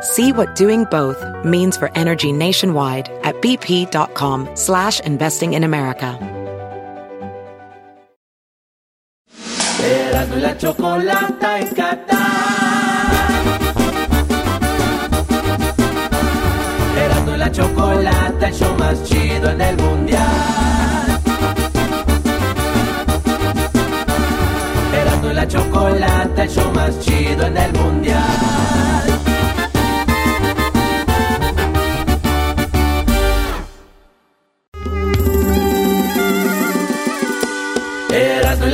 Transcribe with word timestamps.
See 0.00 0.32
what 0.32 0.54
doing 0.54 0.84
both 0.84 1.24
means 1.44 1.76
for 1.76 1.90
energy 1.96 2.30
nationwide 2.30 3.08
at 3.24 3.34
bp.com 3.42 4.48
slash 4.54 5.00
investing 5.00 5.54
in 5.54 5.64
America. 5.64 6.16
Erasmo 9.82 10.36
la 10.36 10.54
la 17.96 18.46
el 18.46 18.54
show 18.54 18.74
más 18.78 19.02
chido 19.04 19.50
en 19.50 19.60
el 19.60 19.76
mundial. 19.76 20.22
La 25.34 25.42
el 25.44 26.48
show 26.48 26.72
más 26.72 26.98
chido 27.00 27.46
en 27.46 27.56
el 27.56 27.72
mundial. 27.72 28.77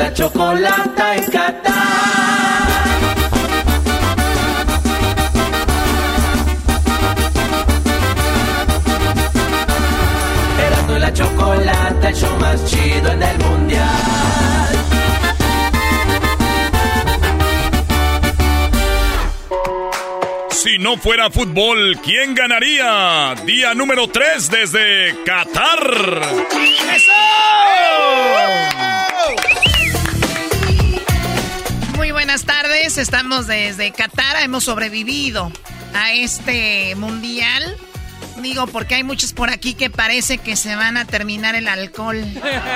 La 0.04 0.12
chocolata 0.12 1.16
en 1.16 1.24
Qatar. 1.30 1.72
Erasmo 10.66 10.96
y 10.96 11.00
la 11.00 11.12
chocolata, 11.12 12.08
el 12.10 12.14
show 12.14 12.38
más 12.38 12.64
chido 12.66 13.12
en 13.12 13.22
el 13.22 13.38
mundial. 13.38 14.74
Si 20.50 20.78
no 20.78 20.98
fuera 20.98 21.30
fútbol, 21.30 21.98
¿quién 22.04 22.34
ganaría? 22.34 23.34
Día 23.46 23.74
número 23.74 24.08
3 24.08 24.50
desde 24.50 25.14
Qatar. 25.24 25.80
Muy 26.52 26.74
estamos 32.82 33.46
desde 33.46 33.92
Qatar, 33.92 34.42
hemos 34.42 34.64
sobrevivido 34.64 35.50
a 35.94 36.12
este 36.12 36.94
mundial. 36.96 37.76
Digo, 38.42 38.66
porque 38.66 38.96
hay 38.96 39.04
muchos 39.04 39.32
por 39.32 39.48
aquí 39.48 39.74
que 39.74 39.90
parece 39.90 40.38
que 40.38 40.56
se 40.56 40.74
van 40.74 40.96
a 40.96 41.04
terminar 41.04 41.54
el 41.54 41.68
alcohol. 41.68 42.22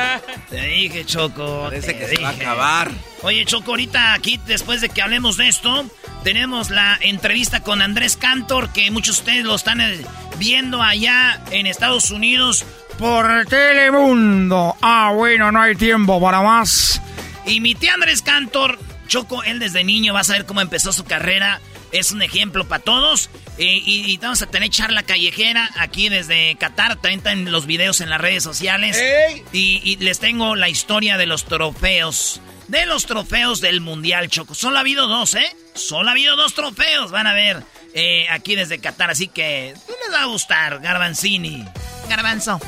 Te 0.51 0.63
dije, 0.63 1.05
Choco. 1.05 1.65
Parece 1.65 1.99
que 1.99 2.07
se 2.07 2.23
va 2.23 2.29
a 2.29 2.33
dije. 2.33 2.45
acabar. 2.45 2.91
Oye, 3.23 3.45
Choco, 3.45 3.73
ahorita 3.73 4.15
aquí, 4.15 4.41
después 4.47 4.81
de 4.81 4.89
que 4.89 5.03
hablemos 5.03 5.37
de 5.37 5.49
esto, 5.49 5.85
tenemos 6.23 6.71
la 6.71 6.97
entrevista 7.03 7.63
con 7.63 7.83
Andrés 7.83 8.17
Cantor, 8.17 8.73
que 8.73 8.91
muchos 8.91 9.17
de 9.17 9.21
ustedes 9.23 9.45
lo 9.45 9.57
están 9.57 9.81
eh, 9.81 10.01
viendo 10.39 10.81
allá 10.81 11.43
en 11.51 11.67
Estados 11.67 12.11
Unidos 12.13 12.65
por 12.99 13.45
Telemundo. 13.47 14.77
Ah, 14.81 15.13
bueno, 15.15 15.51
no 15.53 15.61
hay 15.61 15.75
tiempo 15.75 16.21
para 16.21 16.41
más. 16.41 17.03
Y 17.47 17.61
mi 17.61 17.75
tío 17.75 17.93
Andrés 17.93 18.23
Cantor, 18.23 18.79
Choco, 19.09 19.43
él 19.43 19.59
desde 19.59 19.83
niño, 19.83 20.15
vas 20.15 20.31
a 20.31 20.35
ver 20.35 20.47
cómo 20.47 20.61
empezó 20.61 20.93
su 20.93 21.05
carrera. 21.05 21.61
Es 21.91 22.13
un 22.13 22.23
ejemplo 22.23 22.69
para 22.69 22.85
todos. 22.85 23.31
Eh, 23.57 23.65
y, 23.85 24.11
y 24.11 24.17
vamos 24.19 24.43
a 24.43 24.47
tener 24.47 24.69
charla 24.71 25.03
callejera 25.03 25.71
aquí 25.77 26.09
desde 26.09 26.55
Qatar. 26.57 26.95
También 26.97 27.19
están 27.19 27.51
los 27.51 27.67
videos 27.67 28.01
en 28.01 28.11
las 28.11 28.21
redes 28.21 28.43
sociales. 28.45 28.97
Y, 29.53 29.81
y 29.83 29.97
les 29.97 30.21
tengo 30.21 30.55
la 30.55 30.69
historia 30.69 31.17
de 31.17 31.27
los 31.27 31.47
trofeos. 31.47 32.41
De 32.69 32.85
los 32.85 33.07
trofeos 33.07 33.63
del 33.63 33.81
Mundial, 33.81 34.29
Choco. 34.29 34.55
Solo 34.55 34.77
ha 34.77 34.81
habido 34.81 35.09
dos, 35.09 35.35
¿eh? 35.35 35.57
Solo 35.75 36.11
ha 36.11 36.13
habido 36.13 36.37
dos 36.37 36.53
trofeos. 36.53 37.11
Van 37.11 37.27
a 37.27 37.33
ver 37.33 37.65
eh, 37.95 38.27
aquí 38.29 38.55
desde 38.55 38.79
Qatar. 38.79 39.11
Así 39.11 39.29
que 39.29 39.73
les 39.75 40.15
va 40.15 40.25
a 40.25 40.27
gustar, 40.27 40.81
Garbanzini. 40.81 41.65
Garbanzo, 42.11 42.61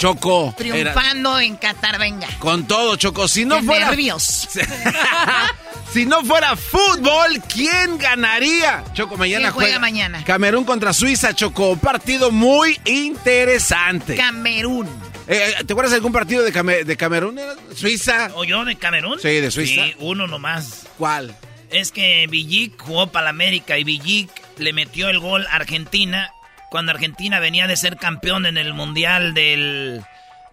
Choco. 0.00 0.54
era- 0.58 0.92
triunfando 0.92 1.38
en 1.38 1.56
Qatar, 1.56 1.98
venga. 1.98 2.26
con 2.38 2.66
todo, 2.66 2.96
Choco. 2.96 3.28
Si 3.28 3.44
no 3.44 3.56
Qué 3.60 3.64
fuera. 3.64 3.86
nervios. 3.90 4.48
si 5.92 6.06
no 6.06 6.24
fuera 6.24 6.56
fútbol, 6.56 7.42
¿quién 7.52 7.98
ganaría? 7.98 8.82
Choco, 8.94 9.18
mañana 9.18 9.42
¿Quién 9.48 9.52
juega 9.52 9.78
mañana? 9.78 10.24
Camerún 10.24 10.64
contra 10.64 10.94
Suiza, 10.94 11.34
Choco. 11.34 11.76
Partido 11.76 12.30
muy 12.30 12.80
interesante. 12.86 14.16
Camerún. 14.16 14.88
Eh, 15.28 15.54
¿Te 15.66 15.72
acuerdas 15.74 15.90
de 15.90 15.96
algún 15.96 16.12
partido 16.12 16.42
de, 16.42 16.84
de 16.84 16.96
Camerún? 16.96 17.38
¿Era 17.38 17.54
¿Suiza? 17.76 18.30
¿O 18.34 18.44
yo 18.44 18.64
de 18.64 18.76
Camerún? 18.76 19.20
Sí, 19.20 19.28
de 19.28 19.50
Suiza. 19.50 19.84
Sí, 19.84 19.94
uno 19.98 20.26
nomás. 20.26 20.86
¿Cuál? 20.96 21.36
Es 21.70 21.92
que 21.92 22.26
Villic 22.28 22.80
jugó 22.80 23.08
para 23.08 23.24
la 23.24 23.30
América 23.30 23.76
y 23.78 23.84
Villic 23.84 24.30
le 24.56 24.72
metió 24.72 25.08
el 25.10 25.20
gol 25.20 25.46
a 25.48 25.56
Argentina 25.56 26.32
cuando 26.70 26.92
Argentina 26.92 27.40
venía 27.40 27.66
de 27.66 27.76
ser 27.76 27.96
campeón 27.96 28.46
en 28.46 28.56
el 28.56 28.72
Mundial 28.72 29.34
del, 29.34 30.02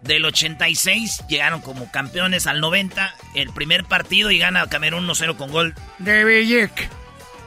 del 0.00 0.24
86. 0.24 1.24
Llegaron 1.28 1.60
como 1.60 1.90
campeones 1.90 2.46
al 2.46 2.60
90, 2.60 3.14
el 3.34 3.50
primer 3.50 3.84
partido 3.84 4.30
y 4.30 4.38
gana 4.38 4.66
Camerún 4.66 5.06
1-0 5.06 5.36
con 5.36 5.50
gol 5.50 5.74
de 5.98 6.24
Villic. 6.24 6.90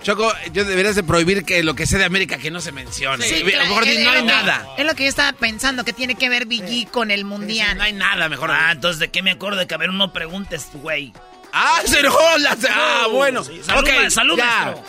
Choco, 0.04 0.34
yo 0.52 0.66
deberías 0.66 0.96
de 0.96 1.04
prohibir 1.04 1.46
que 1.46 1.62
lo 1.62 1.76
que 1.76 1.86
sea 1.86 2.00
de 2.00 2.06
América 2.06 2.40
que 2.40 2.50
no 2.50 2.60
se 2.60 2.72
mencione. 2.72 3.24
Sí, 3.24 3.42
lo 3.42 3.46
mejor 3.46 3.84
claro, 3.84 3.98
di, 4.00 4.04
no 4.04 4.10
es 4.12 4.18
hay 4.18 4.26
nada. 4.26 4.68
Es 4.78 4.86
lo 4.86 4.96
que 4.96 5.04
yo 5.04 5.10
estaba 5.10 5.32
pensando, 5.34 5.86
que 5.86 5.94
tiene 5.94 6.16
que 6.16 6.28
ver 6.28 6.48
Billy 6.48 6.88
con 6.88 7.12
el 7.12 7.24
mundial. 7.24 7.78
No 7.78 7.84
hay 7.84 7.94
nada, 7.94 8.28
mejor. 8.28 8.50
Ah, 8.52 8.72
entonces 8.72 9.00
¿de 9.00 9.10
qué 9.10 9.22
me 9.22 9.32
acuerdo 9.32 9.60
de 9.60 9.68
Camerún? 9.68 10.00
No 10.00 10.12
preguntes, 10.12 10.70
güey. 10.74 11.14
Ah, 11.54 11.82
se 11.86 12.00
enojó 12.00 12.20
la- 12.40 12.58
Ah, 12.70 13.08
bueno. 13.12 13.44
Salud, 13.44 13.60
Ok, 13.80 14.10
salud, 14.10 14.36
Si- 14.36 14.42
bro. 14.42 14.84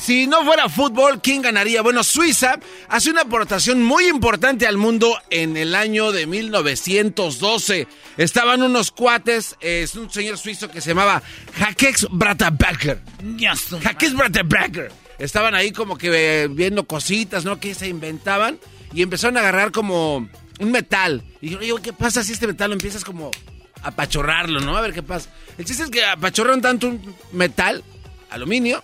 Si 0.00 0.26
no 0.26 0.44
fuera 0.44 0.68
fútbol, 0.68 1.20
¿quién 1.20 1.42
ganaría? 1.42 1.82
Bueno, 1.82 2.04
Suiza 2.04 2.58
hace 2.88 3.10
una 3.10 3.22
aportación 3.22 3.82
muy 3.82 4.06
importante 4.06 4.66
al 4.66 4.76
mundo 4.76 5.16
en 5.30 5.56
el 5.56 5.74
año 5.74 6.12
de 6.12 6.26
1912. 6.26 7.86
Estaban 8.16 8.62
unos 8.62 8.90
cuates, 8.90 9.56
eh, 9.60 9.82
es 9.82 9.94
un 9.96 10.10
señor 10.10 10.38
suizo 10.38 10.70
que 10.70 10.80
se 10.80 10.90
llamaba 10.90 11.22
Hakex 11.60 12.06
Bratabacker. 12.10 13.00
Ya 13.36 13.56
su 13.56 13.76
Hakex 13.76 14.14
Bratabacker. 14.14 14.92
Estaban 15.18 15.54
ahí 15.54 15.72
como 15.72 15.96
que 15.98 16.10
eh, 16.44 16.48
viendo 16.48 16.84
cositas, 16.84 17.44
¿no? 17.44 17.58
Que 17.58 17.74
se 17.74 17.88
inventaban 17.88 18.58
y 18.92 19.02
empezaron 19.02 19.36
a 19.36 19.40
agarrar 19.40 19.72
como 19.72 20.28
un 20.60 20.70
metal. 20.70 21.22
Y 21.40 21.48
dijeron, 21.50 21.64
oye, 21.72 21.82
¿qué 21.82 21.92
pasa 21.92 22.22
si 22.22 22.32
este 22.32 22.46
metal 22.46 22.70
lo 22.70 22.74
empiezas 22.74 23.04
como 23.04 23.30
apachorrarlo, 23.84 24.60
¿no? 24.60 24.76
A 24.76 24.80
ver 24.80 24.92
qué 24.92 25.02
pasa. 25.02 25.28
El 25.58 25.64
chiste 25.64 25.84
es 25.84 25.90
que 25.90 26.04
apachorraron 26.04 26.60
tanto 26.60 26.88
un 26.88 27.14
metal, 27.32 27.84
aluminio, 28.30 28.82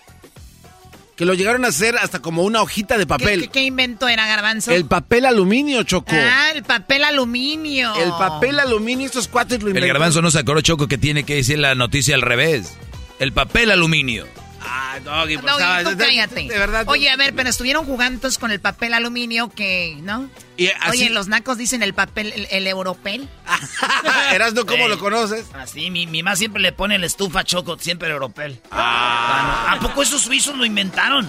que 1.17 1.25
lo 1.25 1.33
llegaron 1.33 1.65
a 1.65 1.67
hacer 1.67 1.97
hasta 1.97 2.19
como 2.19 2.43
una 2.43 2.61
hojita 2.61 2.95
de 2.97 3.03
¿Qué, 3.03 3.07
papel. 3.07 3.41
qué- 3.41 3.47
qué 3.49 3.63
invento 3.63 4.07
era 4.07 4.25
Garbanzo? 4.27 4.71
El 4.71 4.85
papel 4.85 5.25
aluminio, 5.25 5.83
Choco. 5.83 6.13
Ah, 6.15 6.51
el 6.55 6.63
papel 6.63 7.03
aluminio. 7.03 7.93
El 7.95 8.09
papel 8.11 8.59
aluminio, 8.59 9.05
estos 9.05 9.27
cuates 9.27 9.61
lo 9.61 9.69
El 9.69 9.87
garbanzo 9.87 10.21
no 10.21 10.31
se 10.31 10.39
acordó, 10.39 10.61
Choco, 10.61 10.87
que 10.87 10.97
tiene 10.97 11.23
que 11.23 11.35
decir 11.35 11.59
la 11.59 11.75
noticia 11.75 12.15
al 12.15 12.21
revés. 12.21 12.73
El 13.19 13.33
papel 13.33 13.69
aluminio. 13.71 14.25
Ah, 14.63 14.99
Doggy, 15.03 15.37
pues, 15.37 15.45
No, 15.45 15.57
de- 15.89 15.95
de- 15.95 16.05
cállate. 16.05 16.43
De 16.43 16.57
verdad. 16.57 16.85
Oye, 16.87 17.09
a 17.09 17.15
ver, 17.17 17.33
pero 17.35 17.49
estuvieron 17.49 17.85
jugando 17.85 18.15
entonces 18.15 18.37
con 18.39 18.51
el 18.51 18.59
papel 18.59 18.93
aluminio 18.93 19.49
que, 19.49 19.97
¿no? 20.01 20.29
Y 20.61 20.67
así, 20.79 20.89
Oye, 20.89 21.09
los 21.09 21.27
nacos 21.27 21.57
dicen 21.57 21.81
el 21.83 21.93
papel, 21.93 22.31
el, 22.33 22.47
el 22.51 22.67
europel. 22.67 23.27
Erasno, 24.31 24.65
¿cómo 24.65 24.85
Eh. 24.85 24.89
lo 24.89 24.99
conoces? 24.99 25.45
Así, 25.53 25.89
mi, 25.89 26.05
mi 26.07 26.21
mamá 26.23 26.35
siempre 26.35 26.61
le 26.61 26.71
pone 26.71 26.97
la 26.99 27.05
estufa 27.05 27.43
choco, 27.43 27.77
siempre 27.79 28.09
europel. 28.09 28.59
¿A 28.71 29.77
poco 29.81 30.03
esos 30.03 30.21
suizos 30.21 30.55
lo 30.57 30.65
inventaron? 30.65 31.27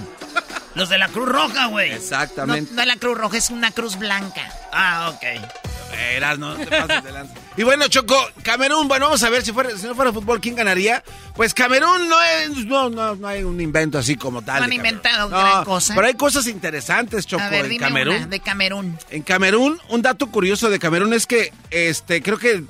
Los 0.75 0.89
de 0.89 0.99
la 0.99 1.09
Cruz 1.09 1.29
Roja, 1.29 1.67
güey. 1.67 1.91
No, 1.91 1.97
Exactamente. 1.97 2.73
no 2.75 2.81
es 2.81 2.87
la 2.89 2.97
cruz 2.97 3.19
roja, 3.19 3.37
es 3.37 3.51
una 3.51 3.71
cruz 3.71 3.97
blanca. 3.99 4.51
Ah, 4.73 5.13
ok. 5.15 5.23
Erasno, 6.15 6.55
no 6.57 6.65
te 6.65 6.67
pases 6.67 7.05
de 7.05 7.13
lanza. 7.13 7.35
Y 7.55 7.63
bueno, 7.65 7.87
Choco, 7.89 8.17
Camerún, 8.43 8.89
bueno, 8.89 9.05
vamos 9.07 9.23
a 9.23 9.29
ver 9.29 9.43
si, 9.43 9.53
fuera, 9.53 9.77
si 9.77 9.87
no 9.87 9.95
fuera 9.95 10.11
fútbol, 10.11 10.41
¿quién 10.41 10.55
ganaría? 10.57 11.05
Pues 11.37 11.53
Camerún 11.53 12.09
no 12.09 12.17
es, 12.23 12.49
no, 12.65 12.89
no, 12.89 13.15
no 13.15 13.29
hay 13.29 13.43
un 13.45 13.61
invento 13.61 13.99
así 13.99 14.17
como 14.17 14.41
tal. 14.41 14.61
No 14.61 14.65
han 14.65 14.73
inventado 14.73 15.29
gran 15.29 15.65
cosa. 15.65 15.95
Pero 15.95 16.07
hay 16.07 16.15
cosas 16.15 16.47
interesantes, 16.47 17.27
Choco, 17.27 17.43
a 17.45 17.51
ver, 17.51 17.67
en 17.67 17.71
dime 17.73 17.85
Camerún. 17.85 18.17
una 18.17 18.27
de 18.27 18.41
Camerún. 18.41 18.99
En 19.11 19.22
Camerún, 19.23 19.81
un 19.89 20.03
dato 20.03 20.29
curioso 20.29 20.71
de 20.71 20.79
Camerún 20.79 21.13
es 21.13 21.27
que, 21.27 21.53
este, 21.71 22.23
creo 22.23 22.39
que 22.39 22.65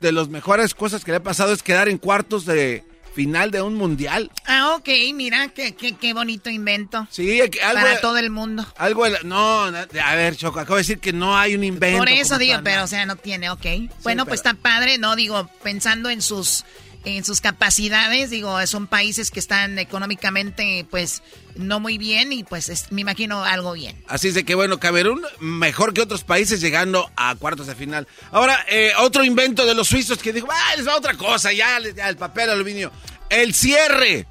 de 0.00 0.12
las 0.12 0.28
mejores 0.28 0.74
cosas 0.74 1.04
que 1.04 1.10
le 1.10 1.18
ha 1.18 1.22
pasado 1.22 1.52
es 1.52 1.62
quedar 1.62 1.88
en 1.88 1.98
cuartos 1.98 2.44
de 2.44 2.84
final 3.16 3.50
de 3.50 3.62
un 3.62 3.74
mundial. 3.74 4.30
Ah, 4.46 4.74
ok, 4.76 4.88
mira, 5.14 5.48
qué, 5.48 5.74
qué, 5.74 5.94
qué 5.94 6.12
bonito 6.12 6.50
invento. 6.50 7.08
Sí, 7.10 7.40
algo, 7.40 7.82
Para 7.82 8.00
todo 8.02 8.18
el 8.18 8.28
mundo. 8.28 8.66
Algo, 8.76 9.06
no, 9.24 9.64
a 9.64 10.14
ver, 10.14 10.36
Choco, 10.36 10.60
acabo 10.60 10.76
de 10.76 10.82
decir 10.82 10.98
que 10.98 11.14
no 11.14 11.36
hay 11.36 11.54
un 11.54 11.64
invento. 11.64 11.98
Por 11.98 12.10
eso 12.10 12.36
digo, 12.36 12.54
tal, 12.54 12.62
pero 12.62 12.78
no. 12.78 12.84
o 12.84 12.86
sea, 12.86 13.06
no 13.06 13.16
tiene, 13.16 13.48
ok. 13.50 13.66
bueno, 14.02 14.26
pues 14.26 14.40
está 14.40 14.52
padre, 14.52 14.98
¿no? 14.98 15.16
Digo, 15.16 15.48
pensando 15.62 16.10
en 16.10 16.20
sus 16.20 16.64
en 17.06 17.24
sus 17.24 17.40
capacidades, 17.40 18.30
digo, 18.30 18.66
son 18.66 18.88
países 18.88 19.30
que 19.30 19.38
están 19.40 19.78
económicamente, 19.78 20.84
pues, 20.90 21.22
no 21.54 21.78
muy 21.80 21.98
bien 21.98 22.32
y 22.32 22.42
pues 22.42 22.68
es- 22.68 22.90
me 22.90 23.00
imagino 23.02 23.44
algo 23.44 23.72
bien. 23.74 24.02
Así 24.08 24.28
es 24.28 24.34
de 24.34 24.44
que 24.44 24.54
bueno, 24.56 24.78
Camerún 24.80 25.22
mejor 25.38 25.94
que 25.94 26.00
otros 26.02 26.24
países 26.24 26.60
llegando 26.60 27.08
a 27.16 27.34
cuartos 27.36 27.68
de 27.68 27.76
final. 27.76 28.08
Ahora, 28.32 28.58
eh, 28.68 28.90
otro 28.98 29.24
invento 29.24 29.64
de 29.66 29.74
los 29.74 29.86
suizos 29.88 30.18
que 30.18 30.32
dijo, 30.32 30.48
ah, 30.50 30.76
les 30.76 30.86
va 30.86 30.96
otra 30.96 31.14
cosa, 31.16 31.52
ya, 31.52 31.78
ya, 31.94 32.08
el 32.08 32.16
papel 32.16 32.50
aluminio. 32.50 32.90
El 33.30 33.54
cierre. 33.54 34.26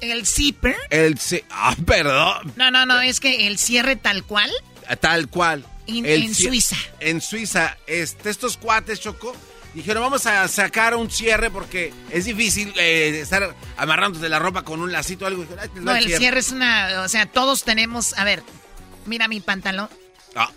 El 0.00 0.26
zipper. 0.26 0.76
El 0.90 1.18
Ah, 1.50 1.74
perdón. 1.86 2.52
No, 2.56 2.70
no, 2.70 2.84
no, 2.86 3.00
es 3.00 3.20
que 3.20 3.46
el 3.46 3.58
cierre 3.58 3.96
tal 3.96 4.24
cual. 4.24 4.50
Tal 5.00 5.28
cual. 5.28 5.64
En- 5.86 6.04
El 6.06 6.22
en 6.24 6.30
cie- 6.34 6.48
Suiza. 6.48 6.76
En 7.00 7.20
Suiza. 7.20 7.76
Este, 7.86 8.30
estos 8.30 8.56
cuates, 8.56 9.00
Choco, 9.00 9.34
dijeron, 9.76 10.02
vamos 10.02 10.26
a 10.26 10.48
sacar 10.48 10.94
un 10.96 11.10
cierre 11.10 11.50
porque 11.50 11.92
es 12.10 12.24
difícil 12.24 12.72
eh, 12.76 13.20
estar 13.22 13.54
amarrándote 13.76 14.28
la 14.28 14.38
ropa 14.38 14.62
con 14.62 14.80
un 14.80 14.90
lacito 14.90 15.24
o 15.24 15.28
algo. 15.28 15.42
Dijeron, 15.42 15.62
"Ay, 15.62 15.68
va 15.76 15.80
No, 15.82 15.96
el 15.96 16.16
cierre 16.16 16.40
es 16.40 16.50
una, 16.50 17.02
o 17.02 17.08
sea, 17.08 17.26
todos 17.26 17.62
tenemos, 17.62 18.16
a 18.18 18.24
ver, 18.24 18.42
mira 19.04 19.28
mi 19.28 19.40
pantalón. 19.40 19.88
Ah, 20.34 20.50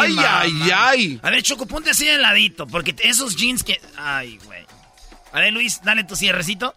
ay, 0.00 0.12
mamá. 0.12 0.40
ay, 0.40 0.52
ay. 0.74 1.20
A 1.22 1.30
ver, 1.30 1.42
Choco, 1.42 1.66
ponte 1.66 1.90
así 1.90 2.04
de 2.06 2.18
ladito, 2.18 2.66
porque 2.66 2.96
esos 3.04 3.36
jeans 3.36 3.62
que... 3.62 3.80
Ay, 3.96 4.38
güey. 4.44 4.64
A 5.32 5.40
ver, 5.40 5.52
Luis, 5.52 5.80
dale 5.84 6.02
tu 6.04 6.16
cierrecito. 6.16 6.74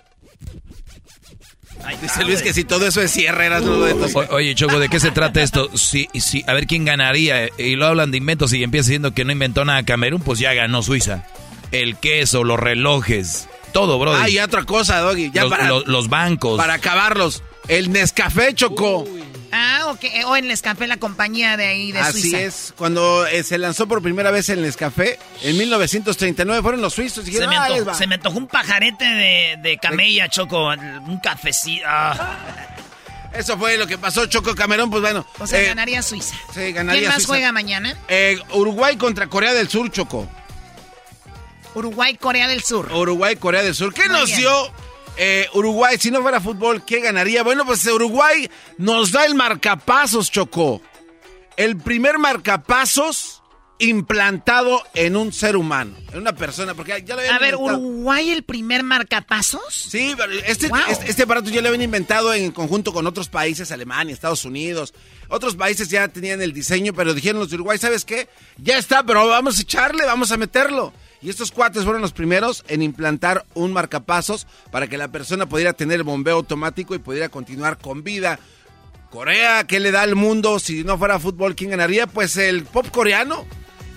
Está, 1.77 1.89
Dice 2.01 2.23
Luis 2.25 2.41
que 2.41 2.53
si 2.53 2.63
todo 2.63 2.87
eso 2.87 3.01
es 3.01 3.11
cierre, 3.11 3.45
eras 3.45 3.61
uno 3.63 3.81
de 3.85 3.91
estos. 3.91 4.15
Oye, 4.31 4.55
Choco, 4.55 4.79
¿de 4.79 4.89
qué 4.89 4.99
se 4.99 5.11
trata 5.11 5.41
esto? 5.41 5.69
Si, 5.77 6.09
si, 6.19 6.43
a 6.47 6.53
ver 6.53 6.65
quién 6.65 6.85
ganaría. 6.85 7.49
Y 7.57 7.75
lo 7.75 7.85
hablan 7.85 8.09
de 8.11 8.17
inventos 8.17 8.51
y 8.53 8.63
empieza 8.63 8.87
diciendo 8.89 9.13
que 9.13 9.25
no 9.25 9.31
inventó 9.31 9.63
nada 9.63 9.83
Camerún, 9.83 10.21
pues 10.21 10.39
ya 10.39 10.53
ganó 10.53 10.81
Suiza. 10.81 11.23
El 11.71 11.97
queso, 11.97 12.43
los 12.43 12.59
relojes, 12.59 13.47
todo, 13.73 13.99
bro. 13.99 14.13
Ah, 14.15 14.29
y 14.29 14.39
otra 14.39 14.63
cosa, 14.63 14.99
Doggy. 14.99 15.31
Ya 15.31 15.43
los, 15.43 15.51
para, 15.51 15.67
los- 15.67 15.87
los 15.87 16.09
bancos. 16.09 16.57
para 16.57 16.75
acabarlos. 16.75 17.43
El 17.67 17.91
Nescafé 17.91 18.53
chocó. 18.53 19.05
Ah, 19.51 19.87
ok, 19.87 20.03
o 20.27 20.35
en 20.37 20.47
Nescafé, 20.47 20.87
la 20.87 20.97
compañía 20.97 21.55
de 21.57 21.67
ahí 21.67 21.91
de 21.91 21.99
Así 21.99 22.21
Suiza. 22.21 22.39
es. 22.41 22.73
Cuando 22.77 23.25
eh, 23.27 23.43
se 23.43 23.57
lanzó 23.57 23.87
por 23.87 24.01
primera 24.01 24.29
vez 24.31 24.49
el 24.49 24.61
Nescafé, 24.61 25.19
en 25.41 25.57
1939, 25.57 26.61
fueron 26.61 26.81
los 26.81 26.93
suizos. 26.93 27.23
Y 27.23 27.27
Se 27.27 27.31
dijeron, 27.31 27.49
me, 27.49 27.55
"Ah, 27.57 27.61
antojó, 27.63 27.79
les 27.79 27.87
va". 27.87 27.93
se 27.93 28.07
me 28.07 28.15
antojó 28.15 28.37
un 28.37 28.47
pajarete 28.47 29.05
de, 29.05 29.57
de 29.61 29.77
camella, 29.77 30.27
Choco. 30.29 30.67
Un 30.69 31.19
cafecito. 31.21 31.85
ah. 31.87 32.37
Eso 33.33 33.57
fue 33.57 33.77
lo 33.77 33.85
que 33.87 33.97
pasó, 33.97 34.25
Choco 34.25 34.55
Camerón. 34.55 34.89
Pues 34.89 35.01
bueno. 35.01 35.25
O 35.39 35.45
sea, 35.47 35.61
eh, 35.61 35.65
ganaría 35.67 36.01
Suiza. 36.01 36.35
sí, 36.53 36.71
ganaría 36.71 37.01
¿Quién 37.01 37.07
más 37.09 37.15
Suiza. 37.17 37.27
juega 37.27 37.51
mañana? 37.51 37.95
eh, 38.07 38.39
Uruguay 38.53 38.95
contra 38.97 39.27
Corea 39.27 39.53
del 39.53 39.69
Sur, 39.69 39.91
Choco. 39.91 40.27
Uruguay, 41.75 42.15
Corea 42.17 42.47
del 42.47 42.63
Sur. 42.63 42.91
Uruguay, 42.91 43.35
Corea 43.35 43.63
del 43.63 43.75
Sur. 43.75 43.93
¿Qué 43.93 44.07
Muy 44.09 44.17
nos 44.19 44.27
bien. 44.27 44.39
dio 44.39 44.71
eh, 45.17 45.47
Uruguay? 45.53 45.97
Si 45.99 46.09
no 46.11 46.21
fuera 46.21 46.41
fútbol, 46.41 46.83
¿qué 46.85 46.99
ganaría? 47.01 47.43
Bueno, 47.43 47.65
pues 47.65 47.85
Uruguay 47.85 48.49
nos 48.77 49.11
da 49.11 49.25
el 49.25 49.35
marcapasos, 49.35 50.31
Chocó. 50.31 50.81
El 51.55 51.77
primer 51.77 52.17
marcapasos 52.19 53.41
implantado 53.79 54.81
en 54.95 55.15
un 55.15 55.31
ser 55.31 55.55
humano, 55.55 55.95
en 56.11 56.17
una 56.19 56.33
persona, 56.33 56.73
porque 56.73 57.03
ya 57.05 57.13
lo 57.13 57.21
habían 57.21 57.35
A 57.35 57.39
ver, 57.39 57.53
inventado. 57.53 57.77
Uruguay 57.79 58.31
el 58.31 58.43
primer 58.43 58.81
marcapasos. 58.81 59.61
Sí, 59.71 60.15
este, 60.47 60.67
Wow. 60.69 60.79
este, 60.89 61.09
este 61.11 61.23
aparato 61.23 61.49
ya 61.51 61.61
lo 61.61 61.67
habían 61.67 61.83
inventado 61.83 62.33
en 62.33 62.51
conjunto 62.51 62.91
con 62.91 63.05
otros 63.05 63.29
países, 63.29 63.71
Alemania, 63.71 64.13
Estados 64.13 64.45
Unidos. 64.45 64.95
Otros 65.29 65.55
países 65.55 65.89
ya 65.89 66.07
tenían 66.07 66.41
el 66.41 66.53
diseño, 66.53 66.93
pero 66.93 67.13
dijeron 67.13 67.39
los 67.39 67.49
de 67.51 67.55
Uruguay, 67.55 67.77
¿sabes 67.77 68.03
qué? 68.03 68.27
Ya 68.57 68.79
está, 68.79 69.03
pero 69.03 69.27
vamos 69.27 69.59
a 69.59 69.61
echarle, 69.61 70.05
vamos 70.05 70.31
a 70.31 70.37
meterlo. 70.37 70.91
Y 71.27 71.29
estos 71.29 71.51
cuates 71.51 71.83
fueron 71.83 72.01
los 72.01 72.13
primeros 72.13 72.63
en 72.69 72.81
implantar 72.81 73.45
un 73.53 73.73
marcapasos 73.73 74.47
para 74.71 74.87
que 74.87 74.97
la 74.97 75.09
persona 75.09 75.45
pudiera 75.45 75.73
tener 75.73 75.97
el 75.97 76.03
bombeo 76.03 76.37
automático 76.37 76.95
y 76.95 76.99
pudiera 76.99 77.27
continuar 77.27 77.77
con 77.79 78.01
vida. 78.01 78.39
Corea, 79.09 79.65
¿qué 79.67 79.81
le 79.81 79.91
da 79.91 80.03
al 80.03 80.15
mundo? 80.15 80.57
Si 80.57 80.85
no 80.85 80.97
fuera 80.97 81.19
fútbol, 81.19 81.53
¿quién 81.53 81.71
ganaría? 81.71 82.07
Pues 82.07 82.37
el 82.37 82.63
pop 82.63 82.87
coreano. 82.91 83.45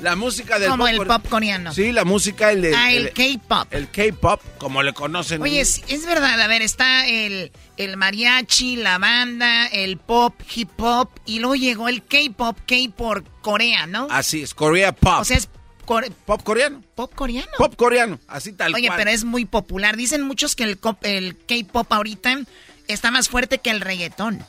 La 0.03 0.17
música 0.17 0.59
del 0.59 0.71
Como 0.71 0.83
pop 0.87 0.91
el 0.93 0.99
core- 0.99 1.07
pop 1.07 1.29
coreano. 1.29 1.73
Sí, 1.73 1.93
la 1.93 2.05
música, 2.05 2.51
el 2.51 2.63
de... 2.63 2.75
Ah, 2.75 2.91
el 2.93 3.13
K-pop. 3.13 3.69
El 3.73 3.89
K-pop, 3.93 4.41
como 4.59 4.83
le 4.83 4.93
conocen. 4.93 5.41
Oye, 5.41 5.61
es, 5.61 5.83
es 5.87 6.07
verdad, 6.07 6.41
a 6.41 6.49
ver, 6.49 6.63
está 6.63 7.07
el, 7.07 7.53
el 7.77 7.97
mariachi, 7.97 8.75
la 8.75 8.99
banda, 8.99 9.67
el 9.69 9.99
pop, 9.99 10.35
hip 10.53 10.71
hop, 10.79 11.11
y 11.27 11.39
luego 11.39 11.55
llegó 11.55 11.89
el 11.89 12.03
K-pop, 12.03 12.59
K 12.67 12.75
por 12.97 13.23
Corea, 13.41 13.87
¿no? 13.87 14.09
Así 14.11 14.43
es, 14.43 14.53
Korea 14.53 14.91
Pop. 14.91 15.21
O 15.21 15.25
sea, 15.25 15.37
es 15.37 15.49
core- 15.91 16.13
pop 16.25 16.43
coreano. 16.43 16.83
pop 16.95 17.13
coreano. 17.15 17.49
Pop 17.59 17.75
coreano, 17.75 18.21
así 18.29 18.53
tal 18.53 18.73
Oye, 18.75 18.87
cual. 18.87 18.99
pero 18.99 19.11
es 19.11 19.25
muy 19.25 19.45
popular. 19.45 19.97
Dicen 19.97 20.23
muchos 20.23 20.55
que 20.55 20.63
el, 20.65 20.79
K-pop 20.79 21.93
ahorita 21.93 22.39
está 22.87 23.11
más 23.11 23.29
fuerte 23.29 23.59
que 23.59 23.71
el 23.71 23.81
reggaetón. 23.81 24.45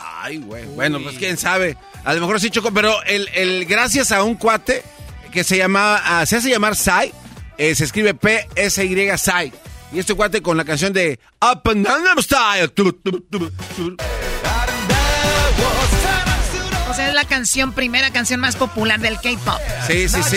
Ay, 0.00 0.38
güey. 0.38 0.64
Bueno, 0.66 1.00
pues 1.02 1.16
quién 1.18 1.36
sabe. 1.36 1.76
A 2.04 2.12
lo 2.14 2.20
mejor 2.20 2.40
sí 2.40 2.50
chocó, 2.50 2.72
pero 2.72 3.02
el, 3.04 3.28
el 3.34 3.66
gracias 3.66 4.10
a 4.12 4.22
un 4.22 4.34
cuate 4.34 4.82
que 5.32 5.44
se 5.44 5.56
llama, 5.56 6.00
ah, 6.04 6.26
se 6.26 6.36
hace 6.36 6.50
llamar 6.50 6.74
Sai, 6.74 7.12
eh, 7.56 7.74
se 7.74 7.84
escribe 7.84 8.14
P-S-Y 8.14 9.16
Sai. 9.18 9.52
Y 9.92 9.98
este 10.00 10.14
cuate 10.14 10.42
con 10.42 10.56
la 10.56 10.64
canción 10.64 10.92
de 10.92 11.18
Up 11.40 11.62
and 11.70 11.86
Down 11.86 12.22
Style. 12.22 12.72
La 17.18 17.24
canción, 17.24 17.72
primera 17.72 18.12
canción 18.12 18.38
más 18.38 18.54
popular 18.54 19.00
del 19.00 19.16
K-pop. 19.16 19.58
Sí, 19.88 20.08
sí, 20.08 20.22
sí. 20.22 20.36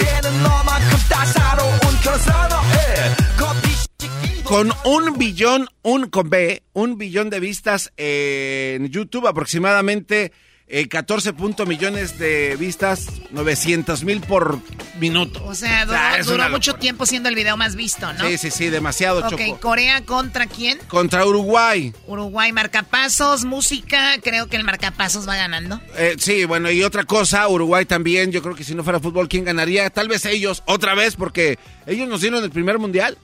Con 4.44 4.74
un 4.84 5.16
billón, 5.20 5.68
un 5.84 6.10
con 6.10 6.32
B, 6.32 6.64
un 6.74 6.98
billón 6.98 7.30
de 7.30 7.40
vistas 7.40 7.94
en 7.98 8.88
YouTube, 8.88 9.28
aproximadamente 9.28 10.32
eh, 10.74 10.88
14 10.88 11.34
punto 11.34 11.66
millones 11.66 12.18
de 12.18 12.56
vistas, 12.58 13.08
900 13.32 14.06
mil 14.06 14.22
por 14.22 14.60
minuto. 15.00 15.44
O 15.46 15.54
sea, 15.54 15.86
duró, 15.86 16.00
es 16.18 16.26
duró 16.26 16.50
mucho 16.50 16.76
tiempo 16.76 17.06
siendo 17.06 17.28
el 17.28 17.36
video 17.36 17.58
más 17.58 17.76
visto, 17.76 18.12
¿no? 18.14 18.26
Sí, 18.26 18.38
sí, 18.38 18.52
sí, 18.52 18.70
demasiado 18.70 19.20
Ok, 19.20 19.32
choco. 19.32 19.60
Corea 19.60 20.06
contra 20.06 20.48
quién? 20.48 20.80
Contra 20.88 21.26
Uruguay. 21.26 21.94
Uruguay, 22.08 22.54
marcapasos, 22.54 23.44
música. 23.44 24.16
Creo 24.24 24.48
que 24.48 24.56
el 24.56 24.64
marcapasos 24.64 25.28
va 25.28 25.36
ganando. 25.36 25.82
Eh, 25.98 26.16
sí, 26.18 26.46
bueno, 26.46 26.72
y 26.72 26.84
otra 26.84 27.04
cosa, 27.04 27.50
Uruguay 27.50 27.84
también, 27.84 28.32
yo 28.32 28.42
creo 28.42 28.56
que 28.56 28.64
si 28.64 28.74
no 28.74 28.86
fuera 28.86 29.02
fútbol, 29.02 29.28
¿quién 29.28 29.44
ganaría? 29.44 29.90
Tal 29.90 30.08
vez 30.08 30.26
ellos, 30.26 30.64
otra 30.68 30.96
vez, 30.96 31.18
porque 31.18 31.60
ellos 31.86 32.08
nos 32.08 32.22
dieron 32.22 32.42
el 32.44 32.50
primer 32.50 32.80
mundial. 32.80 33.18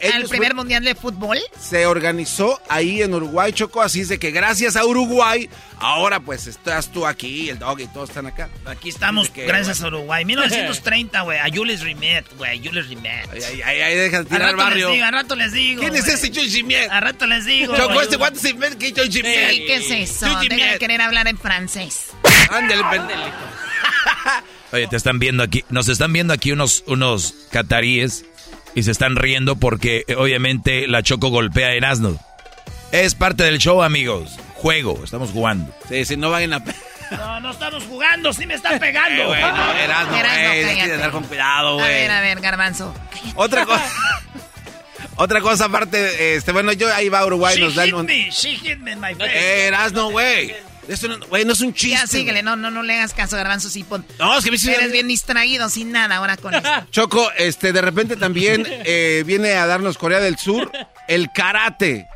Al 0.00 0.24
primer 0.24 0.50
fue- 0.52 0.54
mundial 0.54 0.84
de 0.84 0.94
fútbol. 0.94 1.38
se 1.60 1.86
organizó 1.86 2.60
ahí 2.68 3.02
en 3.02 3.14
Uruguay, 3.14 3.52
Choco, 3.52 3.82
así 3.82 4.00
es 4.00 4.08
de 4.08 4.18
que 4.18 4.30
gracias 4.30 4.76
a 4.76 4.84
Uruguay, 4.84 5.48
ahora 5.78 6.20
pues 6.20 6.46
estás 6.46 6.92
tú 6.92 7.06
aquí, 7.06 7.48
el 7.50 7.58
dog 7.58 7.80
y 7.80 7.86
todos 7.88 8.08
están 8.10 8.26
acá. 8.26 8.48
Aquí 8.66 8.88
estamos, 8.90 9.28
que, 9.30 9.44
gracias 9.46 9.82
a 9.82 9.88
Uruguay. 9.88 10.24
1930, 10.24 11.20
güey. 11.22 11.38
A 11.38 11.46
Jules 11.52 11.80
Rimet, 11.80 12.26
güey. 12.36 12.58
a 12.58 12.62
Jules 12.62 12.88
Rimet. 12.88 13.28
Ay, 13.32 13.40
ay, 13.42 13.60
ay, 13.64 13.80
ay, 13.80 13.94
deja 13.96 14.10
de 14.10 14.16
Al 14.18 14.26
tirar 14.28 14.42
rato 14.52 14.56
barrio. 14.56 14.86
les 14.88 14.94
digo, 14.94 15.06
al 15.06 15.12
rato 15.12 15.36
les 15.36 15.52
digo. 15.52 15.80
¿Quién 15.80 15.96
es 15.96 16.08
ese 16.08 16.30
Chuy 16.30 16.48
Jimiet? 16.50 16.90
Al 16.90 17.02
rato 17.02 17.26
les 17.26 17.44
digo. 17.44 17.76
Choco, 17.76 18.00
este 18.00 18.16
guante 18.16 18.38
se 18.40 18.52
ve 18.52 18.76
que 18.78 18.92
Jimiet. 18.92 19.50
Sí, 19.50 19.64
¿Qué 19.66 19.76
es 19.76 19.90
eso? 19.90 20.26
Deja 20.48 20.72
de 20.72 20.78
querer 20.78 21.00
hablar 21.00 21.26
en 21.28 21.38
francés. 21.38 22.06
Ándale, 22.50 22.82
pendejo. 22.90 23.20
Oye, 24.72 24.86
te 24.86 24.96
están 24.96 25.18
viendo 25.18 25.42
aquí, 25.42 25.64
nos 25.70 25.88
están 25.88 26.12
viendo 26.12 26.34
aquí 26.34 26.52
unos, 26.52 26.84
unos 26.86 27.34
cataríes 27.50 28.26
y 28.78 28.82
se 28.84 28.92
están 28.92 29.16
riendo 29.16 29.56
porque 29.56 30.04
eh, 30.06 30.14
obviamente 30.14 30.86
la 30.86 31.02
Choco 31.02 31.28
golpea 31.30 31.68
a 31.68 31.72
Erasmo. 31.74 32.18
Es 32.92 33.14
parte 33.14 33.42
del 33.42 33.58
show, 33.58 33.82
amigos. 33.82 34.38
Juego, 34.54 35.00
estamos 35.04 35.30
jugando. 35.30 35.74
Sí, 35.88 36.04
sí, 36.04 36.16
no 36.16 36.30
vayan 36.30 36.52
a... 36.54 36.62
No, 37.10 37.40
no 37.40 37.50
estamos 37.50 37.82
jugando, 37.84 38.32
sí 38.32 38.46
me 38.46 38.54
están 38.54 38.78
pegando. 38.78 39.22
Eh, 39.22 39.26
güey, 39.26 39.40
no, 39.42 39.72
Erasmo, 39.72 40.16
Erasmo, 40.16 40.94
andar 40.94 41.10
con 41.10 41.24
cuidado, 41.24 41.68
A 41.70 41.72
güey. 41.74 41.88
ver, 41.88 42.10
a 42.10 42.20
ver, 42.20 42.40
garbanzo. 42.40 42.94
Cállate. 43.10 43.32
Otra 43.34 43.66
cosa... 43.66 43.84
Otra 45.16 45.40
cosa 45.40 45.64
aparte, 45.64 46.36
este, 46.36 46.52
bueno, 46.52 46.72
yo 46.72 46.94
ahí 46.94 47.08
va 47.08 47.26
Uruguay, 47.26 47.56
She 47.56 47.60
nos 47.62 47.74
dan 47.74 47.86
hit 47.86 47.94
un... 47.94 48.06
me, 48.06 48.30
she 48.30 48.50
hit 48.56 48.78
me 48.78 48.92
in 48.92 49.00
my 49.00 49.14
face. 49.16 49.32
Eh, 49.34 49.66
Erasmo, 49.66 50.10
güey. 50.12 50.54
Eso 50.88 51.06
no, 51.06 51.18
güey, 51.26 51.44
no 51.44 51.52
es 51.52 51.60
un 51.60 51.74
chiste. 51.74 51.98
Ya 51.98 52.06
síguele, 52.06 52.42
no, 52.42 52.56
no, 52.56 52.70
no 52.70 52.82
le 52.82 52.94
hagas 52.94 53.12
caso, 53.12 53.36
garbanzo, 53.36 53.68
sí, 53.68 53.84
pon. 53.84 54.04
No, 54.18 54.38
es 54.38 54.44
que 54.44 54.50
me 54.50 54.56
Eres 54.56 54.90
bien 54.90 55.06
distraído, 55.06 55.68
sin 55.68 55.92
nada 55.92 56.16
ahora 56.16 56.36
con 56.36 56.54
eso. 56.54 56.68
Choco, 56.90 57.30
este, 57.36 57.72
de 57.72 57.80
repente 57.82 58.16
también 58.16 58.66
eh, 58.66 59.22
viene 59.26 59.52
a 59.52 59.66
darnos 59.66 59.98
Corea 59.98 60.20
del 60.20 60.38
Sur 60.38 60.70
el 61.06 61.30
karate. 61.32 62.06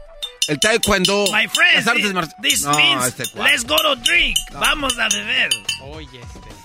El 0.48 0.58
taekwondo. 0.58 1.26
My 1.32 1.46
friends, 1.46 1.74
las 1.76 1.86
artes 1.86 2.04
this, 2.04 2.14
marciales. 2.14 2.42
this 2.42 2.62
No, 2.62 2.74
means 2.74 3.06
este 3.06 3.24
let's 3.38 3.64
go 3.64 3.76
to 3.76 3.94
drink. 3.96 4.36
Vamos 4.54 4.98
a 4.98 5.08
beber. 5.08 5.50
Oye, 5.82 6.20
este. 6.20 6.61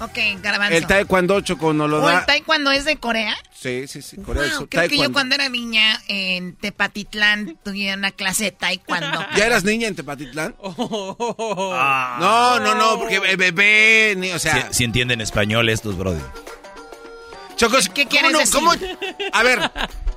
Ok, 0.00 0.18
garbanzo. 0.42 0.76
El 0.76 0.86
taekwondo, 0.86 1.40
Choco, 1.40 1.72
nos 1.72 1.88
lo 1.88 2.02
¿O 2.02 2.08
el 2.08 2.16
da. 2.16 2.26
taekwondo 2.26 2.72
es 2.72 2.84
de 2.84 2.96
Corea? 2.96 3.36
Sí, 3.58 3.86
sí, 3.88 4.02
sí, 4.02 4.16
Corea 4.18 4.42
del 4.42 4.50
Wow, 4.50 4.60
Sur. 4.60 4.68
creo 4.68 4.88
que 4.88 4.98
yo 4.98 5.12
cuando 5.12 5.34
era 5.36 5.48
niña 5.48 6.00
en 6.08 6.56
Tepatitlán 6.56 7.56
tuve 7.64 7.94
una 7.94 8.10
clase 8.10 8.44
de 8.44 8.52
taekwondo. 8.52 9.24
¿Ya 9.36 9.46
eras 9.46 9.64
niña 9.64 9.88
en 9.88 9.94
Tepatitlán? 9.94 10.56
Ah. 11.76 12.16
No, 12.20 12.60
no, 12.60 12.74
no, 12.74 12.98
porque 12.98 13.18
be- 13.20 13.36
bebé, 13.36 14.14
ni- 14.16 14.30
o 14.32 14.38
Si, 14.38 14.48
sea, 14.48 14.72
si 14.72 14.84
entienden 14.84 15.20
español 15.20 15.68
estos, 15.68 15.96
brody. 15.96 16.20
Choco, 17.56 17.76
¿Qué 17.94 18.02
¿cómo 18.04 18.10
quieres 18.10 18.32
no? 18.32 18.38
decir? 18.40 18.54
¿Cómo? 18.54 18.72
A 19.32 19.42
ver, 19.42 19.70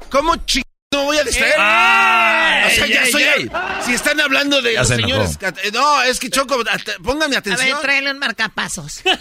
¿cómo 0.09 0.35
ch... 0.37 0.61
no 0.91 1.03
voy 1.03 1.17
a 1.17 1.23
distraer? 1.23 1.53
Ah, 1.57 2.63
o 2.67 2.69
sea, 2.71 2.85
ey, 2.85 2.93
ya 2.93 3.03
ey, 3.05 3.11
soy 3.11 3.23
ey. 3.23 3.49
Si 3.85 3.93
están 3.93 4.19
hablando 4.19 4.61
de 4.61 4.73
Ya 4.73 4.79
los 4.79 4.87
se 4.87 4.95
señores... 4.95 5.37
eh, 5.41 5.71
No, 5.71 6.01
es 6.01 6.19
que 6.19 6.29
Choco, 6.29 6.61
hasta- 6.69 6.97
póngame 7.03 7.35
A 7.35 7.39
atención. 7.39 7.67
ver, 7.69 7.81
tráele 7.81 8.11
un 8.11 8.19
marcapasos. 8.19 9.01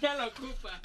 Ya 0.00 0.14
lo 0.14 0.26
ocupa. 0.28 0.80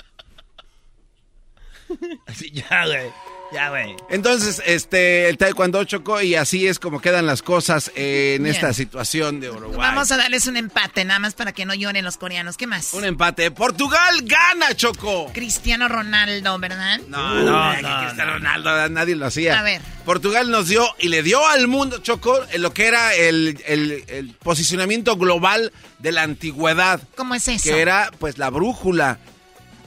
Sí, 2.34 2.52
ya, 2.52 2.86
güey. 2.88 3.12
Ya, 3.54 3.70
güey. 3.70 3.96
Entonces, 4.10 4.62
este, 4.66 5.30
el 5.30 5.38
taekwondo 5.38 5.84
Choco, 5.84 6.22
y 6.22 6.36
así 6.36 6.68
es 6.68 6.80
como 6.80 7.00
quedan 7.02 7.26
las 7.28 7.42
cosas 7.44 7.92
en 7.96 8.44
Bien. 8.44 8.56
esta 8.56 8.74
situación 8.74 9.40
de 9.40 9.50
Uruguay. 9.52 9.78
Vamos 9.78 10.12
a 10.12 10.18
darles 10.18 10.48
un 10.48 10.58
empate, 10.58 11.06
nada 11.06 11.20
más 11.20 11.36
para 11.36 11.52
que 11.52 11.66
no 11.66 11.74
lloren 11.76 12.04
los 12.04 12.18
coreanos. 12.18 12.58
¿Qué 12.58 12.66
más? 12.68 12.94
Un 12.94 13.06
empate. 13.06 13.52
Portugal 13.52 14.22
gana, 14.24 14.76
Choco. 14.76 15.32
Cristiano 15.34 15.88
Ronaldo, 15.88 16.58
¿verdad? 16.58 17.00
No, 17.08 17.36
no, 17.44 17.82
no, 17.82 18.00
Cristiano 18.06 18.34
Ronaldo, 18.34 18.90
nadie 18.90 19.16
lo 19.16 19.28
hacía. 19.28 19.60
A 19.60 19.64
ver. 19.64 19.82
Portugal 20.06 20.50
nos 20.52 20.68
dio 20.68 20.86
y 21.00 21.10
le 21.10 21.22
dio 21.24 21.46
al 21.48 21.68
mundo, 21.68 22.00
Choco, 22.00 22.40
en 22.52 22.62
lo 22.62 22.74
que 22.74 22.88
era 22.88 23.14
el, 23.16 23.62
el- 23.68 24.04
el 24.08 24.30
posicionamiento 24.34 25.16
global 25.16 25.72
de 26.00 26.12
la 26.12 26.24
antigüedad, 26.24 27.02
¿Cómo 27.16 27.36
es 27.36 27.48
eso? 27.48 27.64
que 27.64 27.82
era 27.82 28.12
pues 28.20 28.38
la 28.38 28.50
brújula. 28.50 29.20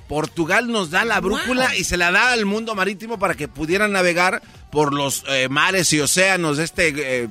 Portugal 0.09 0.71
nos 0.71 0.91
da 0.91 1.05
la 1.05 1.21
brújula 1.21 1.75
y 1.77 1.85
se 1.85 1.97
la 1.97 2.11
da 2.11 2.33
al 2.33 2.45
mundo 2.47 2.75
marítimo 2.75 3.19
para 3.19 3.35
que 3.35 3.49
pudieran 3.49 3.93
navegar 3.93 4.43
por 4.71 4.93
los 4.95 5.25
eh, 5.29 5.49
mares 5.49 5.93
y 5.93 6.01
océanos 6.01 6.57
de 6.59 6.65
este 6.65 6.89
eh, 7.25 7.29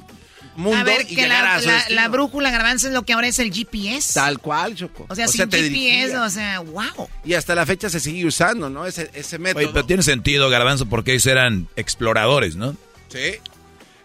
mundo 0.55 0.79
a 0.79 0.83
ver, 0.83 1.01
y 1.01 1.15
que 1.15 1.21
llegar 1.23 1.43
la, 1.43 1.55
a 1.55 1.61
su 1.61 1.67
la- 1.67 1.73
destino. 1.75 2.01
la 2.01 2.07
brújula 2.07 2.51
garbanzo 2.51 2.87
es 2.87 2.93
lo 2.93 3.03
que 3.03 3.13
ahora 3.13 3.27
es 3.27 3.39
el 3.39 3.51
GPS. 3.53 4.13
Tal 4.13 4.39
cual, 4.39 4.75
Choco. 4.75 5.05
O 5.09 5.15
sea, 5.15 5.27
sin 5.27 5.49
te 5.49 5.57
GPS, 5.57 5.69
dirigía. 5.69 6.23
o 6.23 6.29
sea, 6.29 6.59
wow. 6.61 7.09
Y 7.23 7.33
hasta 7.33 7.55
la 7.55 7.65
fecha 7.65 7.89
se 7.89 7.99
sigue 7.99 8.25
usando, 8.25 8.69
¿no? 8.69 8.85
Ese, 8.85 9.09
ese 9.13 9.37
método. 9.39 9.63
Oye, 9.63 9.69
pero 9.73 9.85
tiene 9.85 10.03
sentido, 10.03 10.49
Garbanzo, 10.49 10.85
porque 10.87 11.11
ellos 11.11 11.25
eran 11.27 11.67
exploradores, 11.75 12.55
¿no? 12.55 12.75
Sí. 13.09 13.35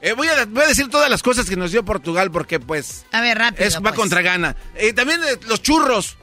Eh, 0.02 0.12
voy, 0.14 0.28
a, 0.28 0.46
voy 0.46 0.62
a 0.64 0.66
decir 0.68 0.88
todas 0.88 1.10
las 1.10 1.22
cosas 1.22 1.48
que 1.48 1.56
nos 1.56 1.72
dio 1.72 1.84
Portugal 1.84 2.30
porque 2.30 2.58
pues 2.58 3.04
A 3.12 3.20
ver, 3.20 3.36
rápido. 3.36 3.66
es 3.68 3.76
va 3.76 3.80
pues. 3.82 3.94
contra 3.96 4.22
gana. 4.22 4.56
Eh, 4.74 4.92
también 4.94 5.20
eh, 5.22 5.38
los 5.46 5.60
churros. 5.60 6.16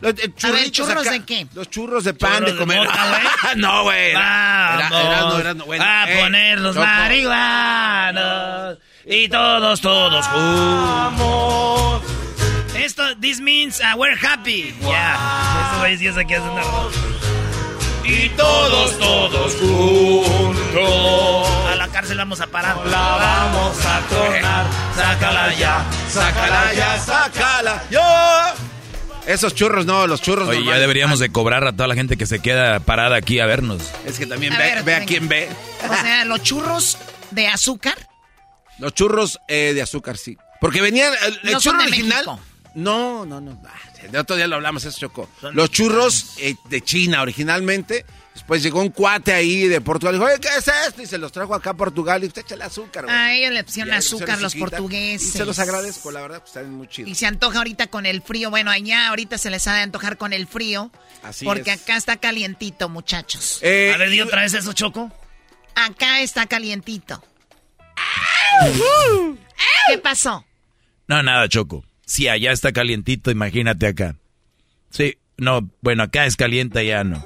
Los, 0.00 0.12
eh, 0.14 0.32
churritos 0.36 0.70
¿churros 0.72 1.02
acá. 1.02 1.10
de 1.12 1.24
qué? 1.24 1.46
Los 1.54 1.68
churros 1.70 2.04
de 2.04 2.14
pan 2.14 2.32
¿Churros 2.38 2.46
de 2.46 2.52
de 2.52 2.58
comer. 2.58 2.78
mota, 2.78 3.08
güey? 3.08 3.56
no, 3.56 3.82
güey. 3.82 4.10
era- 4.10 4.76
era- 4.76 4.88
Vamos 4.90 5.00
era- 5.00 5.20
no, 5.20 5.38
era- 5.38 5.54
no, 5.54 5.64
bueno, 5.66 5.84
a 5.84 6.10
eh, 6.10 6.22
poner 6.22 6.58
los 6.60 6.74
Choco. 6.74 6.86
marihuanos 6.86 8.78
y 9.06 9.28
todos, 9.28 9.80
todos 9.80 10.26
juntos. 10.28 12.02
Esto, 12.74 13.02
this 13.20 13.40
means 13.40 13.80
uh, 13.80 13.96
we're 13.96 14.16
happy. 14.16 14.74
Ya, 14.80 15.14
eso 15.70 15.78
güey 15.80 15.96
sí 15.98 16.06
es 16.06 16.16
aquí 16.16 16.34
haciendo 16.34 16.60
arroz. 16.60 16.94
Y 18.04 18.28
todos, 18.30 18.98
todos 18.98 19.54
juntos. 19.56 21.48
A 21.70 21.74
la 21.76 21.86
cárcel 21.88 22.16
vamos 22.18 22.40
a 22.40 22.46
parar. 22.46 22.76
La 22.86 22.98
vamos 23.16 23.76
a 23.84 24.00
tronar. 24.08 24.64
Sácala 24.96 25.52
ya, 25.54 25.84
Sácala 26.08 26.72
ya, 26.72 26.98
sácala. 26.98 27.82
Yo. 27.90 28.00
Esos 29.30 29.54
churros 29.54 29.86
no, 29.86 30.06
los 30.06 30.20
churros 30.20 30.48
Oye, 30.48 30.64
ya 30.64 30.78
deberíamos 30.78 31.18
de 31.20 31.30
cobrar 31.30 31.64
a 31.66 31.72
toda 31.72 31.86
la 31.86 31.94
gente 31.94 32.16
que 32.16 32.26
se 32.26 32.40
queda 32.40 32.80
parada 32.80 33.16
aquí 33.16 33.38
a 33.38 33.46
vernos. 33.46 33.82
Es 34.04 34.18
que 34.18 34.26
también 34.26 34.52
A 34.52 34.58
ve, 34.58 34.64
ver, 34.64 34.82
ve 34.84 34.94
a 34.94 35.04
quién 35.04 35.28
ve. 35.28 35.48
O 35.88 35.94
sea, 35.94 36.24
los 36.24 36.42
churros 36.42 36.98
de 37.30 37.46
azúcar. 37.46 37.96
Los 38.78 38.92
churros 38.94 39.38
eh, 39.46 39.72
de 39.74 39.82
azúcar, 39.82 40.16
sí. 40.16 40.36
Porque 40.60 40.80
venían. 40.80 41.12
El, 41.26 41.34
el 41.44 41.52
No 41.52 41.60
son 41.60 41.72
churro 41.74 41.78
de 41.84 41.88
original. 41.88 42.24
México. 42.26 42.40
No, 42.74 43.24
no, 43.26 43.40
no. 43.40 43.60
Ah, 43.66 43.78
De 44.10 44.18
otro 44.18 44.36
día 44.36 44.46
lo 44.46 44.56
hablamos, 44.56 44.84
eso 44.84 44.98
chocó. 44.98 45.28
Los 45.52 45.70
churros 45.70 46.34
eh, 46.38 46.54
de 46.68 46.80
China 46.82 47.22
originalmente. 47.22 48.04
Después 48.34 48.62
llegó 48.62 48.80
un 48.80 48.90
cuate 48.90 49.32
ahí 49.32 49.66
de 49.68 49.80
Portugal 49.80 50.14
y 50.14 50.18
dijo, 50.18 50.30
Oye, 50.30 50.40
¿qué 50.40 50.48
es 50.56 50.68
esto? 50.86 51.02
Y 51.02 51.06
se 51.06 51.18
los 51.18 51.32
trajo 51.32 51.52
acá 51.54 51.70
a 51.70 51.74
Portugal 51.74 52.22
y 52.22 52.28
usted 52.28 52.42
échale 52.42 52.64
azúcar. 52.64 53.04
güey. 53.04 53.14
A 53.16 53.34
ellos 53.34 53.52
le 53.52 53.64
pusieron 53.64 53.88
Y 53.88 53.92
ahí 53.92 53.98
le 53.98 54.02
pusieron 54.02 54.22
azúcar 54.22 54.40
los 54.40 54.52
azuquita. 54.54 54.70
portugueses. 54.78 55.28
Y 55.28 55.38
se 55.38 55.44
los 55.44 55.58
agradezco, 55.58 56.10
la 56.12 56.20
verdad, 56.22 56.38
pues 56.38 56.50
están 56.50 56.72
muy 56.72 56.86
Y 56.86 56.90
chidos. 56.90 57.18
se 57.18 57.26
antoja 57.26 57.58
ahorita 57.58 57.88
con 57.88 58.06
el 58.06 58.22
frío. 58.22 58.50
Bueno, 58.50 58.70
allá 58.70 59.08
ahorita 59.08 59.36
se 59.36 59.50
les 59.50 59.66
ha 59.66 59.74
de 59.74 59.80
antojar 59.82 60.16
con 60.16 60.32
el 60.32 60.46
frío. 60.46 60.90
Así 61.22 61.44
porque 61.44 61.72
es. 61.72 61.82
acá 61.82 61.96
está 61.96 62.16
calientito, 62.18 62.88
muchachos. 62.88 63.58
Eh, 63.62 63.92
A 63.94 63.98
ver, 63.98 64.10
di 64.10 64.20
otra 64.20 64.42
vez 64.42 64.54
eso, 64.54 64.72
Choco. 64.72 65.12
Acá 65.74 66.20
está 66.20 66.46
calientito. 66.46 67.22
¿Qué 69.88 69.98
pasó? 69.98 70.44
No, 71.08 71.22
nada, 71.22 71.48
Choco. 71.48 71.84
Si 72.06 72.28
allá 72.28 72.52
está 72.52 72.72
calientito, 72.72 73.30
imagínate 73.30 73.86
acá. 73.88 74.16
Sí, 74.90 75.18
no, 75.36 75.68
bueno, 75.80 76.04
acá 76.04 76.26
es 76.26 76.36
caliente, 76.36 76.84
ya 76.86 77.04
no. 77.04 77.24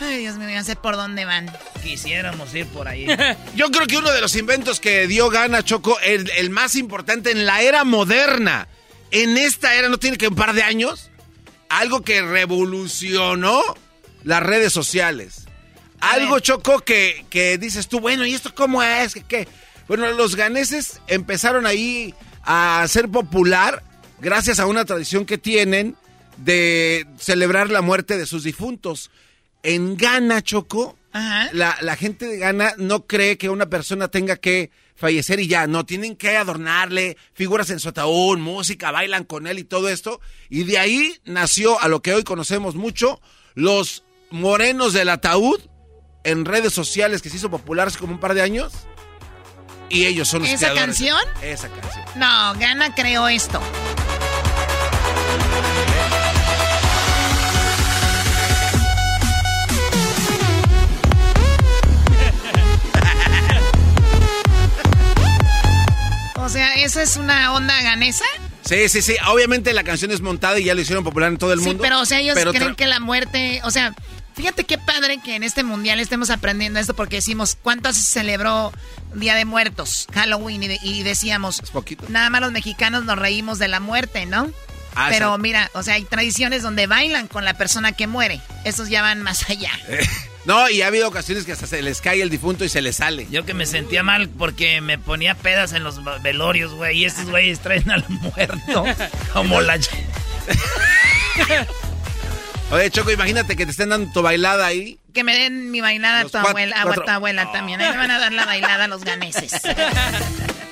Ay, 0.00 0.18
Dios 0.18 0.36
mío, 0.36 0.48
ya 0.48 0.62
sé 0.62 0.76
por 0.76 0.96
dónde 0.96 1.24
van. 1.24 1.50
Quisiéramos 1.82 2.54
ir 2.54 2.66
por 2.66 2.86
ahí. 2.88 3.06
Yo 3.56 3.70
creo 3.70 3.86
que 3.86 3.96
uno 3.98 4.12
de 4.12 4.20
los 4.20 4.36
inventos 4.36 4.78
que 4.80 5.06
dio 5.06 5.28
gana, 5.28 5.64
Choco, 5.64 5.98
el, 6.00 6.30
el 6.36 6.50
más 6.50 6.76
importante 6.76 7.30
en 7.32 7.46
la 7.46 7.62
era 7.62 7.84
moderna, 7.84 8.68
en 9.10 9.36
esta 9.36 9.74
era, 9.74 9.88
no 9.88 9.98
tiene 9.98 10.16
que 10.18 10.28
un 10.28 10.36
par 10.36 10.52
de 10.54 10.62
años, 10.62 11.10
algo 11.68 12.02
que 12.02 12.22
revolucionó 12.22 13.60
las 14.24 14.42
redes 14.42 14.72
sociales. 14.72 15.46
A 16.00 16.12
Algo, 16.12 16.34
ver. 16.34 16.42
Choco, 16.42 16.78
que, 16.80 17.24
que 17.28 17.58
dices 17.58 17.88
tú, 17.88 17.98
bueno, 17.98 18.24
¿y 18.24 18.34
esto 18.34 18.54
cómo 18.54 18.82
es? 18.82 19.14
¿Qué, 19.14 19.22
qué? 19.22 19.48
Bueno, 19.88 20.10
los 20.12 20.36
ganeses 20.36 21.00
empezaron 21.08 21.66
ahí 21.66 22.14
a 22.44 22.84
ser 22.88 23.08
popular 23.08 23.82
gracias 24.20 24.60
a 24.60 24.66
una 24.66 24.84
tradición 24.84 25.24
que 25.26 25.38
tienen 25.38 25.96
de 26.36 27.06
celebrar 27.18 27.70
la 27.70 27.80
muerte 27.80 28.16
de 28.16 28.26
sus 28.26 28.44
difuntos. 28.44 29.10
En 29.62 29.96
Ghana, 29.96 30.42
Choco, 30.42 30.96
Ajá. 31.12 31.48
la, 31.52 31.76
la 31.80 31.96
gente 31.96 32.26
de 32.26 32.38
Ghana 32.38 32.74
no 32.78 33.06
cree 33.06 33.36
que 33.38 33.50
una 33.50 33.66
persona 33.66 34.08
tenga 34.08 34.36
que 34.36 34.70
fallecer 34.94 35.38
y 35.40 35.46
ya, 35.46 35.66
no, 35.66 35.84
tienen 35.86 36.16
que 36.16 36.36
adornarle 36.36 37.16
figuras 37.34 37.70
en 37.70 37.78
su 37.80 37.88
ataúd, 37.90 38.38
música, 38.38 38.90
bailan 38.90 39.24
con 39.24 39.46
él 39.46 39.58
y 39.58 39.64
todo 39.64 39.88
esto. 39.88 40.20
Y 40.48 40.64
de 40.64 40.78
ahí 40.78 41.16
nació 41.24 41.80
a 41.80 41.88
lo 41.88 42.02
que 42.02 42.14
hoy 42.14 42.24
conocemos 42.24 42.74
mucho, 42.74 43.20
los 43.54 44.04
morenos 44.30 44.92
del 44.92 45.08
ataúd 45.08 45.60
en 46.24 46.44
redes 46.44 46.72
sociales 46.72 47.22
que 47.22 47.30
se 47.30 47.36
hizo 47.36 47.50
popular 47.50 47.88
hace 47.88 47.98
como 47.98 48.12
un 48.14 48.20
par 48.20 48.34
de 48.34 48.42
años. 48.42 48.72
Y 49.88 50.04
ellos 50.06 50.28
son 50.28 50.42
los 50.42 50.50
¿Esa 50.50 50.70
creadores. 50.72 50.84
canción? 50.84 51.18
Esa 51.42 51.68
canción. 51.68 52.04
No, 52.16 52.54
Gana 52.58 52.94
creó 52.94 53.28
esto. 53.28 53.60
O 66.48 66.50
sea, 66.50 66.76
¿esa 66.76 67.02
es 67.02 67.18
una 67.18 67.52
onda 67.52 67.78
ganesa? 67.82 68.24
Sí, 68.64 68.88
sí, 68.88 69.02
sí. 69.02 69.16
Obviamente 69.26 69.74
la 69.74 69.84
canción 69.84 70.10
es 70.12 70.22
montada 70.22 70.58
y 70.58 70.64
ya 70.64 70.74
lo 70.74 70.80
hicieron 70.80 71.04
popular 71.04 71.28
en 71.30 71.36
todo 71.36 71.52
el 71.52 71.58
Sí, 71.60 71.66
mundo. 71.66 71.82
pero 71.82 72.00
o 72.00 72.06
sea, 72.06 72.20
ellos 72.20 72.34
pero 72.34 72.54
creen 72.54 72.74
que 72.74 72.86
la 72.86 73.00
muerte, 73.00 73.60
o 73.64 73.70
sea, 73.70 73.94
fíjate 74.34 74.64
qué 74.64 74.78
padre 74.78 75.18
que 75.22 75.36
en 75.36 75.42
este 75.42 75.62
mundial 75.62 76.00
estemos 76.00 76.30
aprendiendo 76.30 76.80
esto 76.80 76.94
porque 76.94 77.16
decimos, 77.16 77.54
¿cuánto 77.60 77.92
se 77.92 78.00
celebró 78.00 78.72
Día 79.12 79.34
de 79.34 79.44
Muertos, 79.44 80.06
Halloween? 80.14 80.62
Y, 80.62 80.68
de- 80.68 80.78
y 80.82 81.02
decíamos, 81.02 81.60
Es 81.62 81.68
poquito. 81.70 82.06
nada 82.08 82.30
más 82.30 82.40
los 82.40 82.50
mexicanos 82.52 83.04
nos 83.04 83.18
reímos 83.18 83.58
de 83.58 83.68
la 83.68 83.80
muerte, 83.80 84.24
¿no? 84.24 84.50
Ah, 84.94 85.08
pero 85.10 85.36
mira, 85.36 85.70
o 85.74 85.82
sea, 85.82 85.94
hay 85.96 86.04
tradiciones 86.04 86.62
donde 86.62 86.86
bailan 86.86 87.28
con 87.28 87.44
la 87.44 87.58
persona 87.58 87.92
que 87.92 88.06
muere. 88.06 88.40
Esos 88.64 88.88
ya 88.88 89.02
van 89.02 89.20
más 89.22 89.50
allá. 89.50 89.70
No, 90.48 90.68
y 90.70 90.80
ha 90.80 90.86
habido 90.86 91.06
ocasiones 91.06 91.44
que 91.44 91.52
hasta 91.52 91.66
se 91.66 91.82
les 91.82 92.00
cae 92.00 92.22
el 92.22 92.30
difunto 92.30 92.64
y 92.64 92.70
se 92.70 92.80
les 92.80 92.96
sale. 92.96 93.26
Yo 93.30 93.44
que 93.44 93.52
me 93.52 93.66
sentía 93.66 94.02
mal 94.02 94.30
porque 94.30 94.80
me 94.80 94.96
ponía 94.96 95.34
pedas 95.34 95.74
en 95.74 95.84
los 95.84 96.00
velorios, 96.22 96.72
güey. 96.72 97.00
Y 97.00 97.04
estos 97.04 97.26
güeyes 97.28 97.60
traen 97.60 97.90
al 97.90 98.02
muerto. 98.08 98.86
Como 99.34 99.60
la. 99.60 99.78
Oye, 102.70 102.90
Choco, 102.90 103.10
imagínate 103.10 103.56
que 103.56 103.66
te 103.66 103.72
estén 103.72 103.90
dando 103.90 104.10
tu 104.10 104.22
bailada 104.22 104.64
ahí. 104.64 104.98
Que 105.12 105.22
me 105.22 105.36
den 105.36 105.70
mi 105.70 105.82
bailada 105.82 106.20
a 106.20 106.24
tu 106.24 106.38
abuela, 106.38 106.80
a 106.80 106.94
tu 106.94 107.10
abuela 107.10 107.52
también. 107.52 107.82
Ahí 107.82 107.90
me 107.90 107.98
van 107.98 108.10
a 108.10 108.18
dar 108.18 108.32
la 108.32 108.46
bailada 108.46 108.84
a 108.84 108.88
los 108.88 109.04
ganeses. 109.04 109.52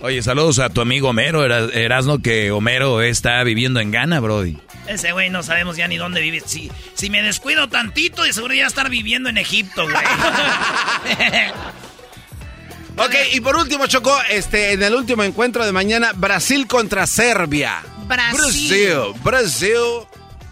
Oye, 0.00 0.22
saludos 0.22 0.58
a 0.58 0.68
tu 0.68 0.80
amigo 0.80 1.08
Homero, 1.08 1.44
Erasno, 1.44 2.20
que 2.20 2.50
Homero 2.50 3.02
está 3.02 3.42
viviendo 3.42 3.80
en 3.80 3.90
Ghana, 3.90 4.20
Brody. 4.20 4.58
Ese 4.86 5.12
güey 5.12 5.30
no 5.30 5.42
sabemos 5.42 5.76
ya 5.76 5.88
ni 5.88 5.96
dónde 5.96 6.20
vive. 6.20 6.40
Si, 6.44 6.70
si 6.94 7.10
me 7.10 7.22
descuido 7.22 7.68
tantito, 7.68 8.22
de 8.22 8.32
seguro 8.32 8.54
ya 8.54 8.66
estar 8.66 8.88
viviendo 8.90 9.28
en 9.28 9.38
Egipto, 9.38 9.84
güey. 9.84 9.96
ok, 12.96 13.14
y 13.32 13.40
por 13.40 13.56
último, 13.56 13.86
Chocó, 13.86 14.16
este, 14.30 14.72
en 14.72 14.82
el 14.82 14.94
último 14.94 15.22
encuentro 15.22 15.64
de 15.64 15.72
mañana, 15.72 16.12
Brasil 16.14 16.66
contra 16.66 17.06
Serbia. 17.06 17.82
Brasil. 18.06 18.38
Brasil, 18.38 19.20
Brasil. 19.22 20.06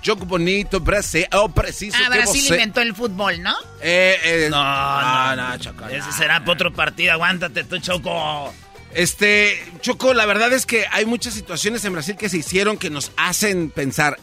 Choco 0.05 0.27
bonito, 0.27 0.81
Brasil. 0.81 1.27
Oh, 1.33 1.49
preciso. 1.49 1.97
Ah, 2.05 2.11
Brasil 2.11 2.45
inventó 2.47 2.83
el 2.83 2.95
fútbol, 2.95 3.43
¿no? 3.43 3.55
Eh, 3.81 4.19
eh, 4.23 4.49
no, 4.51 4.63
no, 4.63 5.37
no, 5.37 5.59
Choco. 5.59 5.87
Ese 5.87 6.13
será 6.13 6.41
para 6.41 6.53
otro 6.53 6.75
partido. 6.75 7.13
Aguántate 7.13 7.65
tú, 7.65 7.79
Choco. 7.79 8.53
Este, 8.95 9.61
Choco, 9.81 10.15
la 10.15 10.25
verdad 10.25 10.53
es 10.53 10.67
que 10.67 10.87
hay 10.91 11.05
muchas 11.05 11.35
situaciones 11.35 11.85
en 11.85 11.93
Brasil 11.93 12.17
que 12.17 12.29
se 12.29 12.39
hicieron 12.39 12.79
que 12.79 12.91
nos 12.91 13.11
hacen 13.17 13.71
pensar. 13.71 14.19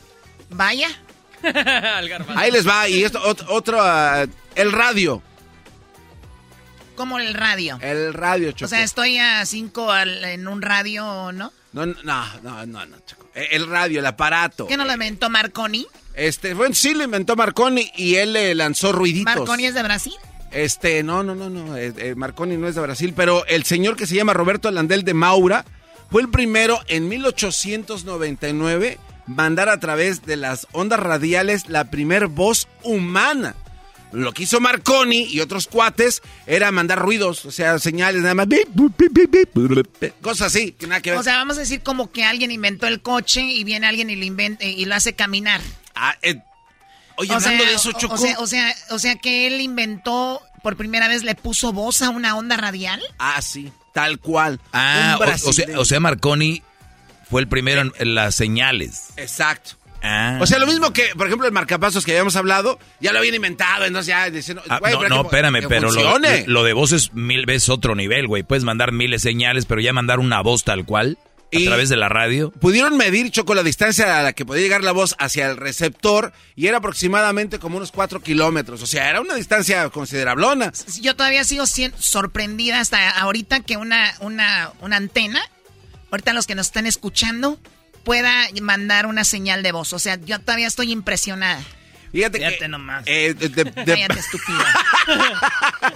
Vaya. 0.50 0.88
Ahí 2.36 2.52
les 2.52 2.68
va. 2.68 2.88
Y 2.88 3.04
esto, 3.04 3.22
otro, 3.50 3.80
ah, 3.82 4.26
el 4.56 4.72
radio. 4.72 5.22
¿Cómo 6.96 7.20
el 7.20 7.34
radio? 7.34 7.80
El 7.82 8.14
radio, 8.14 8.52
Choco. 8.52 8.66
O 8.66 8.70
sea, 8.70 8.84
estoy 8.84 9.18
a 9.18 9.46
cinco 9.46 9.94
en 9.96 10.48
un 10.48 10.62
radio, 10.62 11.32
¿no? 11.32 11.52
No, 11.74 11.86
no, 11.86 11.96
no, 12.04 12.66
no, 12.66 12.86
no, 12.86 12.98
Choco. 13.06 13.28
E, 13.34 13.50
el 13.52 13.68
radio, 13.68 14.00
el 14.00 14.06
aparato. 14.06 14.68
¿Qué 14.68 14.78
no 14.78 14.86
lo 14.86 14.94
inventó 14.94 15.30
Marconi? 15.30 15.88
Este, 16.14 16.54
bueno, 16.54 16.76
sí 16.76 16.94
lo 16.94 17.04
inventó 17.04 17.36
Marconi 17.36 17.92
y 17.96 18.16
él 18.16 18.34
le 18.34 18.56
lanzó 18.56 18.92
ruiditos. 18.92 19.36
¿Marconi 19.36 19.66
es 19.66 19.74
de 19.74 19.84
Brasil? 19.84 20.14
Este, 20.52 21.02
no, 21.04 21.24
no, 21.24 21.36
no, 21.36 21.50
no. 21.50 21.78
Eh, 21.78 21.94
eh, 21.98 22.16
Marconi 22.16 22.58
no 22.58 22.68
es 22.68 22.76
de 22.76 22.82
Brasil, 22.82 23.14
pero 23.16 23.46
el 23.48 23.64
señor 23.64 23.96
que 23.96 24.08
se 24.08 24.16
llama 24.16 24.34
Roberto 24.34 24.70
Landel 24.70 25.04
de 25.04 25.14
Maura 25.14 25.66
fue 26.10 26.22
el 26.22 26.30
primero 26.30 26.80
en 26.88 27.08
1899 27.08 28.98
mandar 29.28 29.70
a 29.70 29.80
través 29.80 30.24
de 30.26 30.36
las 30.36 30.68
ondas 30.74 31.00
radiales 31.00 31.70
la 31.70 31.86
primer 31.86 32.28
voz 32.28 32.68
humana. 32.84 33.56
Lo 34.12 34.34
que 34.34 34.44
hizo 34.44 34.60
Marconi 34.60 35.24
y 35.24 35.40
otros 35.40 35.68
cuates 35.68 36.22
era 36.46 36.70
mandar 36.72 37.00
ruidos, 37.00 37.46
o 37.46 37.52
sea, 37.52 37.80
señales 37.80 38.22
nada 38.22 38.34
más. 38.34 38.48
Cosas 40.22 40.48
así, 40.48 40.74
que 40.74 40.86
nada 40.86 41.02
que 41.02 41.12
ver. 41.12 41.20
O 41.20 41.24
sea, 41.24 41.38
vamos 41.38 41.56
a 41.56 41.62
decir 41.62 41.82
como 41.82 42.12
que 42.12 42.26
alguien 42.26 42.52
inventó 42.52 42.88
el 42.88 43.02
coche 43.02 43.42
y 43.42 43.64
viene 43.64 43.88
alguien 43.88 44.10
y 44.10 44.18
lo, 44.18 44.26
inventa, 44.26 44.66
y 44.66 44.84
lo 44.84 44.96
hace 44.96 45.14
caminar. 45.14 45.62
Ah, 45.96 46.18
eh, 46.22 46.42
Oye, 47.18 47.34
hablando 47.34 47.66
de 47.66 47.74
eso, 47.74 47.92
Choco. 47.94 48.16
O 48.16 48.48
sea, 48.48 48.76
o 48.90 49.00
sea, 49.00 49.16
que 49.16 49.48
él 49.48 49.62
inventó, 49.62 50.42
por 50.62 50.78
primera 50.78 51.08
vez 51.08 51.24
le 51.24 51.36
puso 51.36 51.74
voz 51.74 52.02
a 52.02 52.10
una 52.10 52.36
onda 52.36 52.58
radial. 52.58 53.02
Ah, 53.20 53.42
sí, 53.42 53.72
tal 53.94 54.20
cual. 54.20 54.60
Ah, 54.74 55.20
o, 55.44 55.54
sea, 55.54 55.80
o 55.80 55.86
sea, 55.86 56.00
Marconi 56.00 56.64
fue 57.30 57.42
el 57.42 57.48
primero 57.48 57.82
en, 57.98 58.16
las 58.16 58.36
señales. 58.36 59.10
Exacto. 59.18 59.72
Ah. 60.04 60.40
O 60.42 60.48
sea, 60.48 60.58
lo 60.58 60.66
mismo 60.66 60.92
que, 60.94 61.10
por 61.16 61.28
ejemplo, 61.28 61.48
el 61.48 61.54
marcapasos 61.54 62.04
que 62.04 62.12
habíamos 62.12 62.36
hablado, 62.36 62.80
ya 63.00 63.14
lo 63.14 63.20
habían 63.20 63.36
inventado, 63.36 63.86
entonces 63.86 64.08
ya 64.08 64.30
diciendo, 64.32 64.64
ah, 64.68 64.80
no, 64.82 65.08
no, 65.10 65.22
espérame, 65.22 65.68
pero 65.70 65.92
lo, 65.92 66.18
lo, 66.48 66.64
de 66.64 66.74
voz 66.74 66.92
es 66.92 67.14
mil 67.14 67.46
veces 67.46 67.70
otro 67.70 67.94
nivel, 67.94 68.28
güey. 68.28 68.42
Puedes 68.42 68.64
mandar 68.64 68.92
miles 68.92 69.22
de 69.22 69.30
señales, 69.30 69.66
pero 69.66 69.80
ya 69.80 69.94
mandar 69.94 70.20
una 70.20 70.42
voz 70.42 70.64
tal 70.64 70.86
cual 70.86 71.20
a 71.54 71.66
través 71.66 71.90
de 71.90 71.98
la 71.98 72.10
radio. 72.10 72.52
Pudieron 72.52 72.98
medir, 72.98 73.32
Choco, 73.32 73.54
la 73.54 73.64
distancia 73.64 74.20
a 74.20 74.24
la 74.24 74.34
que 74.34 74.46
podía 74.46 74.64
llegar 74.64 74.84
la 74.84 74.92
voz 74.92 75.16
hacia 75.20 75.50
el 75.50 75.58
receptor 75.58 76.34
y 76.56 76.68
era 76.68 76.78
aproximadamente 76.78 77.60
como 77.60 77.78
unos 77.78 77.92
4 77.92 78.22
kilómetros. 78.22 78.82
O 78.82 78.88
sea, 78.88 79.10
era 79.10 79.22
una 79.22 79.36
distancia 79.36 79.90
considerablona. 79.90 80.72
Yo 81.02 81.16
todavía 81.16 81.44
sigo 81.44 81.66
sorprendida 81.66 82.80
hasta 82.80 83.10
ahorita 83.10 83.62
que 83.62 83.78
una, 83.78 84.14
una, 84.20 84.72
una 84.82 84.98
antena, 84.98 85.42
ahorita 86.12 86.34
los 86.34 86.48
que 86.48 86.56
nos 86.56 86.68
están 86.68 86.86
escuchando, 86.86 87.60
pueda 88.04 88.48
mandar 88.62 89.06
una 89.06 89.24
señal 89.24 89.64
de 89.64 89.72
voz. 89.72 89.94
O 89.94 90.00
sea, 90.00 90.20
yo 90.24 90.40
todavía 90.40 90.68
estoy 90.68 90.92
impresionada. 90.92 91.62
Fíjate, 92.12 92.40
Fíjate 92.40 92.68
nomás. 92.68 93.04
Eh, 93.06 93.36
Cállate, 93.86 94.20
estúpida. 94.20 94.74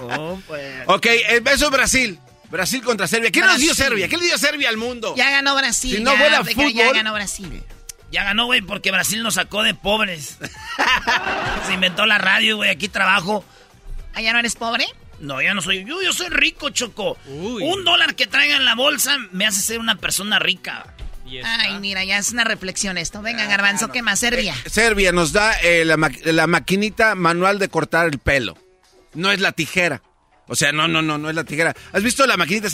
oh, 0.00 0.40
pues. 0.46 0.82
Ok, 0.86 1.06
el 1.28 1.40
beso 1.42 1.70
Brasil. 1.70 2.18
Brasil 2.50 2.82
contra 2.82 3.06
Serbia. 3.06 3.30
¿Qué 3.30 3.40
nos 3.40 3.58
dio 3.58 3.74
Serbia? 3.74 4.08
¿Qué 4.08 4.16
le 4.16 4.26
dio 4.26 4.38
Serbia 4.38 4.68
al 4.68 4.76
mundo? 4.76 5.14
Ya 5.16 5.30
ganó 5.30 5.54
Brasil. 5.56 5.96
Si 5.96 6.02
no 6.02 6.16
ya, 6.16 6.44
fútbol. 6.44 6.72
Ya 6.72 6.92
ganó 6.92 7.12
Brasil. 7.12 7.62
Ya 8.10 8.24
ganó, 8.24 8.46
güey, 8.46 8.62
porque 8.62 8.92
Brasil 8.92 9.22
nos 9.22 9.34
sacó 9.34 9.62
de 9.62 9.74
pobres. 9.74 10.38
Se 11.66 11.74
inventó 11.74 12.06
la 12.06 12.18
radio, 12.18 12.56
güey. 12.56 12.70
Aquí 12.70 12.88
trabajo. 12.88 13.44
¿Allá 14.14 14.32
no 14.32 14.38
eres 14.38 14.54
pobre? 14.54 14.86
No, 15.18 15.42
ya 15.42 15.54
no 15.54 15.60
soy. 15.62 15.84
Yo, 15.84 16.00
yo 16.02 16.12
soy 16.12 16.28
rico, 16.28 16.70
Choco. 16.70 17.18
Un 17.26 17.84
dólar 17.84 18.14
que 18.14 18.26
traiga 18.26 18.56
en 18.56 18.64
la 18.64 18.74
bolsa 18.74 19.16
me 19.32 19.46
hace 19.46 19.60
ser 19.60 19.78
una 19.78 19.96
persona 19.96 20.38
rica. 20.38 20.94
Ay, 21.44 21.78
mira, 21.80 22.04
ya 22.04 22.18
es 22.18 22.30
una 22.32 22.44
reflexión 22.44 22.98
esto. 22.98 23.20
Venga, 23.22 23.44
ah, 23.44 23.48
Garbanzo, 23.48 23.88
¿qué 23.90 24.02
más? 24.02 24.20
Serbia. 24.20 24.54
Eh, 24.64 24.70
Serbia 24.70 25.12
nos 25.12 25.32
da 25.32 25.52
eh, 25.60 25.84
la, 25.84 25.96
la 26.24 26.46
maquinita 26.46 27.14
manual 27.14 27.58
de 27.58 27.68
cortar 27.68 28.06
el 28.06 28.18
pelo. 28.18 28.56
No 29.14 29.32
es 29.32 29.40
la 29.40 29.52
tijera. 29.52 30.02
O 30.48 30.54
sea, 30.54 30.72
no, 30.72 30.86
no, 30.86 31.02
no, 31.02 31.18
no 31.18 31.28
es 31.28 31.34
la 31.34 31.44
tijera. 31.44 31.74
¿Has 31.92 32.02
visto 32.02 32.26
la 32.26 32.36
maquinita? 32.36 32.68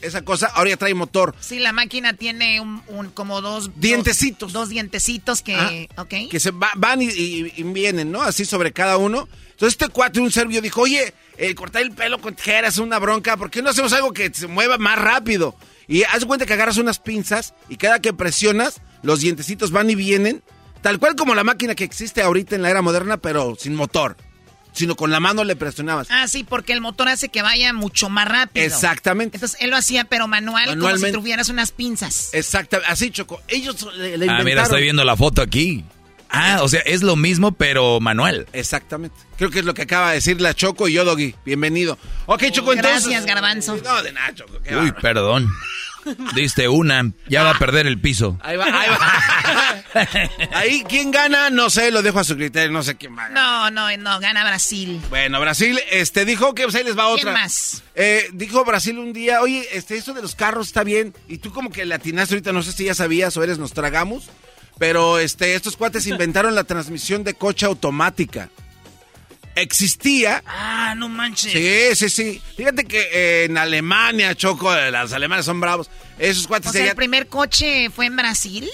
Esa 0.00 0.22
cosa, 0.22 0.48
ahora 0.54 0.70
ya 0.70 0.76
trae 0.76 0.94
motor. 0.94 1.34
Sí, 1.40 1.58
la 1.58 1.72
máquina 1.72 2.14
tiene 2.14 2.60
un, 2.60 3.10
como 3.14 3.40
dos... 3.40 3.70
Dientecitos. 3.76 4.52
Dos, 4.52 4.68
dientecitos 4.68 5.42
que... 5.42 5.88
Que 6.30 6.40
se 6.40 6.50
van 6.50 7.02
y, 7.02 7.42
vienen, 7.62 8.10
¿no? 8.10 8.22
Así 8.22 8.44
sobre 8.44 8.72
cada 8.72 8.96
uno. 8.96 9.28
Entonces 9.50 9.80
este 9.80 9.88
cuate, 9.88 10.18
un 10.18 10.32
serbio, 10.32 10.60
dijo, 10.60 10.80
oye, 10.80 11.14
eh, 11.36 11.54
cortar 11.54 11.82
el 11.82 11.92
pelo 11.92 12.20
con 12.20 12.34
tijeras 12.34 12.74
es 12.74 12.78
una 12.80 12.98
bronca. 12.98 13.36
¿Por 13.36 13.50
qué 13.50 13.62
no 13.62 13.70
hacemos 13.70 13.92
algo 13.92 14.12
que 14.12 14.32
se 14.34 14.48
mueva 14.48 14.76
más 14.78 14.98
rápido? 14.98 15.54
Y 15.86 16.02
haz 16.02 16.24
cuenta 16.24 16.46
que 16.46 16.54
agarras 16.54 16.78
unas 16.78 16.98
pinzas 16.98 17.54
y 17.68 17.76
cada 17.76 18.00
que 18.00 18.12
presionas, 18.12 18.80
los 19.02 19.20
dientecitos 19.20 19.70
van 19.70 19.90
y 19.90 19.94
vienen. 19.94 20.42
Tal 20.80 20.98
cual 20.98 21.14
como 21.14 21.36
la 21.36 21.44
máquina 21.44 21.76
que 21.76 21.84
existe 21.84 22.22
ahorita 22.22 22.56
en 22.56 22.62
la 22.62 22.70
era 22.70 22.82
moderna, 22.82 23.18
pero 23.18 23.54
sin 23.56 23.76
motor 23.76 24.16
sino 24.72 24.96
con 24.96 25.10
la 25.10 25.20
mano 25.20 25.44
le 25.44 25.56
presionabas. 25.56 26.08
Ah, 26.10 26.26
sí, 26.28 26.44
porque 26.44 26.72
el 26.72 26.80
motor 26.80 27.08
hace 27.08 27.28
que 27.28 27.42
vaya 27.42 27.72
mucho 27.72 28.08
más 28.08 28.28
rápido. 28.28 28.64
Exactamente. 28.66 29.36
Entonces 29.36 29.58
él 29.60 29.70
lo 29.70 29.76
hacía, 29.76 30.04
pero 30.04 30.28
manual, 30.28 30.78
como 30.78 30.96
si 30.96 31.12
tuvieras 31.12 31.48
unas 31.48 31.70
pinzas. 31.72 32.30
Exactamente, 32.32 32.90
así 32.92 33.10
Choco. 33.10 33.40
Ellos 33.48 33.76
le, 33.94 34.16
le 34.16 34.26
inventaron. 34.26 34.40
Ah, 34.40 34.44
mira, 34.44 34.62
estoy 34.62 34.82
viendo 34.82 35.04
la 35.04 35.16
foto 35.16 35.42
aquí. 35.42 35.84
Ah, 36.34 36.60
o 36.62 36.68
sea, 36.68 36.80
es 36.80 37.02
lo 37.02 37.14
mismo, 37.14 37.52
pero 37.52 38.00
manual. 38.00 38.46
Exactamente. 38.54 39.14
Creo 39.36 39.50
que 39.50 39.58
es 39.58 39.66
lo 39.66 39.74
que 39.74 39.82
acaba 39.82 40.08
de 40.08 40.14
decir 40.14 40.40
la 40.40 40.54
Choco 40.54 40.88
y 40.88 40.94
yo, 40.94 41.04
Doggy. 41.04 41.34
Bienvenido. 41.44 41.98
Ok, 42.24 42.44
Choco, 42.50 42.72
entonces. 42.72 43.04
Gracias, 43.04 43.26
Garbanzo. 43.26 43.76
No, 43.84 44.02
de 44.02 44.12
nada, 44.12 44.34
Choco. 44.34 44.58
Uy, 44.80 44.92
perdón. 45.02 45.52
Diste 46.34 46.68
una, 46.68 47.12
ya 47.28 47.42
va 47.42 47.50
a 47.50 47.58
perder 47.58 47.86
el 47.86 48.00
piso. 48.00 48.38
Ahí 48.42 48.56
va, 48.56 48.64
ahí 48.64 48.90
va. 48.90 49.84
ahí, 50.58 50.84
¿quién 50.88 51.10
gana? 51.10 51.50
No 51.50 51.70
sé, 51.70 51.90
lo 51.90 52.02
dejo 52.02 52.18
a 52.18 52.24
su 52.24 52.36
criterio, 52.36 52.70
no 52.70 52.82
sé 52.82 52.96
quién 52.96 53.16
va. 53.16 53.28
No, 53.28 53.70
no, 53.70 53.94
no, 53.96 54.20
gana 54.20 54.44
Brasil. 54.44 55.00
Bueno, 55.10 55.40
Brasil, 55.40 55.78
este, 55.90 56.24
dijo 56.24 56.54
que 56.54 56.64
pues, 56.64 56.74
ahí 56.74 56.84
les 56.84 56.98
va 56.98 57.08
otra. 57.08 57.32
¿Quién 57.32 57.34
más? 57.34 57.82
Eh, 57.94 58.28
dijo 58.32 58.64
Brasil 58.64 58.98
un 58.98 59.12
día, 59.12 59.40
oye, 59.40 59.66
este, 59.72 59.96
esto 59.96 60.14
de 60.14 60.22
los 60.22 60.34
carros 60.34 60.68
está 60.68 60.84
bien. 60.84 61.14
Y 61.28 61.38
tú 61.38 61.52
como 61.52 61.70
que 61.70 61.84
latinaste 61.84 62.34
ahorita, 62.34 62.52
no 62.52 62.62
sé 62.62 62.72
si 62.72 62.84
ya 62.84 62.94
sabías 62.94 63.36
o 63.36 63.42
eres 63.42 63.58
nos 63.58 63.72
tragamos. 63.72 64.30
Pero 64.78 65.18
este, 65.18 65.54
estos 65.54 65.76
cuates 65.76 66.06
inventaron 66.06 66.54
la 66.54 66.64
transmisión 66.64 67.22
de 67.22 67.34
coche 67.34 67.66
automática 67.66 68.48
existía. 69.54 70.42
Ah, 70.46 70.94
no 70.96 71.08
manches. 71.08 71.52
Sí, 71.52 71.96
sí, 71.96 72.08
sí. 72.08 72.42
Fíjate 72.56 72.84
que 72.84 73.00
eh, 73.12 73.44
en 73.44 73.58
Alemania, 73.58 74.34
Choco, 74.34 74.74
los 74.74 75.12
alemanes 75.12 75.44
son 75.44 75.60
bravos. 75.60 75.90
Esos 76.18 76.46
cuates 76.46 76.70
o 76.70 76.72
sea, 76.72 76.90
¿El 76.90 76.96
primer 76.96 77.26
coche 77.26 77.90
fue 77.90 78.06
en 78.06 78.16
Brasil? 78.16 78.70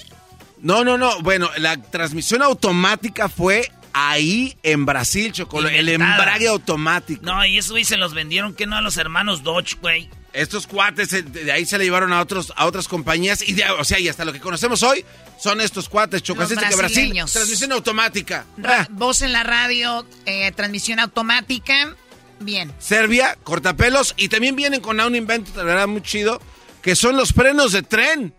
No, 0.60 0.84
no, 0.84 0.98
no. 0.98 1.20
Bueno, 1.22 1.50
la 1.58 1.80
transmisión 1.80 2.42
automática 2.42 3.28
fue 3.28 3.70
ahí 3.92 4.56
en 4.62 4.86
Brasil, 4.86 5.32
Choco. 5.32 5.60
El 5.66 5.88
embrague 5.88 6.48
automático. 6.48 7.22
No, 7.24 7.44
y 7.44 7.58
eso, 7.58 7.76
y 7.78 7.84
se 7.84 7.96
los 7.96 8.14
vendieron 8.14 8.54
que 8.54 8.66
no 8.66 8.76
a 8.76 8.80
los 8.80 8.96
hermanos 8.96 9.42
Dodge, 9.42 9.76
güey. 9.80 10.08
Estos 10.32 10.66
cuates 10.66 11.12
eh, 11.12 11.22
de 11.22 11.50
ahí 11.50 11.64
se 11.64 11.78
le 11.78 11.84
llevaron 11.84 12.12
a 12.12 12.20
otros 12.20 12.52
a 12.56 12.66
otras 12.66 12.86
compañías 12.86 13.46
y 13.46 13.60
o 13.62 13.84
sea, 13.84 13.98
y 13.98 14.08
hasta 14.08 14.24
lo 14.24 14.32
que 14.32 14.40
conocemos 14.40 14.82
hoy 14.82 15.04
son 15.40 15.60
estos 15.60 15.88
cuates 15.88 16.22
chocas 16.22 16.48
que 16.48 16.76
Brasil 16.76 17.14
transmisión 17.32 17.72
automática. 17.72 18.44
Ah. 18.64 18.86
Voz 18.90 19.22
en 19.22 19.32
la 19.32 19.42
radio, 19.42 20.06
eh, 20.26 20.52
transmisión 20.52 21.00
automática. 21.00 21.94
Bien. 22.40 22.72
Serbia, 22.78 23.36
cortapelos 23.42 24.14
y 24.16 24.28
también 24.28 24.54
vienen 24.54 24.80
con 24.80 25.00
un 25.00 25.16
invento, 25.16 25.50
de 25.52 25.64
verdad 25.64 25.88
muy 25.88 26.02
chido, 26.02 26.40
que 26.82 26.94
son 26.94 27.16
los 27.16 27.32
frenos 27.32 27.72
de 27.72 27.82
tren 27.82 28.34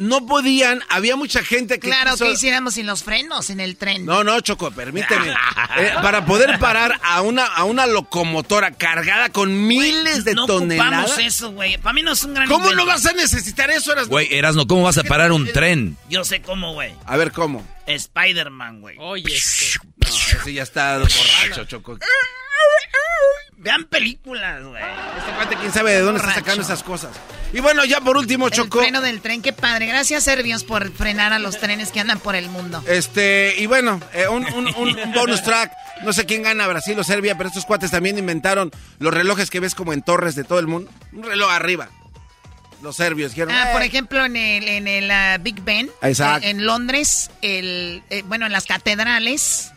no 0.00 0.24
podían, 0.24 0.82
había 0.88 1.14
mucha 1.14 1.44
gente 1.44 1.78
que... 1.78 1.88
Claro, 1.88 2.16
que 2.16 2.30
hiciéramos 2.30 2.74
sin 2.74 2.86
los 2.86 3.04
frenos 3.04 3.50
en 3.50 3.60
el 3.60 3.76
tren? 3.76 4.06
No, 4.06 4.24
no, 4.24 4.40
Choco, 4.40 4.70
permíteme. 4.70 5.34
Eh, 5.76 5.92
para 6.02 6.24
poder 6.26 6.58
parar 6.58 6.98
a 7.02 7.22
una, 7.22 7.44
a 7.44 7.64
una 7.64 7.86
locomotora 7.86 8.72
cargada 8.72 9.30
con 9.30 9.68
miles 9.68 10.24
de 10.24 10.34
toneladas. 10.34 11.16
No 11.16 11.22
eso, 11.22 11.52
güey. 11.52 11.78
Para 11.78 11.92
mí 11.92 12.02
no 12.02 12.12
es 12.12 12.24
un 12.24 12.34
gran 12.34 12.48
¿Cómo 12.48 12.72
no 12.72 12.84
vas 12.86 13.06
a 13.06 13.12
necesitar 13.12 13.70
eso, 13.70 13.92
Erasno? 13.92 14.10
Güey, 14.10 14.34
Erasno, 14.34 14.66
¿cómo 14.66 14.82
vas 14.82 14.98
a 14.98 15.04
parar 15.04 15.30
un 15.30 15.46
tren? 15.52 15.96
Yo 16.08 16.24
sé 16.24 16.42
cómo, 16.42 16.72
güey. 16.72 16.92
A 17.06 17.16
ver, 17.16 17.30
¿cómo? 17.30 17.64
Spider-Man, 17.86 18.80
güey. 18.80 18.96
Oye, 18.98 19.32
este. 19.34 19.78
No, 19.96 20.08
ese 20.40 20.52
ya 20.52 20.62
está 20.64 20.98
borracho, 20.98 21.64
Choco. 21.66 21.98
Vean 23.58 23.84
películas, 23.84 24.64
güey. 24.64 24.82
Este 25.18 25.32
cuate, 25.32 25.56
quién 25.56 25.72
sabe 25.72 25.92
de 25.92 26.00
dónde 26.00 26.20
está 26.20 26.34
sacando 26.34 26.62
esas 26.62 26.82
cosas. 26.82 27.12
Y 27.52 27.60
bueno, 27.60 27.84
ya 27.84 28.00
por 28.00 28.16
último, 28.16 28.48
Choco. 28.48 28.78
El 28.78 28.84
freno 28.84 29.00
del 29.00 29.20
tren, 29.20 29.42
qué 29.42 29.52
padre. 29.52 29.86
Gracias, 29.86 30.24
Serbios, 30.24 30.64
por 30.64 30.92
frenar 30.92 31.32
a 31.32 31.38
los 31.38 31.58
trenes 31.58 31.90
que 31.90 32.00
andan 32.00 32.20
por 32.20 32.34
el 32.36 32.48
mundo. 32.48 32.82
Este, 32.86 33.54
y 33.58 33.66
bueno, 33.66 34.00
eh, 34.12 34.28
un, 34.28 34.44
bonus 35.12 35.42
track. 35.42 35.72
No 36.04 36.12
sé 36.12 36.26
quién 36.26 36.42
gana, 36.42 36.66
Brasil 36.66 36.98
o 36.98 37.04
Serbia, 37.04 37.36
pero 37.36 37.48
estos 37.48 37.66
cuates 37.66 37.90
también 37.90 38.18
inventaron 38.18 38.70
los 38.98 39.12
relojes 39.12 39.50
que 39.50 39.60
ves 39.60 39.74
como 39.74 39.92
en 39.92 40.02
torres 40.02 40.34
de 40.34 40.44
todo 40.44 40.58
el 40.58 40.66
mundo. 40.66 40.90
Un 41.12 41.24
reloj 41.24 41.50
arriba. 41.50 41.88
Los 42.82 42.96
serbios 42.96 43.32
dijeron. 43.32 43.54
Ah, 43.54 43.70
por 43.72 43.82
ejemplo, 43.82 44.24
en 44.24 44.36
el, 44.36 44.68
en 44.68 44.88
el 44.88 45.10
ah, 45.10 45.36
Big 45.38 45.62
Ben. 45.62 45.90
Exacto. 46.02 46.46
En, 46.46 46.64
Londres, 46.64 47.30
el, 47.42 48.02
eh, 48.08 48.22
bueno, 48.26 48.46
en 48.46 48.52
las 48.52 48.64
catedrales 48.64 49.72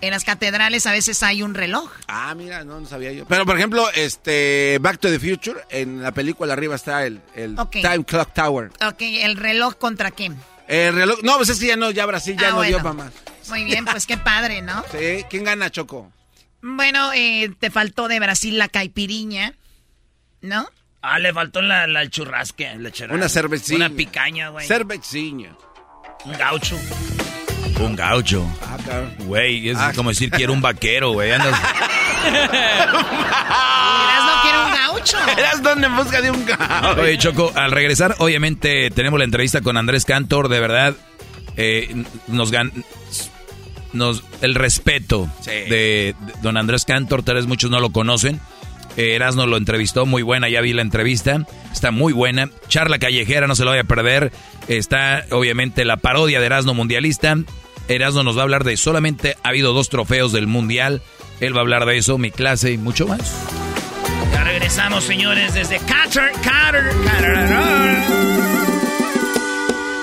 en 0.00 0.10
las 0.10 0.24
catedrales 0.24 0.86
a 0.86 0.92
veces 0.92 1.22
hay 1.22 1.42
un 1.42 1.54
reloj. 1.54 1.90
Ah, 2.08 2.34
mira, 2.34 2.64
no, 2.64 2.80
no 2.80 2.86
sabía 2.86 3.12
yo. 3.12 3.26
Pero, 3.26 3.46
por 3.46 3.56
ejemplo, 3.56 3.90
este 3.94 4.78
Back 4.80 4.98
to 4.98 5.08
the 5.08 5.18
Future, 5.18 5.60
en 5.70 6.02
la 6.02 6.12
película 6.12 6.52
arriba 6.52 6.74
está 6.74 7.04
el, 7.06 7.20
Time 7.34 8.04
Clock 8.04 8.32
Tower. 8.32 8.70
Ok, 8.86 9.00
¿el 9.00 9.36
reloj 9.36 9.76
contra 9.76 10.10
quién? 10.10 10.36
El 10.68 10.94
reloj, 10.94 11.18
no, 11.22 11.36
pues 11.36 11.48
es 11.48 11.58
que 11.58 11.66
ya 11.66 11.76
no, 11.76 11.90
ya 11.90 12.06
Brasil 12.06 12.36
ya 12.38 12.48
ah, 12.48 12.52
no 12.52 12.62
dio 12.62 12.78
para 12.78 12.92
más. 12.92 13.12
Muy 13.48 13.64
bien, 13.64 13.84
pues 13.84 14.06
qué 14.06 14.16
padre, 14.16 14.62
¿no? 14.62 14.84
Sí, 14.92 15.24
¿quién 15.28 15.44
gana, 15.44 15.70
Choco? 15.70 16.12
Bueno, 16.62 17.12
eh, 17.12 17.50
te 17.58 17.70
faltó 17.70 18.06
de 18.06 18.20
Brasil 18.20 18.58
la 18.58 18.68
caipiriña, 18.68 19.54
¿no? 20.42 20.68
Ah, 21.02 21.18
le 21.18 21.32
faltó 21.32 21.62
la, 21.62 21.86
la 21.86 22.08
churrasque, 22.08 22.76
la 22.76 22.92
Una 23.14 23.28
cervecina. 23.28 23.86
Una 23.86 23.96
picaña, 23.96 24.50
güey. 24.50 24.66
Cervecina. 24.66 25.56
Un 26.24 26.32
gaucho. 26.32 26.78
Un 27.80 27.96
gaucho. 27.96 28.46
Ah, 28.62 28.76
Güey, 29.18 29.68
es 29.68 29.78
ah. 29.78 29.92
como 29.94 30.10
decir 30.10 30.30
quiero 30.30 30.52
un 30.52 30.60
vaquero, 30.60 31.12
güey. 31.12 31.30
Andas... 31.30 31.52
no 32.24 32.50
quiere 34.42 34.58
un 34.58 34.74
gaucho. 34.74 35.16
Eras 35.38 35.62
donde 35.62 35.86
en 35.86 35.96
busca 35.96 36.20
de 36.20 36.30
un 36.30 36.44
gaucho. 36.44 37.00
Oye, 37.00 37.18
Choco, 37.18 37.52
al 37.54 37.70
regresar, 37.72 38.16
obviamente 38.18 38.90
tenemos 38.90 39.18
la 39.18 39.24
entrevista 39.24 39.60
con 39.62 39.76
Andrés 39.76 40.04
Cantor. 40.04 40.48
De 40.48 40.60
verdad, 40.60 40.94
eh, 41.56 42.04
nos 42.28 42.50
gan... 42.50 42.72
Nos, 43.92 44.22
el 44.40 44.54
respeto 44.54 45.28
de, 45.44 46.14
don 46.42 46.56
Andrés 46.56 46.84
Cantor, 46.84 47.24
tal 47.24 47.34
vez 47.34 47.46
muchos 47.46 47.72
no 47.72 47.80
lo 47.80 47.90
conocen. 47.90 48.40
Eh, 48.96 49.14
Erasno 49.14 49.46
lo 49.46 49.56
entrevistó, 49.56 50.06
muy 50.06 50.22
buena, 50.22 50.48
ya 50.48 50.60
vi 50.60 50.72
la 50.72 50.82
entrevista, 50.82 51.44
está 51.72 51.90
muy 51.90 52.12
buena. 52.12 52.50
Charla 52.68 53.00
callejera, 53.00 53.48
no 53.48 53.56
se 53.56 53.64
lo 53.64 53.70
vaya 53.70 53.82
a 53.82 53.86
perder. 53.86 54.30
Está 54.68 55.24
obviamente 55.30 55.84
la 55.84 55.96
parodia 55.96 56.38
de 56.38 56.46
Erasno 56.46 56.74
Mundialista. 56.74 57.36
Erasmo 57.90 58.22
nos 58.22 58.36
va 58.36 58.42
a 58.42 58.44
hablar 58.44 58.62
de 58.62 58.76
solamente 58.76 59.36
ha 59.42 59.48
habido 59.48 59.72
dos 59.72 59.88
trofeos 59.88 60.30
del 60.30 60.46
Mundial. 60.46 61.02
Él 61.40 61.54
va 61.54 61.58
a 61.58 61.62
hablar 61.62 61.86
de 61.86 61.98
eso, 61.98 62.18
mi 62.18 62.30
clase 62.30 62.70
y 62.70 62.78
mucho 62.78 63.08
más. 63.08 63.34
Ya 64.32 64.44
regresamos, 64.44 65.02
señores, 65.02 65.54
desde 65.54 65.78
Qatar, 65.78 66.30
Qatar, 66.34 66.88
Qatar. 67.04 67.58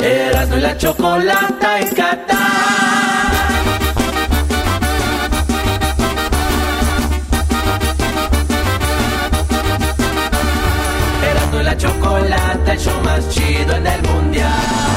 Erasmo 0.03 0.57
y 0.57 0.61
la 0.61 0.77
chocolata 0.77 1.79
en 1.79 1.95
Qatar. 1.95 2.37
Erasmo 11.31 11.61
y 11.61 11.63
la 11.63 11.77
chocolata, 11.77 12.73
el 12.73 12.79
show 12.79 13.01
más 13.05 13.29
chido 13.29 13.75
en 13.77 13.87
el 13.87 14.01
mundial. 14.03 14.96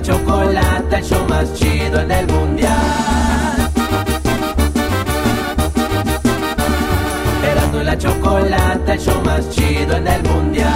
la 0.00 0.06
chocolata, 0.06 0.98
el 0.98 1.04
show 1.04 1.28
más 1.28 1.54
chido 1.54 2.00
en 2.00 2.10
el 2.10 2.26
mundial. 2.26 3.70
Erasmo 7.44 7.80
y 7.80 7.84
la 7.84 7.98
chocolata, 7.98 8.94
el 8.94 9.00
show 9.00 9.22
más 9.22 9.50
chido 9.50 9.96
en 9.96 10.08
el 10.08 10.22
mundial. 10.22 10.70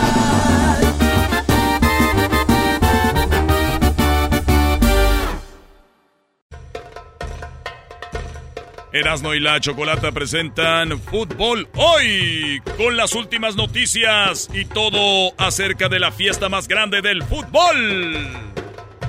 Erasmo 8.92 9.34
y 9.34 9.40
la 9.40 9.58
Chocolata 9.58 10.12
presentan 10.12 11.00
Fútbol 11.00 11.68
Hoy 11.74 12.62
con 12.76 12.96
las 12.96 13.14
últimas 13.14 13.56
noticias 13.56 14.48
y 14.54 14.66
todo 14.66 15.32
acerca 15.36 15.88
de 15.88 15.98
la 15.98 16.12
fiesta 16.12 16.48
más 16.48 16.68
grande 16.68 17.02
del 17.02 17.24
fútbol. 17.24 18.53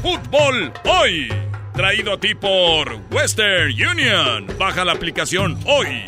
Fútbol 0.06 0.72
Hoy. 0.86 1.34
Traído 1.74 2.13
a 2.13 2.20
ti 2.20 2.36
por 2.36 3.00
Western 3.12 3.72
Union. 3.72 4.46
Baja 4.56 4.86
la 4.86 4.91
aplicación 4.91 5.58
hoy. 5.65 6.06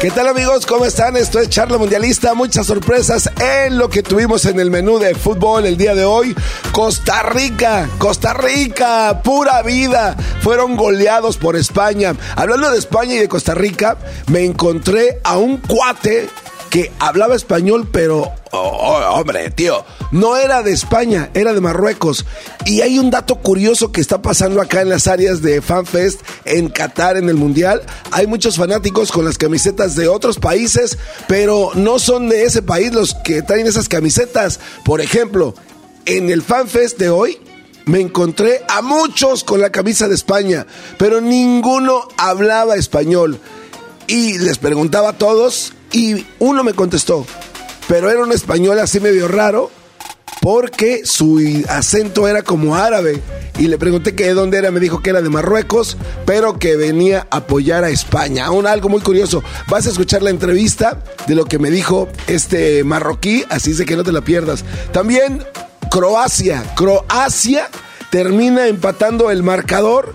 ¿Qué 0.00 0.10
tal 0.10 0.26
amigos? 0.26 0.66
¿Cómo 0.66 0.84
están? 0.84 1.16
Esto 1.16 1.38
es 1.38 1.48
Charla 1.48 1.78
Mundialista. 1.78 2.34
Muchas 2.34 2.66
sorpresas 2.66 3.30
en 3.40 3.78
lo 3.78 3.88
que 3.88 4.02
tuvimos 4.02 4.46
en 4.46 4.58
el 4.58 4.68
menú 4.68 4.98
de 4.98 5.14
fútbol 5.14 5.64
el 5.64 5.76
día 5.76 5.94
de 5.94 6.04
hoy. 6.04 6.34
Costa 6.72 7.22
Rica, 7.22 7.88
Costa 7.98 8.34
Rica, 8.34 9.22
pura 9.22 9.62
vida. 9.62 10.16
Fueron 10.40 10.74
goleados 10.74 11.36
por 11.36 11.54
España. 11.54 12.16
Hablando 12.34 12.68
de 12.68 12.78
España 12.78 13.14
y 13.14 13.18
de 13.18 13.28
Costa 13.28 13.54
Rica, 13.54 13.96
me 14.26 14.44
encontré 14.44 15.20
a 15.22 15.38
un 15.38 15.58
cuate 15.58 16.28
que 16.72 16.90
hablaba 17.00 17.36
español, 17.36 17.86
pero, 17.92 18.32
oh, 18.50 18.58
oh, 18.58 19.20
hombre, 19.20 19.50
tío, 19.50 19.84
no 20.10 20.38
era 20.38 20.62
de 20.62 20.72
España, 20.72 21.28
era 21.34 21.52
de 21.52 21.60
Marruecos. 21.60 22.24
Y 22.64 22.80
hay 22.80 22.98
un 22.98 23.10
dato 23.10 23.36
curioso 23.36 23.92
que 23.92 24.00
está 24.00 24.22
pasando 24.22 24.58
acá 24.58 24.80
en 24.80 24.88
las 24.88 25.06
áreas 25.06 25.42
de 25.42 25.60
FanFest 25.60 26.22
en 26.46 26.70
Qatar 26.70 27.18
en 27.18 27.28
el 27.28 27.34
Mundial. 27.34 27.82
Hay 28.10 28.26
muchos 28.26 28.56
fanáticos 28.56 29.12
con 29.12 29.26
las 29.26 29.36
camisetas 29.36 29.96
de 29.96 30.08
otros 30.08 30.38
países, 30.38 30.96
pero 31.28 31.72
no 31.74 31.98
son 31.98 32.30
de 32.30 32.44
ese 32.44 32.62
país 32.62 32.90
los 32.94 33.14
que 33.16 33.42
traen 33.42 33.66
esas 33.66 33.90
camisetas. 33.90 34.58
Por 34.82 35.02
ejemplo, 35.02 35.54
en 36.06 36.30
el 36.30 36.40
FanFest 36.40 36.98
de 36.98 37.10
hoy 37.10 37.38
me 37.84 38.00
encontré 38.00 38.62
a 38.70 38.80
muchos 38.80 39.44
con 39.44 39.60
la 39.60 39.68
camisa 39.68 40.08
de 40.08 40.14
España, 40.14 40.66
pero 40.96 41.20
ninguno 41.20 42.08
hablaba 42.16 42.76
español. 42.76 43.38
Y 44.06 44.38
les 44.38 44.56
preguntaba 44.56 45.10
a 45.10 45.18
todos 45.18 45.74
y 45.92 46.26
uno 46.38 46.64
me 46.64 46.74
contestó, 46.74 47.26
pero 47.88 48.10
era 48.10 48.22
un 48.22 48.32
español 48.32 48.78
así 48.78 49.00
medio 49.00 49.28
raro 49.28 49.70
porque 50.42 51.02
su 51.04 51.40
acento 51.68 52.26
era 52.26 52.42
como 52.42 52.74
árabe. 52.74 53.22
Y 53.58 53.68
le 53.68 53.78
pregunté 53.78 54.16
que 54.16 54.24
de 54.24 54.34
dónde 54.34 54.58
era, 54.58 54.72
me 54.72 54.80
dijo 54.80 55.00
que 55.00 55.10
era 55.10 55.22
de 55.22 55.28
Marruecos, 55.28 55.96
pero 56.26 56.58
que 56.58 56.76
venía 56.76 57.28
a 57.30 57.38
apoyar 57.38 57.84
a 57.84 57.90
España. 57.90 58.46
Aún 58.46 58.66
algo 58.66 58.88
muy 58.88 59.00
curioso, 59.02 59.44
vas 59.68 59.86
a 59.86 59.90
escuchar 59.90 60.22
la 60.22 60.30
entrevista 60.30 61.00
de 61.28 61.36
lo 61.36 61.44
que 61.44 61.60
me 61.60 61.70
dijo 61.70 62.08
este 62.26 62.82
marroquí, 62.82 63.44
así 63.50 63.72
de 63.72 63.84
que 63.84 63.96
no 63.96 64.02
te 64.02 64.10
la 64.10 64.22
pierdas. 64.22 64.64
También 64.92 65.44
Croacia, 65.90 66.64
Croacia 66.74 67.68
termina 68.10 68.66
empatando 68.66 69.30
el 69.30 69.44
marcador 69.44 70.12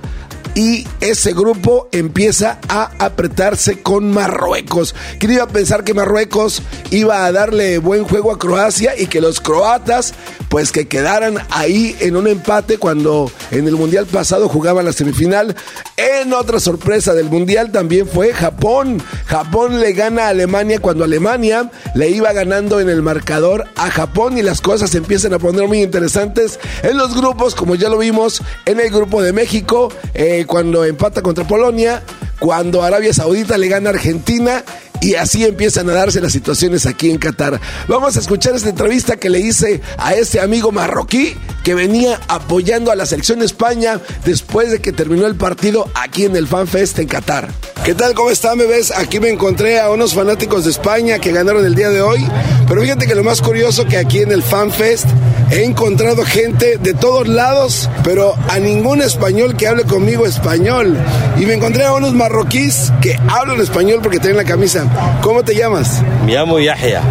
y 0.58 0.88
ese 1.02 1.34
grupo 1.34 1.88
empieza 1.92 2.58
a 2.68 2.90
apretarse 2.98 3.84
con 3.84 4.10
Marruecos. 4.10 4.96
¿Quién 5.20 5.34
iba 5.34 5.44
a 5.44 5.48
pensar 5.48 5.84
que 5.84 5.94
Marruecos 5.94 6.64
iba 6.90 7.26
a 7.26 7.32
darle 7.32 7.78
buen 7.78 8.06
juego 8.06 8.32
a 8.32 8.40
Croacia 8.40 9.00
y 9.00 9.06
que 9.06 9.22
los 9.22 9.40
croatas 9.40 10.16
pues 10.50 10.72
que 10.72 10.88
quedaran 10.88 11.38
ahí 11.52 11.96
en 12.00 12.16
un 12.16 12.26
empate 12.28 12.80
cuando 12.80 13.32
en 13.52 13.68
el 13.68 13.76
Mundial 13.76 14.08
pasado 14.08 14.50
jugaban 14.50 14.86
la 14.86 14.94
semifinal? 14.94 15.56
En 15.96 16.34
otra 16.34 16.60
sorpresa 16.60 17.14
del 17.14 17.30
Mundial 17.30 17.72
también 17.72 18.08
fue 18.08 18.34
Japón. 18.34 19.00
Japón 19.28 19.80
le 19.80 19.94
gana 19.94 20.24
a 20.24 20.30
Alemania 20.30 20.80
cuando 20.80 21.04
Alemania 21.04 21.70
le 21.94 22.10
iba 22.10 22.34
ganando 22.34 22.80
en 22.80 22.90
el 22.90 23.04
marcador 23.04 23.66
a 23.76 23.92
Japón 23.92 24.40
y 24.40 24.42
las 24.42 24.62
cosas 24.62 24.96
empiezan 24.96 25.36
a 25.36 25.40
poner 25.40 25.68
muy 25.68 25.84
interesantes 25.84 26.60
en 26.82 26.98
los 26.98 27.16
grupos 27.16 27.54
como 27.54 27.76
ya 27.76 27.90
lo 27.90 28.00
vimos 28.00 28.42
en 28.66 28.80
el 28.80 28.90
grupo 28.90 29.22
de 29.22 29.34
México. 29.34 29.94
Eh, 30.16 30.46
cuando 30.48 30.84
empata 30.84 31.22
contra 31.22 31.46
Polonia, 31.46 32.02
cuando 32.40 32.82
Arabia 32.82 33.14
Saudita 33.14 33.58
le 33.58 33.68
gana 33.68 33.90
a 33.90 33.94
Argentina 33.94 34.64
y 35.02 35.16
así 35.16 35.46
empiezan 35.46 35.90
a 35.90 35.94
darse 35.94 36.22
las 36.22 36.32
situaciones 36.32 36.86
aquí 36.86 37.10
en 37.10 37.18
Qatar. 37.18 37.60
Vamos 37.88 38.16
a 38.18 38.20
escuchar 38.20 38.56
esta 38.56 38.70
entrevista 38.70 39.18
que 39.18 39.30
le 39.30 39.40
hice 39.40 39.82
a 39.98 40.14
este 40.14 40.40
amigo 40.40 40.72
marroquí 40.72 41.36
que 41.64 41.76
venía 41.76 42.20
apoyando 42.28 42.92
a 42.92 42.96
la 42.96 43.06
selección 43.06 43.40
de 43.40 43.46
España 43.46 44.00
después 44.24 44.72
de 44.72 44.80
que 44.80 44.94
terminó 44.94 45.28
el 45.28 45.36
partido 45.36 45.90
aquí 45.96 46.24
en 46.24 46.36
el 46.36 46.48
FanFest 46.48 47.00
en 47.00 47.08
Qatar. 47.08 47.50
¿Qué 47.84 47.94
tal? 47.94 48.14
¿Cómo 48.14 48.30
están, 48.30 48.58
bebés? 48.58 48.92
Aquí 48.92 49.20
me 49.20 49.30
encontré 49.30 49.80
a 49.80 49.90
unos 49.92 50.14
fanáticos 50.14 50.66
de 50.66 50.72
España 50.72 51.20
que 51.20 51.32
ganaron 51.32 51.66
el 51.66 51.76
día 51.76 51.90
de 51.90 52.02
hoy. 52.02 52.26
Pero 52.68 52.82
fíjate 52.82 53.08
que 53.08 53.16
lo 53.16 53.24
más 53.24 53.42
curioso 53.42 53.86
que 53.86 53.98
aquí 53.98 54.20
en 54.20 54.32
el 54.32 54.44
FanFest 54.44 55.08
he 55.52 55.64
encontrado 55.64 56.24
gente 56.24 56.78
de 56.78 56.94
todos 56.94 57.28
lados, 57.28 57.90
pero 58.04 58.36
a 58.50 58.60
ningún 58.60 59.02
español 59.02 59.56
que 59.56 59.68
hable 59.68 59.84
conmigo 59.84 60.26
español. 60.26 60.98
Y 61.38 61.46
me 61.46 61.54
encontré 61.54 61.86
a 61.86 61.94
unos 61.94 62.14
marroquíes 62.14 62.92
que 63.02 63.18
hablan 63.30 63.62
español 63.62 64.00
porque 64.02 64.20
tienen 64.20 64.38
la 64.38 64.44
camisa. 64.44 64.87
¿Cómo 65.22 65.44
te 65.44 65.56
llamas? 65.56 66.02
Me 66.26 66.34
llamo 66.34 66.60
Yahya. 66.60 67.02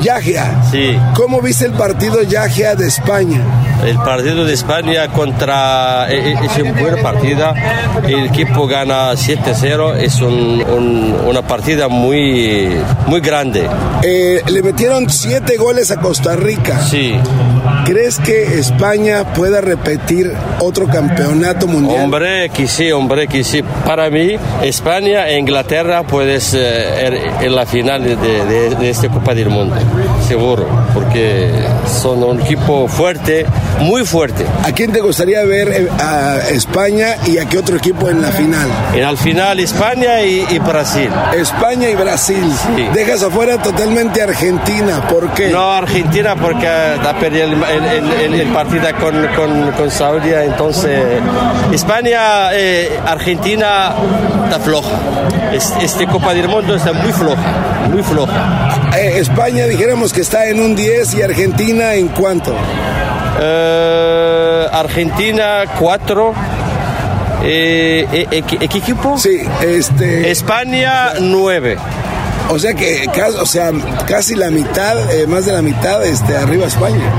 Yahya. 0.00 0.62
Sí. 0.70 0.96
¿Cómo 1.14 1.40
viste 1.40 1.66
el 1.66 1.72
partido 1.72 2.22
Yahya 2.22 2.74
de 2.74 2.86
España? 2.88 3.40
El 3.84 3.96
partido 3.98 4.44
de 4.44 4.54
España 4.54 5.08
contra 5.08 6.06
eh, 6.10 6.32
eh, 6.32 6.34
es 6.44 6.62
una 6.62 6.72
buena 6.80 7.02
partida. 7.02 7.54
El 8.06 8.26
equipo 8.26 8.66
gana 8.66 9.12
7-0. 9.14 9.94
Es 9.96 10.20
un- 10.20 10.62
un- 10.66 11.16
una 11.26 11.42
partida 11.42 11.88
muy, 11.88 12.70
muy 13.06 13.20
grande. 13.20 13.68
Eh, 14.02 14.42
le 14.46 14.62
metieron 14.62 15.08
siete 15.10 15.56
goles 15.56 15.90
a 15.90 15.96
Costa 15.96 16.36
Rica. 16.36 16.80
Sí. 16.80 17.14
¿Crees 17.84 18.18
que 18.18 18.58
España 18.58 19.24
pueda 19.34 19.60
repetir 19.60 20.32
otro 20.60 20.86
campeonato 20.88 21.66
mundial? 21.66 22.02
Hombre, 22.04 22.48
que 22.50 22.66
sí, 22.66 22.90
hombre, 22.92 23.28
que 23.28 23.44
sí. 23.44 23.62
Para 23.84 24.10
mí, 24.10 24.36
España 24.62 25.28
e 25.28 25.38
Inglaterra 25.38 26.02
puedes 26.02 26.54
eh, 26.54 27.20
en 27.40 27.54
la 27.54 27.66
final 27.66 28.02
de, 28.02 28.16
de, 28.16 28.74
de 28.74 28.90
esta 28.90 29.08
Copa 29.08 29.34
del 29.34 29.50
Mundo, 29.50 29.76
seguro, 30.26 30.66
porque 30.94 31.50
son 31.86 32.22
un 32.22 32.40
equipo 32.40 32.88
fuerte, 32.88 33.46
muy 33.80 34.04
fuerte. 34.04 34.44
¿A 34.64 34.72
quién 34.72 34.92
te 34.92 35.00
gustaría 35.00 35.42
ver 35.44 35.68
eh, 35.68 35.88
a 36.00 36.38
España 36.50 37.16
y 37.26 37.38
a 37.38 37.46
qué 37.46 37.58
otro 37.58 37.76
equipo 37.76 38.08
en 38.08 38.22
la 38.22 38.28
final? 38.28 38.68
En 38.94 39.02
la 39.02 39.16
final 39.16 39.60
España 39.60 40.22
y, 40.22 40.46
y 40.50 40.58
Brasil. 40.58 41.10
España 41.36 41.88
y 41.88 41.94
Brasil. 41.94 42.44
Sí. 42.76 42.86
Dejas 42.94 43.22
afuera 43.22 43.58
totalmente 43.58 44.22
Argentina. 44.22 45.00
¿Por 45.08 45.28
qué? 45.30 45.48
No, 45.50 45.72
Argentina 45.72 46.34
porque 46.36 46.66
ha 46.68 47.18
perdido 47.18 47.44
el, 47.46 47.54
el- 47.62 48.12
el- 48.12 48.40
el 48.40 48.48
partido 48.48 48.82
con, 49.00 49.14
con, 49.36 49.72
con 49.72 49.90
Saudi, 49.90 50.30
entonces 50.32 51.00
España, 51.72 52.52
eh, 52.52 52.98
Argentina 53.06 53.92
está 54.44 54.60
floja. 54.60 54.90
Es- 55.52 55.72
Este 55.80 56.06
Copa 56.06 56.34
del 56.34 56.48
Mundo 56.48 56.74
está 56.76 56.92
muy 56.92 57.12
floja, 57.12 57.42
muy 57.90 58.02
floja. 58.02 58.90
Eh, 58.96 59.18
España 59.20 59.66
dijéramos 59.76 60.14
que 60.14 60.22
está 60.22 60.46
en 60.46 60.58
un 60.58 60.74
10 60.74 61.14
y 61.16 61.22
Argentina 61.22 61.94
en 61.94 62.08
cuánto? 62.08 62.54
Eh, 63.38 64.66
Argentina 64.72 65.64
4. 65.78 66.34
Eh, 67.44 68.06
eh, 68.10 68.26
eh, 68.30 68.42
¿qué, 68.42 68.56
qué 68.56 68.78
equipo? 68.78 69.18
Sí, 69.18 69.42
este. 69.62 70.30
España 70.30 71.12
9. 71.20 71.76
O 72.48 72.58
sea 72.58 72.72
que 72.72 73.06
casi, 73.14 73.36
o 73.36 73.44
sea, 73.44 73.70
casi 74.08 74.34
la 74.34 74.50
mitad, 74.50 74.96
eh, 75.12 75.26
más 75.26 75.44
de 75.44 75.52
la 75.52 75.60
mitad, 75.60 76.04
este, 76.06 76.34
arriba 76.36 76.66
España. 76.66 77.12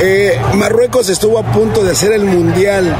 Eh, 0.00 0.40
Marruecos 0.54 1.08
estuvo 1.08 1.38
a 1.38 1.44
punto 1.44 1.84
de 1.84 1.92
hacer 1.92 2.12
el 2.12 2.24
mundial. 2.24 2.96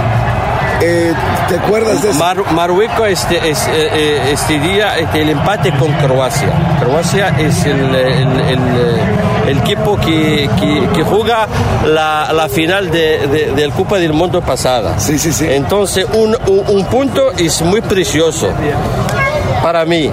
Eh, 0.82 1.12
¿Te 1.48 1.56
acuerdas 1.56 2.02
de 2.02 2.10
eso? 2.10 2.18
Mar- 2.18 2.52
Marruecos 2.52 3.06
este, 3.08 3.50
es, 3.50 3.66
eh, 3.68 3.70
eh, 3.92 4.20
este 4.32 4.58
día 4.58 4.96
este, 4.98 5.20
el 5.22 5.30
empate 5.30 5.72
con 5.72 5.92
Croacia. 5.94 6.48
Croacia 6.80 7.28
es 7.38 7.64
el, 7.66 7.94
el- 7.94 8.40
el- 8.40 9.00
el 9.48 9.58
equipo 9.58 9.96
que, 9.98 10.48
que- 10.58 10.88
que 10.94 11.02
juega 11.02 11.46
la, 11.86 12.32
la 12.32 12.48
final 12.48 12.90
de, 12.90 13.26
de- 13.26 13.52
del 13.54 13.72
Copa 13.72 13.98
del 13.98 14.12
Mundo 14.14 14.40
pasada. 14.40 14.98
Sí, 14.98 15.18
sí, 15.18 15.32
sí. 15.32 15.46
Entonces 15.50 16.06
un, 16.14 16.34
un- 16.46 16.64
un 16.76 16.84
punto 16.86 17.32
es 17.32 17.60
muy 17.62 17.80
precioso 17.82 18.48
para 19.62 19.84
mí. 19.84 20.10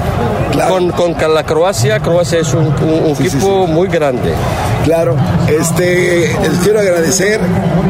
Claro. 0.52 0.74
Con, 0.74 0.92
con 0.92 1.34
la 1.34 1.44
Croacia, 1.44 2.00
Croacia 2.00 2.40
es 2.40 2.54
un, 2.54 2.68
un- 2.68 3.04
un 3.12 3.16
Sí, 3.16 3.30
sí, 3.30 3.38
equipo 3.38 3.68
muy 3.68 3.88
grande. 3.88 4.34
Claro, 4.88 5.18
este, 5.50 6.34
les 6.42 6.60
quiero 6.64 6.80
agradecer 6.80 7.42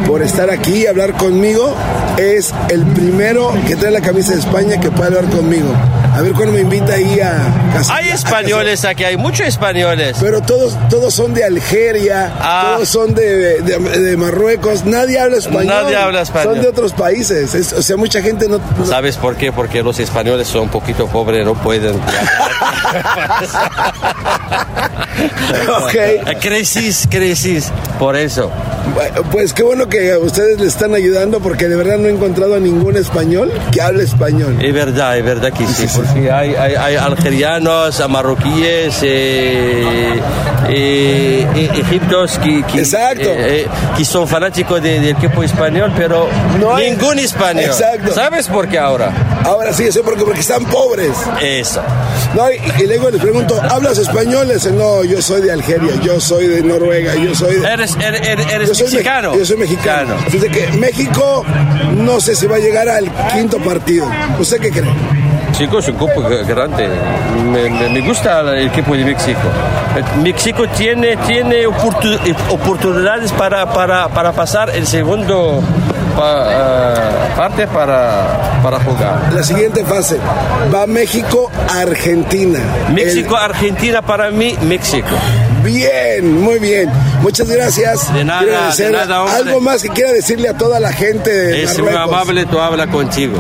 por 0.08 0.24
estar 0.24 0.50
aquí 0.50 0.78
y 0.84 0.88
hablar 0.88 1.14
conmigo. 1.14 1.76
Es 2.18 2.52
el 2.70 2.84
primero 2.88 3.54
que 3.68 3.76
trae 3.76 3.92
la 3.92 4.02
camisa 4.02 4.32
de 4.34 4.40
España 4.40 4.80
que 4.80 4.90
puede 4.90 5.10
hablar 5.16 5.26
conmigo. 5.32 5.70
A 6.16 6.22
ver 6.22 6.32
cuándo 6.34 6.54
me 6.54 6.62
invita 6.62 6.94
ahí 6.94 7.20
a 7.20 7.38
casa. 7.72 7.94
Hay 7.96 8.10
españoles 8.10 8.84
aquí, 8.84 9.04
hay 9.04 9.16
muchos 9.16 9.46
españoles. 9.46 10.18
Pero 10.20 10.42
todos, 10.42 10.76
todos 10.90 11.14
son 11.14 11.36
de 11.36 11.44
Algeria, 11.44 12.34
Ah. 12.40 12.74
todos 12.78 12.90
son 12.90 13.14
de, 13.14 13.62
de- 13.62 13.78
de 13.78 14.18
Marruecos, 14.18 14.84
nadie 14.84 15.20
habla 15.20 15.38
español. 15.38 15.68
Nadie 15.68 15.96
habla 15.98 16.22
español. 16.24 16.56
Son 16.56 16.64
de 16.64 16.70
otros 16.70 16.94
países. 16.94 17.54
Es- 17.54 17.74
o 17.74 17.84
sea, 17.84 17.96
mucha 17.98 18.24
gente 18.24 18.48
no. 18.50 18.58
no- 18.58 18.86
¿Sabes 18.88 19.18
por 19.18 19.36
qué? 19.36 19.52
Porque 19.52 19.84
los 19.84 20.00
españoles 20.00 20.48
son 20.48 20.62
un 20.64 20.70
poquito 20.70 21.06
pobres, 21.06 21.46
no 21.46 21.54
pueden. 21.54 21.94
Ok. 25.84 26.38
Crecis, 26.42 27.08
crecis, 27.10 27.72
por 28.00 28.16
eso. 28.16 28.52
Pues 29.32 29.54
qué 29.54 29.64
bueno 29.64 29.88
que 29.90 30.16
ustedes 30.18 30.60
le 30.60 30.68
están 30.68 30.94
ayudando 30.96 31.40
porque 31.40 31.68
de 31.68 31.76
verdad 31.76 31.98
no 31.98 32.08
he 32.08 32.12
encontrado 32.12 32.56
a 32.56 32.60
ningún 32.60 32.96
español 32.96 33.52
que 33.72 33.82
hable 33.82 34.04
español. 34.04 34.58
Es 34.62 34.74
verdad, 34.74 35.18
es 35.18 35.26
verdad 35.26 35.52
que 35.52 35.66
sí, 35.68 35.86
porque 35.96 36.32
hay, 36.32 36.56
hay, 36.56 36.76
hay 36.76 36.96
algerianos, 36.96 38.02
marroquíes, 38.10 39.00
eh, 39.02 40.20
eh, 40.70 41.48
eh, 41.56 41.70
egiptos 41.80 42.38
que, 42.40 42.64
que, 42.64 42.80
Exacto. 42.80 43.24
eh, 43.30 43.68
que 43.98 44.06
son 44.06 44.28
fanáticos 44.28 44.82
de- 44.82 45.00
del 45.00 45.16
equipo 45.18 45.44
español, 45.44 45.92
pero 45.98 46.28
No 46.60 46.78
ningún 46.78 47.20
español. 47.20 47.66
Exacto. 47.66 48.14
¿Sabes 48.14 48.48
por 48.48 48.68
qué 48.68 48.78
ahora? 48.80 49.12
Ahora 49.46 49.72
sí, 49.74 49.84
eso 49.84 50.02
porque, 50.04 50.24
porque 50.24 50.42
están 50.42 50.66
pobres. 50.66 51.12
Eso. 51.42 51.82
No, 52.36 52.52
y, 52.52 52.84
y 52.84 52.88
luego 52.88 53.10
les 53.10 53.22
pregunto, 53.22 53.60
¿hablas 53.70 53.98
español? 53.98 54.50
Dicen, 54.54 54.78
no, 54.78 55.04
yo 55.04 55.22
soy 55.22 55.42
de 55.42 55.52
Algeria, 55.52 55.94
yo 56.02 56.20
soy 56.20 56.48
de 56.48 56.62
Noruega, 56.64 57.16
yo 57.16 57.34
soy 57.34 57.56
de... 57.60 57.68
Eres, 57.68 57.96
eres, 57.96 58.28
eres- 58.28 58.52
eres 58.54 58.68
Yo 58.70 58.76
soy, 58.76 58.86
me- 58.88 58.92
mexicano. 58.94 59.36
yo 59.38 59.46
soy 59.46 59.58
mexicano. 59.58 60.16
Fíjate 60.30 60.50
que 60.52 60.68
México 60.78 61.46
no 61.96 62.20
sé 62.20 62.36
si 62.36 62.46
va 62.48 62.58
a 62.58 62.60
llegar 62.60 62.90
al 62.90 63.10
quinto 63.34 63.58
partido. 63.60 64.10
¿Usted 64.40 64.60
qué 64.60 64.72
cree? 64.72 64.92
México 65.52 65.80
es 65.80 65.88
un 65.88 65.96
equipo 65.96 66.22
grande. 66.48 66.88
Me, 67.52 67.70
me- 67.70 67.90
me 67.90 68.02
gusta 68.02 68.42
el 68.42 68.68
equipo 68.68 68.96
de 68.96 69.06
México. 69.06 69.40
Eh, 69.96 70.04
México 70.22 70.68
tiene, 70.78 71.16
tiene 71.26 71.66
oportu- 71.68 72.20
oportunidades 72.50 73.32
para, 73.32 73.72
para, 73.74 74.08
para 74.10 74.34
pasar 74.34 74.70
el 74.72 74.86
segundo 74.86 75.64
pa- 76.18 76.46
eh, 76.50 77.34
parte 77.38 77.68
para, 77.68 78.60
para 78.64 78.80
jugar. 78.80 79.32
La 79.34 79.44
siguiente 79.44 79.86
fase 79.86 80.18
va 80.74 80.86
México, 80.88 81.50
Argentina. 81.70 82.60
México-Argentina 82.94 84.02
para 84.02 84.32
mí, 84.32 84.58
México. 84.64 85.08
Bien, 85.64 86.42
muy 86.42 86.60
bien. 86.60 86.90
Muchas 87.22 87.50
gracias. 87.50 88.14
De 88.14 88.24
nada, 88.24 88.74
de 88.76 88.92
nada. 88.92 89.36
Algo 89.36 89.60
más 89.62 89.82
que 89.84 89.90
quiera 89.90 90.12
decirle 90.12 90.50
a 90.50 90.54
toda 90.58 90.80
la 90.80 90.92
gente 90.92 91.30
de 91.30 91.64
Es 91.64 91.80
muy 91.80 91.90
amable, 91.94 92.46
tú 92.46 92.60
habla 92.60 92.88
contigo. 92.88 93.38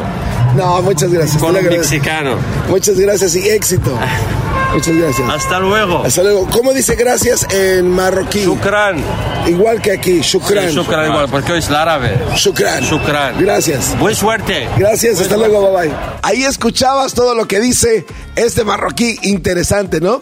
No, 0.55 0.81
muchas 0.81 1.11
gracias. 1.11 1.37
Con 1.41 1.55
un 1.55 1.65
mexicano. 1.65 2.35
Muchas 2.69 2.97
gracias 2.99 3.35
y 3.35 3.49
éxito. 3.49 3.91
Muchas 4.77 4.95
gracias. 4.95 5.27
Hasta 5.27 5.59
luego. 5.59 6.03
Hasta 6.05 6.21
luego. 6.21 6.47
¿Cómo 6.51 6.71
dice 6.71 6.95
gracias 6.95 7.47
en 7.51 7.89
marroquí? 7.89 8.43
Shukran. 8.45 9.03
Igual 9.47 9.81
que 9.81 9.93
aquí, 9.93 10.19
shukran. 10.21 10.69
Sí, 10.69 10.75
shukran 10.75 11.09
igual, 11.09 11.27
porque 11.29 11.53
hoy 11.53 11.59
es 11.59 11.69
el 11.69 11.77
árabe. 11.77 12.15
Shukran. 12.35 12.83
Shukran. 12.83 13.41
Gracias. 13.43 13.97
Buena 13.97 14.15
suerte. 14.15 14.69
Gracias, 14.77 15.19
hasta 15.19 15.35
luego, 15.35 15.71
bye 15.71 15.87
bye. 15.87 15.97
Ahí 16.21 16.43
escuchabas 16.43 17.15
todo 17.15 17.33
lo 17.33 17.47
que 17.47 17.59
dice 17.59 18.05
este 18.35 18.63
marroquí. 18.63 19.17
Interesante, 19.23 19.99
¿no? 19.99 20.21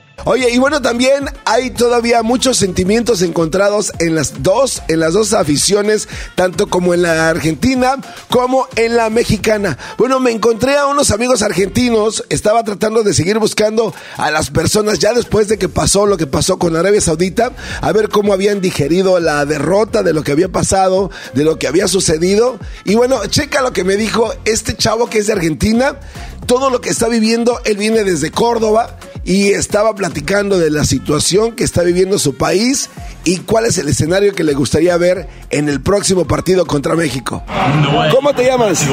Oye, 0.25 0.51
y 0.51 0.59
bueno, 0.59 0.81
también 0.81 1.25
hay 1.45 1.71
todavía 1.71 2.21
muchos 2.21 2.57
sentimientos 2.57 3.21
encontrados 3.23 3.91
en 3.99 4.13
las 4.13 4.43
dos, 4.43 4.83
en 4.87 4.99
las 4.99 5.13
dos 5.13 5.33
aficiones, 5.33 6.07
tanto 6.35 6.67
como 6.67 6.93
en 6.93 7.01
la 7.01 7.29
argentina 7.29 7.95
como 8.29 8.67
en 8.75 8.95
la 8.95 9.09
mexicana. 9.09 9.77
Bueno, 9.97 10.19
me 10.19 10.31
encontré 10.31 10.77
a 10.77 10.87
unos 10.87 11.11
amigos 11.11 11.41
argentinos, 11.41 12.23
estaba 12.29 12.63
tratando 12.63 13.03
de 13.03 13.13
seguir 13.13 13.39
buscando 13.39 13.93
a 14.17 14.29
las 14.29 14.51
personas 14.51 14.99
ya 14.99 15.13
después 15.13 15.47
de 15.47 15.57
que 15.57 15.69
pasó 15.69 16.05
lo 16.05 16.17
que 16.17 16.27
pasó 16.27 16.59
con 16.59 16.75
Arabia 16.75 17.01
Saudita, 17.01 17.51
a 17.81 17.91
ver 17.91 18.09
cómo 18.09 18.33
habían 18.33 18.61
digerido 18.61 19.19
la 19.19 19.45
derrota 19.45 20.03
de 20.03 20.13
lo 20.13 20.23
que 20.23 20.33
había 20.33 20.49
pasado, 20.49 21.09
de 21.33 21.43
lo 21.43 21.57
que 21.57 21.67
había 21.67 21.87
sucedido. 21.87 22.59
Y 22.85 22.95
bueno, 22.95 23.25
checa 23.25 23.61
lo 23.61 23.73
que 23.73 23.83
me 23.83 23.95
dijo 23.95 24.33
este 24.45 24.75
chavo 24.75 25.09
que 25.09 25.19
es 25.19 25.27
de 25.27 25.33
Argentina, 25.33 25.99
todo 26.45 26.69
lo 26.69 26.81
que 26.81 26.89
está 26.89 27.07
viviendo, 27.07 27.59
él 27.65 27.77
viene 27.77 28.03
desde 28.03 28.31
Córdoba 28.31 28.97
y 29.23 29.51
estaba 29.51 29.93
platicando 29.93 30.10
de 30.13 30.69
la 30.69 30.85
situación 30.85 31.53
que 31.53 31.63
está 31.63 31.83
viviendo 31.83 32.19
su 32.19 32.35
país 32.35 32.89
y 33.23 33.37
cuál 33.37 33.65
es 33.65 33.77
el 33.77 33.87
escenario 33.87 34.33
que 34.33 34.43
le 34.43 34.53
gustaría 34.53 34.95
ver 34.97 35.27
en 35.49 35.69
el 35.69 35.81
próximo 35.81 36.25
partido 36.25 36.65
contra 36.65 36.95
México. 36.95 37.43
¿Cómo 38.11 38.33
te 38.33 38.45
llamas? 38.45 38.85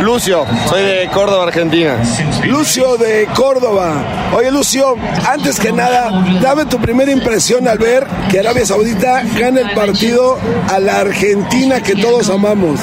Lucio, 0.00 0.44
soy 0.68 0.82
de 0.82 1.08
Córdoba, 1.12 1.44
Argentina. 1.44 1.96
Lucio 2.44 2.96
de 2.96 3.26
Córdoba. 3.34 4.30
Oye 4.36 4.50
Lucio, 4.50 4.94
antes 5.26 5.58
que 5.58 5.72
nada, 5.72 6.10
dame 6.40 6.66
tu 6.66 6.78
primera 6.78 7.10
impresión 7.10 7.66
al 7.68 7.78
ver 7.78 8.06
que 8.30 8.40
Arabia 8.40 8.66
Saudita 8.66 9.22
gana 9.38 9.60
el 9.60 9.70
partido 9.74 10.38
a 10.68 10.78
la 10.78 11.00
Argentina 11.00 11.80
que 11.80 11.94
todos 11.94 12.30
amamos. 12.30 12.80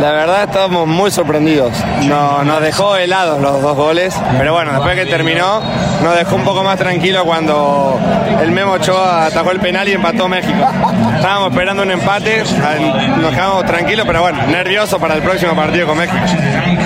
La 0.00 0.12
verdad 0.12 0.44
estamos 0.44 0.86
muy 0.86 1.10
sorprendidos. 1.10 1.72
No, 2.04 2.42
nos 2.44 2.62
dejó 2.62 2.96
helados 2.96 3.40
los 3.40 3.60
dos 3.60 3.76
goles, 3.76 4.14
pero 4.38 4.54
bueno, 4.54 4.72
después 4.72 4.94
que 4.96 5.06
terminó, 5.06 5.60
nos 6.02 6.16
dejó 6.16 6.36
un 6.36 6.44
poco 6.44 6.62
más 6.62 6.78
cuando 7.24 7.98
el 8.40 8.50
Memo 8.50 8.72
Ochoa 8.72 9.26
atajó 9.26 9.50
el 9.50 9.60
penal 9.60 9.88
y 9.88 9.92
empató 9.92 10.28
México. 10.28 10.58
Estábamos 11.16 11.50
esperando 11.50 11.82
un 11.82 11.90
empate, 11.90 12.42
nos 13.18 13.30
quedamos 13.32 13.64
tranquilos, 13.66 14.06
pero 14.06 14.22
bueno, 14.22 14.38
nerviosos 14.46 14.98
para 15.00 15.14
el 15.14 15.22
próximo 15.22 15.54
partido 15.54 15.86
con 15.86 15.98
México. 15.98 16.18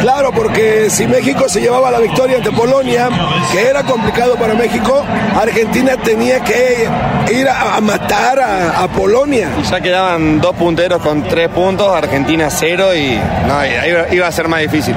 Claro, 0.01 0.33
porque 0.33 0.90
si 0.90 1.07
México 1.07 1.49
se 1.49 1.61
llevaba 1.61 1.90
la 1.90 1.99
victoria 1.99 2.37
ante 2.38 2.51
Polonia, 2.51 3.09
que 3.53 3.68
era 3.68 3.83
complicado 3.83 4.35
para 4.37 4.55
México, 4.55 5.05
Argentina 5.40 5.92
tenía 5.97 6.40
que 6.40 6.88
ir 7.33 7.49
a, 7.49 7.77
a 7.77 7.81
matar 7.81 8.40
a, 8.40 8.83
a 8.83 8.88
Polonia. 8.88 9.49
Ya 9.70 9.81
quedaban 9.81 10.40
dos 10.40 10.55
punteros 10.57 11.01
con 11.03 11.23
tres 11.23 11.49
puntos, 11.49 11.94
Argentina 11.94 12.49
cero 12.51 12.94
y 12.94 13.18
no, 13.47 13.64
iba, 13.64 14.12
iba 14.12 14.27
a 14.27 14.33
ser 14.33 14.49
más 14.49 14.61
difícil. 14.61 14.94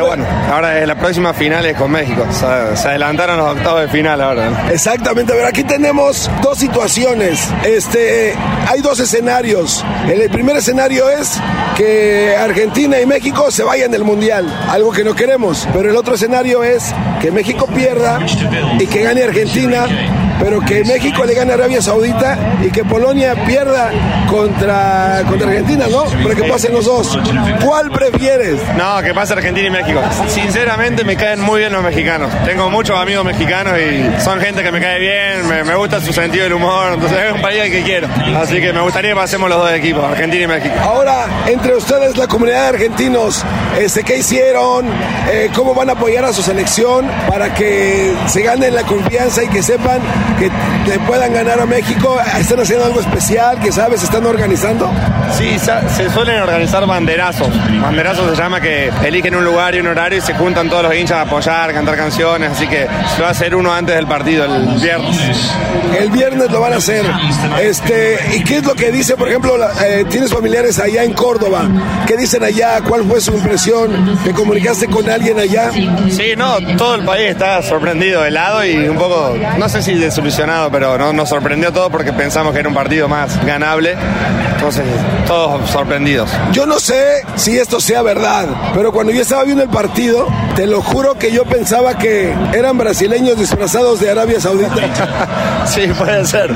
Pero 0.00 0.16
bueno, 0.16 0.26
ahora 0.50 0.86
la 0.86 0.94
próxima 0.94 1.34
final 1.34 1.66
es 1.66 1.76
con 1.76 1.90
México. 1.90 2.26
Se, 2.32 2.88
adelantaron 2.88 3.36
los 3.36 3.54
octavos 3.54 3.82
de 3.82 3.88
final 3.88 4.18
ahora. 4.22 4.70
Exactamente, 4.72 5.34
a 5.34 5.36
ver, 5.36 5.44
aquí 5.44 5.62
tenemos 5.62 6.30
dos 6.40 6.56
situaciones. 6.56 7.46
Este, 7.64 8.34
hay 8.66 8.80
dos 8.80 8.98
escenarios. 8.98 9.84
El 10.10 10.30
primer 10.30 10.56
escenario 10.56 11.10
es 11.10 11.38
que 11.76 12.34
Argentina 12.34 12.98
y 12.98 13.04
México 13.04 13.50
se 13.50 13.62
vayan 13.62 13.90
del 13.90 14.04
Mundial, 14.04 14.50
algo 14.70 14.90
que 14.90 15.04
no 15.04 15.14
queremos. 15.14 15.68
Pero 15.74 15.90
el 15.90 15.96
otro 15.96 16.14
escenario 16.14 16.64
es 16.64 16.94
que 17.20 17.30
México 17.30 17.66
pierda 17.66 18.20
y 18.78 18.86
que 18.86 19.02
gane 19.02 19.22
Argentina, 19.22 19.84
pero 20.40 20.60
que 20.60 20.84
México 20.84 21.24
le 21.24 21.34
gane 21.34 21.52
a 21.52 21.54
Arabia 21.54 21.82
Saudita 21.82 22.38
y 22.62 22.70
que 22.70 22.84
Polonia 22.84 23.34
pierda 23.46 23.90
contra, 24.28 25.22
contra 25.28 25.48
Argentina, 25.48 25.86
¿no? 25.90 26.04
Para 26.22 26.34
que 26.34 26.44
pasen 26.44 26.72
los 26.72 26.86
dos. 26.86 27.18
¿Cuál 27.64 27.90
prefieres? 27.90 28.60
No, 28.76 29.02
que 29.02 29.14
pase 29.14 29.34
Argentina 29.34 29.68
y 29.68 29.70
México. 29.70 30.00
Sinceramente 30.28 31.04
me 31.04 31.16
caen 31.16 31.40
muy 31.40 31.60
bien 31.60 31.72
los 31.72 31.82
mexicanos. 31.82 32.30
Tengo 32.44 32.70
muchos 32.70 32.98
amigos 32.98 33.24
mexicanos 33.24 33.74
y 33.78 34.22
son 34.22 34.40
gente 34.40 34.62
que 34.62 34.72
me 34.72 34.80
cae 34.80 34.98
bien, 34.98 35.48
me, 35.48 35.64
me 35.64 35.74
gusta 35.74 36.00
su 36.00 36.12
sentido 36.12 36.44
del 36.44 36.54
humor, 36.54 36.92
entonces 36.94 37.18
es 37.26 37.32
un 37.32 37.42
país 37.42 37.62
que 37.70 37.82
quiero. 37.82 38.08
Así 38.36 38.60
que 38.60 38.72
me 38.72 38.80
gustaría 38.80 39.10
que 39.10 39.16
pasemos 39.16 39.48
los 39.48 39.58
dos 39.58 39.72
equipos, 39.72 40.04
Argentina 40.04 40.44
y 40.44 40.46
México. 40.46 40.74
Ahora, 40.82 41.26
entre 41.46 41.76
ustedes, 41.76 42.16
la 42.16 42.26
comunidad 42.26 42.62
de 42.62 42.68
argentinos, 42.68 43.44
este, 43.78 44.02
¿qué 44.02 44.18
hicieron? 44.18 44.86
Eh, 45.30 45.50
¿Cómo 45.54 45.74
van 45.74 45.90
a 45.90 45.92
apoyar 45.92 46.24
a 46.24 46.32
su 46.32 46.42
selección 46.42 47.06
para 47.28 47.54
que 47.54 48.14
se 48.26 48.42
ganen 48.42 48.74
la 48.74 48.82
confianza 48.82 49.42
y 49.44 49.48
que 49.48 49.62
sepan 49.62 50.00
que 50.38 50.50
le 50.90 50.98
puedan 51.00 51.32
ganar 51.32 51.60
a 51.60 51.66
México? 51.66 52.18
¿Están 52.38 52.60
haciendo 52.60 52.86
algo 52.86 53.00
especial? 53.00 53.58
¿Que 53.60 53.72
sabes? 53.72 54.02
¿Están 54.02 54.26
organizando? 54.26 54.90
Sí, 55.36 55.56
se 55.58 56.10
suelen 56.10 56.40
organizar 56.40 56.86
banderazos. 56.86 57.48
Banderazos 57.80 58.30
se 58.30 58.36
llama 58.36 58.60
que 58.60 58.90
eligen 59.04 59.34
un 59.34 59.44
lugar 59.44 59.74
y 59.74 59.80
un 59.80 59.86
horario 59.86 60.18
y 60.18 60.20
se 60.20 60.34
juntan 60.34 60.68
todos 60.68 60.82
los 60.82 60.94
hinchas 60.94 61.18
a 61.18 61.20
apoyar, 61.22 61.72
cantar 61.72 61.96
canciones, 61.96 62.52
así 62.52 62.66
que 62.66 62.86
se 63.14 63.22
va 63.22 63.28
a 63.28 63.30
hacer 63.30 63.54
uno 63.54 63.72
antes 63.72 63.94
del 63.94 64.06
partido, 64.06 64.44
el 64.44 64.80
viernes. 64.80 65.52
El 65.98 66.10
viernes 66.10 66.50
lo 66.50 66.60
van 66.60 66.72
a 66.72 66.76
hacer. 66.76 67.04
Este, 67.60 68.18
¿Y 68.36 68.44
qué 68.44 68.58
es 68.58 68.64
lo 68.64 68.74
que 68.74 68.90
dice, 68.90 69.16
por 69.16 69.28
ejemplo, 69.28 69.56
eh, 69.82 70.04
tienes 70.08 70.32
familiares 70.32 70.78
allá 70.78 71.04
en 71.04 71.12
Córdoba? 71.12 71.62
¿Qué 72.06 72.16
dicen 72.16 72.42
allá? 72.44 72.80
¿Cuál 72.86 73.04
fue 73.04 73.20
su 73.20 73.32
impresión? 73.32 74.18
¿Te 74.24 74.32
comunicaste 74.32 74.86
con 74.86 75.08
alguien 75.08 75.38
allá? 75.38 75.70
Sí, 76.10 76.34
no, 76.36 76.58
todo 76.76 76.96
el 76.96 77.04
país 77.04 77.30
está 77.30 77.62
sorprendido, 77.62 78.24
helado 78.24 78.64
y 78.64 78.88
un 78.88 78.96
poco, 78.96 79.36
no 79.58 79.68
sé 79.68 79.82
si 79.82 79.94
desilusionado, 80.20 80.70
pero 80.70 80.98
no, 80.98 81.12
nos 81.12 81.28
sorprendió 81.28 81.72
todo 81.72 81.90
porque 81.90 82.12
pensamos 82.12 82.52
que 82.52 82.60
era 82.60 82.68
un 82.68 82.74
partido 82.74 83.08
más 83.08 83.44
ganable. 83.44 83.96
Entonces, 84.54 84.84
todos 85.26 85.70
sorprendidos. 85.70 86.30
Yo 86.52 86.66
no 86.66 86.78
sé 86.78 87.22
si 87.36 87.58
esto 87.58 87.80
sea 87.80 88.02
verdad, 88.02 88.46
pero 88.74 88.92
cuando 88.92 89.12
yo 89.12 89.22
estaba 89.22 89.44
viendo 89.44 89.62
el 89.62 89.70
partido, 89.70 90.28
te 90.54 90.66
lo 90.66 90.82
juro 90.82 91.14
que 91.14 91.32
yo 91.32 91.44
pensaba 91.44 91.96
que 91.96 92.34
eran 92.52 92.76
brasileños 92.76 93.38
disfrazados 93.38 94.00
de 94.00 94.10
Arabia 94.10 94.40
Saudita. 94.40 94.70
Sí, 95.66 95.86
puede 95.96 96.24
ser. 96.24 96.50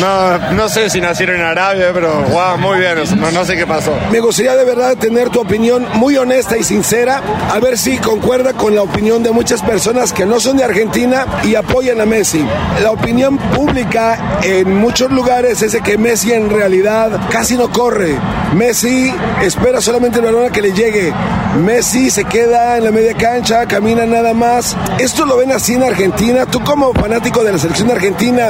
No, 0.00 0.38
no 0.54 0.68
sé 0.68 0.90
si 0.90 1.00
nacieron 1.00 1.36
en 1.36 1.42
Arabia, 1.42 1.90
pero 1.92 2.22
wow, 2.30 2.58
muy 2.58 2.78
bien, 2.78 2.96
no, 3.20 3.30
no 3.30 3.44
sé 3.44 3.54
qué 3.54 3.66
pasó. 3.66 3.92
Me 4.10 4.18
gustaría 4.18 4.56
de 4.56 4.64
verdad 4.64 4.96
tener 4.96 5.28
tu 5.28 5.40
opinión 5.40 5.86
muy 5.94 6.16
honesta 6.16 6.56
y 6.56 6.64
sincera, 6.64 7.22
a 7.52 7.60
ver 7.60 7.78
si 7.78 7.98
concuerda 7.98 8.54
con 8.54 8.74
la 8.74 8.82
opinión 8.82 9.22
de 9.22 9.30
muchas 9.30 9.62
personas 9.62 10.12
que 10.12 10.26
no 10.26 10.40
son 10.40 10.56
de 10.56 10.64
Argentina 10.64 11.26
y 11.44 11.54
apoyan 11.54 12.00
a 12.00 12.06
Messi. 12.06 12.44
La 12.82 12.92
opinión 12.92 13.36
pública 13.36 14.40
en 14.42 14.74
muchos 14.78 15.10
lugares 15.10 15.60
es 15.60 15.72
de 15.72 15.82
que 15.82 15.98
Messi 15.98 16.32
en 16.32 16.48
realidad 16.48 17.10
casi 17.30 17.54
no 17.56 17.70
corre. 17.70 18.16
Messi 18.54 19.12
espera 19.42 19.82
solamente 19.82 20.18
el 20.18 20.24
balón 20.24 20.46
a 20.46 20.50
que 20.50 20.62
le 20.62 20.72
llegue. 20.72 21.12
Messi 21.58 22.08
se 22.08 22.24
queda 22.24 22.78
en 22.78 22.84
la 22.84 22.90
media 22.90 23.14
cancha, 23.14 23.66
camina 23.66 24.06
nada 24.06 24.32
más. 24.32 24.78
¿Esto 24.98 25.26
lo 25.26 25.36
ven 25.36 25.52
así 25.52 25.74
en 25.74 25.82
Argentina? 25.82 26.46
Tú 26.46 26.60
como 26.64 26.94
fanático 26.94 27.44
de 27.44 27.52
la 27.52 27.58
selección 27.58 27.90
argentina, 27.90 28.48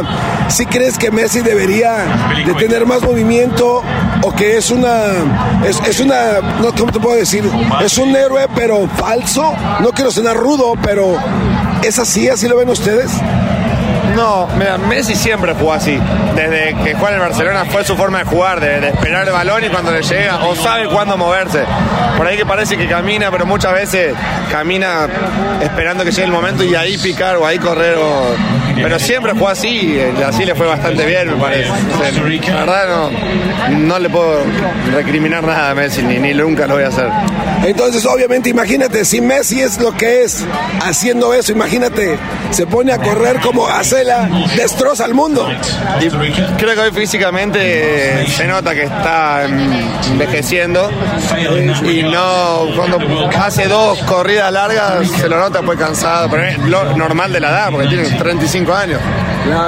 ¿sí 0.49 0.65
crees 0.65 0.97
que 0.97 1.11
Messi 1.11 1.41
debería 1.41 1.97
de 2.47 2.55
tener 2.55 2.87
más 2.87 3.03
movimiento 3.03 3.83
o 4.23 4.33
que 4.33 4.59
es 4.59 4.71
una 4.71 5.07
es, 5.67 5.81
es 5.89 5.99
una 5.99 6.41
no 6.61 6.73
cómo 6.73 6.93
te 6.93 7.01
puedo 7.01 7.17
decir 7.17 7.45
es 7.83 7.97
un 7.99 8.15
héroe 8.15 8.47
pero 8.55 8.87
falso 8.87 9.55
no 9.81 9.91
quiero 9.93 10.11
sonar 10.11 10.37
rudo 10.37 10.75
pero 10.83 11.17
es 11.83 11.99
así 11.99 12.29
así 12.29 12.49
lo 12.49 12.59
ven 12.59 12.69
ustedes 12.69 13.11
No, 14.21 14.47
Messi 14.89 15.15
siempre 15.15 15.55
jugó 15.55 15.73
así. 15.73 15.99
Desde 16.35 16.75
que 16.85 16.93
juega 16.95 17.09
en 17.09 17.15
el 17.15 17.21
Barcelona 17.21 17.65
fue 17.65 17.85
su 17.85 17.97
forma 17.97 18.19
de 18.19 18.25
jugar, 18.25 18.61
de, 18.61 18.89
esperar 18.89 19.27
el 19.27 19.33
balón 19.33 19.65
y 19.65 19.69
cuando 19.69 19.93
le 19.93 20.03
llega, 20.03 20.45
o 20.45 20.55
sabe 20.55 20.89
cuándo 20.89 21.17
moverse. 21.17 21.65
Por 22.19 22.27
ahí 22.27 22.37
que 22.37 22.45
parece 22.45 22.77
que 22.77 22.87
camina, 22.87 23.31
pero 23.31 23.47
muchas 23.47 23.73
veces 23.73 24.15
camina 24.51 25.07
esperando 25.63 26.05
que 26.05 26.11
llegue 26.11 26.25
el 26.25 26.33
momento 26.33 26.63
y 26.65 26.75
ahí 26.75 26.99
picar 26.99 27.37
o 27.37 27.47
ahí 27.47 27.59
correr. 27.59 27.97
o- 27.99 28.35
Pero 28.75 28.99
siempre 28.99 29.33
jugó 29.33 29.49
así 29.49 29.99
y 30.19 30.23
así 30.23 30.45
le 30.45 30.55
fue 30.55 30.67
bastante 30.67 31.05
bien, 31.07 31.29
me 31.29 31.35
parece. 31.37 31.71
La 32.55 32.61
verdad 32.61 33.11
no, 33.71 33.79
no 33.79 33.99
le 33.99 34.09
puedo 34.11 34.43
recriminar 34.93 35.43
nada 35.45 35.71
a 35.71 35.75
Messi, 35.75 36.03
ni, 36.03 36.19
ni 36.19 36.33
nunca 36.35 36.67
lo 36.67 36.75
voy 36.75 36.85
a 36.85 36.89
hacer. 36.89 37.09
Entonces, 37.65 38.05
obviamente, 38.07 38.49
imagínate, 38.49 39.05
si 39.05 39.21
Messi 39.21 39.61
es 39.61 39.79
lo 39.81 39.97
que 39.97 40.25
es 40.25 40.45
haciendo 40.83 41.35
eso, 41.35 41.53
imagínate, 41.53 42.19
se 42.51 42.67
pone 42.67 42.93
a 42.93 42.99
correr 42.99 43.41
como 43.41 43.67
Acela, 43.67 44.29
destroza 44.57 45.05
al 45.05 45.15
mundo. 45.15 45.49
Creo 46.59 46.75
que 46.75 46.81
hoy 46.81 46.91
físicamente 46.93 48.27
se 48.29 48.47
nota 48.47 48.75
que 48.75 48.85
está 48.85 49.45
envejeciendo 50.11 50.91
y 51.85 52.03
no 52.03 52.67
cuando 52.77 52.99
hace 53.39 53.69
dos 53.69 53.99
corridas 54.05 54.53
largas 54.53 55.09
se 55.09 55.29
lo 55.29 55.39
nota 55.39 55.63
pues 55.63 55.79
cansado, 55.79 56.29
pero 56.31 56.45
es 56.45 56.59
lo 56.59 56.97
normal 56.97 57.33
de 57.33 57.41
la 57.41 57.51
edad 57.51 57.71
porque 57.71 57.89
tiene 57.89 58.09
35 58.09 58.75
años. 58.75 59.01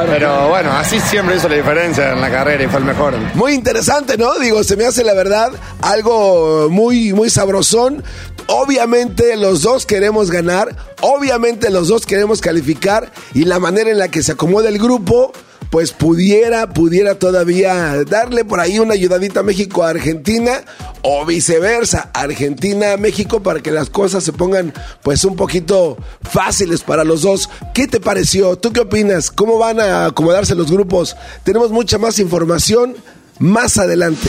Pero 0.06 0.48
bueno, 0.48 0.70
así 0.72 1.00
siempre 1.00 1.36
hizo 1.36 1.48
la 1.48 1.56
diferencia 1.56 2.12
en 2.12 2.20
la 2.20 2.30
carrera 2.30 2.62
y 2.62 2.66
fue 2.68 2.78
el 2.80 2.84
mejor. 2.84 3.14
Muy 3.34 3.54
interesante, 3.54 4.16
¿no? 4.16 4.38
Digo, 4.38 4.62
se 4.62 4.76
me 4.76 4.84
hace 4.84 5.02
la 5.02 5.14
verdad 5.14 5.52
algo 5.80 6.68
muy, 6.70 7.12
muy 7.12 7.30
sabrosón. 7.30 8.04
Obviamente 8.46 9.36
los 9.36 9.62
dos 9.62 9.86
queremos 9.86 10.30
ganar, 10.30 10.76
obviamente 11.00 11.70
los 11.70 11.88
dos 11.88 12.06
queremos 12.06 12.40
calificar 12.40 13.12
y 13.34 13.44
la 13.44 13.58
manera 13.58 13.90
en 13.90 13.98
la 13.98 14.08
que 14.08 14.22
se 14.22 14.32
acomoda 14.32 14.68
el 14.68 14.78
grupo, 14.78 15.32
pues 15.72 15.90
pudiera, 15.90 16.68
pudiera 16.68 17.14
todavía 17.14 18.04
darle 18.04 18.44
por 18.44 18.60
ahí 18.60 18.78
una 18.78 18.92
ayudadita 18.92 19.40
a 19.40 19.42
México 19.42 19.82
a 19.82 19.88
Argentina 19.88 20.60
o 21.00 21.24
viceversa, 21.24 22.10
Argentina 22.12 22.92
a 22.92 22.96
México 22.98 23.42
para 23.42 23.60
que 23.60 23.70
las 23.70 23.88
cosas 23.88 24.22
se 24.22 24.34
pongan 24.34 24.74
pues 25.02 25.24
un 25.24 25.34
poquito 25.34 25.96
fáciles 26.20 26.82
para 26.82 27.04
los 27.04 27.22
dos. 27.22 27.48
¿Qué 27.72 27.88
te 27.88 28.00
pareció? 28.00 28.56
¿Tú 28.56 28.70
qué 28.74 28.80
opinas? 28.80 29.30
¿Cómo 29.30 29.56
van 29.56 29.80
a 29.80 30.04
acomodarse 30.04 30.54
los 30.54 30.70
grupos? 30.70 31.16
Tenemos 31.42 31.70
mucha 31.70 31.96
más 31.96 32.18
información 32.18 32.94
más 33.38 33.78
adelante. 33.78 34.28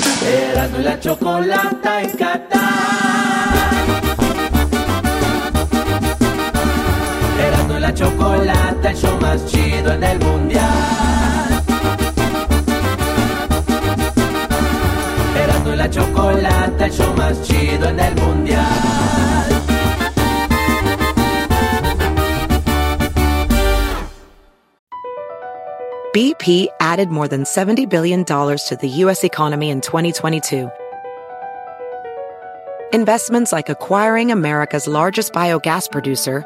La 0.56 0.70
en. 2.48 3.63
El 8.02 8.96
show 8.96 9.18
más 9.22 9.46
chido 9.46 9.94
en 9.94 10.04
el 10.04 10.20
mundial. 10.20 11.64
Erasmo 15.38 15.74
y 15.74 15.76
la 15.76 15.86
el 16.80 16.92
show 16.92 17.14
más 17.16 17.42
chido 17.44 17.90
en 17.90 18.00
el 18.00 18.16
mundial. 18.16 18.64
BP 26.14 26.68
added 26.80 27.10
more 27.10 27.28
than 27.28 27.44
$70 27.44 27.90
billion 27.90 28.24
to 28.24 28.78
the 28.80 28.88
U.S. 28.88 29.24
economy 29.24 29.72
in 29.72 29.82
2022. 29.82 30.70
Investments 32.94 33.52
like 33.52 33.70
acquiring 33.70 34.32
America's 34.32 34.88
largest 34.88 35.34
biogas 35.34 35.90
producer, 35.90 36.46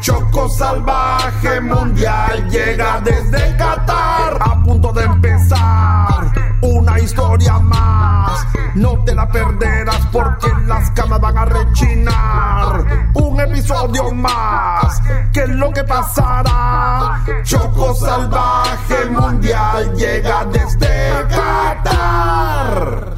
Choco 0.00 0.48
salvaje 0.48 1.60
mundial 1.60 2.48
llega 2.50 3.00
desde 3.00 3.56
Qatar 3.56 4.38
a 4.40 4.62
punto 4.64 4.92
de 4.92 5.04
empezar 5.04 6.32
una 6.62 6.98
historia 6.98 7.58
más. 7.58 8.46
No 8.74 8.98
te 9.04 9.14
la 9.14 9.28
perderás 9.28 10.06
porque 10.10 10.48
las 10.66 10.90
camas 10.90 11.20
van 11.20 11.38
a 11.38 11.44
rechinar. 11.44 12.84
Un 13.14 13.40
episodio 13.40 14.10
más. 14.12 15.00
¿Qué 15.32 15.42
es 15.42 15.48
lo 15.50 15.70
que 15.72 15.84
pasará? 15.84 17.22
Choco 17.44 17.94
salvaje 17.94 19.04
mundial 19.06 19.94
llega 19.94 20.44
desde 20.46 21.10
Qatar. 21.28 23.14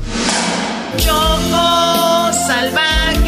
Choco 0.96 2.32
salvaje 2.46 3.23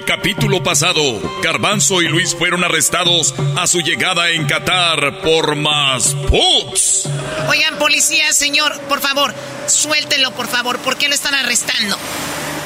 el 0.00 0.06
capítulo 0.06 0.62
pasado, 0.62 1.02
Garbanzo 1.42 2.00
y 2.00 2.08
Luis 2.08 2.34
fueron 2.34 2.64
arrestados 2.64 3.34
a 3.56 3.66
su 3.66 3.80
llegada 3.80 4.30
en 4.30 4.46
Qatar 4.46 5.20
por 5.20 5.56
más 5.56 6.14
puts. 6.28 7.08
Oigan, 7.48 7.76
policía, 7.78 8.32
señor, 8.32 8.78
por 8.82 9.00
favor, 9.00 9.34
suéltenlo, 9.66 10.30
por 10.32 10.48
favor. 10.48 10.78
¿Por 10.78 10.96
qué 10.96 11.08
lo 11.08 11.14
están 11.14 11.34
arrestando? 11.34 11.98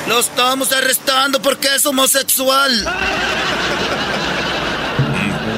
Lo 0.06 0.20
estamos 0.20 0.70
arrestando 0.72 1.42
porque 1.42 1.74
es 1.74 1.84
homosexual. 1.86 2.84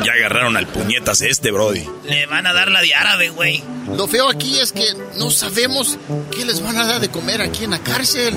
Ya 0.07 0.13
agarraron 0.13 0.57
al 0.57 0.69
puñetas 0.69 1.21
este, 1.21 1.51
Brody. 1.51 1.85
Le 2.05 2.27
van 2.27 2.47
a 2.47 2.53
dar 2.53 2.71
la 2.71 2.81
de 2.81 2.95
árabe, 2.95 3.31
güey. 3.31 3.65
Lo 3.97 4.07
feo 4.07 4.31
aquí 4.31 4.57
es 4.61 4.71
que 4.71 4.85
no 5.17 5.33
sabemos 5.33 5.99
qué 6.31 6.45
les 6.45 6.63
van 6.63 6.79
a 6.79 6.87
dar 6.87 7.01
de 7.01 7.09
comer 7.09 7.43
aquí 7.43 7.65
en 7.65 7.73
la 7.73 7.81
cárcel. 7.81 8.33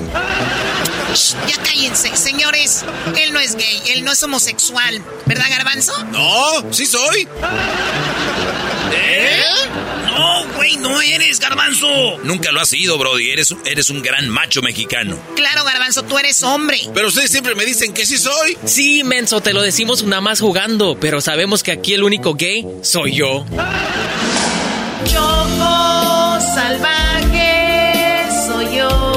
Shh, 1.14 1.36
ya 1.46 1.62
cállense, 1.62 2.16
señores. 2.16 2.84
Él 3.16 3.32
no 3.32 3.38
es 3.38 3.54
gay, 3.54 3.82
él 3.94 4.02
no 4.02 4.10
es 4.10 4.20
homosexual. 4.20 5.00
¿Verdad, 5.26 5.44
Garbanzo? 5.48 5.92
No, 6.06 6.72
sí 6.72 6.86
soy. 6.86 7.28
¿Eh? 8.92 9.44
No, 10.16 10.46
güey, 10.56 10.76
no 10.76 11.00
eres, 11.00 11.40
garbanzo. 11.40 11.86
Nunca 12.24 12.52
lo 12.52 12.60
has 12.60 12.68
sido, 12.68 12.98
Brody. 12.98 13.30
Eres, 13.30 13.54
eres 13.64 13.90
un 13.90 14.02
gran 14.02 14.28
macho 14.28 14.62
mexicano. 14.62 15.16
Claro, 15.36 15.64
Garbanzo, 15.64 16.02
tú 16.04 16.18
eres 16.18 16.42
hombre. 16.42 16.78
Pero 16.94 17.08
ustedes 17.08 17.30
siempre 17.30 17.54
me 17.54 17.64
dicen 17.64 17.92
que 17.92 18.06
sí 18.06 18.18
soy. 18.18 18.56
Sí, 18.64 19.02
menso, 19.04 19.40
te 19.40 19.52
lo 19.52 19.62
decimos 19.62 20.02
nada 20.04 20.20
más 20.20 20.40
jugando, 20.40 20.98
pero 21.00 21.20
sabemos 21.20 21.62
que 21.62 21.72
aquí 21.72 21.94
el 21.94 22.02
único 22.02 22.34
gay 22.34 22.66
soy 22.82 23.14
yo. 23.14 23.44
Choco 25.04 26.38
salvaje 26.54 28.26
soy 28.46 28.76
yo. 28.76 29.10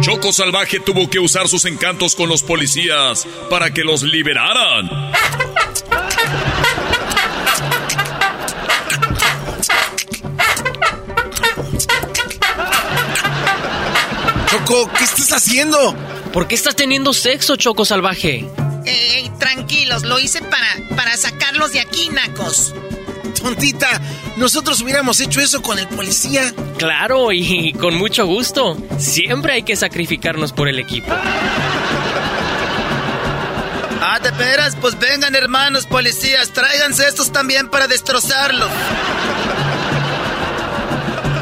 Choco 0.00 0.32
Salvaje 0.32 0.80
tuvo 0.80 1.08
que 1.08 1.20
usar 1.20 1.46
sus 1.48 1.64
encantos 1.64 2.16
con 2.16 2.28
los 2.28 2.42
policías 2.42 3.24
para 3.48 3.72
que 3.72 3.84
los 3.84 4.02
liberaran. 4.02 5.12
Choco, 14.72 14.90
¿qué 14.96 15.04
estás 15.04 15.32
haciendo? 15.32 15.94
¿Por 16.32 16.48
qué 16.48 16.54
estás 16.54 16.74
teniendo 16.74 17.12
sexo, 17.12 17.56
Choco 17.56 17.84
Salvaje? 17.84 18.48
Ey, 18.86 19.30
tranquilos, 19.38 20.02
lo 20.02 20.18
hice 20.18 20.40
para, 20.40 20.66
para 20.96 21.14
sacarlos 21.18 21.72
de 21.72 21.80
aquí, 21.80 22.08
nacos. 22.08 22.72
Tontita, 23.38 24.00
nosotros 24.38 24.80
hubiéramos 24.80 25.20
hecho 25.20 25.42
eso 25.42 25.60
con 25.60 25.78
el 25.78 25.86
policía. 25.88 26.54
Claro, 26.78 27.32
y 27.32 27.74
con 27.74 27.96
mucho 27.96 28.24
gusto. 28.24 28.78
Siempre 28.98 29.52
hay 29.52 29.62
que 29.62 29.76
sacrificarnos 29.76 30.54
por 30.54 30.68
el 30.68 30.78
equipo. 30.78 31.12
Ah, 34.00 34.20
de 34.22 34.30
veras, 34.30 34.74
pues 34.80 34.98
vengan 34.98 35.34
hermanos 35.34 35.84
policías, 35.84 36.50
tráiganse 36.50 37.06
estos 37.06 37.30
también 37.30 37.68
para 37.68 37.88
destrozarlos. 37.88 38.70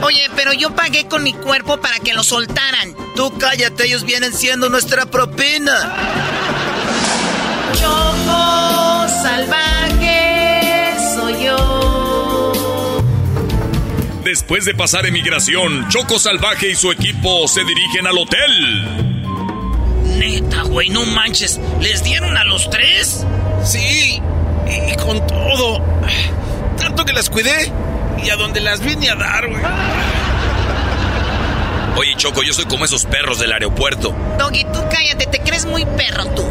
Oye, 0.02 0.28
pero 0.34 0.52
yo 0.52 0.74
pagué 0.74 1.06
con 1.06 1.22
mi 1.22 1.32
cuerpo 1.34 1.80
para 1.80 1.98
que 1.98 2.14
lo 2.14 2.24
soltaran. 2.24 2.94
Tú 3.14 3.36
cállate, 3.38 3.84
ellos 3.84 4.04
vienen 4.04 4.32
siendo 4.32 4.68
nuestra 4.70 5.06
propina. 5.06 5.72
Choco 7.74 9.08
salvaje 9.22 10.94
soy 11.14 11.44
yo. 11.44 12.52
Después 14.24 14.64
de 14.64 14.74
pasar 14.74 15.06
emigración, 15.06 15.88
Choco 15.88 16.18
Salvaje 16.18 16.70
y 16.70 16.74
su 16.74 16.92
equipo 16.92 17.48
se 17.48 17.64
dirigen 17.64 18.06
al 18.06 18.16
hotel. 18.16 18.84
Neta, 20.18 20.62
güey, 20.62 20.88
no 20.90 21.04
manches. 21.06 21.58
¿Les 21.80 22.04
dieron 22.04 22.36
a 22.36 22.44
los 22.44 22.68
tres? 22.70 23.26
Sí, 23.64 24.22
y, 24.66 24.92
y 24.92 24.96
con 24.96 25.26
todo. 25.26 25.82
Tanto 26.78 27.04
que 27.04 27.12
las 27.12 27.28
cuidé 27.28 27.72
y 28.24 28.30
a 28.30 28.36
donde 28.36 28.60
las 28.60 28.80
vine 28.80 29.10
a 29.10 29.14
dar, 29.14 29.48
güey. 29.48 29.62
Oye, 31.96 32.14
Choco, 32.16 32.42
yo 32.42 32.52
soy 32.52 32.64
como 32.64 32.84
esos 32.84 33.04
perros 33.04 33.38
del 33.38 33.52
aeropuerto. 33.52 34.14
Doggy, 34.38 34.64
tú 34.64 34.80
cállate, 34.90 35.26
te 35.26 35.40
crees 35.40 35.66
muy 35.66 35.84
perro 35.84 36.26
tú. 36.34 36.44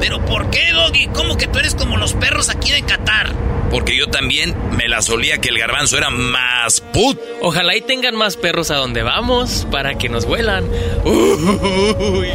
¿Pero 0.00 0.24
por 0.24 0.50
qué, 0.50 0.72
Doggy? 0.72 1.08
¿Cómo 1.08 1.36
que 1.36 1.46
tú 1.46 1.58
eres 1.58 1.74
como 1.74 1.96
los 1.96 2.14
perros 2.14 2.48
aquí 2.48 2.70
de 2.72 2.82
Qatar? 2.82 3.32
Porque 3.70 3.96
yo 3.96 4.06
también 4.08 4.54
me 4.70 4.88
la 4.88 5.02
solía 5.02 5.38
que 5.38 5.48
el 5.48 5.58
garbanzo 5.58 5.98
era 5.98 6.10
más 6.10 6.80
put. 6.80 7.18
Ojalá 7.40 7.74
y 7.76 7.80
tengan 7.80 8.14
más 8.14 8.36
perros 8.36 8.70
a 8.70 8.76
donde 8.76 9.02
vamos 9.02 9.66
para 9.70 9.98
que 9.98 10.08
nos 10.08 10.26
vuelan. 10.26 10.64
Uy. 11.04 12.28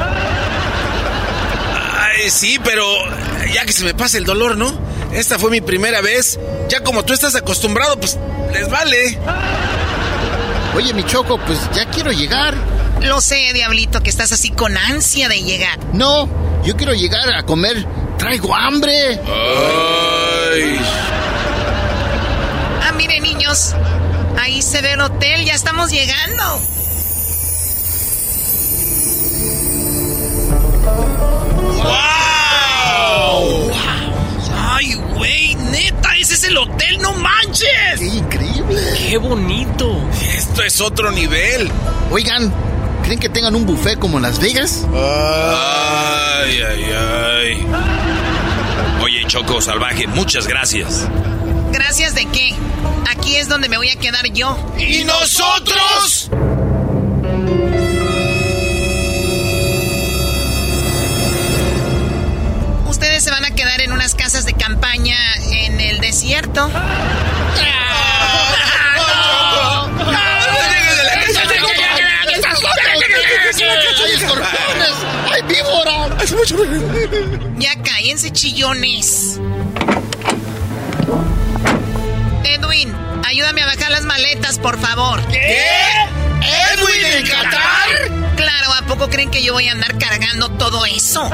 Ay, 1.97 2.29
sí, 2.29 2.59
pero 2.63 2.85
ya 3.53 3.65
que 3.65 3.71
se 3.71 3.85
me 3.85 3.93
pase 3.93 4.17
el 4.17 4.25
dolor, 4.25 4.57
¿no? 4.57 4.71
Esta 5.13 5.39
fue 5.39 5.49
mi 5.49 5.61
primera 5.61 6.01
vez. 6.01 6.39
Ya 6.69 6.81
como 6.81 7.03
tú 7.05 7.13
estás 7.13 7.35
acostumbrado, 7.35 7.99
pues 7.99 8.17
les 8.51 8.69
vale. 8.69 9.17
Oye, 10.75 10.93
mi 10.93 11.03
Choco, 11.03 11.37
pues 11.39 11.59
ya 11.73 11.85
quiero 11.85 12.11
llegar. 12.11 12.53
Lo 13.01 13.21
sé, 13.21 13.53
diablito, 13.53 14.01
que 14.01 14.09
estás 14.09 14.31
así 14.31 14.49
con 14.51 14.77
ansia 14.77 15.29
de 15.29 15.41
llegar. 15.41 15.79
No, 15.93 16.29
yo 16.63 16.75
quiero 16.75 16.93
llegar 16.93 17.33
a 17.33 17.43
comer. 17.43 17.85
Traigo 18.17 18.53
hambre. 18.53 19.19
Ay. 19.25 20.79
Ah, 22.83 22.91
miren, 22.97 23.23
niños. 23.23 23.73
Ahí 24.39 24.61
se 24.61 24.81
ve 24.81 24.93
el 24.93 25.01
hotel, 25.01 25.45
ya 25.45 25.53
estamos 25.53 25.91
llegando. 25.91 26.61
Güey! 35.19 35.55
¡Neta! 35.55 36.15
¡Ese 36.17 36.33
es 36.33 36.43
el 36.45 36.57
hotel! 36.57 36.97
¡No 37.01 37.13
manches! 37.13 37.99
¡Qué 37.99 38.05
increíble! 38.05 38.81
¡Qué 38.97 39.17
bonito! 39.17 40.09
Esto 40.35 40.63
es 40.63 40.81
otro 40.81 41.11
nivel. 41.11 41.69
Oigan, 42.09 42.51
¿creen 43.03 43.19
que 43.19 43.29
tengan 43.29 43.53
un 43.53 43.65
buffet 43.65 43.99
como 43.99 44.17
en 44.17 44.23
Las 44.23 44.39
Vegas? 44.39 44.87
Ay, 44.93 46.61
ay, 46.61 46.85
ay. 46.95 47.67
Oye, 49.03 49.25
Choco 49.27 49.61
Salvaje, 49.61 50.07
muchas 50.07 50.47
gracias. 50.47 51.07
¿Gracias 51.71 52.15
de 52.15 52.25
qué? 52.25 52.55
Aquí 53.11 53.35
es 53.35 53.49
donde 53.49 53.67
me 53.69 53.77
voy 53.77 53.89
a 53.89 53.97
quedar 53.97 54.25
yo. 54.31 54.57
¿Y 54.77 55.03
nosotros? 55.03 56.29
Ustedes 62.87 63.23
se 63.23 63.31
van 63.31 63.45
a 63.45 63.48
unas 64.09 64.15
casas 64.15 64.45
de 64.45 64.53
campaña 64.53 65.17
en 65.51 65.79
el 65.79 65.99
desierto. 65.99 66.71
¡Hay 74.01 74.11
escorpiones! 74.13 74.93
¡Hay 75.31 75.41
víboras! 75.43 76.33
Ya 77.57 77.75
cállense, 77.83 78.31
chillones. 78.31 79.39
Edwin, 82.45 82.95
ayúdame 83.27 83.61
a 83.61 83.65
bajar 83.67 83.91
las 83.91 84.05
maletas, 84.05 84.57
por 84.57 84.79
favor. 84.79 85.21
¿Qué? 85.27 85.65
¿Edwin 86.73 87.05
en 87.05 87.27
Qatar? 87.27 88.35
Claro, 88.35 88.73
¿a 88.73 88.81
poco 88.87 89.09
creen 89.09 89.29
que 89.29 89.43
yo 89.43 89.53
voy 89.53 89.67
a 89.67 89.73
andar 89.73 89.97
cargando 89.99 90.49
todo 90.49 90.85
eso? 90.85 91.29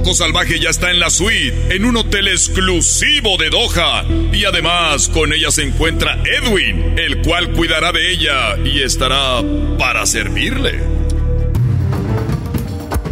Choco 0.00 0.14
Salvaje 0.14 0.58
ya 0.58 0.70
está 0.70 0.90
en 0.90 0.98
la 0.98 1.10
suite, 1.10 1.76
en 1.76 1.84
un 1.84 1.94
hotel 1.98 2.28
exclusivo 2.28 3.36
de 3.36 3.50
Doha. 3.50 4.02
Y 4.32 4.46
además, 4.46 5.08
con 5.08 5.30
ella 5.30 5.50
se 5.50 5.62
encuentra 5.62 6.18
Edwin, 6.24 6.98
el 6.98 7.20
cual 7.20 7.52
cuidará 7.52 7.92
de 7.92 8.10
ella 8.10 8.56
y 8.64 8.82
estará 8.82 9.42
para 9.78 10.06
servirle. 10.06 10.82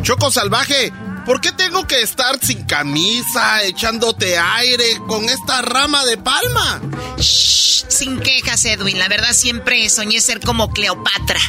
Choco 0.01 0.31
Salvaje, 0.31 0.91
¿por 1.27 1.43
qué 1.43 1.53
tengo 1.53 1.87
que 1.87 2.01
estar 2.01 2.39
sin 2.41 2.65
camisa, 2.65 3.63
echándote 3.65 4.39
aire 4.39 4.97
con 5.07 5.29
esta 5.29 5.61
rama 5.61 6.07
de 6.07 6.17
palma? 6.17 6.81
Shh, 7.19 7.85
sin 7.89 8.19
quejas, 8.19 8.65
Edwin. 8.65 8.99
La 8.99 9.09
verdad 9.09 9.35
siempre 9.35 9.91
soñé 9.91 10.23
ser 10.23 10.41
como 10.41 10.73
Cleopatra. 10.73 11.41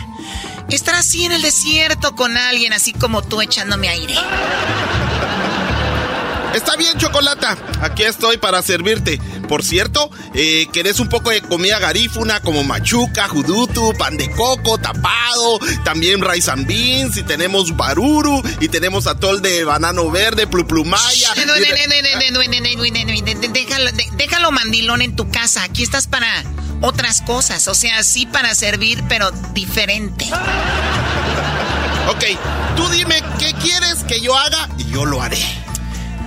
Estar 0.70 0.96
así 0.96 1.24
en 1.24 1.32
el 1.32 1.42
desierto 1.42 2.14
con 2.18 2.36
alguien 2.36 2.74
así 2.74 2.92
como 2.92 3.22
tú 3.22 3.42
echándome 3.42 3.88
aire. 3.88 4.16
Está 6.54 6.76
bien, 6.76 6.98
Chocolata. 6.98 7.58
Aquí 7.82 8.04
estoy 8.04 8.38
para 8.38 8.62
servirte. 8.62 9.20
Por 9.48 9.64
cierto, 9.64 10.10
eh, 10.34 10.68
¿querés 10.74 11.00
un 11.00 11.08
poco 11.08 11.30
de 11.30 11.42
comida 11.42 11.80
garífuna 11.80 12.40
como 12.42 12.64
machuca, 12.64 13.28
judutu, 13.28 13.94
pan 13.98 14.18
de 14.18 14.30
coco, 14.32 14.78
tapado? 14.78 15.60
También 15.84 16.22
rice 16.22 16.52
and 16.52 16.68
beans, 16.68 17.18
y 17.18 17.24
tenemos 17.24 17.76
baruru, 17.76 18.42
y 18.60 18.68
tenemos 18.70 19.08
atol 19.08 19.42
de 19.42 19.64
banano 19.64 20.10
verde, 20.12 20.48
pluplumaya. 20.48 21.34
Déjalo, 23.52 23.92
déjalo 24.14 24.52
mandilón 24.52 25.02
en 25.02 25.16
tu 25.16 25.30
casa. 25.30 25.64
Aquí 25.64 25.84
estás 25.84 26.08
para 26.08 26.28
otras 26.82 27.22
cosas. 27.22 27.68
O 27.68 27.76
sea, 27.76 28.04
sí 28.04 28.26
para 28.26 28.56
servir, 28.56 29.04
pero 29.08 29.32
diferente. 29.54 30.26
Ok, 32.10 32.24
tú 32.76 32.88
dime 32.90 33.22
qué 33.38 33.54
quieres 33.54 34.04
que 34.08 34.20
yo 34.22 34.36
haga 34.36 34.70
y 34.78 34.92
yo 34.92 35.06
lo 35.06 35.22
haré. 35.22 35.69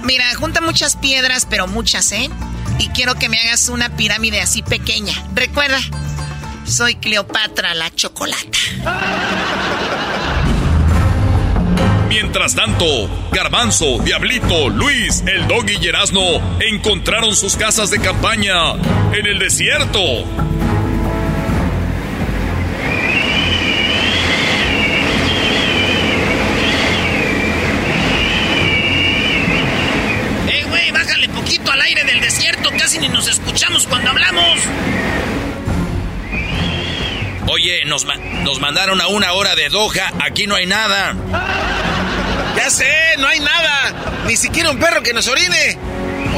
Mira, 0.05 0.25
junta 0.35 0.61
muchas 0.61 0.97
piedras, 0.97 1.47
pero 1.49 1.67
muchas, 1.67 2.13
¿eh? 2.13 2.29
Y 2.79 2.89
quiero 2.89 3.15
que 3.15 3.29
me 3.29 3.39
hagas 3.39 3.69
una 3.69 3.97
pirámide 3.97 4.41
así 4.41 4.63
pequeña. 4.63 5.15
Recuerda, 5.35 5.79
soy 6.65 6.97
Cleopatra 6.97 7.75
la 7.75 7.95
chocolata. 7.95 8.59
Mientras 12.09 12.55
tanto, 12.55 12.85
Garbanzo, 13.33 13.99
Diablito, 13.99 14.69
Luis, 14.69 15.23
el 15.27 15.49
Doggy 15.49 15.79
y 15.81 16.67
encontraron 16.69 17.35
sus 17.35 17.57
casas 17.57 17.91
de 17.91 18.01
campaña 18.01 18.73
en 19.13 19.27
el 19.27 19.39
desierto. 19.39 19.99
¡Eh, 30.49 30.65
güey! 30.69 30.91
Bájale 30.91 31.29
poquito 31.31 31.73
al 31.73 31.81
aire 31.81 32.05
del 32.05 32.21
desierto. 32.21 32.71
Casi 32.93 33.01
ni 33.01 33.09
nos 33.09 33.27
escuchamos 33.27 33.87
cuando 33.87 34.11
hablamos. 34.11 34.59
Oye, 37.49 37.87
nos, 37.87 38.05
ma- 38.05 38.17
nos 38.17 38.61
mandaron 38.61 39.01
a 39.01 39.07
una 39.07 39.33
hora 39.33 39.55
de 39.55 39.71
Doha. 39.71 40.13
Aquí 40.23 40.47
no 40.47 40.57
hay 40.57 40.67
nada. 40.67 41.15
Ya 42.55 42.69
sé, 42.69 42.93
no 43.17 43.27
hay 43.29 43.41
nada. 43.41 43.95
Ni 44.27 44.37
siquiera 44.37 44.69
un 44.71 44.79
perro 44.79 45.03
que 45.03 45.15
nos 45.15 45.27
orine. 45.27 45.79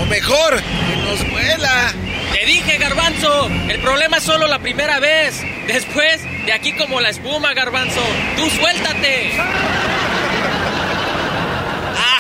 O 0.01 0.07
mejor, 0.07 0.63
que 0.63 0.97
nos 1.03 1.33
huela. 1.33 1.93
Te 2.33 2.47
dije, 2.47 2.79
garbanzo, 2.79 3.49
el 3.69 3.81
problema 3.81 4.19
es 4.19 4.23
solo 4.23 4.47
la 4.47 4.61
primera 4.61 5.01
vez. 5.01 5.43
Después, 5.67 6.21
de 6.47 6.53
aquí 6.53 6.73
como 6.77 7.01
la 7.01 7.09
espuma, 7.09 7.53
garbanzo. 7.55 8.01
Tú 8.37 8.49
suéltate. 8.49 9.33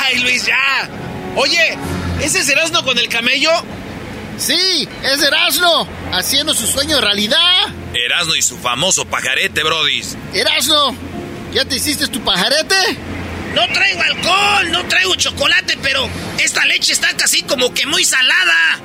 Ay, 0.03 0.19
Luis, 0.19 0.45
ya. 0.45 0.89
Oye, 1.37 1.79
¿ese 2.21 2.41
es 2.41 2.53
con 2.83 2.99
el 2.99 3.09
camello? 3.09 3.53
Sí, 4.39 4.89
es 5.03 5.23
Erasno, 5.23 5.87
haciendo 6.13 6.55
su 6.55 6.67
sueño 6.67 7.01
realidad. 7.01 7.69
Erasno 7.95 8.35
y 8.35 8.43
su 8.43 8.59
famoso 8.59 9.05
pajarete, 9.05 9.63
brodis. 9.63 10.17
Erasno, 10.33 10.97
¿ya 11.53 11.65
te 11.65 11.77
hiciste 11.77 12.09
tu 12.09 12.21
pajarete? 12.23 12.75
No 13.55 13.67
traigo 13.69 14.03
alcohol, 14.03 14.73
no 14.73 14.85
traigo 14.87 15.15
chocolate, 15.15 15.79
pero 15.81 16.09
esta 16.39 16.65
leche 16.65 16.93
está 16.93 17.15
casi 17.17 17.45
como 17.45 17.73
que 17.73 17.87
muy 17.87 18.05
salada. 18.05 18.81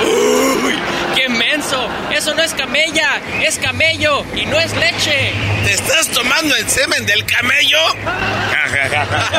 Uy, 0.00 0.78
qué 1.16 1.28
menso. 1.28 1.88
Eso 2.12 2.32
no 2.34 2.42
es 2.42 2.54
camella, 2.54 3.20
es 3.42 3.58
camello 3.58 4.24
y 4.36 4.46
no 4.46 4.60
es 4.60 4.72
leche. 4.76 5.32
¿Te 5.64 5.72
estás 5.72 6.06
tomando 6.08 6.54
el 6.54 6.70
semen 6.70 7.04
del 7.04 7.26
camello? 7.26 7.78
Ja, 8.04 8.68
ja, 8.68 8.88
ja, 8.88 9.06
ja. 9.06 9.30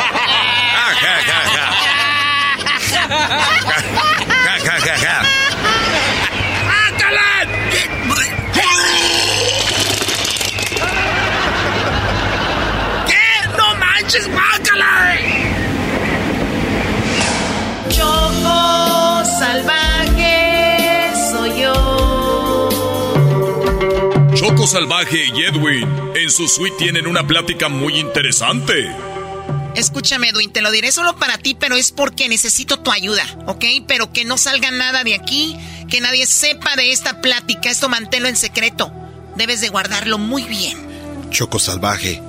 Ja, 4.43 4.59
ja, 4.59 4.79
ja, 4.81 4.97
ja. 4.97 5.42
Choco 24.63 24.77
Salvaje 24.77 25.25
y 25.25 25.43
Edwin 25.43 25.89
en 26.15 26.31
su 26.31 26.47
suite 26.47 26.77
tienen 26.77 27.05
una 27.05 27.27
plática 27.27 27.67
muy 27.67 27.99
interesante. 27.99 28.95
Escúchame, 29.75 30.29
Edwin, 30.29 30.53
te 30.53 30.61
lo 30.61 30.71
diré 30.71 30.93
solo 30.93 31.17
para 31.17 31.37
ti, 31.37 31.53
pero 31.53 31.75
es 31.75 31.91
porque 31.91 32.29
necesito 32.29 32.79
tu 32.79 32.89
ayuda, 32.89 33.25
¿ok? 33.45 33.65
Pero 33.89 34.13
que 34.13 34.23
no 34.23 34.37
salga 34.37 34.71
nada 34.71 35.03
de 35.03 35.15
aquí, 35.15 35.57
que 35.89 35.99
nadie 35.99 36.25
sepa 36.27 36.77
de 36.77 36.93
esta 36.93 37.19
plática. 37.19 37.69
Esto 37.69 37.89
manténlo 37.89 38.29
en 38.29 38.37
secreto. 38.37 38.89
Debes 39.35 39.59
de 39.59 39.67
guardarlo 39.67 40.17
muy 40.17 40.43
bien. 40.43 40.77
Choco 41.29 41.59
Salvaje, 41.59 42.21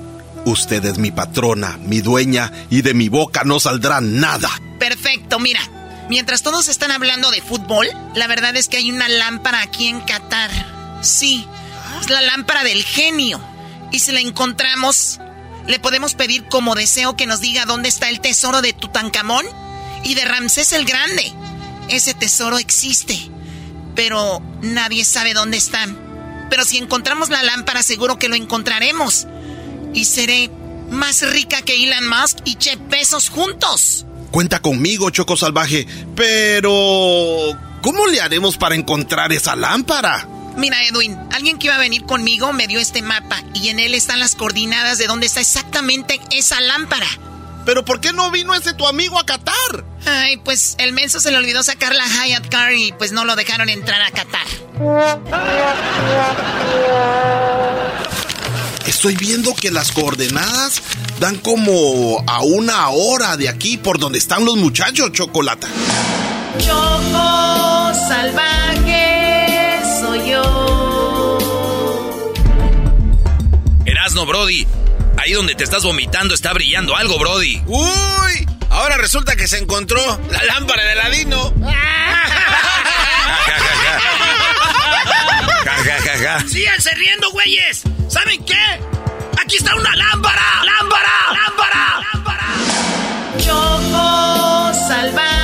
usted 0.44 0.84
es 0.86 0.98
mi 0.98 1.12
patrona, 1.12 1.78
mi 1.82 2.00
dueña, 2.00 2.50
y 2.68 2.82
de 2.82 2.94
mi 2.94 3.08
boca 3.08 3.44
no 3.44 3.60
saldrá 3.60 4.00
nada. 4.00 4.50
Perfecto, 4.80 5.38
mira. 5.38 5.60
Mientras 6.08 6.42
todos 6.42 6.68
están 6.68 6.90
hablando 6.90 7.30
de 7.30 7.42
fútbol, 7.42 7.86
la 8.16 8.26
verdad 8.26 8.56
es 8.56 8.66
que 8.66 8.78
hay 8.78 8.90
una 8.90 9.08
lámpara 9.08 9.62
aquí 9.62 9.86
en 9.86 10.00
Qatar. 10.00 10.50
Sí, 11.00 11.46
es 12.04 12.10
la 12.10 12.20
lámpara 12.20 12.64
del 12.64 12.84
genio. 12.84 13.40
Y 13.90 14.00
si 14.00 14.12
la 14.12 14.20
encontramos, 14.20 15.20
le 15.66 15.78
podemos 15.78 16.14
pedir 16.14 16.44
como 16.48 16.74
deseo 16.74 17.16
que 17.16 17.26
nos 17.26 17.40
diga 17.40 17.64
dónde 17.64 17.88
está 17.88 18.10
el 18.10 18.20
tesoro 18.20 18.60
de 18.60 18.74
Tutankamón 18.74 19.46
y 20.02 20.14
de 20.14 20.24
Ramsés 20.24 20.72
el 20.72 20.84
Grande. 20.84 21.32
Ese 21.88 22.12
tesoro 22.12 22.58
existe, 22.58 23.18
pero 23.94 24.42
nadie 24.60 25.04
sabe 25.04 25.32
dónde 25.32 25.56
están. 25.56 25.98
Pero 26.50 26.64
si 26.64 26.76
encontramos 26.76 27.30
la 27.30 27.42
lámpara, 27.42 27.82
seguro 27.82 28.18
que 28.18 28.28
lo 28.28 28.36
encontraremos. 28.36 29.26
Y 29.94 30.04
seré 30.04 30.50
más 30.90 31.22
rica 31.30 31.62
que 31.62 31.84
Elon 31.84 32.06
Musk 32.06 32.38
y 32.44 32.56
Che 32.56 32.76
Bezos 32.76 33.30
juntos. 33.30 34.04
Cuenta 34.30 34.60
conmigo, 34.60 35.10
Choco 35.10 35.36
Salvaje, 35.36 35.86
pero... 36.14 37.58
¿Cómo 37.82 38.06
le 38.06 38.20
haremos 38.20 38.56
para 38.56 38.74
encontrar 38.74 39.32
esa 39.32 39.54
lámpara? 39.54 40.26
Mira, 40.56 40.82
Edwin, 40.84 41.18
alguien 41.32 41.58
que 41.58 41.66
iba 41.66 41.74
a 41.74 41.78
venir 41.78 42.04
conmigo 42.04 42.52
me 42.52 42.66
dio 42.66 42.78
este 42.78 43.02
mapa 43.02 43.42
y 43.54 43.68
en 43.68 43.80
él 43.80 43.94
están 43.94 44.20
las 44.20 44.34
coordenadas 44.34 44.98
de 44.98 45.06
dónde 45.06 45.26
está 45.26 45.40
exactamente 45.40 46.20
esa 46.30 46.60
lámpara. 46.60 47.08
¿Pero 47.64 47.84
por 47.84 48.00
qué 48.00 48.12
no 48.12 48.30
vino 48.30 48.54
ese 48.54 48.74
tu 48.74 48.86
amigo 48.86 49.18
a 49.18 49.24
Qatar? 49.24 49.84
Ay, 50.06 50.36
pues 50.36 50.76
el 50.78 50.92
menso 50.92 51.18
se 51.18 51.30
le 51.30 51.38
olvidó 51.38 51.62
sacar 51.62 51.94
la 51.94 52.06
Hyatt 52.06 52.48
Car 52.48 52.74
y 52.74 52.92
pues 52.92 53.12
no 53.12 53.24
lo 53.24 53.36
dejaron 53.36 53.68
entrar 53.68 54.02
a 54.02 54.10
Qatar. 54.10 54.46
Estoy 58.86 59.16
viendo 59.16 59.54
que 59.54 59.70
las 59.70 59.92
coordenadas 59.92 60.82
dan 61.20 61.36
como 61.36 62.22
a 62.26 62.42
una 62.42 62.88
hora 62.90 63.36
de 63.36 63.48
aquí 63.48 63.78
por 63.78 63.98
donde 63.98 64.18
están 64.18 64.44
los 64.44 64.56
muchachos, 64.56 65.10
Chocolata. 65.12 65.68
Choco 66.58 67.92
salvaje 68.08 68.83
Erasno, 74.14 74.26
Brody. 74.26 74.64
Ahí 75.18 75.32
donde 75.32 75.56
te 75.56 75.64
estás 75.64 75.82
vomitando 75.82 76.34
está 76.34 76.52
brillando 76.52 76.94
algo, 76.94 77.18
Brody. 77.18 77.60
¡Uy! 77.66 78.46
Ahora 78.70 78.96
resulta 78.96 79.34
que 79.34 79.48
se 79.48 79.58
encontró 79.58 80.00
la 80.30 80.44
lámpara 80.44 80.84
de 80.84 80.92
Aladino. 80.92 81.52
Ja, 85.64 85.74
ja, 85.84 86.00
ja, 86.00 86.18
ja. 86.18 86.46
¡Síganse 86.46 86.94
riendo, 86.94 87.28
güeyes! 87.32 87.82
¿Saben 88.08 88.44
qué? 88.44 88.54
¡Aquí 89.42 89.56
está 89.56 89.74
una 89.74 89.96
lámpara! 89.96 90.62
¡Lámpara! 90.64 91.10
¡Lámpara! 91.32 92.00
¡Lámpara! 92.12 92.46
Choco 93.38 94.72
salvaje 94.86 95.43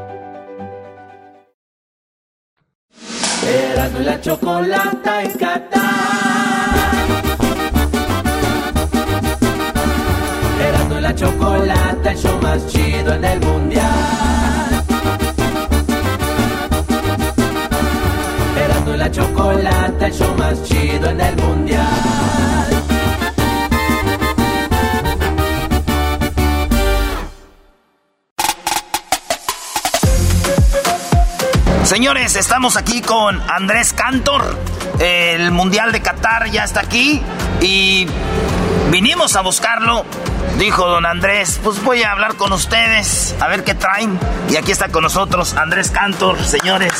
Erasmo 3.47 3.99
y 3.99 4.03
la 4.03 4.21
chocolata 4.21 5.23
en 5.23 5.31
Qatar. 5.31 5.81
Erasmo 10.67 10.99
la 10.99 11.15
chocolata, 11.15 12.11
el 12.11 12.17
show 12.17 12.39
más 12.41 12.67
chido 12.67 13.13
en 13.13 13.25
el 13.25 13.39
mundial. 13.39 14.83
Erasmo 18.63 18.93
y 18.93 18.97
la 18.97 19.11
chocolata, 19.11 20.07
el 20.07 20.13
show 20.13 20.35
más 20.37 20.63
chido 20.63 21.09
en 21.09 21.21
el 21.21 21.35
mundial. 21.37 22.60
Señores, 31.91 32.37
estamos 32.37 32.77
aquí 32.77 33.01
con 33.01 33.41
Andrés 33.51 33.91
Cantor. 33.91 34.57
El 34.97 35.51
Mundial 35.51 35.91
de 35.91 36.01
Qatar 36.01 36.49
ya 36.49 36.63
está 36.63 36.79
aquí 36.79 37.21
y 37.59 38.07
vinimos 38.91 39.35
a 39.35 39.41
buscarlo 39.41 40.05
dijo 40.57 40.87
don 40.87 41.05
Andrés, 41.07 41.59
pues 41.63 41.81
voy 41.83 42.03
a 42.03 42.11
hablar 42.11 42.35
con 42.35 42.51
ustedes, 42.51 43.35
a 43.39 43.47
ver 43.47 43.63
qué 43.63 43.73
traen. 43.73 44.19
Y 44.49 44.57
aquí 44.57 44.71
está 44.71 44.89
con 44.89 45.03
nosotros 45.03 45.55
Andrés 45.55 45.89
Cantor, 45.89 46.43
señores. 46.43 46.93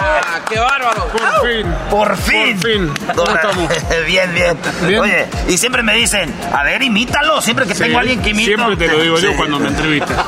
Ah, 0.00 0.40
¡Qué 0.48 0.58
bárbaro! 0.58 1.06
Por 1.08 1.48
fin. 1.48 1.74
Por 1.90 2.16
fin. 2.16 2.60
Por 2.60 2.70
fin. 2.70 2.94
¿Cómo 3.14 3.30
estamos? 3.30 3.70
bien, 4.06 4.34
bien, 4.34 4.58
Bien. 4.86 5.00
Oye, 5.00 5.26
y 5.46 5.58
siempre 5.58 5.82
me 5.82 5.94
dicen, 5.94 6.34
a 6.52 6.64
ver, 6.64 6.82
imítalo. 6.82 7.40
Siempre 7.42 7.66
que 7.66 7.74
Sí, 7.74 7.84
tengo 7.84 7.98
a 7.98 8.00
alguien 8.00 8.22
que 8.22 8.30
imito. 8.30 8.56
Siempre 8.56 8.76
te 8.76 8.92
lo 8.92 9.02
digo 9.02 9.18
yo 9.18 9.36
cuando 9.36 9.60
me 9.60 9.68
entrevistas. 9.68 10.18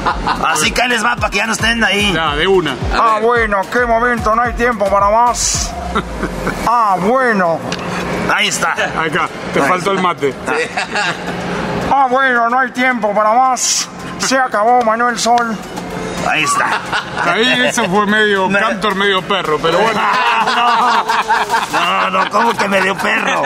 Así 0.46 0.70
que 0.70 0.82
ahí 0.82 0.88
les 0.88 1.04
va 1.04 1.16
para 1.16 1.30
que 1.30 1.38
ya 1.38 1.46
no 1.46 1.52
estén 1.52 1.82
ahí. 1.82 2.12
Ya, 2.12 2.36
de 2.36 2.46
una. 2.46 2.76
Ah, 2.94 3.18
bueno, 3.20 3.62
qué 3.72 3.84
momento, 3.86 4.34
no 4.36 4.42
hay 4.42 4.52
tiempo 4.52 4.88
para 4.88 5.10
más. 5.10 5.72
Ah, 6.72 6.96
bueno. 7.00 7.58
Ahí 8.34 8.48
está. 8.48 8.72
Acá, 8.72 9.28
te 9.52 9.60
faltó 9.62 9.92
el 9.92 10.00
mate. 10.00 10.34
Ah, 11.92 12.06
bueno, 12.08 12.48
no 12.48 12.58
hay 12.58 12.70
tiempo 12.70 13.12
para 13.14 13.32
más. 13.32 13.88
Se 14.18 14.38
acabó 14.38 14.82
Manuel 14.82 15.18
Sol. 15.18 15.56
Ahí 16.28 16.44
está. 16.44 16.80
Ahí 17.24 17.66
eso 17.66 17.88
fue 17.88 18.06
medio 18.06 18.48
cantor, 18.50 18.94
medio 18.94 19.22
perro, 19.22 19.58
pero 19.60 19.78
bueno. 19.78 20.00
No, 21.72 22.10
no, 22.10 22.30
¿cómo 22.30 22.56
que 22.56 22.68
me 22.68 22.80
dio 22.80 22.96
perro? 22.96 23.42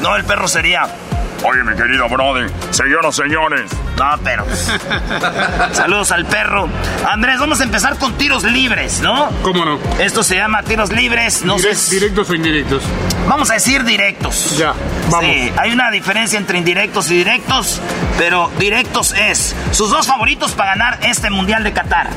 No, 0.00 0.16
el 0.16 0.24
perro 0.24 0.46
sería. 0.48 0.86
Oye, 1.46 1.62
mi 1.62 1.76
querido 1.76 2.08
Brody, 2.08 2.46
señoras, 2.70 3.14
señores. 3.16 3.70
No, 3.98 4.04
pero. 4.24 4.46
Saludos 5.72 6.10
al 6.10 6.24
perro. 6.24 6.68
Andrés, 7.06 7.38
vamos 7.38 7.60
a 7.60 7.64
empezar 7.64 7.98
con 7.98 8.14
tiros 8.14 8.44
libres, 8.44 9.00
¿no? 9.00 9.28
¿Cómo 9.42 9.64
no? 9.64 9.78
Esto 9.98 10.22
se 10.22 10.36
llama 10.36 10.62
tiros 10.62 10.90
libres, 10.90 11.44
no 11.44 11.56
Direct- 11.58 11.74
sé. 11.74 11.94
¿Directos 11.96 12.30
o 12.30 12.34
indirectos? 12.34 12.82
Vamos 13.28 13.50
a 13.50 13.54
decir 13.54 13.84
directos. 13.84 14.56
Ya, 14.56 14.72
vamos. 15.10 15.26
Sí, 15.30 15.52
hay 15.58 15.72
una 15.72 15.90
diferencia 15.90 16.38
entre 16.38 16.56
indirectos 16.58 17.10
y 17.10 17.18
directos, 17.18 17.80
pero 18.16 18.50
directos 18.58 19.12
es 19.12 19.54
sus 19.70 19.90
dos 19.90 20.06
favoritos 20.06 20.52
para 20.52 20.70
ganar 20.70 20.98
este 21.02 21.28
Mundial 21.28 21.62
de 21.62 21.72
Qatar. 21.74 22.08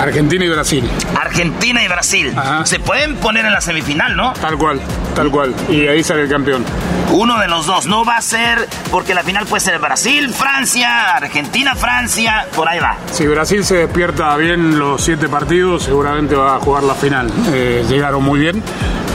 Argentina 0.00 0.44
y 0.44 0.48
Brasil. 0.48 0.88
Argentina 1.20 1.82
y 1.82 1.88
Brasil. 1.88 2.34
Se 2.64 2.80
pueden 2.80 3.16
poner 3.16 3.44
en 3.46 3.52
la 3.52 3.60
semifinal, 3.60 4.16
¿no? 4.16 4.32
Tal 4.34 4.56
cual, 4.56 4.80
tal 5.14 5.30
cual. 5.30 5.54
Y 5.68 5.86
ahí 5.86 6.02
sale 6.02 6.22
el 6.22 6.28
campeón. 6.28 6.64
Uno 7.10 7.38
de 7.38 7.46
los 7.46 7.66
dos. 7.66 7.86
No 7.86 8.04
va 8.04 8.16
a 8.16 8.22
ser, 8.22 8.68
porque 8.90 9.14
la 9.14 9.22
final 9.22 9.46
puede 9.46 9.60
ser 9.60 9.78
Brasil, 9.78 10.32
Francia, 10.32 11.14
Argentina, 11.14 11.74
Francia, 11.74 12.46
por 12.54 12.68
ahí 12.68 12.80
va. 12.80 12.96
Si 13.10 13.26
Brasil 13.26 13.64
se 13.64 13.76
despierta 13.76 14.34
bien 14.36 14.78
los 14.78 15.02
siete 15.04 15.28
partidos, 15.28 15.84
seguramente 15.84 16.34
va 16.34 16.56
a 16.56 16.58
jugar 16.58 16.82
la 16.84 16.94
final. 16.94 17.30
Eh, 17.52 17.84
llegaron 17.88 18.22
muy 18.24 18.40
bien, 18.40 18.62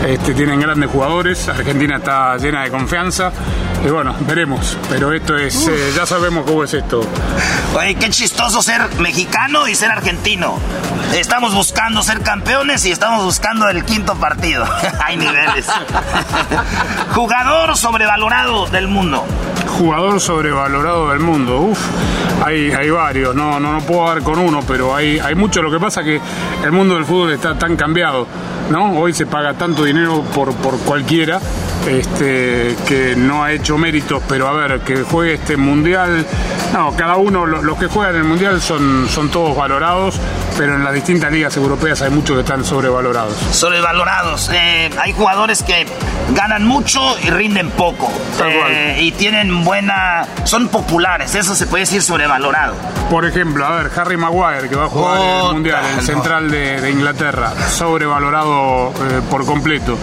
este, 0.06 0.34
tienen 0.34 0.60
grandes 0.60 0.90
jugadores, 0.90 1.48
Argentina 1.50 1.98
está 1.98 2.38
llena 2.38 2.64
de 2.64 2.70
confianza. 2.70 3.32
Y 3.86 3.90
bueno, 3.90 4.16
veremos. 4.22 4.78
Pero 4.90 5.14
esto 5.14 5.36
es, 5.36 5.68
eh, 5.68 5.94
ya 5.96 6.06
sabemos 6.06 6.46
cómo 6.46 6.64
es 6.64 6.74
esto. 6.74 7.02
Oye, 7.76 7.96
qué 7.96 8.10
chistoso 8.10 8.62
ser 8.62 8.82
mexicano 9.00 9.68
y 9.68 9.76
ser 9.76 9.92
argentino. 9.92 10.60
Estamos 11.16 11.54
buscando 11.54 12.02
ser 12.04 12.22
campeones 12.22 12.86
y 12.86 12.92
estamos 12.92 13.24
buscando 13.24 13.70
el 13.70 13.86
quinto 13.86 14.16
partido. 14.16 14.66
Hay 15.06 15.18
niveles. 15.18 15.68
Jugador 17.14 17.78
sobrevalorado 17.78 18.68
del 18.68 18.88
mundo. 18.88 19.26
Jugador 19.78 20.20
sobrevalorado 20.20 21.10
del 21.10 21.20
mundo. 21.20 21.60
Uf, 21.60 21.80
hay, 22.44 22.72
hay 22.72 22.90
varios, 22.90 23.36
no, 23.36 23.60
no, 23.60 23.74
no 23.74 23.82
puedo 23.82 24.08
dar 24.08 24.22
con 24.22 24.40
uno, 24.40 24.62
pero 24.68 24.96
hay, 24.96 25.20
hay 25.20 25.36
mucho. 25.36 25.62
Lo 25.62 25.72
que 25.72 25.80
pasa 25.80 26.04
que 26.04 26.20
el 26.64 26.72
mundo 26.72 26.96
del 26.96 27.06
fútbol 27.06 27.32
está 27.32 27.58
tan 27.58 27.76
cambiado, 27.76 28.28
¿no? 28.70 28.98
Hoy 28.98 29.14
se 29.14 29.26
paga 29.26 29.54
tanto 29.54 29.84
dinero 29.88 30.24
por, 30.34 30.54
por 30.56 30.78
cualquiera. 30.80 31.40
Este, 31.88 32.76
que 32.86 33.16
no 33.16 33.44
ha 33.44 33.54
hecho 33.54 33.78
méritos, 33.78 34.22
pero 34.28 34.48
a 34.50 34.52
ver, 34.54 34.82
que 34.82 35.04
juegue 35.04 35.36
este 35.36 35.56
mundial. 35.56 36.26
No, 36.74 36.94
cada 36.98 37.16
uno, 37.16 37.46
lo- 37.46 37.62
los 37.62 37.78
que 37.80 37.88
juegan 37.88 38.16
el 38.16 38.24
mundial 38.26 38.60
son, 38.62 39.08
son 39.10 39.30
todos 39.30 39.56
valorados, 39.56 40.20
pero 40.58 40.76
en 40.76 40.84
las 40.84 40.94
distintas 40.94 41.32
ligas 41.32 41.56
europeas 41.56 42.02
hay 42.02 42.10
muchos 42.10 42.36
que 42.36 42.42
están 42.42 42.66
sobrevalorados. 42.66 43.36
Sobrevalorados. 43.52 44.50
Eh, 44.54 44.90
hay 45.00 45.14
jugadores 45.14 45.64
que 45.64 45.86
ganan 46.36 46.66
mucho 46.66 47.02
y 47.24 47.30
rinden 47.30 47.70
poco. 47.72 48.12
Eh, 48.70 48.98
y 49.02 49.12
tienen 49.14 49.64
buena. 49.64 50.26
Son 50.44 50.68
populares, 50.68 51.34
eso 51.36 51.56
se 51.56 51.68
puede 51.68 51.84
decir 51.84 52.02
sobrevalorado. 52.02 52.76
Por 53.10 53.26
ejemplo, 53.26 53.66
a 53.66 53.72
ver, 53.84 53.92
Harry 53.96 54.18
Maguire, 54.18 54.68
que 54.70 54.76
va 54.76 54.86
a 54.86 54.90
jugar 54.90 55.18
Oh, 55.20 55.48
el 55.50 55.54
Mundial, 55.56 55.84
el 55.98 56.06
central 56.06 56.52
de, 56.52 56.82
de 56.82 56.92
Inglaterra, 56.92 57.52
sobrevalorado 57.70 58.90
eh, 58.90 59.22
por 59.30 59.46
completo. 59.46 59.98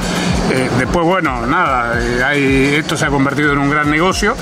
Eh, 0.51 0.70
después, 0.79 1.05
bueno, 1.07 1.47
nada, 1.47 1.99
eh, 2.01 2.22
hay- 2.25 2.75
esto 2.77 2.97
se 2.97 3.07
ha 3.07 3.09
convertido 3.09 3.53
en 3.53 3.59
un 3.59 3.70
gran 3.70 3.91
negocio 3.91 4.37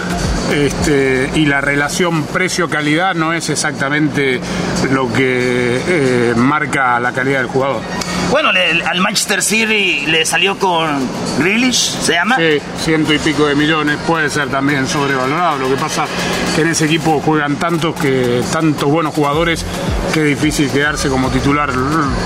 este, 0.52 1.30
y 1.34 1.46
la 1.46 1.60
relación 1.60 2.24
precio-calidad 2.24 3.14
no 3.14 3.32
es 3.32 3.48
exactamente 3.50 4.40
lo 4.90 5.12
que 5.12 6.32
marca 6.36 6.98
la 7.00 7.12
calidad 7.12 7.38
del 7.38 7.48
jugador. 7.48 7.80
Bueno, 8.32 8.50
le- 8.50 8.82
al 8.82 8.98
Manchester 9.00 9.42
City 9.42 10.06
le 10.06 10.24
salió 10.24 10.58
con 10.58 10.88
Grealish, 11.38 11.98
¿se 12.00 12.14
llama? 12.14 12.36
Sí, 12.38 12.58
ciento 12.82 13.12
y 13.12 13.18
pico 13.18 13.46
de 13.46 13.54
millones 13.54 13.98
puede 14.06 14.30
ser 14.30 14.48
también 14.48 14.88
sobrevalorado. 14.88 15.58
Lo 15.58 15.68
que 15.68 15.76
pasa 15.76 16.06
que 16.54 16.62
en 16.62 16.68
ese 16.68 16.86
equipo 16.86 17.20
juegan 17.24 17.56
tantos 17.56 17.94
que 17.94 18.42
tantos 18.50 18.90
buenos 18.90 19.14
jugadores 19.14 19.64
que 20.14 20.20
es 20.20 20.26
difícil 20.40 20.70
quedarse 20.70 21.10
como 21.10 21.28
titular 21.28 21.70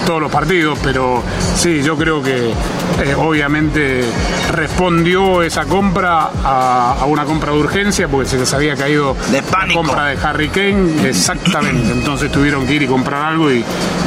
todos 0.07 0.21
los 0.21 0.31
partidos, 0.31 0.79
pero 0.81 1.23
sí, 1.57 1.83
yo 1.83 1.97
creo 1.97 2.23
que 2.23 2.51
eh, 2.51 3.15
obviamente 3.19 4.05
respondió 4.53 5.43
esa 5.43 5.65
compra 5.65 6.31
a, 6.45 6.97
a 7.01 7.05
una 7.07 7.25
compra 7.25 7.53
de 7.53 7.59
urgencia 7.59 8.07
porque 8.09 8.29
se 8.31 8.39
les 8.39 8.53
había 8.55 8.77
caído 8.77 9.17
la 9.33 9.75
compra 9.75 10.07
de 10.07 10.19
Harry 10.25 10.49
Kane, 10.51 11.09
exactamente. 11.09 11.91
Entonces 11.93 12.31
tuvieron 12.31 12.65
que 12.67 12.75
ir 12.75 12.83
y 12.83 12.87
comprar 12.87 13.23
algo 13.25 13.51
y, 13.51 13.65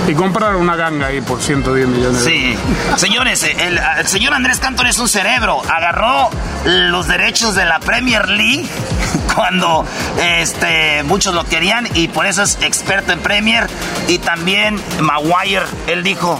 y 0.08 0.14
comprar 0.14 0.56
una 0.56 0.76
ganga 0.78 1.08
ahí 1.08 1.22
por 1.22 1.42
110 1.42 1.89
Sí. 2.24 2.56
Señores, 2.98 3.44
el, 3.44 3.80
el 3.98 4.08
señor 4.08 4.34
Andrés 4.34 4.60
Cantor 4.60 4.88
es 4.88 5.00
un 5.00 5.08
cerebro. 5.08 5.62
Agarró 5.70 6.30
los 6.66 7.08
derechos 7.08 7.56
de 7.56 7.66
la 7.66 7.80
Premier 7.80 8.28
League 8.30 8.66
cuando 9.36 9.86
este, 10.22 11.04
muchos 11.04 11.34
lo 11.34 11.46
querían 11.46 11.88
y 11.96 12.08
por 12.08 12.26
eso 12.26 12.44
es 12.44 12.58
experto 12.62 13.14
en 13.14 13.20
Premier. 13.20 13.68
Y 14.08 14.20
también 14.20 14.80
Maguire, 15.00 15.66
él 15.88 16.04
dijo, 16.04 16.40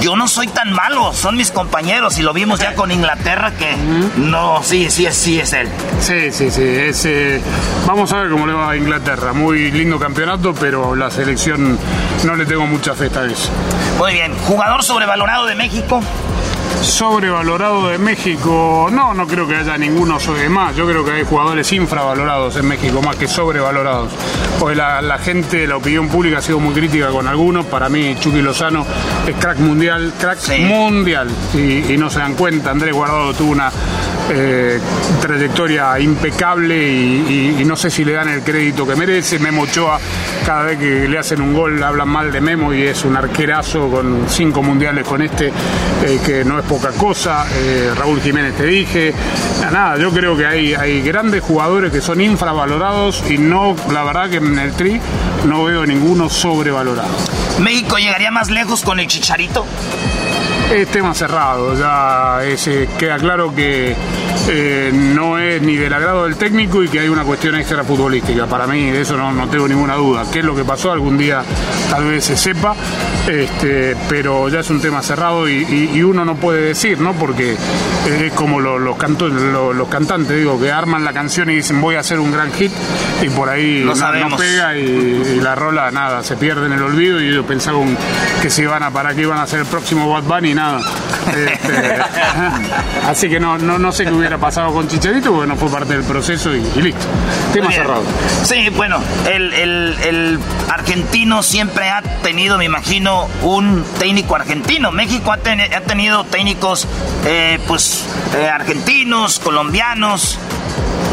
yo 0.00 0.16
no 0.16 0.28
soy 0.28 0.46
tan 0.48 0.72
malo, 0.72 1.12
son 1.12 1.36
mis 1.36 1.50
compañeros. 1.50 2.18
Y 2.18 2.22
lo 2.22 2.32
vimos 2.32 2.60
ya 2.60 2.74
con 2.74 2.90
Inglaterra 2.90 3.52
que 3.52 3.74
no, 4.16 4.62
sí, 4.62 4.90
sí, 4.90 5.06
es- 5.06 5.14
sí 5.16 5.38
es 5.40 5.52
él. 5.52 5.68
Sí, 6.00 6.30
sí, 6.32 6.50
sí. 6.50 6.62
es, 6.62 7.04
eh, 7.04 7.40
vamos 7.86 8.12
a 8.12 8.18
ver 8.20 8.30
cómo 8.30 8.46
le 8.46 8.52
va 8.52 8.70
a 8.70 8.76
Inglaterra. 8.76 9.32
Muy 9.32 9.70
lindo 9.70 9.98
campeonato, 9.98 10.54
pero 10.54 10.94
la 10.94 11.10
selección 11.10 11.78
no 12.24 12.36
le 12.36 12.46
tengo 12.46 12.66
mucha 12.66 12.94
fe 12.94 13.06
esta 13.06 13.20
vez. 13.22 13.50
Muy 13.98 14.12
bien, 14.12 14.32
jugador 14.46 14.82
sobrevalorado 14.82 15.46
de 15.46 15.54
México. 15.54 16.00
Sobrevalorado 16.82 17.88
de 17.88 17.98
México, 17.98 18.88
no, 18.90 19.12
no 19.12 19.26
creo 19.26 19.46
que 19.46 19.56
haya 19.56 19.76
ninguno 19.76 20.18
sobre 20.18 20.48
más. 20.48 20.74
Yo 20.74 20.86
creo 20.86 21.04
que 21.04 21.12
hay 21.12 21.24
jugadores 21.24 21.70
infravalorados 21.72 22.56
en 22.56 22.66
México 22.66 23.02
más 23.02 23.16
que 23.16 23.28
sobrevalorados. 23.28 24.10
Porque 24.58 24.76
la, 24.76 25.02
la 25.02 25.18
gente, 25.18 25.66
la 25.66 25.76
opinión 25.76 26.08
pública 26.08 26.38
ha 26.38 26.42
sido 26.42 26.58
muy 26.58 26.72
crítica 26.72 27.08
con 27.08 27.28
algunos. 27.28 27.66
Para 27.66 27.88
mí, 27.88 28.16
Chucky 28.18 28.40
Lozano 28.40 28.86
es 29.26 29.36
crack 29.36 29.58
mundial, 29.58 30.14
crack 30.18 30.38
mundial. 30.60 31.28
Y, 31.54 31.92
y 31.92 31.96
no 31.98 32.08
se 32.08 32.18
dan 32.18 32.34
cuenta. 32.34 32.70
Andrés 32.70 32.94
Guardado 32.94 33.34
tuvo 33.34 33.52
una 33.52 33.70
eh, 34.32 34.78
trayectoria 35.20 35.98
impecable 35.98 36.76
y, 36.76 37.64
no 37.64 37.76
sé 37.76 37.90
si 37.90 38.04
le 38.04 38.12
dan 38.12 38.28
el 38.28 38.42
crédito 38.42 38.86
que 38.86 38.96
merece. 38.96 39.38
Memo 39.38 39.62
Ochoa, 39.62 39.98
cada 40.44 40.64
vez 40.64 40.78
que 40.78 41.08
le 41.08 41.18
hacen 41.18 41.40
un 41.40 41.52
gol, 41.54 41.82
hablan 41.82 42.08
mal 42.08 42.32
de 42.32 42.40
Memo 42.40 42.72
y 42.72 42.82
es 42.82 43.04
un 43.04 43.16
arquerazo 43.16 43.88
con 43.90 44.26
cinco 44.28 44.62
mundiales 44.62 45.06
con 45.06 45.22
este, 45.22 45.48
eh, 45.48 46.20
que 46.24 46.44
no 46.44 46.58
es 46.58 46.64
poca 46.64 46.90
cosa. 46.90 47.46
Eh, 47.52 47.92
Raúl 47.96 48.20
Jiménez 48.20 48.54
te 48.54 48.66
dije. 48.66 49.14
Nada, 49.70 49.98
yo 49.98 50.10
creo 50.10 50.36
que 50.36 50.46
hay, 50.46 50.74
hay 50.74 51.00
grandes 51.02 51.42
jugadores 51.42 51.92
que 51.92 52.00
son 52.00 52.20
infravalorados 52.20 53.22
y 53.30 53.38
no, 53.38 53.76
la 53.92 54.02
verdad 54.02 54.28
que 54.28 54.38
en 54.38 54.58
el 54.58 54.72
tri 54.72 55.00
no 55.46 55.64
veo 55.64 55.86
ninguno 55.86 56.28
sobrevalorado. 56.28 57.10
México 57.60 57.98
llegaría 57.98 58.30
más 58.30 58.50
lejos 58.50 58.82
con 58.82 59.00
el 59.00 59.06
Chicharito. 59.06 59.64
Es 60.70 60.88
tema 60.88 61.12
cerrado, 61.14 61.74
ya 61.74 62.44
es, 62.44 62.70
queda 62.96 63.18
claro 63.18 63.52
que 63.52 63.96
eh, 64.48 64.90
no 64.92 65.38
es 65.38 65.60
ni 65.62 65.76
del 65.76 65.92
agrado 65.92 66.24
del 66.24 66.36
técnico 66.36 66.82
y 66.82 66.88
que 66.88 67.00
hay 67.00 67.08
una 67.08 67.24
cuestión 67.24 67.54
extra 67.56 67.84
futbolística. 67.84 68.46
Para 68.46 68.66
mí 68.66 68.90
de 68.90 69.02
eso 69.02 69.16
no, 69.16 69.32
no 69.32 69.48
tengo 69.48 69.68
ninguna 69.68 69.94
duda. 69.94 70.24
¿Qué 70.32 70.40
es 70.40 70.44
lo 70.44 70.54
que 70.54 70.64
pasó? 70.64 70.92
Algún 70.92 71.16
día 71.18 71.42
tal 71.90 72.04
vez 72.04 72.24
se 72.24 72.36
sepa, 72.36 72.74
este, 73.28 73.96
pero 74.08 74.48
ya 74.48 74.60
es 74.60 74.70
un 74.70 74.80
tema 74.80 75.02
cerrado 75.02 75.48
y, 75.48 75.64
y- 75.64 75.90
y 75.98 76.02
uno 76.02 76.24
no 76.24 76.36
puede 76.36 76.62
decir, 76.62 77.00
¿no? 77.00 77.12
Porque 77.14 77.56
es 78.06 78.32
como 78.32 78.60
lo- 78.60 78.78
los, 78.78 78.96
canto- 78.96 79.28
lo- 79.28 79.72
los 79.72 79.88
cantantes, 79.88 80.36
digo, 80.36 80.58
que 80.60 80.70
arman 80.72 81.04
la 81.04 81.12
canción 81.12 81.50
y 81.50 81.56
dicen 81.56 81.80
voy 81.80 81.96
a 81.96 82.00
hacer 82.00 82.18
un 82.18 82.32
gran 82.32 82.52
hit 82.52 82.72
y 83.22 83.28
por 83.28 83.48
ahí 83.48 83.82
no- 84.20 84.36
pega 84.36 84.76
y, 84.76 84.80
y 85.36 85.40
la 85.40 85.54
rola 85.54 85.90
nada, 85.90 86.22
se 86.22 86.36
pierde 86.36 86.66
en 86.66 86.72
el 86.72 86.82
olvido 86.82 87.20
y 87.20 87.28
ellos 87.28 87.44
pensaban 87.46 87.96
que 88.42 88.50
se 88.50 88.62
iban 88.62 88.82
a 88.82 88.90
para 88.90 89.14
que 89.14 89.22
iban 89.22 89.38
a 89.38 89.46
ser 89.46 89.60
el 89.60 89.66
próximo 89.66 90.08
Bad 90.10 90.22
Bunny 90.24 90.50
y 90.50 90.54
nada. 90.54 90.80
Este, 91.28 91.98
así 93.08 93.28
que 93.28 93.38
no, 93.40 93.58
no, 93.58 93.78
no 93.78 93.92
sé 93.92 94.04
qué 94.04 94.12
hubiera 94.12 94.38
pasado 94.40 94.72
con 94.72 94.88
Chicharito 94.88 95.32
porque 95.32 95.46
no 95.46 95.56
fue 95.56 95.68
parte 95.70 95.92
del 95.94 96.02
proceso 96.04 96.54
y, 96.54 96.58
y 96.76 96.82
listo. 96.82 97.06
Tema 97.52 97.70
cerrado. 97.70 98.02
Sí, 98.44 98.68
bueno, 98.70 98.98
el, 99.32 99.52
el- 99.52 99.96
el 100.02 100.38
argentino 100.70 101.42
siempre 101.42 101.88
ha 101.90 102.02
tenido, 102.22 102.58
me 102.58 102.64
imagino, 102.64 103.28
un 103.42 103.84
técnico 103.98 104.34
argentino. 104.36 104.90
México 104.92 105.30
ha, 105.32 105.36
ten- 105.38 105.60
ha 105.60 105.80
tenido 105.82 106.24
técnicos, 106.24 106.86
eh, 107.26 107.58
pues, 107.66 108.04
eh, 108.36 108.48
argentinos, 108.48 109.38
colombianos. 109.38 110.38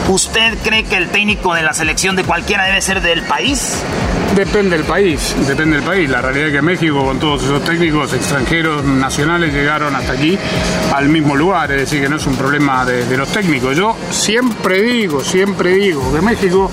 ¿Usted 0.07 0.57
cree 0.63 0.85
que 0.85 0.95
el 0.95 1.09
técnico 1.09 1.53
de 1.53 1.63
la 1.63 1.73
selección 1.73 2.15
de 2.15 2.23
cualquiera 2.23 2.63
debe 2.65 2.81
ser 2.81 3.01
del 3.01 3.23
país? 3.23 3.73
Depende 4.37 4.77
del 4.77 4.85
país, 4.85 5.35
depende 5.47 5.77
del 5.77 5.83
país. 5.83 6.07
La 6.07 6.21
realidad 6.21 6.49
es 6.49 6.53
que 6.53 6.61
México, 6.61 7.03
con 7.03 7.17
todos 7.17 7.41
esos 7.41 7.63
técnicos 7.63 8.13
extranjeros, 8.13 8.83
nacionales, 8.83 9.51
llegaron 9.51 9.95
hasta 9.95 10.13
aquí 10.13 10.37
al 10.93 11.09
mismo 11.09 11.35
lugar. 11.35 11.71
Es 11.71 11.79
decir, 11.79 12.03
que 12.03 12.07
no 12.07 12.17
es 12.17 12.27
un 12.27 12.35
problema 12.35 12.85
de, 12.85 13.17
los 13.17 13.29
técnicos. 13.29 13.75
Yo 13.75 13.97
siempre 14.11 14.83
digo, 14.83 15.23
siempre 15.23 15.73
digo 15.73 16.13
que 16.13 16.21
México 16.21 16.69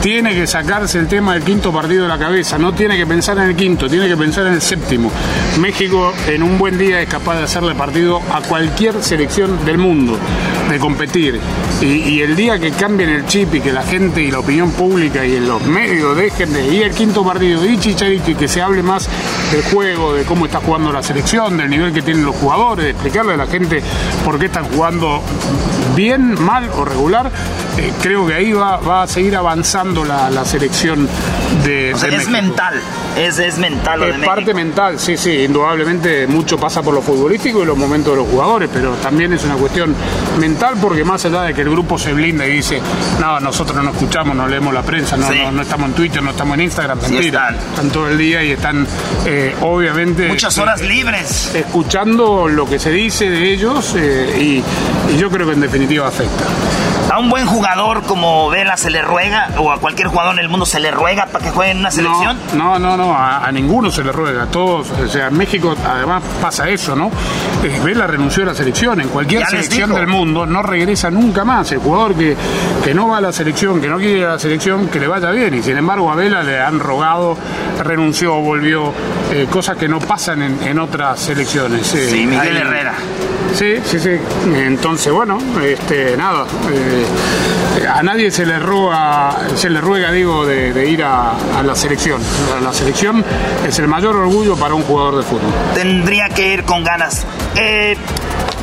tiene 0.00 0.32
que 0.32 0.46
sacarse 0.46 1.00
el 1.00 1.08
tema 1.08 1.34
del 1.34 1.42
quinto 1.42 1.72
partido 1.72 2.04
de 2.04 2.08
la 2.08 2.20
cabeza. 2.20 2.56
No 2.56 2.72
tiene 2.72 2.96
que 2.96 3.04
pensar 3.04 3.36
en 3.38 3.48
el 3.48 3.56
quinto, 3.56 3.88
tiene 3.88 4.06
que 4.06 4.16
pensar 4.16 4.46
en 4.46 4.52
el 4.52 4.62
séptimo. 4.62 5.10
México 5.58 6.12
en 6.28 6.44
un 6.44 6.56
buen 6.56 6.78
día 6.78 7.02
es 7.02 7.08
capaz 7.08 7.36
de 7.36 7.42
hacerle 7.42 7.74
partido 7.74 8.22
a 8.32 8.42
cualquier 8.42 9.02
selección 9.02 9.64
del 9.64 9.78
mundo, 9.78 10.16
de 10.70 10.78
competir. 10.78 11.40
Y, 11.80 12.20
el 12.20 12.34
día 12.34 12.58
que 12.58 12.70
cambien 12.72 13.10
el 13.10 13.26
chip 13.26 13.54
y 13.54 13.60
que 13.60 13.72
la 13.72 13.82
gente 13.82 14.20
y 14.20 14.30
la 14.30 14.40
opinión 14.40 14.70
pública 14.72 15.24
y 15.24 15.36
en 15.36 15.46
los 15.48 15.62
medios 15.62 16.16
dejen 16.16 16.52
de 16.52 16.66
ir 16.74 16.84
al 16.84 16.90
quinto 16.90 17.07
partido 17.12 17.64
y 17.64 17.78
Chicharito 17.78 18.30
y 18.30 18.34
que 18.34 18.48
se 18.48 18.60
hable 18.60 18.82
más 18.82 19.08
del 19.50 19.62
juego, 19.62 20.14
de 20.14 20.24
cómo 20.24 20.46
está 20.46 20.60
jugando 20.60 20.92
la 20.92 21.02
selección, 21.02 21.56
del 21.56 21.70
nivel 21.70 21.92
que 21.92 22.02
tienen 22.02 22.24
los 22.24 22.36
jugadores, 22.36 22.84
de 22.84 22.90
explicarle 22.90 23.34
a 23.34 23.36
la 23.36 23.46
gente 23.46 23.82
por 24.24 24.38
qué 24.38 24.46
están 24.46 24.64
jugando 24.64 25.22
bien, 25.94 26.40
mal 26.42 26.68
o 26.76 26.84
regular, 26.84 27.30
eh, 27.78 27.92
creo 28.02 28.26
que 28.26 28.34
ahí 28.34 28.52
va, 28.52 28.76
va 28.78 29.02
a 29.04 29.06
seguir 29.06 29.36
avanzando 29.36 30.04
la, 30.04 30.28
la 30.30 30.44
selección 30.44 31.08
de, 31.64 31.94
O 31.94 31.98
sea, 31.98 32.08
de 32.10 32.16
es 32.16 32.28
México. 32.28 32.30
mental, 32.46 32.74
es, 33.16 33.38
es 33.38 33.58
mental 33.58 34.00
lo 34.00 34.06
de 34.06 34.12
Es 34.12 34.18
México. 34.18 34.34
parte 34.34 34.54
mental, 34.54 34.98
sí, 34.98 35.16
sí, 35.16 35.30
indudablemente 35.44 36.26
mucho 36.26 36.58
pasa 36.58 36.82
por 36.82 36.94
lo 36.94 37.00
futbolístico 37.02 37.62
y 37.62 37.66
los 37.66 37.76
momentos 37.78 38.12
de 38.14 38.20
los 38.22 38.28
jugadores, 38.28 38.68
pero 38.72 38.92
también 38.94 39.32
es 39.32 39.44
una 39.44 39.54
cuestión 39.54 39.94
mental 40.38 40.74
porque 40.80 41.04
más 41.04 41.24
allá 41.24 41.42
de 41.42 41.54
que 41.54 41.62
el 41.62 41.70
grupo 41.70 41.98
se 41.98 42.12
blinda 42.12 42.46
y 42.46 42.52
dice, 42.54 42.80
no, 43.20 43.38
nosotros 43.40 43.82
no 43.82 43.90
escuchamos, 43.90 44.34
no 44.36 44.46
leemos 44.48 44.74
la 44.74 44.82
prensa, 44.82 45.16
no, 45.16 45.28
Sí. 45.28 45.38
no, 45.44 45.52
no 45.52 45.62
estamos 45.62 45.88
en 45.88 45.94
Twitter, 45.94 46.22
no 46.22 46.30
estamos 46.30 46.54
en 46.54 46.62
Instagram, 46.64 46.98
Sí 47.00 47.12
mentira, 47.12 47.54
están. 47.70 47.90
todo 47.90 48.08
el 48.08 48.18
día 48.18 48.42
y 48.42 48.52
están 48.52 48.86
eh, 49.26 49.54
obviamente... 49.60 50.28
Muchas 50.28 50.56
horas 50.58 50.80
libres. 50.82 51.54
Escuchando 51.54 52.48
lo 52.48 52.66
que 52.68 52.78
se 52.78 52.90
dice 52.90 53.28
de 53.30 53.52
ellos 53.52 53.94
eh, 53.96 54.36
y, 55.08 55.12
y 55.14 55.18
yo 55.18 55.30
creo 55.30 55.46
que 55.46 55.52
en 55.52 55.60
definitiva 55.60 56.08
afecta. 56.08 56.44
A 57.12 57.18
un 57.20 57.30
buen 57.30 57.46
jugador 57.46 57.67
como 58.06 58.48
Vela 58.50 58.76
se 58.76 58.90
le 58.90 59.02
ruega, 59.02 59.48
o 59.58 59.70
a 59.70 59.78
cualquier 59.78 60.08
jugador 60.08 60.34
en 60.34 60.40
el 60.40 60.48
mundo 60.48 60.64
se 60.66 60.80
le 60.80 60.90
ruega 60.90 61.26
para 61.26 61.44
que 61.44 61.50
juegue 61.50 61.72
en 61.72 61.78
una 61.78 61.90
selección. 61.90 62.36
No, 62.54 62.78
no, 62.78 62.96
no, 62.96 63.14
a, 63.14 63.44
a 63.46 63.52
ninguno 63.52 63.90
se 63.90 64.02
le 64.02 64.12
ruega, 64.12 64.44
a 64.44 64.46
todos, 64.46 64.88
o 64.90 65.08
sea, 65.08 65.28
en 65.28 65.36
México 65.36 65.74
además 65.86 66.22
pasa 66.40 66.68
eso, 66.68 66.94
¿no? 66.96 67.10
Eh, 67.62 67.80
Vela 67.84 68.06
renunció 68.06 68.42
a 68.44 68.46
la 68.46 68.54
selección, 68.54 69.00
en 69.00 69.08
cualquier 69.08 69.40
Ya 69.42 69.48
selección 69.48 69.94
del 69.94 70.06
mundo 70.06 70.46
no 70.46 70.62
regresa 70.62 71.10
nunca 71.10 71.44
más. 71.44 71.70
El 71.72 71.78
jugador 71.78 72.14
que, 72.14 72.36
que 72.84 72.94
no 72.94 73.08
va 73.08 73.18
a 73.18 73.20
la 73.20 73.32
selección, 73.32 73.80
que 73.80 73.88
no 73.88 73.96
quiere 73.98 74.18
ir 74.18 74.24
a 74.24 74.32
la 74.34 74.38
selección, 74.38 74.88
que 74.88 75.00
le 75.00 75.08
vaya 75.08 75.30
bien. 75.30 75.54
Y 75.54 75.62
sin 75.62 75.76
embargo 75.76 76.10
a 76.10 76.14
Vela 76.14 76.42
le 76.42 76.60
han 76.60 76.78
rogado, 76.78 77.36
renunció, 77.84 78.34
volvió, 78.40 78.92
eh, 79.32 79.46
cosas 79.50 79.76
que 79.76 79.88
no 79.88 79.98
pasan 79.98 80.42
en, 80.42 80.62
en 80.62 80.78
otras 80.78 81.18
selecciones. 81.20 81.94
eh, 81.94 82.08
Sí, 82.10 82.26
Miguel 82.26 82.40
hay- 82.56 82.62
Herrera. 82.62 82.94
Sí, 83.54 83.74
sí, 83.84 83.98
sí. 83.98 84.10
Entonces, 84.54 85.12
bueno, 85.12 85.38
este, 85.62 86.16
nada. 86.16 86.46
eh, 86.70 87.06
a 87.92 88.02
nadie 88.02 88.30
se 88.30 88.44
le 88.46 88.58
ruega, 88.58 89.36
se 89.56 89.70
le 89.70 89.80
ruega, 89.80 90.12
digo, 90.12 90.46
de, 90.46 90.72
de 90.72 90.88
ir 90.88 91.02
a, 91.02 91.32
a 91.56 91.62
la 91.62 91.74
selección. 91.74 92.20
La 92.62 92.72
selección 92.72 93.24
es 93.66 93.78
el 93.78 93.88
mayor 93.88 94.16
orgullo 94.16 94.56
para 94.56 94.74
un 94.74 94.82
jugador 94.82 95.16
de 95.16 95.22
fútbol. 95.22 95.50
Tendría 95.74 96.28
que 96.28 96.54
ir 96.54 96.64
con 96.64 96.84
ganas. 96.84 97.26
Eh, 97.56 97.96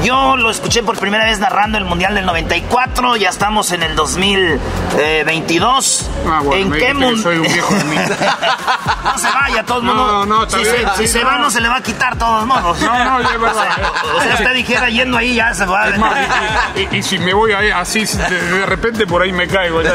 yo 0.03 0.35
lo 0.37 0.49
escuché 0.51 0.83
por 0.83 0.97
primera 0.99 1.23
vez 1.25 1.39
narrando 1.39 1.77
el 1.77 1.85
Mundial 1.85 2.13
del 2.15 2.25
94, 2.25 3.15
ya 3.15 3.29
estamos 3.29 3.71
en 3.71 3.83
el 3.83 3.95
2022. 3.95 6.09
Ah, 6.27 6.41
bueno, 6.43 6.65
¿En 6.65 6.71
qué 6.71 6.77
dijiste 6.79 6.87
que 6.87 6.93
mun- 7.05 7.21
soy 7.23 7.37
un 7.37 7.43
viejo 7.43 7.73
de 7.75 7.83
mí. 7.85 7.95
no 9.03 9.17
se 9.17 9.29
vaya, 9.31 9.63
todo 9.63 9.79
el 9.79 9.85
No, 9.85 9.93
mundo. 9.95 10.25
no, 10.25 10.43
está 10.43 10.57
si 10.59 10.65
se, 10.65 10.85
si 10.97 11.07
se 11.07 11.21
no. 11.21 11.27
va, 11.27 11.37
no 11.37 11.49
se 11.49 11.61
le 11.61 11.69
va 11.69 11.77
a 11.77 11.81
quitar 11.83 12.17
todos 12.17 12.45
modos. 12.45 12.79
No, 12.81 13.05
no, 13.05 13.21
ya 13.21 13.37
verdad. 13.37 13.55
O 13.55 13.61
sea, 13.61 13.91
o 14.17 14.21
sea, 14.21 14.33
usted 14.35 14.53
dijera 14.53 14.89
yendo 14.89 15.17
ahí, 15.17 15.35
ya 15.35 15.53
se 15.53 15.65
va. 15.65 15.85
Y, 16.75 16.81
y- 16.81 16.89
y 16.97 17.03
si 17.03 17.17
me 17.19 17.33
voy 17.33 17.53
ahí 17.53 17.69
así, 17.71 18.03
de, 18.05 18.65
repente 18.65 19.07
por 19.07 19.21
ahí 19.21 19.31
me 19.31 19.47
caigo. 19.47 19.81
ya, 19.81 19.91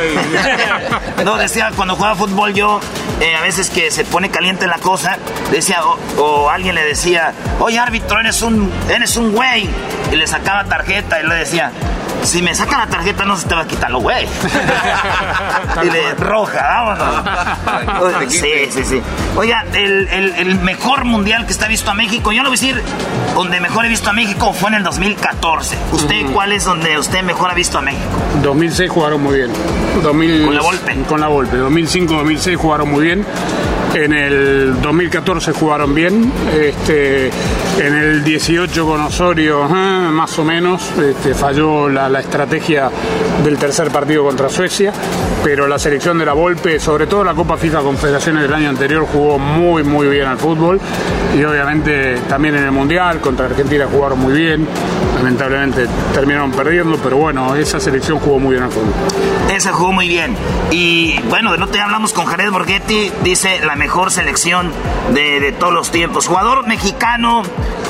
No, 1.25 1.37
decía, 1.37 1.71
cuando 1.77 1.97
jugaba 1.97 2.15
fútbol 2.17 2.55
yo, 2.55 2.81
eh, 3.21 3.37
a 3.37 3.43
veces 3.43 3.69
que 3.71 3.91
se 3.91 4.05
pone 4.05 4.31
caliente 4.31 4.67
la 4.67 4.79
cosa, 4.79 5.19
decía, 5.51 5.85
o, 5.85 5.99
o 6.19 6.51
alguien 6.51 6.75
le 6.75 6.85
decía, 6.85 7.33
oye 7.59 7.79
árbitro, 7.79 8.19
eres 8.21 8.41
un, 8.43 8.73
eres 8.89 9.17
un 9.17 9.33
güey. 9.33 9.69
Y 10.13 10.17
le 10.17 10.27
sacaba 10.27 10.65
tarjeta 10.65 11.21
y 11.21 11.27
le 11.27 11.35
decía, 11.37 11.71
si 12.23 12.43
me 12.43 12.55
saca 12.55 12.79
la 12.79 12.87
tarjeta 12.87 13.25
no 13.25 13.37
se 13.37 13.47
te 13.49 13.55
va 13.55 13.63
a 13.63 13.67
quitar 13.67 13.91
lo 13.91 14.01
güey. 14.01 14.27
y 15.83 15.91
le 15.91 16.15
roja, 16.15 16.61
vámonos. 16.61 18.33
sí, 18.33 18.53
sí, 18.71 18.85
sí. 18.85 19.03
Oiga, 19.37 19.65
el, 19.73 20.09
el- 20.09 20.35
el 20.37 20.55
mejor 20.61 21.05
mundial 21.05 21.47
que 21.47 21.53
está 21.53 21.67
visto 21.69 21.91
a 21.91 21.95
México, 21.95 22.33
yo 22.33 22.43
lo 22.43 22.49
voy 22.51 22.59
a 22.59 22.61
decir, 22.61 22.83
donde 23.35 23.61
mejor 23.61 23.87
he 23.87 23.89
visto 23.89 24.11
a 24.11 24.13
México 24.13 24.53
fue 24.53 24.69
en 24.71 24.77
el 24.77 24.83
2014. 24.83 25.77
¿Usted 25.93 26.27
cuál 26.33 26.53
es 26.53 26.65
donde 26.65 26.99
usted 26.99 27.23
mejor 27.23 27.51
ha 27.51 27.55
visto 27.55 27.79
a 27.79 27.83
México? 27.83 28.05
2006 28.43 28.91
jugaron 28.91 29.23
muy 29.23 29.37
bien. 29.37 29.51
2000, 30.03 30.45
Con 30.47 30.55
la 30.55 30.63
Volpe. 30.63 30.97
Con 31.09 31.21
la 31.21 31.29
Volpe. 31.29 31.57
2005-2006 31.59 32.57
jugaron 32.57 32.91
muy 32.91 33.05
bien. 33.05 33.25
En 33.95 34.13
el 34.13 34.81
2014 34.81 35.53
jugaron 35.53 35.95
bien. 35.95 36.33
Este, 36.55 37.27
en 37.79 37.95
el 37.95 38.23
18 38.23 38.87
con 38.87 39.01
Osorio, 39.01 39.69
más 39.69 40.39
o 40.39 40.45
menos, 40.45 40.93
este, 40.99 41.35
falló 41.35 41.89
la, 41.89 42.09
la 42.09 42.21
estrategia 42.21 42.89
del 43.43 43.59
tercer 43.59 43.91
partido 43.91 44.25
contra 44.25 44.49
Suecia. 44.49 44.93
Pero 45.43 45.67
la 45.67 45.79
selección 45.79 46.19
de 46.19 46.27
la 46.27 46.35
Volpe, 46.35 46.79
sobre 46.79 47.07
todo 47.07 47.25
la 47.25 47.35
Copa 47.35 47.57
FIFA 47.57 47.81
Confederaciones 47.81 48.43
del 48.43 48.55
año 48.55 48.69
anterior, 48.69 49.07
jugó 49.11 49.39
muy, 49.39 49.83
muy 49.83 50.07
bien 50.09 50.27
al 50.27 50.39
fútbol. 50.39 50.81
Y 51.37 51.43
obviamente 51.43 52.17
también 52.29 52.57
en 52.57 52.65
el 52.65 52.73
Mundial 52.73 53.21
contra 53.21 53.47
Argentina 53.47 53.87
jugaron 53.91 54.19
muy 54.21 54.35
bien. 54.35 54.69
Lamentablemente 55.17 55.87
terminaron 56.15 56.51
perdiendo, 56.53 56.97
pero 57.03 57.17
bueno, 57.17 57.55
esa 57.55 57.81
selección 57.81 58.19
jugó 58.21 58.39
muy 58.39 58.53
bien 58.53 58.65
al 58.65 58.71
fútbol. 58.71 58.93
Ese 59.55 59.71
jugó 59.71 59.93
muy 59.93 60.09
bien. 60.09 60.37
Y 60.71 61.19
bueno, 61.29 61.57
no 61.57 61.67
te 61.67 61.81
hablamos 61.81 62.13
con 62.13 62.25
Jared 62.27 62.51
Borghetti, 62.51 63.11
dice 63.23 63.61
la 63.65 63.77
mejor 63.81 64.13
selección 64.13 64.71
de, 65.15 65.41
de 65.41 65.53
todos 65.53 65.73
los 65.73 65.91
tiempos. 65.91 66.27
Jugador 66.27 66.67
mexicano 66.69 67.43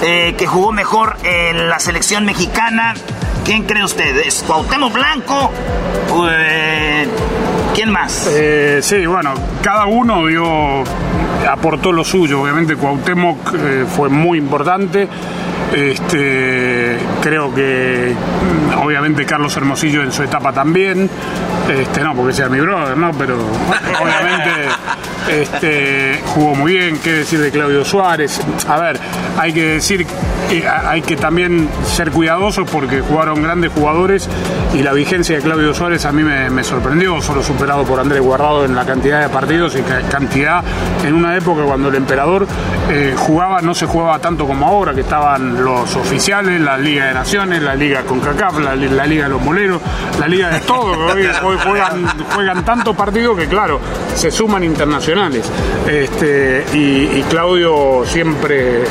eh, 0.03 0.35
que 0.39 0.47
jugó 0.47 0.71
mejor 0.71 1.17
en 1.25 1.69
la 1.69 1.81
selección 1.81 2.25
mexicana. 2.25 2.95
¿Quién 3.45 3.65
cree 3.65 3.83
usted? 3.83 4.17
¿Es 4.19 4.45
Cuauhtémoc 4.47 4.93
Blanco? 4.93 5.51
Eh, 6.31 7.09
¿Quién 7.75 7.91
más? 7.91 8.29
Eh, 8.31 8.79
sí, 8.83 9.05
bueno, 9.05 9.35
cada 9.63 9.87
uno 9.87 10.27
dio, 10.27 10.85
aportó 11.51 11.91
lo 11.91 12.05
suyo. 12.05 12.41
Obviamente 12.41 12.77
Cuauhtémoc 12.77 13.55
eh, 13.55 13.85
fue 13.95 14.09
muy 14.09 14.39
importante. 14.39 15.09
Este, 15.75 16.99
creo 17.21 17.53
que 17.53 18.15
mm, 18.15 18.79
obviamente 18.79 19.27
Carlos 19.27 19.57
Hermosillo 19.57 20.03
en 20.05 20.13
su 20.13 20.23
etapa 20.23 20.53
también. 20.53 21.11
Este, 21.69 22.01
no 22.03 22.15
porque 22.15 22.33
sea 22.33 22.49
mi 22.49 22.61
brother, 22.61 22.97
¿no? 22.97 23.11
Pero 23.13 23.37
obviamente 23.37 24.51
este, 25.29 26.21
jugó 26.27 26.55
muy 26.55 26.73
bien. 26.75 26.99
¿Qué 27.03 27.13
decir 27.13 27.41
de 27.41 27.51
Claudio 27.51 27.85
Suárez? 27.85 28.41
A 28.69 28.79
ver, 28.79 28.99
hay 29.39 29.53
que 29.53 29.65
decir 29.75 30.07
que 30.07 30.67
hay 30.67 31.03
que 31.03 31.17
también 31.17 31.69
ser 31.85 32.11
cuidadosos 32.11 32.69
porque 32.71 33.01
jugaron 33.01 33.43
grandes 33.43 33.71
jugadores 33.73 34.29
y 34.75 34.83
la 34.83 34.93
vigencia 34.93 35.37
de 35.37 35.43
Claudio 35.43 35.73
Suárez 35.75 36.05
a 36.07 36.13
mí 36.13 36.23
me, 36.25 36.65
sorprendió, 36.65 37.21
solo 37.21 37.43
superado 37.43 37.85
por 37.85 38.01
Andrés 38.01 38.21
Guardado 38.21 38.65
en 38.65 38.75
la 38.75 38.85
cantidad 38.85 39.21
de 39.21 39.29
partidos 39.29 39.77
y 39.77 39.83
ca- 39.83 40.03
cantidad 40.11 40.63
en 41.05 41.15
una 41.15 41.37
época 41.37 41.63
cuando 41.63 41.89
el 41.89 41.95
emperador 41.95 42.47
eh, 42.91 43.15
jugaba, 43.17 43.61
no 43.61 43.75
se 43.75 43.87
jugaba 43.87 44.19
tanto 44.19 44.47
como 44.47 44.67
ahora, 44.67 44.93
que 44.95 45.03
estaban 45.03 45.63
los 45.63 45.95
oficiales, 45.97 46.61
la 46.61 46.77
Liga 46.79 47.07
de 47.07 47.15
Naciones, 47.15 47.63
la 47.63 47.75
Liga 47.75 48.03
con 48.03 48.19
CACAF, 48.21 48.59
la, 48.59 48.75
li- 48.75 48.89
la 48.89 49.07
Liga 49.07 49.25
de 49.25 49.31
los 49.31 49.43
Moleros, 49.43 49.81
la 50.19 50.27
Liga 50.27 50.49
de 50.51 50.61
todo, 50.61 50.93
hoy, 51.07 51.29
hoy 51.45 51.57
juegan, 51.65 52.07
juegan 52.35 52.65
tantos 52.65 52.97
partidos 52.97 53.39
que 53.39 53.47
claro, 53.47 53.81
se 54.15 54.31
suman 54.31 54.65
Este, 55.89 56.65
y, 56.75 57.19
y 57.19 57.25
Claudio 57.29 58.03
siempre 58.05 58.83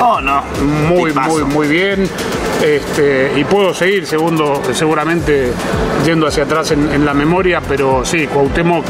Oh, 0.00 0.20
no. 0.20 0.42
muy, 0.88 1.12
muy, 1.12 1.44
muy 1.44 1.68
bien. 1.68 2.08
Este, 2.62 3.32
y 3.36 3.44
puedo 3.44 3.72
seguir, 3.72 4.06
segundo, 4.06 4.60
seguramente 4.72 5.50
yendo 6.04 6.26
hacia 6.26 6.44
atrás 6.44 6.70
en, 6.72 6.92
en 6.92 7.06
la 7.06 7.14
memoria, 7.14 7.62
pero 7.66 8.04
sí, 8.04 8.26
Cuauhtémoc, 8.26 8.84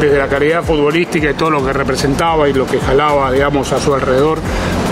desde 0.00 0.18
la 0.18 0.26
calidad 0.28 0.64
futbolística 0.64 1.30
y 1.30 1.34
todo 1.34 1.50
lo 1.50 1.64
que 1.64 1.72
representaba 1.72 2.48
y 2.48 2.52
lo 2.52 2.66
que 2.66 2.80
jalaba, 2.80 3.30
digamos, 3.30 3.72
a 3.72 3.78
su 3.78 3.94
alrededor, 3.94 4.38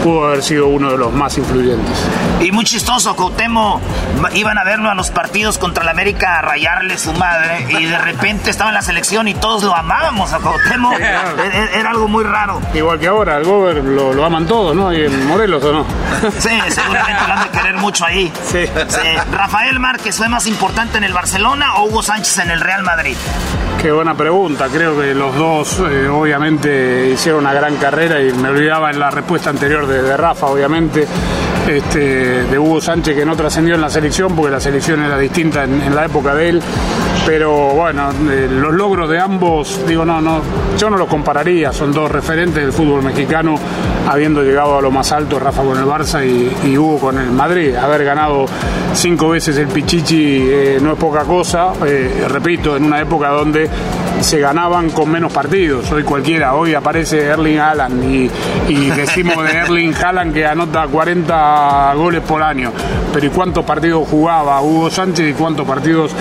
pudo 0.03 0.27
haber 0.27 0.43
sido 0.43 0.67
uno 0.67 0.91
de 0.91 0.99
los 0.99 1.13
más 1.13 1.37
influyentes. 1.39 1.97
Y 2.41 2.51
muy 2.51 2.65
chistoso, 2.65 3.15
Cuauhtémoc, 3.15 3.81
iban 4.35 4.59
a 4.59 4.65
verlo 4.65 4.91
a 4.91 4.95
los 4.95 5.11
partidos 5.11 5.59
contra 5.59 5.85
la 5.85 5.93
América 5.93 6.39
a 6.39 6.43
rayarle 6.43 6.99
su 6.99 7.13
madre 7.15 7.67
y 7.69 7.85
de 7.85 7.99
repente 7.99 8.51
estaba 8.51 8.71
en 8.71 8.75
la 8.75 8.83
selección 8.83 9.29
y 9.29 9.35
todos 9.35 9.63
lo 9.63 9.77
amábamos 9.77 10.33
a 10.33 10.39
Cuauhtémoc. 10.39 10.95
Era, 10.99 11.35
era 11.75 11.91
algo 11.91 12.09
muy 12.09 12.25
raro. 12.25 12.61
Igual 12.75 12.99
que 12.99 13.07
ahora, 13.07 13.37
el 13.37 13.45
Gober 13.45 13.77
lo, 13.85 14.13
lo 14.13 14.25
aman 14.25 14.47
todos, 14.47 14.75
¿no? 14.75 14.93
Y 14.93 15.05
en 15.05 15.27
Morelos, 15.27 15.63
¿o 15.65 15.73
no? 15.73 15.87
Sí, 16.39 16.51
seguramente 16.69 17.23
lo 17.27 17.33
han 17.35 17.43
de 17.45 17.49
querer 17.51 17.77
mucho 17.77 18.05
ahí. 18.05 18.33
Sí. 18.45 18.65
Rafael 19.33 19.79
Márquez 19.79 20.17
fue 20.17 20.29
más 20.29 20.47
importante 20.47 20.99
en 20.99 21.05
el 21.05 21.13
Barcelona 21.13 21.77
o 21.77 21.85
Hugo 21.85 22.03
Sánchez 22.03 22.39
en 22.39 22.51
el 22.51 22.61
Real 22.61 22.83
Madrid. 22.83 23.17
Qué 23.83 23.91
buena 23.91 24.15
pregunta. 24.15 24.69
Creo 24.73 24.97
que 24.97 25.13
los 25.13 25.35
dos 25.35 25.81
eh, 25.81 26.07
obviamente 26.07 27.11
hicieron 27.13 27.41
una 27.41 27.53
gran 27.53 27.75
carrera 27.79 28.23
y 28.23 28.33
me 28.33 28.51
olvidaba 28.51 28.93
en 28.93 29.01
la 29.01 29.11
respuesta 29.11 29.51
anterior 29.51 29.89
de, 29.89 30.17
Rafa, 30.17 30.47
obviamente, 30.47 31.05
este, 31.69 32.45
de 32.45 32.59
Hugo 32.61 32.81
Sánchez 32.81 33.17
que 33.17 33.27
no 33.27 33.35
trascendió 33.35 33.75
en 33.75 33.81
la 33.81 33.91
selección 33.91 34.37
porque 34.37 34.53
la 34.53 34.61
selección 34.61 35.03
era 35.03 35.19
distinta 35.19 35.65
en 35.65 35.97
la 35.97 36.05
época 36.05 36.33
de 36.33 36.49
él. 36.51 36.63
Pero 37.25 37.71
bueno, 37.75 38.11
eh, 38.31 38.49
los 38.51 38.75
logros 38.75 39.09
de 39.09 39.19
ambos, 39.19 39.81
digo, 39.87 40.05
no, 40.05 40.21
no, 40.21 40.43
yo 40.77 40.91
no 40.91 40.97
los 40.97 41.09
compararía. 41.09 41.73
Son 41.73 41.93
dos 41.93 42.11
referentes 42.11 42.63
del 42.63 42.73
fútbol 42.73 43.03
mexicano, 43.03 43.55
habiendo 44.09 44.43
llegado 44.43 44.79
a 44.79 44.83
lo 44.83 44.91
más 44.91 45.13
alto, 45.13 45.39
Rafa 45.39 45.63
con 45.63 45.79
el 45.79 45.85
Barça 45.85 46.25
y, 46.27 46.77
Hugo 46.77 46.99
con 46.99 47.19
el 47.19 47.31
Madrid. 47.31 47.77
Haber 47.77 48.05
ganado 48.05 48.47
cinco 48.95 49.29
veces 49.31 49.57
el 49.59 49.69
Pichichi 49.69 50.49
eh, 50.49 50.79
no 50.83 50.93
es 50.93 50.99
poca 50.99 51.23
cosa, 51.23 51.73
eh, 51.87 52.27
repito, 52.29 52.77
en 52.77 52.85
una 52.85 53.01
época 53.01 53.29
donde 53.29 53.71
se 54.23 54.39
ganaban 54.39 54.91
con 54.91 55.11
menos 55.11 55.33
partidos. 55.33 55.91
Hoy 55.91 56.05
cualquiera, 56.05 56.55
hoy 56.55 56.75
aparece 56.75 57.25
Erling 57.27 57.59
Haaland 57.59 58.05
y, 58.05 58.31
y 58.69 58.91
decimos 58.91 59.43
de 59.45 59.59
Erling 59.59 59.95
Haaland 59.95 60.33
que 60.33 60.47
anota 60.47 60.87
40 60.87 61.95
goles 61.97 62.23
por 62.23 62.43
año. 62.43 62.73
Pero 63.13 63.27
¿y 63.27 63.31
cuántos 63.31 63.65
partidos 63.65 64.09
jugaba 64.09 64.61
Hugo 64.63 64.91
Sánchez 64.91 65.31
y 65.31 65.33
cuántos 65.35 65.67
partidos 65.67 66.13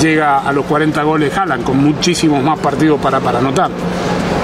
llega 0.00 0.38
a 0.38 0.52
los 0.52 0.64
40 0.66 1.02
goles 1.02 1.36
Haaland? 1.36 1.64
Con 1.64 1.78
muchísimos 1.78 2.42
más 2.42 2.58
partidos 2.58 3.00
para, 3.00 3.20
para 3.20 3.38
anotar. 3.38 3.70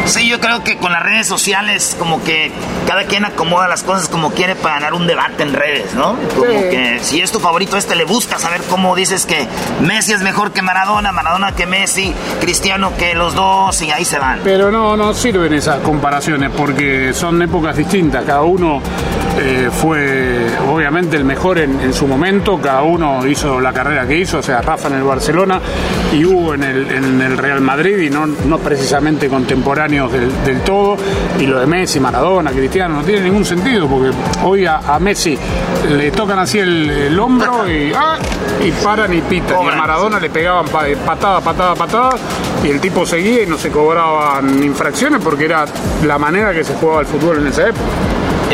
Sí, 0.06 0.28
yo 0.28 0.38
creo 0.38 0.62
que 0.62 0.76
con 0.76 0.92
las 0.92 1.02
redes 1.02 1.26
sociales 1.26 1.96
como 1.98 2.22
que 2.22 2.52
cada 2.86 3.04
quien 3.04 3.24
acomoda 3.24 3.68
las 3.68 3.82
cosas 3.82 4.08
como 4.08 4.30
quiere 4.32 4.54
para 4.54 4.74
ganar 4.76 4.94
un 4.94 5.06
debate 5.06 5.42
en 5.42 5.52
redes, 5.54 5.94
¿no? 5.94 6.16
Como 6.36 6.44
Sí. 6.50 6.56
que 6.70 6.98
si 7.02 7.20
es 7.20 7.32
tu 7.32 7.40
favorito 7.40 7.76
este 7.76 7.94
le 7.96 8.04
buscas 8.04 8.42
saber 8.42 8.60
cómo 8.68 8.94
dices 8.94 9.24
que 9.26 9.46
Messi 9.80 10.12
es 10.12 10.20
mejor 10.20 10.52
que 10.52 10.60
Maradona, 10.62 11.10
Maradona 11.10 11.52
que 11.52 11.66
Messi, 11.66 12.14
Cristiano 12.40 12.92
que 12.98 13.14
los 13.14 13.34
dos 13.34 13.80
y 13.82 13.90
ahí 13.90 14.04
se 14.04 14.18
van. 14.18 14.40
Pero 14.44 14.70
no, 14.70 14.96
no 14.96 15.14
sirven 15.14 15.52
esas 15.54 15.78
comparaciones 15.80 16.50
porque 16.56 17.12
son 17.14 17.40
épocas 17.42 17.76
distintas. 17.76 18.24
Cada 18.24 18.42
uno 18.42 18.80
eh, 19.40 19.70
fue 19.72 20.46
obviamente 20.70 21.16
el 21.16 21.24
mejor 21.24 21.58
en, 21.58 21.80
en 21.80 21.92
su 21.94 22.06
momento, 22.06 22.60
cada 22.60 22.82
uno 22.82 23.26
hizo 23.26 23.58
la 23.60 23.72
carrera 23.72 24.06
que 24.06 24.18
hizo, 24.18 24.38
o 24.38 24.42
sea, 24.42 24.60
Rafa 24.60 24.88
en 24.88 24.94
el 24.94 25.02
Barcelona 25.02 25.60
y 26.12 26.24
Hugo 26.24 26.54
en 26.54 26.62
el, 26.62 26.90
en 26.90 27.20
el 27.22 27.36
Real 27.38 27.60
Madrid 27.60 27.98
y 27.98 28.10
no, 28.10 28.26
no 28.26 28.58
precisamente 28.58 29.28
del, 30.12 30.30
del 30.44 30.60
todo. 30.62 30.96
Y 31.38 31.46
lo 31.46 31.60
de 31.60 31.66
Messi, 31.66 32.00
Maradona, 32.00 32.50
Cristiano, 32.50 32.96
no 32.96 33.02
tiene 33.02 33.22
ningún 33.22 33.44
sentido 33.44 33.86
porque 33.88 34.10
hoy 34.42 34.66
a, 34.66 34.78
a 34.78 34.98
Messi 34.98 35.38
le 35.90 36.10
tocan 36.10 36.38
así 36.38 36.58
el, 36.58 36.90
el 36.90 37.18
hombro 37.18 37.68
y, 37.70 37.92
¡ah! 37.94 38.18
y 38.64 38.70
paran 38.84 39.12
y 39.12 39.20
pitan. 39.22 39.62
Y 39.62 39.68
a 39.68 39.76
Maradona 39.76 40.18
le 40.20 40.30
pegaban 40.30 40.66
pa- 40.66 40.84
patada, 41.04 41.40
patada, 41.40 41.74
patada 41.74 42.10
y 42.62 42.68
el 42.68 42.80
tipo 42.80 43.04
seguía 43.06 43.42
y 43.42 43.46
no 43.46 43.56
se 43.58 43.70
cobraban 43.70 44.62
infracciones 44.62 45.20
porque 45.22 45.44
era 45.44 45.64
la 46.04 46.18
manera 46.18 46.52
que 46.52 46.64
se 46.64 46.74
jugaba 46.74 47.00
el 47.00 47.06
fútbol 47.06 47.38
en 47.38 47.46
esa 47.48 47.68
época. 47.68 47.82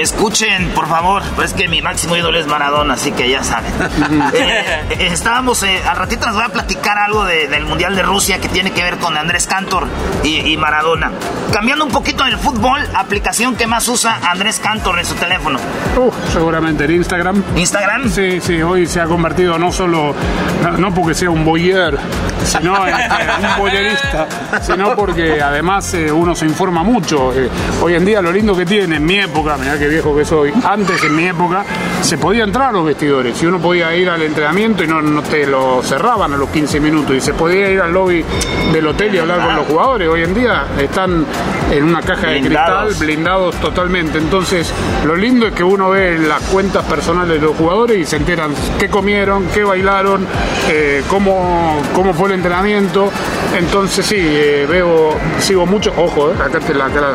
Escuchen, 0.00 0.70
por 0.70 0.88
favor, 0.88 1.22
pues 1.36 1.52
que 1.52 1.68
mi 1.68 1.82
máximo 1.82 2.16
ídolo 2.16 2.38
es 2.38 2.46
Maradona, 2.46 2.94
así 2.94 3.12
que 3.12 3.28
ya 3.28 3.44
saben. 3.44 3.70
Eh, 4.32 4.64
eh, 4.90 5.08
estábamos, 5.12 5.62
eh, 5.62 5.80
al 5.88 5.96
ratito 5.96 6.26
les 6.26 6.34
voy 6.34 6.44
a 6.44 6.48
platicar 6.48 6.96
algo 6.98 7.24
de- 7.24 7.48
del 7.48 7.64
Mundial 7.66 7.94
de 7.96 8.02
Rusia 8.02 8.38
que 8.40 8.48
tiene 8.48 8.70
que 8.70 8.82
ver 8.82 8.96
con 8.98 9.16
Andrés 9.16 9.46
Cantor 9.46 9.86
y, 10.22 10.38
y 10.52 10.56
Maradona. 10.56 11.10
Cambiando 11.52 11.84
un 11.84 11.90
poquito 11.90 12.24
del 12.24 12.38
fútbol, 12.38 12.80
aplicación 12.94 13.56
que 13.56 13.66
más 13.66 13.86
usa 13.88 14.18
Andrés 14.30 14.58
Cantor 14.60 14.98
en 15.00 15.04
su 15.04 15.14
teléfono. 15.14 15.58
Uh, 15.96 16.10
seguramente 16.32 16.84
en 16.84 16.92
Instagram. 16.92 17.42
¿Instagram? 17.56 18.08
Sí, 18.10 18.40
sí, 18.40 18.62
hoy 18.62 18.86
se 18.86 19.00
ha 19.00 19.04
convertido 19.06 19.58
no 19.58 19.72
solo, 19.72 20.14
no, 20.62 20.70
no 20.72 20.94
porque 20.94 21.14
sea 21.14 21.30
un 21.30 21.44
boyer, 21.44 21.98
sino 22.44 22.86
en 22.86 22.94
un 22.94 23.58
boyerista, 23.58 24.26
sino 24.62 24.94
porque 24.94 25.42
además 25.42 25.92
eh, 25.94 26.10
uno 26.12 26.34
se 26.34 26.46
informa 26.46 26.82
mucho. 26.82 27.32
Eh, 27.34 27.50
hoy 27.82 27.94
en 27.94 28.04
día 28.04 28.22
lo 28.22 28.30
lindo 28.32 28.56
que 28.56 28.64
tiene, 28.64 28.96
en 28.96 29.04
mi 29.04 29.18
época, 29.18 29.56
mirá 29.58 29.78
qué 29.78 29.88
viejo 29.90 30.16
que 30.16 30.24
soy, 30.24 30.52
antes 30.64 31.02
en 31.04 31.14
mi 31.14 31.26
época 31.26 31.64
se 32.02 32.16
podía 32.18 32.44
entrar 32.44 32.70
a 32.70 32.72
los 32.72 32.84
vestidores 32.86 33.40
y 33.42 33.46
uno 33.46 33.58
podía 33.58 33.94
ir 33.94 34.08
al 34.08 34.22
entrenamiento 34.22 34.82
y 34.82 34.86
no, 34.86 35.02
no 35.02 35.22
te 35.22 35.46
lo 35.46 35.82
cerraban 35.82 36.32
a 36.32 36.36
los 36.36 36.48
15 36.50 36.80
minutos 36.80 37.14
y 37.16 37.20
se 37.20 37.34
podía 37.34 37.70
ir 37.70 37.80
al 37.80 37.92
lobby 37.92 38.24
del 38.72 38.86
hotel 38.86 39.14
y 39.14 39.18
hablar 39.18 39.44
con 39.44 39.56
los 39.56 39.66
jugadores. 39.66 40.08
Hoy 40.08 40.22
en 40.22 40.34
día 40.34 40.64
están 40.78 41.26
en 41.70 41.84
una 41.84 42.00
caja 42.00 42.28
de 42.28 42.40
cristal 42.40 42.88
blindados 42.98 43.54
totalmente. 43.56 44.18
Entonces, 44.18 44.72
lo 45.04 45.14
lindo 45.16 45.46
es 45.46 45.52
que 45.54 45.62
uno 45.62 45.90
ve 45.90 46.18
las 46.18 46.40
cuentas 46.44 46.84
personales 46.84 47.40
de 47.40 47.46
los 47.46 47.56
jugadores 47.56 47.98
y 47.98 48.04
se 48.04 48.16
enteran 48.16 48.52
qué 48.78 48.88
comieron, 48.88 49.46
qué 49.52 49.62
bailaron, 49.64 50.26
eh, 50.68 51.02
cómo, 51.08 51.80
cómo 51.94 52.14
fue 52.14 52.28
el 52.28 52.34
entrenamiento. 52.36 53.10
Entonces, 53.56 54.06
sí, 54.06 54.16
eh, 54.18 54.66
veo, 54.68 55.14
sigo 55.38 55.66
mucho. 55.66 55.92
Ojo, 55.96 56.30
eh, 56.30 56.34
acá 56.42 56.58
te 56.60 56.74
la, 56.74 56.88
la, 56.88 57.00
la- 57.00 57.14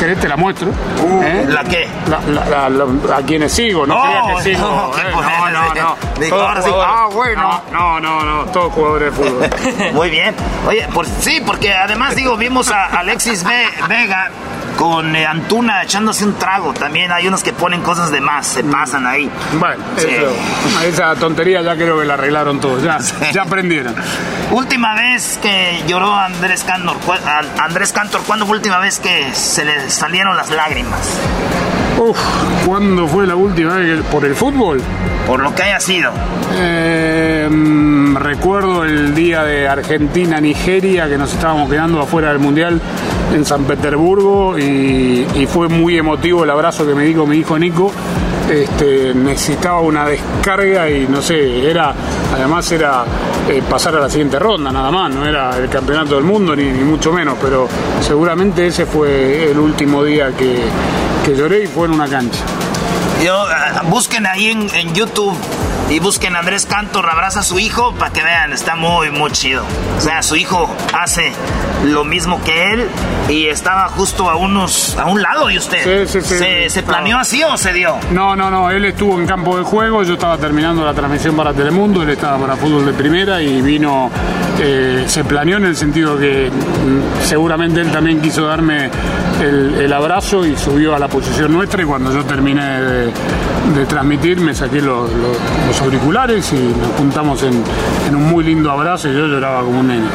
¿querés? 0.00 0.18
te 0.18 0.28
la 0.28 0.36
muestro. 0.36 0.68
¿eh? 1.22 1.46
¿La 1.48 1.64
qué? 1.64 1.86
La- 2.06 2.68
la- 2.68 3.16
a 3.16 3.22
quienes 3.22 3.52
sigo, 3.52 3.86
no, 3.86 3.94
No, 3.94 4.36
que 4.38 4.42
sigo. 4.54 4.92
no, 4.94 4.98
eh, 4.98 5.10
no, 5.12 5.50
no, 5.50 5.74
no. 5.74 5.96
digo, 6.18 6.36
Todos 6.36 6.48
ahora 6.48 6.62
sí. 6.62 6.70
jugadores. 6.70 6.96
Ah, 6.98 7.08
bueno. 7.12 7.62
No, 7.72 8.00
no, 8.00 8.22
no, 8.22 8.44
no, 8.44 8.50
todos 8.52 8.72
jugadores 8.72 9.16
de 9.16 9.24
fútbol. 9.24 9.50
Muy 9.92 10.10
bien. 10.10 10.34
Oye, 10.66 10.86
por, 10.94 11.06
sí, 11.06 11.42
porque 11.44 11.74
además, 11.74 12.14
digo, 12.16 12.36
vimos 12.36 12.70
a 12.70 12.86
Alexis 12.86 13.44
Ve- 13.44 13.68
Vega 13.88 14.30
con 14.78 15.14
eh, 15.16 15.26
Antuna 15.26 15.82
echándose 15.82 16.24
un 16.24 16.34
trago. 16.38 16.72
También 16.72 17.10
hay 17.12 17.26
unos 17.26 17.42
que 17.42 17.52
ponen 17.52 17.82
cosas 17.82 18.10
de 18.12 18.20
más, 18.20 18.46
se 18.46 18.62
pasan 18.64 19.06
ahí. 19.06 19.28
Bueno, 19.58 19.82
Sí. 19.96 20.06
eso, 20.08 20.32
esa 20.86 21.14
tontería 21.16 21.62
ya 21.62 21.74
creo 21.74 21.98
que 21.98 22.04
la 22.04 22.14
arreglaron 22.14 22.60
todos, 22.60 22.82
ya, 22.82 22.98
ya 23.32 23.42
aprendieron. 23.42 23.94
Última 24.52 24.94
vez 24.94 25.38
que 25.42 25.82
lloró 25.86 26.14
Andrés 26.14 26.62
Cantor, 26.64 26.96
Andrés 27.60 27.92
Cantor, 27.92 28.22
¿cuándo 28.26 28.46
fue 28.46 28.56
la 28.56 28.60
última 28.60 28.78
vez 28.78 28.98
que 29.00 29.34
se 29.34 29.64
le 29.64 29.90
salieron 29.90 30.36
las 30.36 30.50
lágrimas? 30.50 31.00
Uf, 31.98 32.16
¿cuándo 32.66 33.06
fue 33.08 33.26
la 33.26 33.34
última 33.34 33.74
vez 33.76 33.98
que- 33.98 34.04
por 34.04 34.24
el 34.24 34.34
fútbol? 34.34 34.80
Por 35.26 35.40
lo 35.42 35.54
que 35.54 35.62
haya 35.64 35.80
sido. 35.80 36.10
Eh, 36.56 37.48
mm, 37.50 38.16
recuerdo 38.16 38.84
el 38.84 39.14
día 39.14 39.42
de 39.42 39.68
Argentina-Nigeria 39.68 41.08
que 41.08 41.18
nos 41.18 41.32
estábamos 41.34 41.68
quedando 41.70 42.00
afuera 42.00 42.28
del 42.28 42.38
Mundial 42.38 42.80
en 43.34 43.44
San 43.44 43.64
Petersburgo 43.64 44.56
y, 44.58 45.26
y 45.34 45.46
fue 45.46 45.68
muy 45.68 45.98
emotivo 45.98 46.44
el 46.44 46.50
abrazo 46.50 46.86
que 46.86 46.94
me 46.94 47.04
dio 47.04 47.26
mi 47.26 47.38
hijo 47.38 47.58
Nico. 47.58 47.92
Este, 48.50 49.12
necesitaba 49.14 49.80
una 49.82 50.06
descarga 50.06 50.88
y 50.88 51.06
no 51.06 51.20
sé, 51.20 51.68
era 51.70 51.92
además 52.34 52.72
era 52.72 53.04
eh, 53.46 53.62
pasar 53.68 53.94
a 53.96 54.00
la 54.00 54.08
siguiente 54.08 54.38
ronda 54.38 54.72
nada 54.72 54.90
más, 54.90 55.14
no 55.14 55.26
era 55.26 55.54
el 55.58 55.68
campeonato 55.68 56.14
del 56.14 56.24
mundo 56.24 56.56
ni, 56.56 56.64
ni 56.64 56.82
mucho 56.82 57.12
menos, 57.12 57.36
pero 57.42 57.68
seguramente 58.00 58.66
ese 58.66 58.86
fue 58.86 59.50
el 59.50 59.58
último 59.58 60.02
día 60.02 60.30
que, 60.34 60.60
que 61.28 61.36
lloré 61.36 61.64
y 61.64 61.66
fue 61.66 61.86
en 61.86 61.92
una 61.92 62.08
cancha. 62.08 62.40
Yo, 63.22 63.34
ah, 63.34 63.82
busquen 63.90 64.26
ahí 64.26 64.48
en 64.48 64.94
YouTube 64.94 65.36
y 65.90 66.00
busquen 66.00 66.36
Andrés 66.36 66.66
Cantor 66.66 67.08
abraza 67.08 67.40
a 67.40 67.42
su 67.42 67.58
hijo 67.58 67.94
para 67.94 68.12
que 68.12 68.22
vean, 68.22 68.52
está 68.52 68.76
muy, 68.76 69.10
muy 69.10 69.30
chido. 69.30 69.64
O 69.96 70.00
sea, 70.00 70.22
su 70.22 70.36
hijo 70.36 70.68
hace 70.92 71.32
lo 71.84 72.04
mismo 72.04 72.42
que 72.42 72.72
él 72.72 72.88
y 73.28 73.46
estaba 73.46 73.88
justo 73.88 74.28
a 74.28 74.36
unos 74.36 74.96
a 74.98 75.06
un 75.06 75.22
lado 75.22 75.46
de 75.46 75.58
usted. 75.58 76.06
Sí, 76.06 76.20
sí, 76.20 76.26
sí. 76.26 76.38
¿Se, 76.38 76.70
se 76.70 76.82
planeó 76.82 77.18
así 77.18 77.42
o 77.42 77.56
se 77.56 77.72
dio? 77.72 77.96
No, 78.12 78.36
no, 78.36 78.50
no, 78.50 78.70
él 78.70 78.84
estuvo 78.84 79.18
en 79.18 79.26
campo 79.26 79.56
de 79.56 79.64
juego, 79.64 80.02
yo 80.02 80.14
estaba 80.14 80.36
terminando 80.36 80.84
la 80.84 80.92
transmisión 80.92 81.36
para 81.36 81.54
Telemundo, 81.54 82.02
él 82.02 82.10
estaba 82.10 82.38
para 82.38 82.56
fútbol 82.56 82.84
de 82.84 82.92
primera 82.92 83.40
y 83.40 83.62
vino, 83.62 84.10
eh, 84.60 85.04
se 85.06 85.24
planeó 85.24 85.56
en 85.56 85.64
el 85.64 85.76
sentido 85.76 86.18
que 86.18 86.50
mm, 86.50 87.24
seguramente 87.24 87.80
él 87.80 87.90
también 87.90 88.20
quiso 88.20 88.46
darme 88.46 88.90
el, 89.40 89.74
el 89.80 89.92
abrazo 89.92 90.44
y 90.44 90.56
subió 90.56 90.94
a 90.94 90.98
la 90.98 91.08
posición 91.08 91.52
nuestra 91.52 91.82
y 91.82 91.86
cuando 91.86 92.12
yo 92.12 92.24
terminé 92.24 92.80
de, 92.80 93.12
de 93.74 93.86
transmitir 93.86 94.40
me 94.40 94.54
saqué 94.54 94.80
los, 94.80 95.10
los- 95.12 95.18
los 95.20 95.68
los 95.68 95.80
auriculares 95.82 96.50
y 96.52 96.56
nos 96.56 96.88
juntamos 96.96 97.42
en, 97.42 97.62
en 98.08 98.16
un 98.16 98.24
muy 98.24 98.42
lindo 98.42 98.70
abrazo 98.70 99.08
y 99.08 99.12
yo 99.14 99.26
lloraba 99.26 99.60
como 99.62 99.80
un 99.80 99.88
nene. 99.88 100.06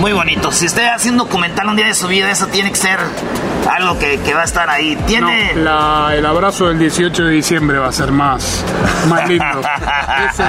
Muy 0.00 0.12
bonito. 0.12 0.50
Si 0.50 0.64
usted 0.66 0.86
hace 0.86 1.10
un 1.10 1.18
documental 1.18 1.68
un 1.68 1.76
día 1.76 1.86
de 1.86 1.94
su 1.94 2.08
vida, 2.08 2.30
eso 2.30 2.46
tiene 2.46 2.70
que 2.70 2.76
ser 2.76 2.98
algo 3.70 3.98
que, 3.98 4.18
que 4.20 4.32
va 4.34 4.40
a 4.40 4.44
estar 4.44 4.68
ahí. 4.70 4.96
Tiene. 5.06 5.52
No, 5.54 5.60
la- 5.62 6.14
el 6.16 6.24
abrazo 6.24 6.68
del 6.68 6.78
18 6.78 7.24
de 7.24 7.30
diciembre 7.32 7.78
va 7.78 7.88
a 7.88 7.92
ser 7.92 8.10
más, 8.10 8.64
más 9.08 9.28
lindo. 9.28 9.44
Ese, 10.30 10.44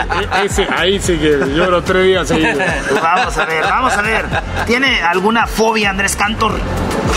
ese- 0.64 0.68
ahí 0.74 1.00
sí 1.00 1.18
que 1.18 1.40
lloro 1.54 1.84
tres 1.84 2.06
días 2.06 2.28
seguidos. 2.28 2.58
Vamos 3.02 3.38
a 3.38 3.46
ver, 3.46 3.64
vamos 3.64 3.94
a 3.94 4.02
ver. 4.02 4.26
¿Tiene 4.66 5.02
alguna 5.02 5.46
fobia, 5.46 5.90
Andrés 5.90 6.16
Cantor? 6.16 6.54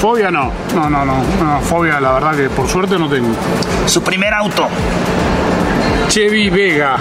Fobia 0.00 0.30
no, 0.30 0.52
no, 0.74 0.90
no, 0.90 1.04
no, 1.04 1.22
no, 1.42 1.60
fobia 1.60 2.00
la 2.00 2.12
verdad 2.12 2.34
que 2.36 2.50
por 2.50 2.68
suerte 2.68 2.98
no 2.98 3.08
tengo. 3.08 3.28
Su 3.86 4.02
primer 4.02 4.34
auto. 4.34 4.68
Chevy 6.08 6.50
Vega. 6.50 6.96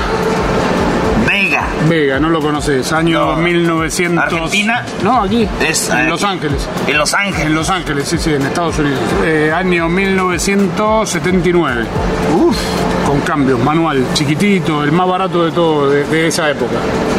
Vega. 1.27 1.67
Vega, 1.87 2.19
no 2.19 2.29
lo 2.29 2.39
conoces, 2.41 2.91
año 2.91 3.35
1900. 3.35 4.23
¿Argentina? 4.23 4.85
No, 5.03 5.23
aquí. 5.23 5.47
Es, 5.61 5.89
en 5.89 5.99
eh, 5.99 6.09
Los 6.09 6.23
Ángeles. 6.23 6.67
En 6.87 6.97
Los 6.97 7.13
Ángeles. 7.13 7.45
En 7.45 7.55
Los 7.55 7.69
Ángeles, 7.69 8.07
sí, 8.07 8.17
sí, 8.17 8.33
en 8.33 8.41
Estados 8.41 8.79
Unidos. 8.79 8.99
Eh, 9.23 9.51
año 9.53 9.87
1979. 9.89 11.85
Uf. 12.35 12.57
Con 13.15 13.21
cambios, 13.23 13.59
manual, 13.61 14.03
chiquitito, 14.13 14.83
el 14.83 14.91
más 14.91 15.07
barato 15.07 15.45
de 15.45 15.51
todo 15.51 15.89
de, 15.89 16.03
de 16.05 16.27
esa 16.27 16.49
época. 16.49 16.73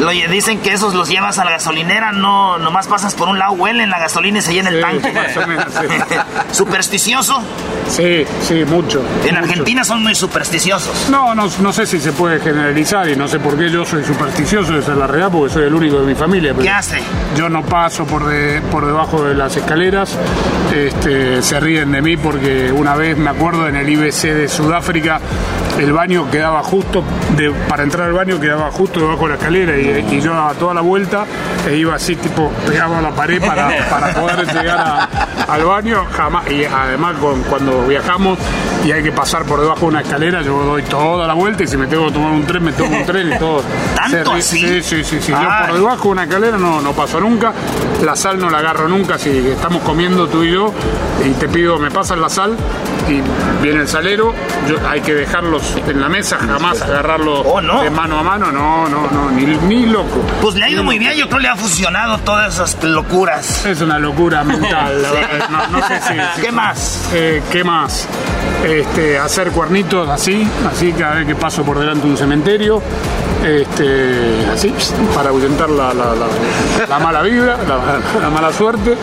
Oye, 0.07 0.29
dicen 0.29 0.59
que 0.61 0.75
esos 0.75 0.93
los 0.95 1.09
llevas 1.09 1.39
a 1.39 1.45
la 1.47 1.53
gasolinera, 1.53 2.13
no, 2.13 2.59
nomás 2.59 2.87
pasas 2.87 3.15
por 3.15 3.29
un 3.29 3.39
lado, 3.39 3.53
huelen 3.55 3.89
la 3.89 3.99
gasolina 3.99 4.41
y 4.41 4.43
se 4.43 4.53
llena 4.53 4.69
el 4.69 4.81
tanque. 4.83 5.11
más 5.13 5.35
o 5.39 5.47
menos, 5.47 5.65
sí. 5.73 6.15
¿Supersticioso? 6.53 7.41
Sí, 7.89 8.25
sí, 8.43 8.65
mucho. 8.67 9.01
En 9.25 9.35
mucho. 9.37 9.39
Argentina 9.39 9.85
son 9.85 10.03
muy 10.03 10.15
supersticiosos. 10.15 11.09
No, 11.11 11.35
no, 11.35 11.49
no 11.61 11.73
sé 11.73 11.87
si 11.87 11.99
se 11.99 12.13
puede 12.13 12.41
generalizar 12.41 13.09
y 13.09 13.17
no 13.17 13.27
sé 13.27 13.39
por 13.39 13.57
qué 13.57 13.71
yo 13.71 13.85
soy 13.87 14.05
supersticioso, 14.05 14.77
esa 14.77 14.93
es 14.93 14.99
la 14.99 15.07
realidad, 15.07 15.31
porque 15.33 15.55
soy 15.55 15.65
el 15.65 15.75
único 15.75 15.99
de 16.01 16.07
mi 16.07 16.15
familia. 16.15 16.53
pero 16.53 16.63
¿Qué 16.65 16.71
hace? 16.71 16.99
Yo 17.37 17.49
no 17.49 17.63
paso 17.63 18.05
por, 18.05 18.27
de- 18.27 18.61
por 18.71 18.85
debajo 18.85 19.25
de 19.25 19.35
las 19.35 19.57
escaleras, 19.57 20.15
este, 20.75 21.41
se 21.43 21.59
ríen 21.59 21.91
de 21.93 22.03
mí 22.03 22.17
porque 22.19 22.71
una 22.71 22.95
vez 22.97 23.17
me 23.17 23.31
acuerdo 23.31 23.67
en 23.67 23.77
el 23.77 23.89
IBC 23.89 24.23
de 24.35 24.49
Sudáfrica, 24.49 25.21
el 25.79 25.93
baño 25.93 26.31
quedaba 26.31 26.63
justo, 26.63 27.03
de- 27.37 27.51
para 27.69 27.83
entrar 27.83 28.07
al 28.09 28.13
baño 28.15 28.41
quedaba 28.41 28.71
justo 28.71 29.01
debajo 29.01 29.23
de 29.25 29.29
la 29.31 29.35
escalera 29.35 29.77
y, 29.79 30.07
y 30.17 30.21
yo 30.21 30.33
daba 30.33 30.55
toda 30.55 30.75
la 30.75 30.81
vuelta 30.81 31.25
e 31.69 31.77
iba 31.77 31.95
así 31.95 32.17
tipo 32.17 32.51
pegado 32.67 32.97
a 32.97 33.01
la 33.03 33.11
pared 33.11 33.41
para, 33.45 33.69
para 33.91 34.15
poder 34.15 34.47
llegar 34.47 34.79
a- 34.79 35.09
al 35.53 35.65
baño, 35.65 36.05
jamás, 36.13 36.51
y 36.51 36.65
además 36.65 37.17
con- 37.21 37.43
cuando 37.45 37.87
viajamos 37.87 38.39
y 38.85 38.93
hay 38.93 39.03
que 39.03 39.13
pasar 39.13 39.45
por 39.45 39.61
debajo 39.61 39.81
de 39.83 39.87
una 39.87 40.01
escalera, 40.01 40.43
yo 40.43 40.59
doy 40.65 40.83
toda 40.85 41.27
la 41.27 41.35
vuelta 41.35 41.63
y 41.65 41.67
si 41.67 41.77
me 41.77 41.87
tengo 41.87 42.07
que 42.07 42.13
tomar 42.13 42.33
un 42.33 42.45
tren, 42.45 42.65
me 42.65 42.73
tomo 42.73 42.97
un 42.97 43.05
tren 43.07 43.33
y 43.33 43.39
todo. 43.39 43.63
¿Tanto 43.97 44.33
Se 44.33 44.39
así? 44.39 44.59
Sí, 44.61 44.83
sí, 44.83 45.05
sí, 45.05 45.21
sí. 45.21 45.33
Yo 45.33 45.49
por 45.67 45.75
debajo 45.77 46.03
de 46.05 46.09
una 46.09 46.25
escalera 46.25 46.57
no, 46.59 46.81
no 46.81 46.93
paso 46.93 47.21
nunca, 47.21 47.53
la 48.05 48.17
sal 48.17 48.39
no 48.39 48.49
la 48.51 48.59
agarro 48.59 48.89
nunca, 48.89 49.19
si 49.19 49.31
estamos 49.49 49.83
comiendo 49.83 50.27
tú 50.29 50.43
y 50.45 50.53
yo 50.53 50.73
y 51.25 51.31
te 51.33 51.49
pido, 51.49 51.79
me 51.79 51.91
pasas 51.91 52.19
la 52.19 52.29
sal 52.29 52.57
y 53.09 53.23
viene 53.63 53.81
el 53.81 53.89
salero, 53.89 54.35
yo, 54.69 54.77
hay 54.89 55.01
que 55.01 55.15
dejarlos 55.15 55.77
en 55.87 56.01
la 56.01 56.09
mesa, 56.09 56.39
jamás 56.39 56.81
agarrarlos 56.83 57.45
de 57.83 57.91
mano 57.91 58.19
a 58.19 58.23
mano, 58.23 58.51
no, 58.53 58.89
no, 58.89 59.09
no, 59.11 59.31
ni, 59.31 59.45
ni 59.45 59.87
loco. 59.87 60.25
Pues 60.41 60.55
le 60.55 60.65
ha 60.65 60.71
ido 60.71 60.83
muy 60.83 60.99
bien, 60.99 61.13
yo 61.15 61.27
creo 61.27 61.39
que 61.39 61.43
le 61.43 61.49
ha 61.49 61.57
funcionado 61.57 62.19
todas 62.19 62.55
esas 62.55 62.83
locuras. 62.83 63.65
Es 63.67 63.81
una 63.81 63.99
locura 63.99 64.45
mental, 64.45 65.03
la 65.03 65.11
verdad. 65.13 65.49
No, 65.51 65.67
no 65.69 65.87
sé 65.87 66.01
si. 66.01 66.15
¿Qué 66.43 66.53
más? 66.53 67.09
Eh, 67.13 67.43
¿Qué 67.51 67.65
más? 67.65 68.09
Este, 68.65 69.19
hacer 69.19 69.51
cuernitos 69.51 70.09
así, 70.09 70.47
así 70.71 70.93
cada 70.93 71.17
vez 71.17 71.27
que 71.27 71.35
paso 71.35 71.63
por 71.63 71.79
delante 71.79 72.05
de 72.07 72.11
un 72.11 72.17
cementerio. 72.17 72.83
Este, 73.47 74.45
así, 74.53 74.75
para 75.15 75.29
ahuyentar 75.29 75.71
la, 75.71 75.95
la- 75.95 76.15
la- 76.17 76.87
la 76.89 76.99
mala 76.99 77.23
vibra, 77.23 77.57
la, 77.57 78.21
la 78.21 78.29
mala 78.31 78.53
suerte 78.53 78.97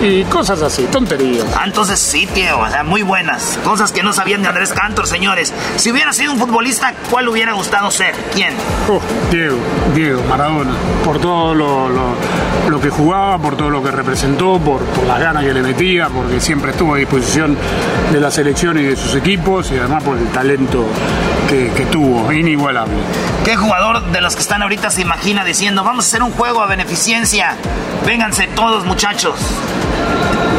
y 0.00 0.22
cosas 0.24 0.62
así, 0.62 0.84
tonterías. 0.84 1.44
Ah, 1.56 1.62
entonces 1.66 1.98
sí, 1.98 2.24
tío, 2.32 2.60
o 2.60 2.68
sea, 2.70 2.84
muy 2.84 3.02
buenas. 3.02 3.58
Cosas 3.64 3.90
que 3.90 4.04
no 4.04 4.12
sabían 4.12 4.42
de 4.42 4.48
Andrés 4.48 4.72
Cantor, 4.72 5.08
señores. 5.08 5.52
Si 5.76 5.90
hubiera 5.90 6.12
sido 6.12 6.32
un 6.32 6.38
futbolista, 6.38 6.94
¿cuál 7.10 7.28
hubiera 7.28 7.54
gustado 7.54 7.90
ser? 7.90 8.14
¿Quién? 8.32 8.54
Oh, 8.88 9.00
Diego, 9.32 9.56
Diego, 9.96 10.22
Maradona, 10.28 10.74
por 11.04 11.18
todo 11.20 11.52
lo, 11.56 11.88
lo- 11.88 12.14
lo 12.68 12.80
que 12.80 12.90
jugaba, 12.90 13.38
por 13.38 13.56
todo 13.56 13.70
lo 13.70 13.82
que 13.82 13.90
representó, 13.90 14.58
por, 14.58 14.80
por 14.82 15.06
las 15.06 15.18
ganas 15.20 15.44
que 15.44 15.54
le 15.54 15.62
metía, 15.62 16.08
porque 16.08 16.40
siempre 16.40 16.72
estuvo 16.72 16.94
a 16.94 16.98
disposición 16.98 17.56
de 18.12 18.20
la 18.20 18.30
selección 18.30 18.78
y 18.78 18.82
de 18.82 18.96
sus 18.96 19.14
equipos 19.14 19.70
y 19.72 19.78
además 19.78 20.02
por 20.02 20.18
el 20.18 20.26
talento 20.28 20.86
que, 21.48 21.70
que 21.74 21.86
tuvo, 21.86 22.30
inigualable. 22.32 22.94
¿Qué 23.44 23.56
jugador 23.56 24.02
de 24.12 24.20
los 24.20 24.34
que 24.36 24.42
están 24.42 24.62
ahorita 24.62 24.90
se 24.90 25.00
imagina 25.02 25.44
diciendo, 25.44 25.82
vamos 25.82 26.04
a 26.04 26.08
hacer 26.08 26.22
un 26.22 26.32
juego 26.32 26.60
a 26.62 26.66
beneficencia? 26.66 27.54
Vénganse 28.06 28.48
todos, 28.54 28.84
muchachos. 28.84 29.34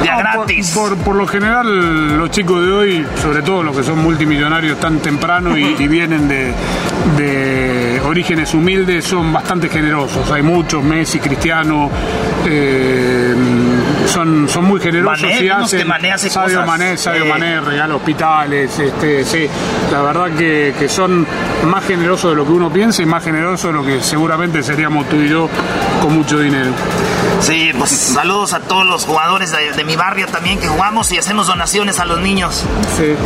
De 0.02 0.10
a 0.10 0.14
No, 0.18 0.18
por- 0.24 0.48
gratis. 0.48 0.72
Por, 0.72 0.98
por 0.98 1.16
lo 1.16 1.28
general, 1.28 2.18
los 2.18 2.32
chicos 2.32 2.66
de 2.66 2.72
hoy, 2.72 3.06
sobre 3.22 3.42
todo 3.44 3.62
los 3.64 3.76
que 3.76 3.84
son 3.84 4.00
multimillonarios 4.00 4.80
tan 4.80 5.00
temprano 5.00 5.58
y, 5.58 5.76
y 5.80 5.88
vienen 5.88 6.28
de, 6.28 6.54
de 7.18 7.79
orígenes 8.06 8.54
humildes, 8.54 9.06
son 9.06 9.32
bastante 9.32 9.70
generosos. 9.70 10.30
Hay 10.32 10.41
muchos, 10.41 10.84
Messi, 10.84 11.20
Cristiano, 11.20 11.89
eh, 12.45 13.36
son, 14.06 14.47
son 14.50 14.66
muy 14.66 14.80
generosos 14.80 15.22
Mané, 15.24 15.43
y 15.43 15.50
hacen. 15.50 15.80
que 15.80 15.86
Mané 15.86 16.12
hace 16.12 16.30
Sadio 16.30 16.58
cosas. 16.62 16.68
Mané, 16.68 16.97
Sadio 16.97 17.24
Sí. 17.24 17.30
Mané 17.30 17.60
regala 17.62 17.95
hospitales, 17.95 18.80
este, 18.80 19.24
sí. 19.24 19.47
La 19.91 20.02
verdad 20.02 20.32
que, 20.38 20.74
que 20.78 20.88
son 20.89 21.26
más 21.66 21.86
generosos 21.86 22.32
de 22.32 22.36
lo 22.38 22.45
que 22.45 22.52
uno 22.52 22.72
piensa 22.72 23.02
y 23.02 23.06
más 23.06 23.24
generosos 23.24 23.72
de 23.72 23.80
lo 23.80 23.86
que 23.86 24.02
seguramente 24.02 24.64
seríamos 24.64 25.08
tú 25.10 25.18
y 25.18 25.30
yo 25.30 25.50
con 26.02 26.14
mucho 26.14 26.39
dinero. 26.39 26.72
Sí, 27.42 27.72
pues 27.78 27.90
saludos 27.92 28.54
a 28.54 28.60
todos 28.60 28.86
los 28.86 29.06
jugadores 29.06 29.52
de, 29.52 29.72
de 29.72 29.84
mi 29.84 29.96
barrio 29.96 30.28
también 30.28 30.60
que 30.60 30.68
jugamos 30.68 31.12
y 31.12 31.18
hacemos 31.18 31.48
donaciones 31.48 32.00
a 32.00 32.06
los 32.06 32.20
niños. 32.20 32.64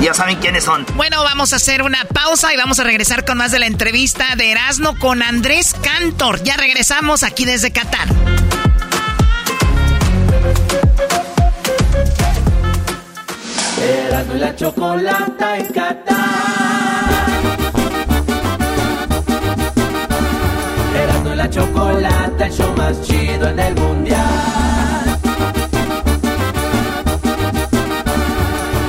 Ya 0.02 0.14
saben 0.14 0.38
quiénes 0.38 0.64
son. 0.64 0.86
Bueno, 0.96 1.24
vamos 1.24 1.52
a 1.54 1.58
hacer 1.58 1.82
una 1.82 2.06
pausa 2.06 2.54
y 2.54 2.58
vamos 2.58 2.80
a 2.80 2.84
regresar 2.84 3.26
con 3.26 3.38
más 3.38 3.52
de 3.52 3.60
la 3.60 3.66
entrevista 3.66 4.26
de 4.38 4.52
Erasmo 4.52 4.98
con 5.00 5.22
Andrés 5.24 5.76
Cantor. 5.82 6.42
Ya 6.44 6.56
regresamos 6.58 7.24
aquí 7.24 7.46
desde 7.46 7.72
Qatar. 7.72 8.08
Erasmo 13.82 14.36
y 14.36 14.40
la 14.40 14.56
chocolata 14.56 15.58
en 15.58 15.68
Qatar. 15.74 16.73
Y 21.56 21.56
el 21.56 22.52
show 22.52 22.74
más 22.76 23.00
chido 23.04 23.48
en 23.48 23.60
el 23.60 23.76
mundial. 23.76 24.20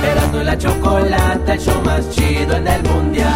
Erasmo 0.03 0.41
y 0.41 0.43
la 0.43 0.57
chocolata, 0.57 1.53
el 1.53 1.59
show 1.59 1.79
más 1.83 2.09
chido 2.09 2.55
en 2.55 2.67
el 2.67 2.81
mundial. 2.83 3.31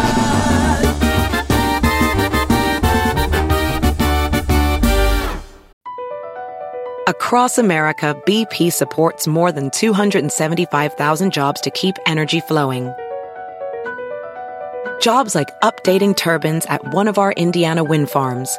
Across 7.06 7.58
America, 7.58 8.16
BP 8.26 8.72
supports 8.72 9.28
more 9.28 9.52
than 9.52 9.70
275,000 9.70 11.32
jobs 11.32 11.60
to 11.60 11.70
keep 11.70 11.94
energy 12.04 12.40
flowing. 12.40 12.92
Jobs 15.00 15.36
like 15.36 15.48
updating 15.62 16.16
turbines 16.16 16.66
at 16.66 16.82
one 16.92 17.06
of 17.06 17.16
our 17.16 17.32
Indiana 17.32 17.84
wind 17.84 18.10
farms 18.10 18.58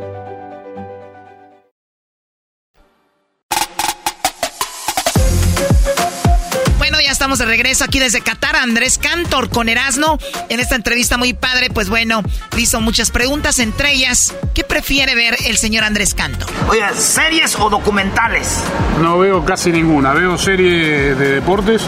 Estamos 7.31 7.47
de 7.47 7.55
regreso 7.55 7.85
aquí 7.85 7.97
desde 7.97 8.19
Qatar. 8.19 8.57
Andrés 8.57 8.97
Cantor 8.97 9.47
con 9.49 9.69
Erasmo. 9.69 10.17
En 10.49 10.59
esta 10.59 10.75
entrevista 10.75 11.15
muy 11.15 11.33
padre, 11.33 11.69
pues 11.69 11.87
bueno, 11.87 12.23
le 12.53 12.61
hizo 12.61 12.81
muchas 12.81 13.09
preguntas, 13.09 13.59
entre 13.59 13.93
ellas, 13.93 14.33
¿qué 14.53 14.65
prefiere 14.65 15.15
ver 15.15 15.37
el 15.45 15.55
señor 15.55 15.85
Andrés 15.85 16.13
Cantor? 16.13 16.49
Oye, 16.67 16.81
¿series 16.93 17.55
o 17.55 17.69
documentales? 17.69 18.61
No 19.01 19.17
veo 19.19 19.45
casi 19.45 19.71
ninguna, 19.71 20.11
veo 20.11 20.37
series 20.37 21.17
de 21.17 21.35
deportes, 21.35 21.83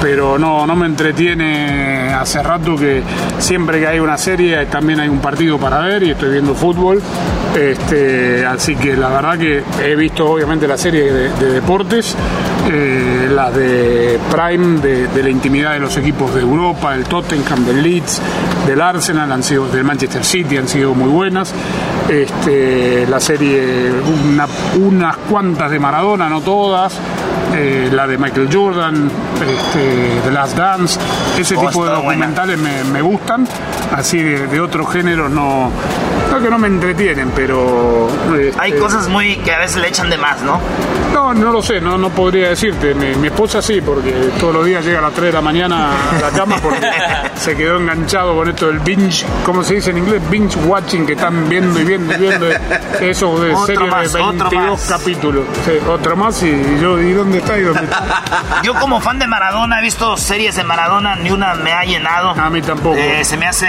pero 0.00 0.38
no, 0.38 0.66
no 0.66 0.74
me 0.74 0.86
entretiene 0.86 2.14
hace 2.14 2.42
rato 2.42 2.74
que 2.74 3.02
siempre 3.40 3.80
que 3.80 3.88
hay 3.88 3.98
una 3.98 4.16
serie 4.16 4.64
también 4.66 5.00
hay 5.00 5.08
un 5.10 5.20
partido 5.20 5.58
para 5.58 5.80
ver 5.80 6.02
y 6.02 6.12
estoy 6.12 6.30
viendo 6.30 6.54
fútbol. 6.54 7.02
Este, 7.54 8.46
así 8.46 8.74
que 8.74 8.96
la 8.96 9.08
verdad 9.08 9.38
que 9.38 9.62
he 9.84 9.96
visto 9.96 10.30
obviamente 10.30 10.66
la 10.66 10.78
serie 10.78 11.12
de, 11.12 11.28
de 11.30 11.52
deportes 11.52 12.14
eh, 12.70 13.28
las 13.30 13.54
de 13.54 14.18
Prime, 14.30 14.80
de, 14.80 15.22
la 15.22 15.30
intimidad 15.30 15.72
de 15.72 15.80
los 15.80 15.96
equipos 15.96 16.34
de 16.34 16.40
Europa, 16.40 16.92
del 16.92 17.04
Tottenham, 17.04 17.64
del 17.64 17.82
Leeds, 17.82 18.20
del 18.66 18.80
Arsenal, 18.80 19.32
han 19.32 19.42
sido, 19.42 19.68
del 19.68 19.84
Manchester 19.84 20.24
City, 20.24 20.56
han 20.56 20.68
sido 20.68 20.94
muy 20.94 21.08
buenas. 21.08 21.54
Este, 22.08 23.06
la 23.06 23.20
serie, 23.20 23.92
unas 24.76 25.16
cuantas 25.28 25.70
de 25.70 25.78
Maradona, 25.78 26.28
no 26.28 26.40
todas. 26.40 26.98
Eh, 27.54 27.88
la 27.92 28.06
de 28.06 28.18
Michael 28.18 28.48
Jordan, 28.52 29.10
este, 29.40 30.20
The 30.22 30.30
Last 30.30 30.56
Dance, 30.56 31.00
ese 31.38 31.56
oh, 31.56 31.66
tipo 31.66 31.84
de 31.84 31.92
documentales 31.92 32.58
me, 32.58 33.00
gustan, 33.00 33.46
así 33.92 34.22
de, 34.22 34.60
otro 34.60 34.84
género 34.84 35.28
no, 35.28 35.70
no 36.30 36.40
que 36.40 36.50
no 36.50 36.58
me 36.58 36.66
entretienen, 36.66 37.32
pero... 37.34 38.08
Hay 38.58 38.70
este, 38.70 38.82
cosas 38.82 39.08
muy 39.08 39.36
que 39.36 39.52
a 39.52 39.58
veces 39.58 39.80
le 39.80 39.88
echan 39.88 40.10
de 40.10 40.18
más, 40.18 40.42
¿no? 40.42 40.60
No, 41.12 41.32
no 41.32 41.50
lo 41.50 41.62
sé, 41.62 41.80
no, 41.80 41.96
no 41.96 42.10
podría 42.10 42.50
decirte. 42.50 42.94
Mi, 42.94 43.26
esposa 43.26 43.62
sí, 43.62 43.80
porque 43.80 44.12
todos 44.38 44.54
los 44.54 44.66
días 44.66 44.84
llega 44.84 44.98
a 44.98 45.02
las 45.02 45.12
3 45.12 45.26
de 45.26 45.32
la 45.32 45.40
mañana 45.40 45.90
a 46.10 46.20
la 46.20 46.30
cama 46.30 46.56
porque 46.62 46.86
se 47.36 47.56
quedó 47.56 47.78
enganchado 47.78 48.36
con 48.36 48.48
esto 48.48 48.66
del 48.68 48.80
binge, 48.80 49.24
¿cómo 49.44 49.64
se 49.64 49.76
dice 49.76 49.90
en 49.90 49.98
inglés? 49.98 50.22
Binge 50.30 50.56
watching, 50.66 51.06
que 51.06 51.14
están 51.14 51.48
viendo 51.48 51.80
y 51.80 51.84
viendo 51.84 52.14
y 52.14 52.16
viendo. 52.18 52.46
Eso 53.00 53.38
de 53.40 53.56
serie 53.66 53.86
de 53.86 54.22
22 54.22 54.80
capítulos. 54.88 55.44
otro 55.88 56.16
más 56.16 56.42
y 56.42 56.78
yo, 56.80 57.00
¿y 57.00 57.12
dónde 57.12 57.37
Yo 58.62 58.74
como 58.74 59.00
fan 59.00 59.18
de 59.18 59.26
Maradona 59.26 59.78
he 59.78 59.82
visto 59.82 60.16
series 60.16 60.56
de 60.56 60.64
Maradona, 60.64 61.16
ni 61.16 61.30
una 61.30 61.54
me 61.54 61.72
ha 61.72 61.84
llenado. 61.84 62.30
A 62.30 62.50
mí 62.50 62.62
tampoco. 62.62 62.96
Eh, 62.96 63.24
se 63.24 63.36
me 63.36 63.46
hace, 63.46 63.66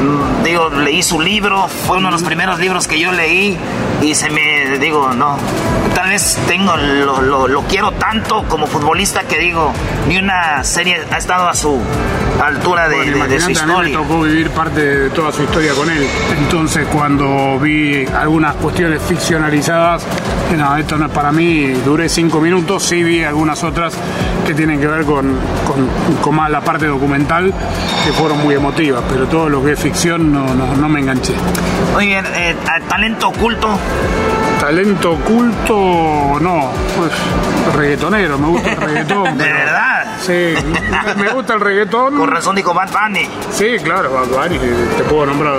mm, 0.00 0.42
digo, 0.44 0.70
leí 0.70 1.02
su 1.02 1.20
libro, 1.20 1.68
fue 1.68 1.98
uno 1.98 2.08
de 2.08 2.12
los 2.12 2.22
primeros 2.22 2.58
libros 2.58 2.86
que 2.86 2.98
yo 2.98 3.12
leí 3.12 3.58
y 4.02 4.14
se 4.14 4.30
me, 4.30 4.78
digo, 4.78 5.12
no, 5.12 5.38
tal 5.94 6.10
vez 6.10 6.38
tengo, 6.46 6.76
lo, 6.76 7.48
lo, 7.48 7.62
quiero 7.62 7.92
tanto 7.92 8.44
como 8.48 8.66
futbolista 8.66 9.22
que 9.22 9.38
digo, 9.38 9.72
ni 10.08 10.18
una 10.18 10.62
serie 10.64 11.02
ha 11.10 11.16
estado 11.16 11.48
a 11.48 11.54
su 11.54 11.80
altura 12.42 12.88
de, 12.88 13.10
de, 13.28 13.40
su 13.40 13.50
historia. 13.50 13.74
A 13.74 13.82
mí 13.82 13.90
me 13.90 13.96
tocó 13.96 14.22
vivir 14.22 14.50
parte 14.50 14.80
de 14.80 15.10
toda 15.10 15.32
su 15.32 15.42
historia 15.42 15.72
con 15.74 15.90
él. 15.90 16.06
Entonces 16.38 16.86
cuando 16.92 17.58
vi 17.58 18.06
algunas 18.06 18.54
cuestiones 18.56 19.02
ficcionalizadas, 19.02 20.04
no, 20.56 20.76
esto 20.76 20.96
no 20.96 21.06
es 21.06 21.12
para 21.12 21.32
mí, 21.32 21.72
duré 21.84 22.08
cinco 22.08 22.40
minutos, 22.40 22.82
sí 22.82 23.02
vi 23.02 23.24
algunas 23.24 23.62
otras 23.64 23.94
que 24.46 24.54
tienen 24.54 24.80
que 24.80 24.86
ver 24.86 25.04
con, 25.04 25.36
con, 26.22 26.34
más 26.34 26.50
la 26.50 26.60
parte 26.60 26.86
documental, 26.86 27.52
que 28.04 28.12
fueron 28.12 28.42
muy 28.42 28.54
emotivas, 28.54 29.02
pero 29.08 29.26
todo 29.26 29.48
lo 29.48 29.64
que 29.64 29.72
es 29.72 29.80
ficción 29.80 30.32
no, 30.32 30.54
no, 30.54 30.88
me 30.88 31.00
enganché. 31.00 31.34
Muy 31.94 32.06
bien, 32.06 32.24
eh, 32.34 32.54
talento 32.88 33.28
oculto. 33.28 33.68
Talento 34.60 35.12
oculto, 35.12 36.38
no, 36.40 36.70
pues 36.96 37.12
reggaetonero, 37.76 38.38
me 38.38 38.48
gusta 38.48 38.72
el 38.72 38.76
reggaetón. 38.76 39.38
¿De 39.38 39.44
verdad? 39.44 39.93
Sí, 40.24 40.54
me 41.16 41.32
gusta 41.32 41.54
el 41.54 41.60
reggaetón. 41.60 42.16
Con 42.16 42.30
razón 42.30 42.56
dijo 42.56 42.72
Bad 42.72 42.90
Bunny. 42.90 43.28
Sí, 43.52 43.76
claro, 43.82 44.10
Bad 44.12 44.28
Bunny, 44.28 44.58
te 44.96 45.04
puedo 45.04 45.26
nombrar 45.26 45.56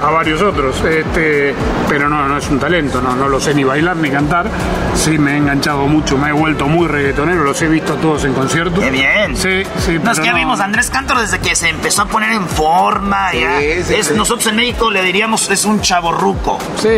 a, 0.00 0.10
varios 0.10 0.40
otros, 0.42 0.80
este, 0.84 1.54
pero 1.88 2.08
no, 2.08 2.28
no 2.28 2.38
es 2.38 2.48
un 2.48 2.60
talento, 2.60 3.00
no, 3.02 3.16
no 3.16 3.28
lo 3.28 3.40
sé 3.40 3.52
ni 3.54 3.64
bailar 3.64 3.96
ni 3.96 4.10
cantar. 4.10 4.46
Sí, 4.94 5.18
me 5.18 5.32
he 5.32 5.36
enganchado 5.36 5.86
mucho, 5.86 6.16
me 6.16 6.28
he 6.28 6.32
vuelto 6.32 6.66
muy 6.66 6.86
reggaetonero, 6.86 7.42
los 7.42 7.60
he 7.62 7.68
visto 7.68 7.94
todos 7.94 8.24
en 8.24 8.32
concierto. 8.32 8.80
¡Qué 8.80 8.90
bien! 8.90 9.36
Sí, 9.36 9.62
sí. 9.78 9.98
No, 10.02 10.12
es 10.12 10.20
que 10.20 10.26
ya 10.26 10.34
vimos 10.34 10.60
a 10.60 10.64
Andrés 10.64 10.88
Cantor 10.90 11.20
desde 11.20 11.38
que 11.40 11.56
se 11.56 11.68
empezó 11.68 12.02
a 12.02 12.06
poner 12.06 12.32
en 12.32 12.46
forma. 12.46 13.32
ya. 13.32 13.60
es, 13.60 14.12
Nosotros 14.12 14.46
en 14.46 14.56
México 14.56 14.90
le 14.90 15.02
diríamos 15.02 15.50
es 15.50 15.64
un 15.64 15.80
chaborruco. 15.80 16.58
Sí, 16.80 16.88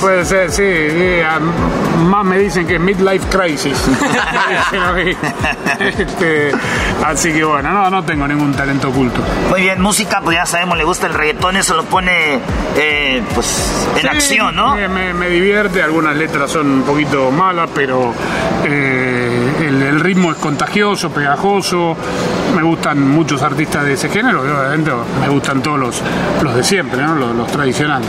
puede 0.00 0.24
ser, 0.24 0.50
sí. 0.50 1.22
más 2.04 2.24
me 2.24 2.38
dicen 2.38 2.66
que 2.66 2.78
midlife 2.78 3.26
crisis. 3.28 3.78
este, 5.78 6.47
así 7.04 7.32
que 7.32 7.44
bueno, 7.44 7.72
no, 7.72 7.90
no 7.90 8.04
tengo 8.04 8.26
ningún 8.26 8.52
talento 8.52 8.88
oculto. 8.88 9.22
Muy 9.50 9.62
bien, 9.62 9.80
música, 9.80 10.20
pues 10.22 10.36
ya 10.36 10.46
sabemos, 10.46 10.76
le 10.78 10.84
gusta 10.84 11.06
el 11.06 11.14
reggaetón, 11.14 11.56
eso 11.56 11.74
lo 11.74 11.84
pone 11.84 12.38
eh, 12.76 13.22
pues 13.34 13.86
en 14.00 14.08
acción, 14.08 14.54
¿no? 14.54 14.74
Me, 14.74 15.14
me, 15.14 15.28
divierte, 15.28 15.82
algunas 15.82 16.16
letras 16.16 16.50
son 16.50 16.70
un 16.70 16.82
poquito 16.82 17.30
malas, 17.30 17.70
pero 17.74 18.14
eh, 18.64 19.52
el, 19.60 20.00
ritmo 20.00 20.32
es 20.32 20.38
contagioso, 20.38 21.10
pegajoso. 21.10 21.96
Me 22.54 22.62
gustan 22.62 23.00
muchos 23.08 23.42
artistas 23.42 23.84
de 23.84 23.92
ese 23.92 24.08
género, 24.08 24.40
obviamente 24.40 24.90
me 25.20 25.28
gustan 25.28 25.62
todos 25.62 25.78
los, 25.78 26.02
los 26.42 26.54
de 26.54 26.64
siempre, 26.64 27.02
¿no? 27.02 27.14
los, 27.14 27.34
los 27.34 27.50
tradicionales. 27.50 28.08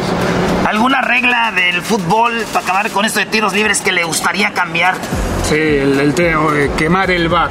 ¿Alguna 0.67 1.01
regla 1.01 1.51
del 1.51 1.81
fútbol 1.81 2.45
para 2.53 2.65
acabar 2.65 2.89
con 2.91 3.05
esto 3.05 3.19
de 3.19 3.25
tiros 3.25 3.53
libres 3.53 3.81
que 3.81 3.91
le 3.91 4.03
gustaría 4.03 4.51
cambiar? 4.51 4.95
Sí, 5.49 5.55
el, 5.55 5.99
el 5.99 6.13
de 6.13 6.69
quemar 6.77 7.09
el 7.09 7.27
bar, 7.27 7.49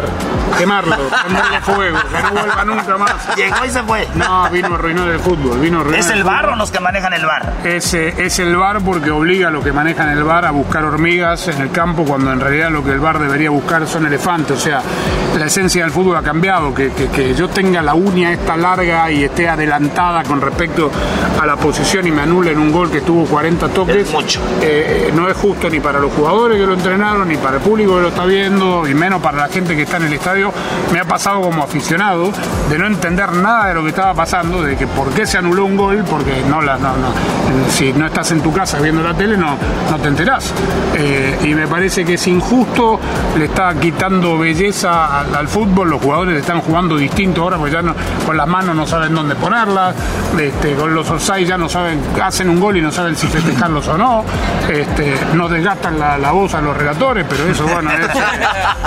quemarlo, 0.56 0.96
prenderle 1.24 1.60
fuego, 1.62 1.98
que 1.98 2.22
no 2.22 2.30
vuelva 2.30 2.64
nunca 2.64 2.96
más. 2.96 3.36
Llegó 3.36 3.64
y 3.64 3.70
se 3.70 3.82
fue. 3.82 4.06
No, 4.14 4.48
vino 4.50 4.68
a 4.68 4.74
arruinar 4.74 5.08
el 5.08 5.18
fútbol, 5.18 5.58
vino 5.58 5.82
¿Es 5.92 6.08
el, 6.10 6.22
bar 6.22 6.50
o 6.50 6.54
los 6.54 6.70
que 6.70 6.78
manejan 6.78 7.12
el 7.12 7.26
bar? 7.26 7.54
Es, 7.64 7.94
es 7.94 8.38
el 8.38 8.54
bar 8.54 8.82
porque 8.84 9.10
obliga 9.10 9.48
a 9.48 9.50
los 9.50 9.64
que 9.64 9.72
manejan 9.72 10.10
el 10.10 10.22
bar 10.22 10.44
a 10.44 10.52
buscar 10.52 10.84
hormigas 10.84 11.48
en 11.48 11.60
el 11.60 11.72
campo 11.72 12.04
cuando 12.04 12.32
en 12.32 12.38
realidad 12.38 12.70
lo 12.70 12.84
que 12.84 12.92
el 12.92 13.00
bar 13.00 13.18
debería 13.18 13.50
buscar 13.50 13.88
son 13.88 14.06
elefantes. 14.06 14.56
O 14.56 14.60
sea, 14.60 14.80
la 15.36 15.46
esencia 15.46 15.82
del 15.82 15.90
fútbol 15.90 16.16
ha 16.18 16.22
cambiado, 16.22 16.72
que, 16.78 17.08
que, 17.08 17.34
yo 17.34 17.48
tenga 17.48 17.82
la 17.82 17.94
uña 17.94 18.32
esta 18.32 18.56
larga 18.56 19.10
y 19.10 19.24
esté 19.24 19.48
adelantada 19.48 20.22
con 20.22 20.40
respecto 20.40 20.90
a 21.38 21.44
la 21.44 21.56
posición 21.56 22.06
y 22.06 22.10
me 22.10 22.22
anulen 22.22 22.58
un 22.58 22.72
gol 22.72 22.90
que 22.90 23.00
tuvo 23.00 23.24
40 23.24 23.68
toques. 23.68 24.12
mucho. 24.12 24.40
Eh, 24.62 25.12
no 25.14 25.28
es 25.28 25.36
justo 25.36 25.68
ni 25.68 25.80
para 25.80 25.98
los 25.98 26.12
jugadores 26.12 26.58
que 26.58 26.66
lo 26.66 26.74
entrenaron, 26.74 27.28
ni 27.28 27.36
para 27.36 27.56
el 27.56 27.62
público 27.62 27.96
que 27.96 28.02
lo 28.02 28.08
está 28.08 28.24
viendo 28.24 28.86
y 28.88 28.94
menos 28.94 29.20
para 29.20 29.38
la 29.38 29.48
gente 29.48 29.74
que 29.76 29.82
está 29.82 29.96
en 29.96 30.04
el 30.04 30.12
estadio, 30.12 30.52
me 30.92 31.00
ha 31.00 31.04
pasado 31.04 31.40
como 31.40 31.62
aficionado 31.62 32.32
de 32.70 32.78
no 32.78 32.86
entender 32.86 33.32
nada 33.32 33.68
de 33.68 33.74
lo 33.74 33.82
que 33.82 33.90
estaba 33.90 34.14
pasando, 34.14 34.62
de 34.62 34.76
que 34.76 34.86
por 34.86 35.10
qué 35.10 35.26
se 35.26 35.38
anuló 35.38 35.64
un 35.64 35.76
gol, 35.76 36.04
porque 36.08 36.42
no, 36.48 36.60
la, 36.62 36.78
no, 36.78 36.92
si 37.70 37.92
no 37.92 38.06
estás 38.06 38.30
en 38.30 38.40
tu 38.40 38.52
casa 38.52 38.78
viendo 38.80 39.02
la 39.02 39.14
tele 39.14 39.36
no, 39.36 39.56
no 39.90 39.98
te 39.98 40.08
enterás. 40.08 40.52
Eh, 40.96 41.38
y 41.44 41.54
me 41.54 41.66
parece 41.66 42.04
que 42.04 42.14
es 42.14 42.26
injusto, 42.26 42.98
le 43.36 43.46
está 43.46 43.74
quitando 43.74 44.38
belleza 44.38 45.20
al, 45.20 45.48
fútbol, 45.48 45.90
los 45.90 46.02
jugadores 46.02 46.38
están 46.38 46.60
jugando 46.68 46.96
distinto 46.96 47.42
ahora, 47.42 47.56
porque 47.56 47.72
ya 47.72 47.82
no, 47.82 47.94
con 48.26 48.36
las 48.36 48.46
manos 48.46 48.76
no 48.76 48.86
saben 48.86 49.14
dónde 49.14 49.34
ponerlas, 49.34 49.94
este, 50.38 50.74
con 50.74 50.94
los 50.94 51.08
offside 51.10 51.46
ya 51.46 51.56
no 51.56 51.68
saben, 51.68 52.00
hacen 52.22 52.50
un 52.50 52.60
gol 52.60 52.76
y 52.76 52.82
no 52.82 52.92
saben 52.92 53.16
si 53.16 53.26
festejarlos 53.26 53.88
o 53.88 53.96
no, 53.96 54.24
este, 54.68 55.14
no 55.34 55.48
desgastan 55.48 55.98
la, 55.98 56.18
la 56.18 56.30
voz 56.32 56.54
a 56.54 56.60
los 56.60 56.76
relatores, 56.76 57.24
pero 57.28 57.48
eso 57.48 57.66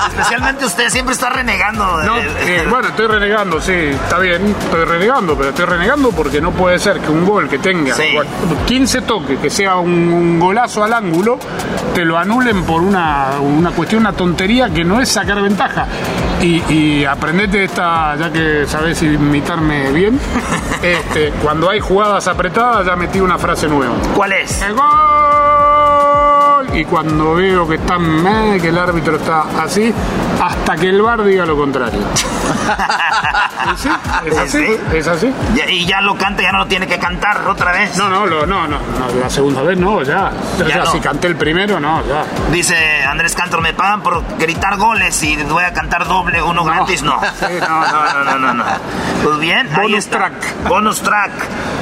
Especialmente 0.09 0.65
usted 0.65 0.89
siempre 0.89 1.13
está 1.13 1.29
renegando. 1.29 2.01
Eh, 2.41 2.65
bueno, 2.69 2.89
estoy 2.89 3.07
renegando, 3.07 3.59
sí, 3.59 3.73
está 3.73 4.19
bien, 4.19 4.55
estoy 4.59 4.85
renegando, 4.85 5.35
pero 5.35 5.49
estoy 5.49 5.65
renegando 5.65 6.11
porque 6.11 6.39
no 6.39 6.51
puede 6.51 6.77
ser 6.77 6.99
que 6.99 7.09
un 7.09 7.25
gol 7.25 7.49
que 7.49 7.57
tenga 7.57 7.95
15 8.65 9.01
toques, 9.01 9.39
que 9.39 9.49
sea 9.49 9.77
un, 9.77 10.39
golazo 10.39 10.83
al 10.83 10.93
ángulo, 10.93 11.39
te 11.93 12.05
lo 12.05 12.17
anulen 12.17 12.63
por 12.63 12.81
una, 12.81 13.39
una 13.39 13.71
cuestión, 13.71 14.01
una 14.01 14.13
tontería 14.13 14.69
que 14.69 14.83
no 14.83 14.99
es 15.01 15.09
sacar 15.09 15.41
ventaja. 15.41 15.87
Y, 16.41 17.05
aprendete 17.05 17.65
esta, 17.71 18.15
ya 18.17 18.29
que 18.29 18.65
sabes 18.67 19.01
imitarme 19.01 19.91
bien, 19.91 20.19
este, 20.83 21.31
cuando 21.41 21.69
hay 21.69 21.79
jugadas 21.79 22.27
apretadas 22.27 22.85
ya 22.85 22.97
metí 22.97 23.21
una 23.21 23.37
frase 23.37 23.67
nueva. 23.67 23.95
¿Cuál 24.13 24.33
es? 24.33 24.61
El 24.61 24.73
gol 24.73 25.30
y 26.73 26.85
cuando 26.85 27.35
veo 27.35 27.67
que 27.67 27.75
están 27.75 28.23
que 28.59 28.69
el 28.69 28.77
árbitro 28.77 29.17
está 29.17 29.43
así, 29.61 29.93
hasta 30.41 30.75
que 30.75 30.89
el 30.89 31.01
bar 31.01 31.23
diga 31.23 31.45
lo 31.45 31.57
contrario. 31.57 31.99
es 34.25 34.37
así, 34.37 34.77
es 34.93 35.07
así. 35.07 35.33
Y 35.67 35.85
ya 35.85 36.01
lo 36.01 36.15
canta, 36.15 36.41
ya 36.41 36.51
no 36.51 36.59
lo 36.59 36.67
tiene 36.67 36.87
que 36.87 36.97
cantar 36.97 37.47
otra 37.47 37.71
vez. 37.71 37.97
No, 37.97 38.09
no, 38.09 38.25
no, 38.25 38.45
no, 38.45 38.67
no, 38.67 38.79
la 39.19 39.29
segunda 39.29 39.61
vez 39.61 39.77
no, 39.77 40.01
ya. 40.03 40.31
ya, 40.67 40.85
si 40.85 40.99
canté 40.99 41.27
el 41.27 41.35
primero, 41.35 41.79
no, 41.79 42.05
ya. 42.07 42.23
Dice 42.51 43.03
Andrés 43.03 43.35
Cantor, 43.35 43.61
me 43.61 43.73
pagan 43.73 44.01
por 44.01 44.23
gritar 44.37 44.77
goles 44.77 45.21
y 45.23 45.35
voy 45.43 45.63
a 45.63 45.73
cantar 45.73 46.07
doble, 46.07 46.41
uno 46.41 46.63
gratis, 46.63 47.03
no. 47.03 47.19
no, 47.19 47.87
no, 47.87 48.23
no, 48.23 48.39
no, 48.39 48.53
no, 48.53 48.63
Pues 49.23 49.39
bien, 49.39 49.67
Bonus 49.67 49.79
ahí 49.79 49.95
está. 49.95 50.17
track. 50.17 50.67
Bonus 50.67 51.01
track. 51.01 51.31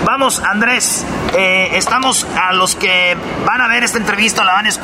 Vamos, 0.05 0.41
Andrés, 0.43 1.05
eh, 1.37 1.71
estamos 1.73 2.25
a 2.41 2.53
los 2.53 2.75
que 2.75 3.15
van 3.45 3.61
a 3.61 3.67
ver 3.67 3.83
esta 3.83 3.97
entrevista, 3.97 4.43
la 4.43 4.53
van 4.53 4.65
a 4.65 4.69
escuchar, 4.69 4.78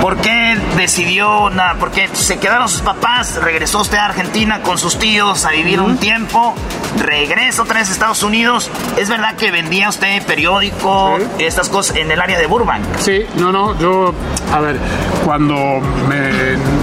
¿Por 0.00 0.16
qué 0.16 0.58
decidió, 0.76 1.50
nada, 1.50 1.76
porque 1.78 2.08
se 2.12 2.38
quedaron 2.38 2.68
sus 2.68 2.82
papás, 2.82 3.36
regresó 3.42 3.80
usted 3.80 3.98
a 3.98 4.06
Argentina 4.06 4.62
con 4.62 4.78
sus 4.78 4.98
tíos 4.98 5.44
a 5.44 5.50
vivir 5.50 5.80
un 5.80 5.98
tiempo, 5.98 6.54
regresa 6.98 7.62
otra 7.62 7.78
vez 7.80 7.88
a 7.90 7.92
Estados 7.92 8.22
Unidos. 8.22 8.70
¿Es 8.96 9.08
verdad 9.08 9.36
que 9.36 9.50
vendía 9.50 9.88
usted 9.88 10.24
periódico, 10.26 11.18
estas 11.38 11.68
cosas 11.68 11.96
en 11.96 12.10
el 12.10 12.20
área 12.20 12.38
de 12.38 12.46
Burbank? 12.46 12.82
Sí, 12.98 13.26
no, 13.36 13.52
no, 13.52 13.78
yo, 13.78 14.12
a 14.52 14.60
ver, 14.60 14.76
cuando 15.24 15.80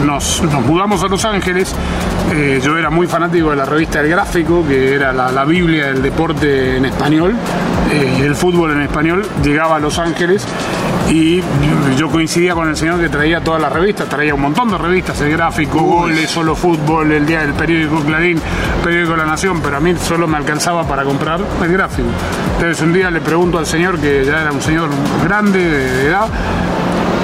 nos, 0.05 0.41
mudamos 0.65 1.03
a 1.03 1.07
Los 1.07 1.25
Ángeles, 1.25 1.75
eh, 2.31 2.61
yo 2.63 2.77
era 2.77 2.89
muy 2.89 3.07
fanático 3.07 3.49
de 3.49 3.55
la 3.55 3.65
revista 3.65 4.01
El 4.01 4.09
Gráfico, 4.09 4.65
que 4.67 4.93
era 4.93 5.11
la, 5.11 5.45
Biblia 5.45 5.87
del 5.87 6.01
deporte 6.01 6.77
en 6.77 6.85
español 6.85 7.35
eh, 7.91 8.17
y 8.19 8.21
el 8.21 8.35
fútbol 8.35 8.71
en 8.71 8.81
español. 8.81 9.25
Llegaba 9.43 9.77
a 9.77 9.79
Los 9.79 9.97
Ángeles 9.97 10.45
y 11.09 11.41
yo 11.97 12.09
coincidía 12.09 12.53
con 12.53 12.69
el 12.69 12.77
señor 12.77 12.99
que 12.99 13.09
traía 13.09 13.41
todas 13.41 13.59
las 13.59 13.71
revistas, 13.71 14.07
traía 14.07 14.35
un 14.35 14.41
montón 14.41 14.69
de 14.69 14.77
revistas, 14.77 15.19
el 15.21 15.31
gráfico, 15.31 15.79
goles, 15.79 16.29
solo 16.29 16.55
fútbol, 16.55 17.11
el 17.11 17.25
día 17.25 17.41
del 17.41 17.53
periódico 17.53 17.99
Clarín, 18.01 18.39
periódico 18.83 19.15
La 19.15 19.25
Nación, 19.25 19.59
pero 19.61 19.77
a 19.77 19.79
mí 19.79 19.95
solo 19.95 20.27
me 20.27 20.37
alcanzaba 20.37 20.87
para 20.87 21.03
comprar 21.03 21.39
el 21.63 21.71
gráfico. 21.71 22.09
Entonces 22.55 22.81
un 22.83 22.93
día 22.93 23.09
le 23.09 23.21
pregunto 23.21 23.57
al 23.57 23.65
señor, 23.65 23.99
que 23.99 24.23
ya 24.23 24.41
era 24.41 24.51
un 24.51 24.61
señor 24.61 24.89
grande 25.23 25.59
de 25.59 26.07
edad, 26.07 26.27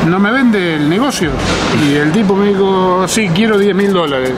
¿no 0.05 0.19
me 0.19 0.31
vende 0.31 0.75
el 0.75 0.89
negocio? 0.89 1.31
Y 1.83 1.95
el 1.95 2.11
tipo 2.11 2.35
me 2.35 2.49
dijo, 2.49 3.07
sí, 3.07 3.29
quiero 3.33 3.57
10 3.57 3.75
mil 3.75 3.93
dólares. 3.93 4.31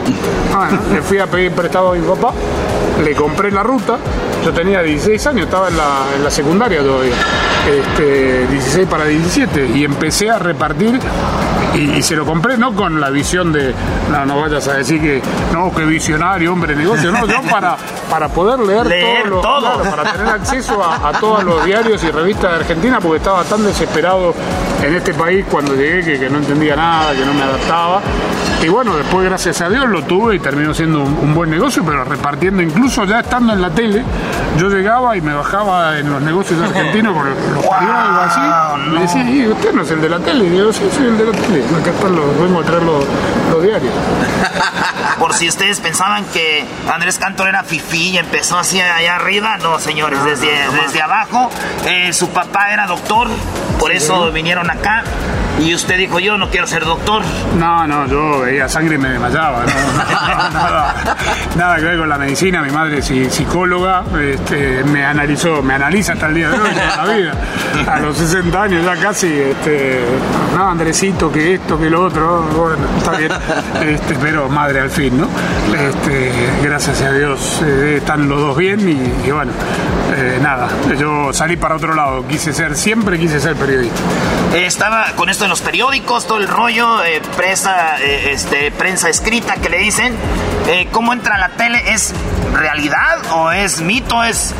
Bueno, 0.53 0.79
le 0.93 1.01
fui 1.01 1.19
a 1.19 1.27
pedir 1.27 1.51
prestado 1.51 1.91
a 1.91 1.95
mi 1.95 2.07
papá, 2.07 2.33
le 3.03 3.13
compré 3.13 3.51
la 3.51 3.63
ruta, 3.63 3.97
yo 4.43 4.51
tenía 4.53 4.81
16 4.81 5.27
años, 5.27 5.45
estaba 5.45 5.67
en 5.69 5.77
la, 5.77 6.05
en 6.15 6.23
la 6.23 6.31
secundaria 6.31 6.81
todavía, 6.81 7.15
este, 7.69 8.47
16 8.47 8.87
para 8.87 9.05
17, 9.05 9.71
y 9.75 9.83
empecé 9.83 10.29
a 10.29 10.39
repartir 10.39 10.99
y, 11.75 12.01
se 12.01 12.15
lo 12.15 12.25
compré 12.25 12.57
no 12.57 12.73
con 12.73 12.99
la 12.99 13.09
visión 13.09 13.51
de, 13.51 13.73
no, 14.09 14.25
no 14.25 14.39
vayas 14.39 14.67
a 14.67 14.75
decir 14.75 15.01
que, 15.01 15.21
no, 15.51 15.73
que 15.73 15.85
visionario, 15.85 16.53
hombre 16.53 16.75
de 16.75 16.83
negocio, 16.83 17.11
no, 17.11 17.25
yo 17.25 17.41
para, 17.49 17.77
para 18.09 18.29
poder 18.29 18.59
leer, 18.59 19.29
todo, 19.29 19.83
para 19.83 20.11
tener 20.11 20.27
acceso 20.27 20.83
a, 20.83 21.11
todos 21.19 21.43
los 21.43 21.65
diarios 21.65 22.03
y 22.03 22.11
revistas 22.11 22.51
de 22.51 22.57
Argentina, 22.57 22.99
porque 22.99 23.17
estaba 23.17 23.43
tan 23.43 23.63
desesperado 23.63 24.33
en 24.83 24.95
este 24.95 25.13
país 25.13 25.45
cuando 25.49 25.75
llegué 25.75 26.19
que, 26.19 26.29
no 26.29 26.37
entendía 26.37 26.75
nada, 26.75 27.13
que 27.13 27.25
no 27.25 27.33
me 27.33 27.43
adaptaba. 27.43 28.01
Y 28.61 28.69
bueno, 28.69 28.95
después 28.97 29.23
gracias 29.23 29.61
a 29.61 29.69
Dios 29.69 29.87
lo 29.87 30.03
tuve 30.03 30.35
y 30.35 30.39
terminó 30.39 30.73
siendo 30.73 31.01
un, 31.01 31.35
buen 31.35 31.49
negocio, 31.49 31.83
pero 31.85 32.03
repartiendo 32.03 32.63
incluso 32.63 33.05
ya 33.05 33.19
estando 33.19 33.53
en 33.53 33.61
la 33.61 33.69
tele, 33.69 34.03
yo 34.57 34.67
llegaba 34.69 35.15
y 35.15 35.21
me 35.21 35.33
bajaba 35.33 35.99
en 35.99 36.09
los 36.09 36.21
negocios 36.23 36.59
argentinos 36.61 37.13
por 37.15 37.25
los 37.25 37.35
periódicos 37.37 38.17
así, 38.19 38.89
me 38.89 39.01
decía, 39.01 39.29
¿y 39.29 39.47
usted 39.47 39.73
no 39.73 39.83
es 39.83 39.91
el 39.91 40.01
de 40.01 40.09
la 40.09 40.19
tele? 40.19 40.45
Y 40.45 40.57
yo, 40.57 40.73
sí, 40.73 40.81
soy 40.95 41.05
el 41.05 41.17
de 41.19 41.25
la 41.25 41.31
tele, 41.33 41.63
acá 41.79 41.91
están 41.91 42.15
los, 42.15 42.39
vengo 42.39 42.61
a 42.61 42.63
traer 42.63 42.81
los, 42.83 43.05
diarios. 43.63 43.93
Por 45.19 45.33
si 45.33 45.47
ustedes 45.47 45.79
pensaban 45.79 46.25
que 46.25 46.65
Andrés 46.91 47.17
Cantor 47.17 47.47
era 47.47 47.63
fifí 47.63 48.11
y 48.11 48.17
empezó 48.17 48.57
así 48.57 48.79
allá 48.79 49.15
arriba, 49.15 49.57
no 49.57 49.79
señores, 49.79 50.23
desde, 50.23 50.51
desde 50.83 51.01
abajo. 51.01 51.49
Eh, 51.85 52.13
su 52.13 52.29
papá 52.29 52.71
era 52.71 52.85
doctor, 52.85 53.27
por 53.79 53.91
eso 53.91 54.31
vinieron 54.31 54.69
acá. 54.69 55.03
Y 55.59 55.73
usted 55.73 55.97
dijo, 55.97 56.19
yo 56.19 56.37
no 56.37 56.49
quiero 56.49 56.67
ser 56.67 56.85
doctor. 56.85 57.23
No, 57.57 57.87
no, 57.87 58.07
yo 58.07 58.41
veía 58.41 58.69
sangre 58.69 58.95
y 58.95 58.97
me 58.97 59.09
desmayaba. 59.09 59.63
nada, 61.55 61.75
que 61.77 61.83
ver 61.83 61.97
con 61.97 62.09
la 62.09 62.17
medicina. 62.17 62.61
Mi 62.61 62.71
madre 62.71 62.99
es 62.99 63.05
psicóloga, 63.33 64.03
este, 64.19 64.83
me 64.83 65.03
analizó, 65.03 65.61
me 65.63 65.73
analiza 65.73 66.13
hasta 66.13 66.27
el 66.27 66.35
día 66.35 66.49
de 66.49 66.59
hoy, 66.59 66.69
toda 66.69 67.05
la 67.05 67.13
vida. 67.13 67.33
A 67.87 67.99
los 67.99 68.17
60 68.17 68.61
años 68.61 68.85
ya 68.85 68.95
casi, 68.97 69.27
este, 69.27 70.01
no, 70.55 70.69
Andresito, 70.69 71.31
que 71.31 71.55
esto, 71.55 71.79
que 71.79 71.89
lo 71.89 72.03
otro. 72.05 72.43
Bueno, 72.55 72.85
está 72.97 73.11
bien. 73.17 73.31
Este, 73.81 74.15
pero 74.21 74.49
madre 74.49 74.81
al 74.81 74.89
fin, 74.89 75.17
¿no? 75.19 75.27
Este, 75.75 76.31
gracias 76.61 77.01
a 77.01 77.11
Dios 77.11 77.61
eh, 77.63 77.95
están 77.97 78.27
los 78.29 78.39
dos 78.39 78.57
bien 78.57 78.87
y, 78.87 79.31
bueno, 79.31 79.51
eh, 80.17 80.39
nada, 80.41 80.67
yo 80.97 81.31
salí 81.31 81.57
para 81.57 81.75
otro 81.75 81.93
lado. 81.93 82.25
Quise 82.27 82.51
ser, 82.51 82.75
siempre 82.75 83.19
quise 83.19 83.39
ser 83.39 83.55
periodista. 83.55 83.99
estaba 84.55 85.11
con 85.15 85.29
esto 85.29 85.47
los 85.47 85.61
periódicos, 85.61 86.25
todo 86.25 86.39
el 86.39 86.47
rollo, 86.47 87.03
eh, 87.03 87.21
prensa, 87.35 87.99
eh, 88.01 88.31
este, 88.31 88.71
prensa 88.71 89.09
escrita 89.09 89.55
que 89.57 89.69
le 89.69 89.77
dicen. 89.77 90.15
Eh, 90.67 90.87
¿Cómo 90.91 91.13
entra 91.13 91.37
la 91.37 91.49
tele? 91.49 91.93
¿Es 91.93 92.13
realidad 92.51 93.19
o 93.35 93.51
es 93.51 93.81
mito? 93.81 94.23
¿Es 94.23 94.55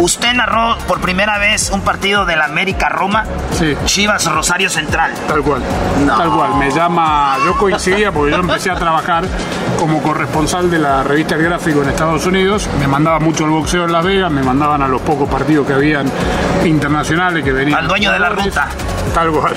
Usted 0.00 0.32
narró 0.32 0.78
por 0.88 0.98
primera 1.02 1.36
vez 1.36 1.70
un 1.70 1.82
partido 1.82 2.24
de 2.24 2.34
la 2.34 2.46
América 2.46 2.88
Roma, 2.88 3.26
sí. 3.52 3.76
Chivas 3.84 4.24
Rosario 4.32 4.70
Central. 4.70 5.12
Tal 5.28 5.42
cual. 5.42 5.62
Tal 6.06 6.30
cual. 6.30 6.54
Me 6.56 6.70
llama, 6.70 7.36
yo 7.44 7.54
coincidía 7.58 8.10
porque 8.10 8.32
yo 8.32 8.38
empecé 8.38 8.70
a 8.70 8.76
trabajar 8.76 9.24
como 9.78 10.02
corresponsal 10.02 10.70
de 10.70 10.78
la 10.78 11.02
revista 11.02 11.34
El 11.34 11.42
Gráfico 11.42 11.82
en 11.82 11.90
Estados 11.90 12.24
Unidos. 12.24 12.66
Me 12.78 12.88
mandaba 12.88 13.18
mucho 13.18 13.44
el 13.44 13.50
boxeo 13.50 13.84
en 13.84 13.92
Las 13.92 14.02
Vegas, 14.02 14.32
me 14.32 14.42
mandaban 14.42 14.82
a 14.82 14.88
los 14.88 15.02
pocos 15.02 15.28
partidos 15.28 15.66
que 15.66 15.74
habían 15.74 16.10
internacionales 16.64 17.44
que 17.44 17.52
venían. 17.52 17.78
Al 17.78 17.88
dueño 17.88 18.10
de 18.10 18.18
la 18.18 18.30
ruta. 18.30 18.68
Tal 19.14 19.30
cual. 19.30 19.54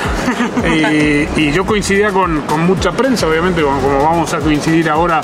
y, 1.38 1.52
yo 1.52 1.65
coincidía 1.65 2.10
con, 2.10 2.44
mucha 2.65 2.91
prensa, 2.91 3.28
obviamente, 3.28 3.61
como, 3.61 4.03
vamos 4.03 4.34
a 4.34 4.40
coincidir 4.40 4.90
ahora 4.90 5.22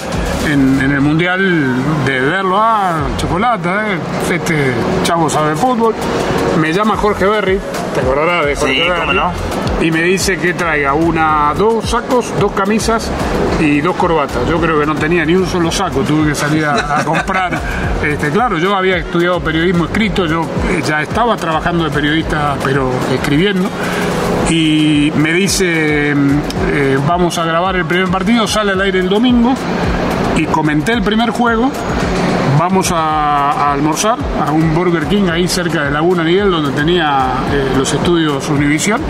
en, 0.48 0.80
el 0.80 1.02
Mundial 1.02 2.06
de 2.06 2.20
verlo, 2.20 2.58
ah, 2.60 2.94
chocolate, 3.18 3.70
eh, 3.70 4.00
este 4.32 4.74
chavo 5.10 5.28
sabe 5.28 5.56
fútbol. 5.56 5.96
Me 6.62 6.72
llama 6.72 6.96
Jorge 6.96 7.26
Berry, 7.26 7.60
te 7.96 8.02
acordarás 8.02 8.46
de 8.46 8.56
Jorge 8.56 8.88
Berry. 8.88 9.16
No? 9.16 9.32
Y 9.82 9.90
me 9.90 10.04
dice 10.04 10.38
que 10.38 10.54
traiga 10.54 10.94
una, 10.94 11.52
dos 11.58 11.90
sacos, 11.90 12.32
dos 12.40 12.52
camisas 12.52 13.10
y 13.60 13.82
dos 13.82 13.96
corbatas. 13.96 14.48
Yo 14.48 14.62
creo 14.62 14.80
que 14.80 14.86
no 14.86 14.94
tenía 14.94 15.26
ni 15.26 15.34
un 15.34 15.48
solo 15.48 15.72
saco, 15.72 16.02
tuve 16.02 16.30
que 16.30 16.36
salir 16.36 16.64
a, 16.66 17.04
comprar. 17.04 17.60
Este, 18.00 18.30
claro, 18.30 18.58
yo 18.58 18.74
había 18.78 18.96
estudiado 18.96 19.42
periodismo 19.42 19.84
escrito, 19.84 20.26
yo 20.26 20.44
eh, 20.70 20.82
ya 20.88 21.02
estaba 21.02 21.36
trabajando 21.36 21.84
de 21.84 21.90
periodista, 21.90 22.56
pero 22.64 22.90
escribiendo 23.14 23.68
y 24.50 25.12
me 25.18 25.34
dice, 25.34 26.12
eh, 26.12 26.98
vamos 27.06 27.38
a 27.38 27.44
grabar 27.44 27.76
el 27.76 27.84
primer 27.84 28.08
partido, 28.08 28.48
sale 28.48 28.72
al 28.72 28.80
aire 28.80 29.00
el 29.00 29.10
domingo 29.10 29.54
y 30.38 30.46
comenté 30.46 30.94
el 30.94 31.02
primer 31.02 31.32
juego 31.32 31.70
vamos 32.60 32.92
a, 32.94 33.72
almorzar 33.72 34.20
a 34.46 34.52
un 34.52 34.76
Burger 34.76 35.08
King 35.08 35.30
ahí 35.32 35.48
cerca 35.48 35.86
de 35.86 35.92
Laguna 35.92 36.24
Miguel, 36.24 36.52
donde 36.52 36.72
tenía 36.72 37.36
eh, 37.54 37.72
los 37.78 37.94
estudios 37.94 38.50
Univision. 38.50 39.02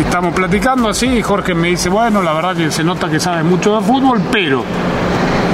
Estamos 0.00 0.34
platicando 0.34 0.88
así 0.88 1.06
y 1.06 1.22
Jorge 1.22 1.54
me 1.54 1.68
dice, 1.68 1.88
bueno, 1.88 2.20
la 2.20 2.32
verdad 2.32 2.56
que 2.56 2.72
se 2.72 2.82
nota 2.82 3.08
que 3.08 3.20
sabe 3.20 3.44
mucho 3.44 3.76
de 3.76 3.86
fútbol, 3.86 4.20
pero... 4.32 4.64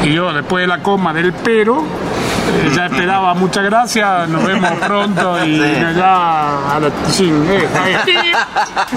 Y 0.03 0.15
yo 0.15 0.33
después 0.33 0.63
de 0.63 0.69
la 0.69 0.83
coma 0.83 1.13
del 1.13 1.35
pero, 1.35 1.85
ya 2.75 2.87
esperaba 2.87 3.35
muchas 3.35 3.65
gracias, 3.65 4.29
nos 4.29 4.45
vemos 4.45 4.73
pronto 4.87 5.45
y 5.45 5.59
ya 5.59 6.75
a 6.75 6.81
la, 6.81 6.89
eh, 6.89 7.69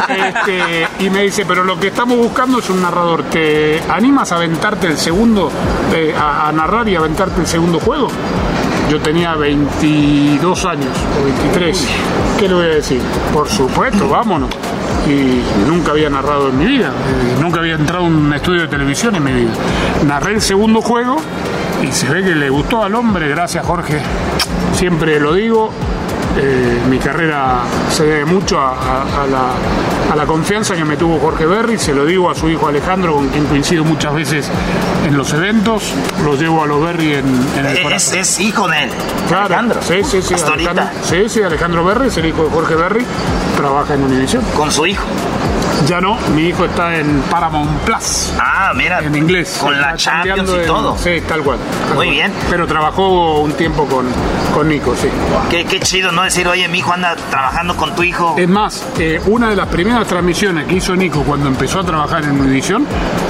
este, 0.10 0.88
y 1.06 1.10
me 1.10 1.24
dice, 1.24 1.46
pero 1.46 1.64
lo 1.64 1.80
que 1.80 1.88
estamos 1.88 2.18
buscando 2.18 2.60
es 2.60 2.70
un 2.70 2.82
narrador, 2.82 3.24
¿te 3.24 3.82
animas 3.90 4.32
a 4.32 4.36
aventarte 4.36 4.88
el 4.88 4.98
segundo, 4.98 5.52
eh, 5.94 6.14
a, 6.18 6.52
narrar 6.52 6.88
y 6.88 6.96
aventarte 6.96 7.42
el 7.42 7.48
segundo 7.48 7.80
juego? 7.80 8.10
Yo 8.90 9.00
tenía 9.00 9.36
22 9.36 10.66
años 10.66 10.98
o 11.20 11.24
23. 11.24 11.88
¿Qué 12.40 12.48
le 12.48 12.54
voy 12.56 12.66
a 12.66 12.70
decir? 12.70 13.02
Por 13.32 13.48
supuesto, 13.48 14.10
vámonos. 14.10 14.50
Y 15.08 15.42
nunca 15.70 15.92
había 15.92 16.10
narrado 16.10 16.50
en 16.50 16.58
mi 16.58 16.66
vida, 16.66 16.92
nunca 17.40 17.60
había 17.60 17.76
entrado 17.76 18.08
en 18.08 18.16
un 18.16 18.34
estudio 18.34 18.62
de 18.62 18.68
televisión 18.68 19.16
en 19.16 19.24
mi 19.24 19.32
vida. 19.32 19.52
Narré 20.06 20.34
el 20.34 20.42
segundo 20.42 20.82
juego 20.82 21.18
y 21.84 21.92
se 21.92 22.10
ve 22.10 22.24
que 22.24 22.36
le 22.36 22.50
gustó 22.50 22.84
al 22.84 22.96
hombre, 22.96 23.30
gracias 23.30 23.66
Jorge, 23.66 24.00
siempre 24.74 25.20
lo 25.20 25.34
digo, 25.34 25.72
eh, 26.38 26.82
mi 26.90 26.98
carrera 27.00 27.62
se 27.92 28.06
debe 28.06 28.26
mucho 28.26 28.60
a, 28.60 29.26
la, 29.30 29.52
confianza 30.26 30.76
que 30.76 30.86
me 30.86 30.98
tuvo 30.98 31.20
Jorge 31.20 31.46
Berry, 31.46 31.78
se 31.78 31.94
lo 31.94 32.06
digo 32.06 32.30
a 32.30 32.36
su 32.36 32.50
hijo 32.50 32.68
Alejandro, 32.68 33.16
con 33.16 33.30
quien 33.30 33.46
coincido 33.46 33.84
muchas 33.84 34.14
veces 34.14 34.50
en 35.08 35.18
los 35.18 35.34
eventos, 35.34 35.94
lo 36.24 36.36
llevo 36.36 36.64
a 36.64 36.68
los 36.68 36.82
Berry 36.82 37.14
en, 37.14 37.26
el 37.66 37.82
corazón. 37.82 38.20
Es, 38.20 38.40
hijo 38.40 38.68
de 38.68 38.84
él, 38.84 38.90
Alejandro. 39.36 39.82
Sí, 39.82 40.04
sí, 40.04 40.22
sí. 40.22 40.34
Alejandro, 40.34 40.86
sí, 41.04 41.30
sí, 41.30 41.42
Alejandro 41.42 41.84
Berry 41.84 42.08
es 42.08 42.18
el 42.18 42.28
hijo 42.28 42.44
de 42.44 42.50
Jorge 42.50 42.76
Berry, 42.76 43.06
trabaja 43.58 43.94
en 43.94 44.04
Univision. 44.04 44.44
¿Con 44.56 44.72
su 44.72 44.86
hijo? 44.86 45.06
Ya 45.88 46.02
no, 46.02 46.18
mi 46.36 46.50
hijo 46.50 46.66
está 46.66 46.98
en 46.98 47.22
Paramount 47.32 47.72
Plus. 47.82 48.34
Ah, 48.38 48.74
mira. 48.76 49.00
En 49.00 49.16
inglés. 49.16 49.58
Con 49.60 49.80
la 49.80 49.96
Champions 49.96 50.52
y 50.64 50.68
todo. 50.68 50.98
Sí, 50.98 51.22
tal 51.28 51.42
cual. 51.42 51.58
Muy 51.96 52.10
bien. 52.10 52.34
Pero 52.50 52.68
trabajó 52.68 53.40
un 53.40 53.54
tiempo 53.54 53.86
con, 53.86 54.06
con 54.54 54.68
Nico, 54.68 54.94
sí. 54.96 55.08
Qué, 55.50 55.66
qué 55.66 55.80
chido, 55.80 56.12
¿no? 56.12 56.20
no 56.20 56.26
decir, 56.26 56.48
oye, 56.50 56.68
mi 56.68 56.80
hijo 56.80 56.92
anda 56.92 57.16
trabajando 57.30 57.78
con 57.78 57.96
tu 57.96 58.04
hijo. 58.04 58.36
Es 58.38 58.50
más, 58.50 58.86
eh, 59.00 59.22
una 59.28 59.50
de 59.50 59.56
las 59.56 59.68
primeras 59.68 59.99
transmisiones 60.08 60.66
que 60.68 60.76
hizo 60.76 60.96
Nico 60.96 61.24
cuando 61.24 61.48
empezó 61.48 61.80
a 61.80 61.84
trabajar 61.84 62.24
en 62.24 62.40
Univisión 62.40 62.86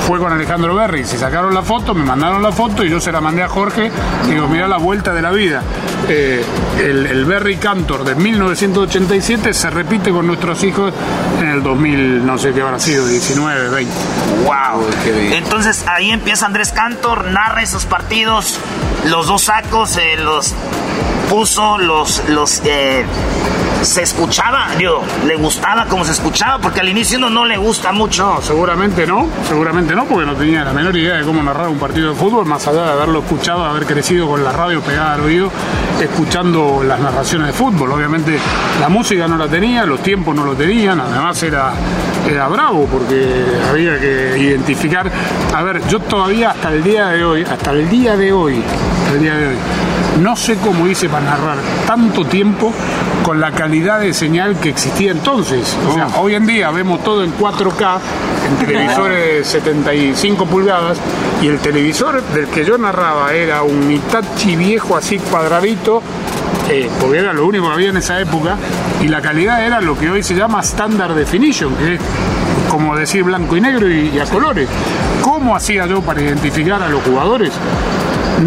fue 0.08 0.20
con 0.20 0.32
Alejandro 0.32 0.76
Berry. 0.76 1.06
Se 1.06 1.18
sacaron 1.18 1.54
la 1.54 1.62
foto, 1.62 1.94
me 1.94 2.04
mandaron 2.04 2.41
la 2.41 2.52
foto 2.52 2.84
y 2.84 2.90
yo 2.90 3.00
se 3.00 3.12
la 3.12 3.22
mandé 3.22 3.44
a 3.44 3.48
Jorge. 3.48 3.91
Digo, 4.28 4.48
mira 4.48 4.68
la 4.68 4.78
vuelta 4.78 5.14
de 5.14 5.22
la 5.22 5.32
vida. 5.32 5.62
Eh, 6.08 6.44
el, 6.80 7.06
el 7.06 7.26
Berry 7.26 7.58
Cantor 7.58 8.04
de 8.04 8.16
1987 8.16 9.54
se 9.54 9.70
repite 9.70 10.12
con 10.12 10.28
nuestros 10.28 10.64
hijos 10.64 10.94
en 11.40 11.50
el 11.50 11.64
2000, 11.64 12.26
no 12.26 12.38
sé 12.38 12.54
qué 12.54 12.62
habrá 12.62 12.80
sido, 12.80 13.06
19, 13.06 13.70
20. 13.70 13.94
¡Wow! 14.46 14.86
Entonces 15.34 15.86
ahí 15.88 16.12
empieza 16.12 16.46
Andrés 16.46 16.72
Cantor, 16.72 17.26
narra 17.26 17.62
esos 17.62 17.86
partidos, 17.86 18.60
los 19.06 19.28
dos 19.28 19.44
sacos, 19.44 19.98
eh, 19.98 20.18
los 20.18 20.56
puso, 21.30 21.78
los, 21.78 22.28
los 22.30 22.62
eh, 22.66 23.06
se 23.82 24.04
escuchaba, 24.04 24.68
digo, 24.78 25.04
le 25.26 25.36
gustaba 25.36 25.86
como 25.86 26.04
se 26.04 26.12
escuchaba, 26.12 26.60
porque 26.60 26.82
al 26.82 26.90
inicio 26.90 27.18
uno 27.18 27.30
no 27.30 27.46
le 27.46 27.58
gusta 27.58 27.92
mucho. 27.92 28.40
Seguramente 28.42 29.06
no, 29.08 29.28
seguramente 29.48 29.96
no, 29.96 30.06
porque 30.06 30.26
no 30.26 30.36
tenía 30.36 30.64
la 30.64 30.74
menor 30.74 30.96
idea 30.96 31.16
de 31.16 31.24
cómo 31.24 31.42
narrar 31.42 31.70
un 31.70 31.80
partido 31.80 32.10
de 32.10 32.16
fútbol, 32.16 32.46
más 32.46 32.68
allá 32.68 32.84
de 32.84 32.92
haberlo 32.92 33.20
escuchado, 33.20 33.64
haber 33.64 33.86
crecido 33.86 34.28
con 34.28 34.44
la 34.44 34.52
radio 34.52 34.82
pegada 34.82 35.14
al 35.14 35.22
oído, 35.22 35.50
escuchando 36.02 36.84
las 36.84 37.00
narraciones 37.00 37.48
de 37.48 37.54
fútbol. 37.54 37.92
Obviamente 37.92 38.38
la 38.80 38.90
música 38.90 39.28
no 39.28 39.38
la 39.38 39.48
tenía, 39.48 39.86
los 39.86 40.02
tiempos 40.02 40.36
no 40.36 40.44
lo 40.44 40.54
tenían, 40.54 41.00
además 41.00 41.42
era, 41.44 41.72
era 42.30 42.48
bravo, 42.48 42.86
porque 42.92 43.46
había 43.70 44.00
que 44.00 44.38
identificar. 44.38 45.10
A 45.56 45.64
ver, 45.64 45.88
yo 45.88 46.00
todavía 46.00 46.52
hasta 46.52 46.70
el 46.70 46.84
día 46.84 47.08
de 47.08 47.24
hoy, 47.24 47.44
hasta 47.44 47.72
el 47.72 47.90
día 47.90 48.18
de 48.18 48.34
hoy, 48.34 48.62
hasta 49.04 49.16
el 49.16 49.22
día 49.22 49.36
de 49.36 49.48
hoy, 49.48 49.56
no 50.22 50.36
sé 50.36 50.58
cómo 50.58 50.88
hice 50.88 51.08
para 51.08 51.26
narrar 51.26 51.58
tanto 51.88 52.26
tiempo 52.26 52.74
con 53.30 53.40
la 53.40 53.52
calidad 53.52 54.00
de 54.00 54.12
señal 54.12 54.60
que 54.60 54.70
existía 54.70 55.12
entonces. 55.12 55.78
O 55.88 55.94
sea, 55.94 56.08
hoy 56.18 56.34
en 56.34 56.48
día 56.48 56.72
vemos 56.72 57.04
todo 57.04 57.24
en 57.24 57.32
4K, 57.38 58.00
en 58.50 58.66
televisores 58.66 59.38
de 59.38 59.44
75 59.44 60.48
pulgadas, 60.48 60.98
y 61.40 61.46
el 61.46 61.60
televisor 61.60 62.24
del 62.24 62.48
que 62.48 62.66
yo 62.66 62.80
narraba 62.80 63.32
era 63.32 63.62
un 63.62 63.92
Hitachi 63.92 64.56
viejo 64.56 64.98
así 64.98 65.20
cuadradito, 65.20 66.02
eh, 66.72 66.90
porque 67.00 67.20
era 67.20 67.32
lo 67.32 67.46
único 67.46 67.68
que 67.68 67.74
había 67.74 67.90
en 67.90 67.98
esa 67.98 68.20
época, 68.20 68.56
y 69.00 69.08
la 69.08 69.22
calidad 69.22 69.64
era 69.64 69.80
lo 69.80 69.96
que 69.96 70.10
hoy 70.10 70.24
se 70.24 70.34
llama 70.34 70.62
Standard 70.62 71.14
Definition, 71.14 71.76
que 71.76 71.94
es 71.94 72.02
como 72.68 72.96
decir 72.96 73.22
blanco 73.22 73.56
y 73.56 73.62
negro 73.62 73.88
y, 73.88 74.10
y 74.10 74.20
a 74.20 74.26
colores. 74.26 74.68
¿Cómo 75.22 75.56
hacía 75.56 75.86
yo 75.86 76.02
para 76.02 76.20
identificar 76.20 76.82
a 76.82 76.90
los 76.90 77.04
jugadores? 77.04 77.52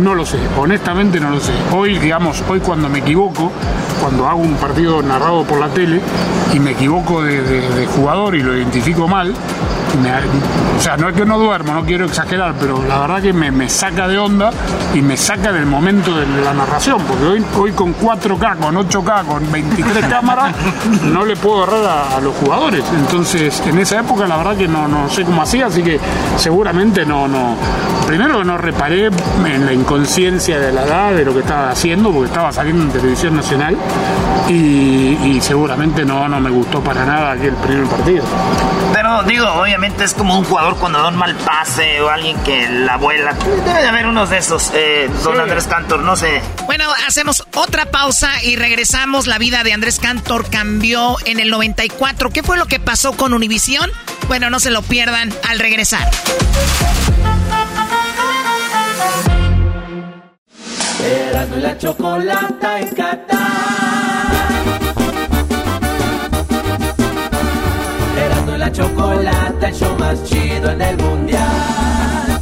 No 0.00 0.14
lo 0.14 0.24
sé, 0.24 0.38
honestamente 0.58 1.20
no 1.20 1.30
lo 1.30 1.40
sé. 1.40 1.52
Hoy, 1.72 1.98
digamos, 1.98 2.42
hoy 2.48 2.60
cuando 2.60 2.88
me 2.88 3.00
equivoco, 3.00 3.52
cuando 4.00 4.26
hago 4.26 4.40
un 4.40 4.54
partido 4.54 5.02
narrado 5.02 5.44
por 5.44 5.58
la 5.60 5.68
tele 5.68 6.00
y 6.54 6.58
me 6.60 6.72
equivoco 6.72 7.22
de, 7.22 7.42
de- 7.42 7.68
de 7.68 7.86
jugador 7.86 8.34
y 8.34 8.42
lo 8.42 8.56
identifico 8.56 9.06
mal, 9.06 9.34
o 9.94 10.80
sea, 10.80 10.96
no 10.96 11.08
es 11.08 11.14
que 11.14 11.24
no 11.24 11.38
duermo, 11.38 11.74
no 11.74 11.84
quiero 11.84 12.06
exagerar, 12.06 12.54
pero 12.58 12.82
la 12.82 13.00
verdad 13.00 13.20
que 13.20 13.32
me, 13.32 13.50
me 13.50 13.68
saca 13.68 14.08
de 14.08 14.18
onda 14.18 14.50
y 14.94 15.02
me 15.02 15.16
saca 15.16 15.52
del 15.52 15.66
momento 15.66 16.16
de 16.16 16.26
la 16.42 16.54
narración, 16.54 17.00
porque 17.02 17.24
hoy, 17.24 17.44
hoy 17.58 17.72
con 17.72 17.94
4K, 17.94 18.56
con 18.56 18.74
8K, 18.76 19.24
con 19.26 19.52
23 19.52 20.06
cámaras, 20.06 20.54
no 21.04 21.24
le 21.24 21.36
puedo 21.36 21.64
agarrar 21.64 22.14
a, 22.16 22.20
los 22.20 22.34
jugadores. 22.36 22.84
Entonces, 22.96 23.62
en 23.66 23.78
esa 23.78 24.00
época 24.00 24.26
la 24.26 24.36
verdad 24.38 24.56
que 24.56 24.68
no, 24.68 24.88
no 24.88 25.08
sé 25.10 25.24
cómo 25.24 25.42
hacía, 25.42 25.66
así 25.66 25.82
que 25.82 26.00
seguramente 26.36 27.04
no, 27.04 27.28
no. 27.28 27.56
Primero 28.06 28.44
no 28.44 28.58
reparé 28.58 29.10
en 29.46 29.66
la 29.66 29.72
inconsciencia 29.72 30.58
de 30.58 30.72
la 30.72 30.84
edad 30.84 31.12
de 31.12 31.24
lo 31.24 31.32
que 31.32 31.40
estaba 31.40 31.70
haciendo, 31.70 32.10
porque 32.10 32.28
estaba 32.28 32.50
saliendo 32.52 32.84
en 32.84 32.90
televisión 32.90 33.36
nacional 33.36 33.76
y, 34.48 35.18
y 35.24 35.40
seguramente 35.40 36.04
no, 36.04 36.28
no 36.28 36.40
me 36.40 36.50
gustó 36.50 36.80
para 36.80 37.04
nada 37.04 37.32
aquel 37.32 37.54
primer 37.54 37.86
partido. 37.86 38.24
Pero 38.92 39.22
digo, 39.22 39.46
obviamente 39.52 40.04
es 40.04 40.14
como 40.14 40.38
un 40.38 40.44
jugador 40.44 40.76
cuando 40.76 40.98
da 40.98 41.08
un 41.08 41.16
mal 41.16 41.34
pase 41.36 42.00
o 42.00 42.08
alguien 42.08 42.36
que 42.44 42.68
la 42.68 42.96
vuela. 42.96 43.32
Debe 43.32 43.82
de 43.82 43.88
haber 43.88 44.06
unos 44.06 44.30
de 44.30 44.38
esos, 44.38 44.70
eh, 44.74 45.10
don 45.24 45.38
Andrés 45.40 45.66
Cantor, 45.66 46.00
no 46.00 46.16
sé. 46.16 46.42
Bueno, 46.66 46.84
hacemos 47.06 47.44
otra 47.54 47.86
pausa 47.86 48.42
y 48.42 48.56
regresamos. 48.56 49.26
La 49.26 49.38
vida 49.38 49.62
de 49.62 49.72
Andrés 49.72 49.98
Cantor 49.98 50.48
cambió 50.50 51.16
en 51.24 51.40
el 51.40 51.50
94. 51.50 52.30
¿Qué 52.30 52.42
fue 52.42 52.56
lo 52.56 52.66
que 52.66 52.80
pasó 52.80 53.12
con 53.12 53.32
Univisión? 53.32 53.90
Bueno, 54.28 54.50
no 54.50 54.60
se 54.60 54.70
lo 54.70 54.82
pierdan 54.82 55.32
al 55.48 55.58
regresar. 55.58 56.10
Erasmo 61.04 61.56
y 61.56 61.60
la 61.60 61.78
chocolata 61.78 62.80
en 62.80 62.88
Qatar. 62.94 64.01
La 68.72 68.78
chocolata, 68.78 69.68
el 69.68 69.74
show 69.74 69.98
más 69.98 70.24
chido 70.24 70.70
en 70.70 70.80
el 70.80 70.96
mundial. 70.96 72.40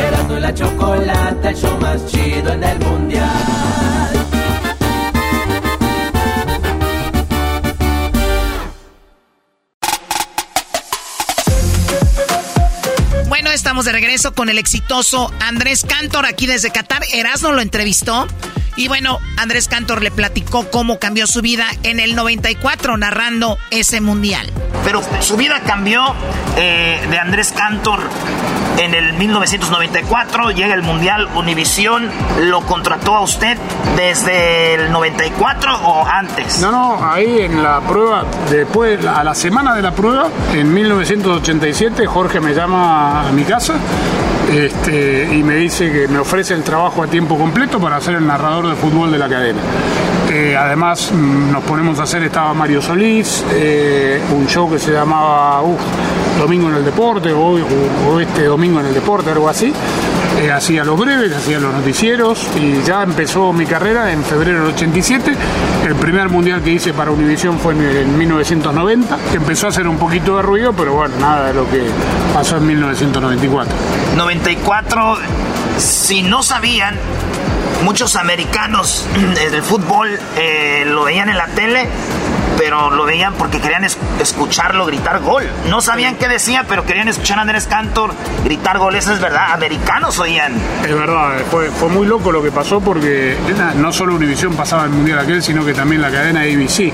Erasmo 0.00 0.36
y 0.36 0.40
la 0.40 0.54
chocolata, 0.54 1.50
el 1.50 1.56
show 1.56 1.78
más 1.80 2.04
chido 2.06 2.52
en 2.52 2.64
el 2.64 2.78
mundial. 2.80 3.28
Bueno, 13.28 13.50
estamos 13.52 13.84
de 13.84 13.92
regreso 13.92 14.34
con 14.34 14.48
el 14.48 14.58
exitoso 14.58 15.32
Andrés 15.40 15.84
Cantor 15.84 16.26
aquí 16.26 16.48
desde 16.48 16.72
Qatar. 16.72 17.02
Erasmo 17.12 17.52
lo 17.52 17.60
entrevistó. 17.60 18.26
Y 18.78 18.86
bueno, 18.86 19.18
Andrés 19.36 19.66
Cantor 19.66 20.04
le 20.04 20.12
platicó 20.12 20.70
cómo 20.70 21.00
cambió 21.00 21.26
su 21.26 21.42
vida 21.42 21.66
en 21.82 21.98
el 21.98 22.14
94 22.14 22.96
narrando 22.96 23.58
ese 23.72 24.00
mundial. 24.00 24.48
Pero 24.84 25.02
su 25.20 25.36
vida 25.36 25.62
cambió 25.66 26.14
eh, 26.56 27.04
de 27.10 27.18
Andrés 27.18 27.52
Cantor 27.56 27.98
en 28.78 28.94
el 28.94 29.14
1994, 29.14 30.52
llega 30.52 30.74
el 30.74 30.82
Mundial 30.82 31.28
Univisión, 31.34 32.08
¿lo 32.42 32.60
contrató 32.60 33.16
a 33.16 33.22
usted 33.22 33.58
desde 33.96 34.74
el 34.74 34.92
94 34.92 35.80
o 35.82 36.06
antes? 36.06 36.60
No, 36.60 36.70
no, 36.70 37.04
ahí 37.04 37.40
en 37.40 37.60
la 37.60 37.80
prueba, 37.80 38.24
después, 38.48 39.04
a 39.04 39.24
la 39.24 39.34
semana 39.34 39.74
de 39.74 39.82
la 39.82 39.90
prueba, 39.90 40.28
en 40.54 40.72
1987, 40.72 42.06
Jorge 42.06 42.38
me 42.38 42.54
llama 42.54 43.28
a 43.28 43.32
mi 43.32 43.42
casa 43.42 43.74
este, 44.50 45.28
y 45.34 45.42
me 45.42 45.56
dice 45.56 45.90
que 45.90 46.08
me 46.08 46.18
ofrece 46.18 46.54
el 46.54 46.62
trabajo 46.62 47.02
a 47.02 47.06
tiempo 47.06 47.36
completo 47.36 47.78
para 47.78 48.00
ser 48.00 48.16
el 48.16 48.26
narrador 48.26 48.68
de 48.68 48.74
fútbol 48.76 49.10
de 49.10 49.18
la 49.18 49.28
cadena. 49.28 49.60
Eh, 50.30 50.56
además, 50.56 51.12
mm, 51.12 51.52
nos 51.52 51.64
ponemos 51.64 51.98
a 51.98 52.04
hacer, 52.04 52.22
estaba 52.22 52.52
Mario 52.54 52.82
Solís, 52.82 53.44
eh, 53.52 54.20
un 54.34 54.46
show 54.46 54.70
que 54.70 54.78
se 54.78 54.92
llamaba 54.92 55.62
Domingo 56.38 56.68
en 56.68 56.76
el 56.76 56.84
Deporte, 56.84 57.32
o 57.32 58.20
este 58.20 58.44
Domingo 58.44 58.80
en 58.80 58.86
el 58.86 58.94
Deporte, 58.94 59.30
algo 59.30 59.48
así. 59.48 59.72
Eh, 60.40 60.52
hacía 60.52 60.84
los 60.84 60.96
breves, 60.98 61.34
hacía 61.34 61.58
los 61.58 61.74
noticieros 61.74 62.46
y 62.54 62.80
ya 62.86 63.02
empezó 63.02 63.52
mi 63.52 63.66
carrera 63.66 64.12
en 64.12 64.22
febrero 64.22 64.60
del 64.60 64.74
87. 64.74 65.32
El 65.88 65.96
primer 65.96 66.28
mundial 66.28 66.62
que 66.62 66.70
hice 66.70 66.92
para 66.92 67.10
Univisión 67.10 67.58
fue 67.58 67.72
en, 67.72 67.80
en 67.80 68.18
1990, 68.18 69.18
que 69.30 69.38
empezó 69.38 69.64
a 69.64 69.68
hacer 69.70 69.88
un 69.88 69.96
poquito 69.96 70.36
de 70.36 70.42
ruido, 70.42 70.74
pero 70.74 70.92
bueno, 70.92 71.14
nada 71.18 71.46
de 71.46 71.54
lo 71.54 71.66
que 71.70 71.82
pasó 72.34 72.58
en 72.58 72.66
1994. 72.66 73.74
94, 74.14 75.16
si 75.78 76.22
no 76.22 76.42
sabían, 76.42 76.94
muchos 77.84 78.16
americanos 78.16 79.06
del 79.50 79.62
fútbol 79.62 80.18
eh, 80.36 80.84
lo 80.86 81.04
veían 81.04 81.30
en 81.30 81.38
la 81.38 81.46
tele, 81.46 81.88
pero 82.58 82.90
lo 82.90 83.04
veían 83.06 83.32
porque 83.34 83.60
querían 83.60 83.84
es- 83.84 83.96
escucharlo 84.20 84.84
gritar 84.84 85.20
gol. 85.20 85.44
No 85.70 85.80
sabían 85.80 86.16
qué 86.16 86.28
decía, 86.28 86.64
pero 86.68 86.84
querían 86.84 87.08
escuchar 87.08 87.38
a 87.38 87.42
Andrés 87.42 87.66
Cantor 87.68 88.12
gritar 88.44 88.78
gol. 88.78 88.96
Eso 88.96 89.14
es 89.14 89.20
verdad, 89.20 89.52
americanos 89.52 90.18
oían. 90.18 90.52
Es 90.84 90.94
verdad, 90.94 91.38
fue, 91.50 91.70
fue 91.70 91.88
muy 91.88 92.06
loco 92.06 92.32
lo 92.32 92.42
que 92.42 92.50
pasó 92.50 92.80
porque 92.80 93.36
no 93.76 93.92
solo 93.92 94.16
Univisión 94.16 94.54
pasaba 94.54 94.84
el 94.84 94.90
mundial 94.90 95.20
aquel, 95.20 95.42
sino 95.42 95.64
que 95.64 95.72
también 95.72 96.02
la 96.02 96.10
cadena 96.10 96.40
ABC. 96.40 96.92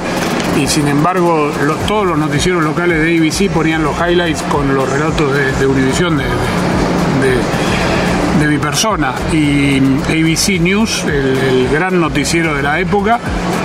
Y 0.57 0.67
sin 0.69 0.87
embargo, 0.87 1.51
lo- 1.65 1.75
todos 1.87 2.07
los 2.07 2.19
noticieros 2.19 2.63
locales 2.63 3.03
de 3.03 3.17
ABC 3.17 3.51
ponían 3.51 3.83
los 3.83 3.97
highlights 3.99 4.43
con 4.43 4.73
los 4.75 4.89
relatos 4.89 5.35
de, 5.35 5.51
de 5.53 5.67
Univisión 5.67 6.19
de- 6.19 6.25
de- 6.25 8.41
de 8.41 8.47
mi 8.49 8.59
persona. 8.59 9.15
Y 9.33 9.79
ABC 9.79 10.59
News, 10.61 11.05
el, 11.05 11.39
el 11.39 11.69
gran 11.73 12.01
noticiero 12.01 12.55
de 12.55 12.63
la 12.63 12.79
época, 12.81 13.19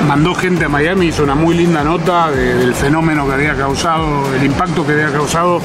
mandó 0.08 0.34
gente 0.34 0.66
a 0.66 0.70
Miami, 0.70 1.08
hizo 1.08 1.24
una 1.24 1.36
muy 1.36 1.56
linda 1.56 1.84
nota 1.84 2.32
del 2.32 2.74
fenómeno 2.74 3.28
que 3.28 3.34
había 3.34 3.56
causado, 3.56 4.34
el 4.34 4.44
impacto 4.44 4.86
que 4.86 4.94
había 4.94 5.12
causado 5.12 5.62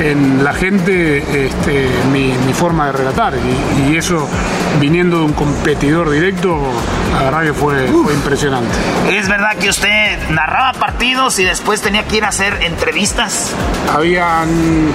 en 0.00 0.42
la 0.42 0.52
gente 0.52 1.46
este, 1.46 1.88
mi, 2.12 2.32
forma 2.54 2.86
de 2.86 2.92
relatar. 2.92 3.34
Y, 3.88 3.96
eso, 3.96 4.28
viniendo 4.80 5.18
de 5.18 5.24
un 5.24 5.32
competidor 5.32 6.10
directo, 6.10 6.58
la 7.12 7.24
verdad 7.24 7.42
que 7.42 7.52
fue, 7.52 7.86
fue 7.88 8.14
impresionante. 8.14 8.70
¿Es 9.08 9.28
verdad 9.28 9.56
que 9.56 9.68
usted 9.68 10.30
narraba 10.30 10.72
partidos 10.72 11.38
y 11.38 11.44
después 11.44 11.82
tenía 11.82 12.04
que 12.04 12.16
ir 12.16 12.24
a 12.24 12.28
hacer 12.28 12.62
entrevistas? 12.62 13.54
Habían 13.94 14.48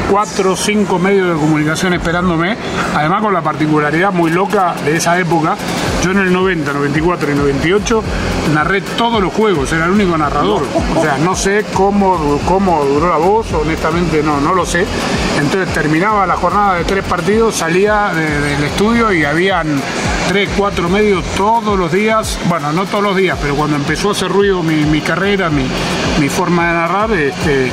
cuatro 0.10 0.53
o 0.53 0.56
cinco 0.56 0.98
medios 0.98 1.36
de 1.36 1.40
comunicación 1.40 1.94
esperándome, 1.94 2.56
además 2.95 3.22
con 3.22 3.34
la 3.34 3.41
particularidad 3.41 4.12
muy 4.12 4.32
loca 4.32 4.76
de 4.86 4.98
esa 4.98 5.20
época. 5.20 5.56
Yo 6.03 6.12
en 6.12 6.20
el 6.20 6.34
90, 6.34 6.72
94 6.72 7.32
y 7.32 7.36
98 7.36 8.03
narré 8.53 8.74
todos 8.81 9.22
los 9.22 9.34
juegos, 9.34 9.72
era 9.72 9.85
el 9.85 9.91
único 9.91 10.18
narrador. 10.18 10.64
O 10.95 11.02
sea, 11.02 11.18
no 11.18 11.35
sé 11.35 11.65
cómo, 11.73 12.39
cómo 12.47 12.84
duró 12.85 13.10
la 13.10 13.18
voz, 13.18 13.52
honestamente 13.53 14.22
no, 14.23 14.39
no 14.39 14.53
lo 14.53 14.65
sé. 14.65 14.85
Entonces 15.39 15.73
terminaba 15.73 16.26
la 16.26 16.35
jornada 16.35 16.76
de 16.76 16.84
tres 16.85 17.03
partidos, 17.03 17.56
salía 17.56 18.11
del 18.14 18.64
estudio 18.64 19.14
y 19.14 19.23
habían 19.26 19.81
tres, 20.27 20.49
cuatro 20.57 20.89
medios 20.89 21.23
todos 21.35 21.77
los 21.77 21.91
días, 21.91 22.39
bueno, 22.47 22.72
no 22.72 22.85
todos 22.85 23.03
los 23.03 23.15
días, 23.15 23.38
pero 23.41 23.56
cuando 23.56 23.76
empezó 23.76 24.10
a 24.10 24.11
hacer 24.14 24.30
ruido 24.30 24.64
mi, 24.64 25.02
carrera, 25.02 25.49
mi, 25.49 26.30
forma 26.30 26.68
de 26.68 26.73
narrar, 26.73 27.11
este, 27.14 27.72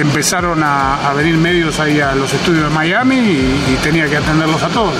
empezaron 0.00 0.62
a, 0.62 1.12
venir 1.14 1.36
medios 1.36 1.80
ahí 1.80 2.00
a 2.00 2.14
los 2.14 2.32
estudios 2.32 2.64
de 2.64 2.70
Miami 2.70 3.16
y, 3.16 3.78
tenía 3.82 4.08
que 4.08 4.16
atenderlos 4.16 4.62
a 4.62 4.68
todos. 4.68 4.94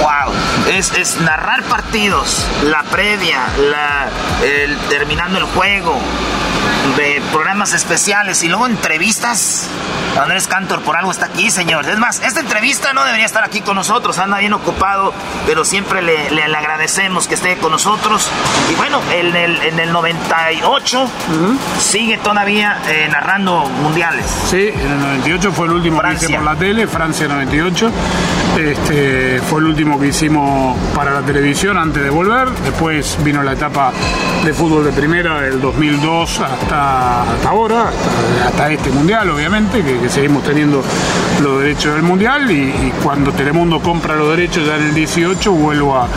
¡Wow! 0.00 0.32
Es, 0.68 1.20
narrar 1.20 1.62
partidos, 1.64 2.46
la 2.64 2.82
previa, 2.84 3.40
la, 3.70 4.08
terminando 4.88 5.38
el 5.38 5.44
juego, 5.44 5.98
de 6.96 7.22
programas 7.32 7.72
especiales 7.72 8.42
y 8.42 8.48
luego 8.48 8.66
entrevistas. 8.66 9.68
Andrés 10.20 10.46
Cantor 10.46 10.82
por 10.82 10.96
algo 10.96 11.10
está 11.10 11.26
aquí, 11.26 11.50
señor. 11.50 11.88
Es 11.88 11.98
más, 11.98 12.22
esta 12.22 12.40
entrevista 12.40 12.92
no 12.92 13.04
debería 13.04 13.24
estar 13.24 13.44
aquí 13.44 13.62
con 13.62 13.76
nosotros, 13.76 14.18
anda 14.18 14.38
bien 14.38 14.52
ocupado, 14.52 15.14
pero 15.46 15.64
siempre 15.64 16.02
le, 16.02 16.42
agradecemos 16.42 17.26
que 17.26 17.34
esté 17.34 17.56
con 17.56 17.72
nosotros. 17.72 18.28
Y 18.70 18.74
bueno, 18.74 19.00
en 19.10 19.34
el, 19.34 19.62
en 19.62 19.78
el 19.78 19.92
98 19.92 21.08
sigue 21.80 22.18
todavía 22.18 22.78
eh, 22.88 23.08
narrando 23.10 23.64
mundiales. 23.82 24.26
Sí, 24.50 24.68
en 24.68 24.92
el 24.92 25.00
98 25.00 25.52
fue 25.52 25.66
el 25.66 25.72
último 25.72 26.02
que 26.02 26.14
hicimos 26.14 26.36
por 26.36 26.44
la 26.44 26.56
tele, 26.56 26.86
Francia 26.86 27.28
98. 27.28 27.90
Este, 28.58 29.40
fue 29.48 29.60
el 29.60 29.66
último 29.66 29.98
que 29.98 30.08
hicimos 30.08 30.76
para 30.94 31.10
la 31.12 31.22
televisión 31.22 31.78
antes 31.78 32.02
de 32.02 32.10
volver. 32.10 32.50
Después 32.50 33.16
vino 33.24 33.42
la 33.42 33.52
etapa 33.52 33.92
de 34.44 34.52
fútbol 34.52 34.84
de 34.84 34.92
primera 34.92 35.40
del 35.40 35.60
2002 35.60 36.40
hasta, 36.40 36.71
ahora, 36.72 37.90
hasta, 38.46 38.70
este 38.70 38.90
mundial, 38.90 39.30
obviamente, 39.30 39.82
que, 39.82 40.08
seguimos 40.08 40.42
teniendo 40.42 40.82
los 41.42 41.60
derechos 41.60 41.94
del 41.94 42.02
mundial. 42.02 42.50
Y, 42.50 42.92
cuando 43.02 43.32
Telemundo 43.32 43.80
compra 43.80 44.14
los 44.14 44.36
derechos 44.36 44.66
ya 44.66 44.76
en 44.76 44.84
el 44.84 44.94
18, 44.94 45.52
vuelvo 45.52 45.96
a, 45.96 46.08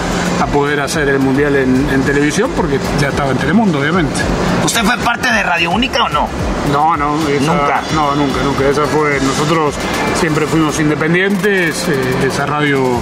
poder 0.53 0.79
hacer 0.79 1.09
el 1.09 1.19
mundial 1.19 1.55
en, 1.55 2.03
televisión 2.03 2.51
porque 2.55 2.79
ya 2.99 3.09
estaba 3.09 3.31
en 3.31 3.37
Telemundo, 3.37 3.79
obviamente. 3.79 4.15
¿Usted 4.63 4.83
fue 4.83 4.97
parte 4.97 5.31
de 5.31 5.43
Radio 5.43 5.71
Única 5.71 6.03
o 6.03 6.09
no? 6.09 6.27
No, 6.71 6.95
no, 6.95 7.17
nunca. 7.17 7.81
No, 7.93 8.15
nunca, 8.15 8.43
nunca. 8.43 8.69
Esa 8.69 8.85
fue. 8.85 9.19
Nosotros 9.21 9.75
siempre 10.19 10.45
fuimos 10.45 10.79
independientes. 10.79 11.87
Eh, 11.87 12.27
esa 12.27 12.45
radio 12.45 12.99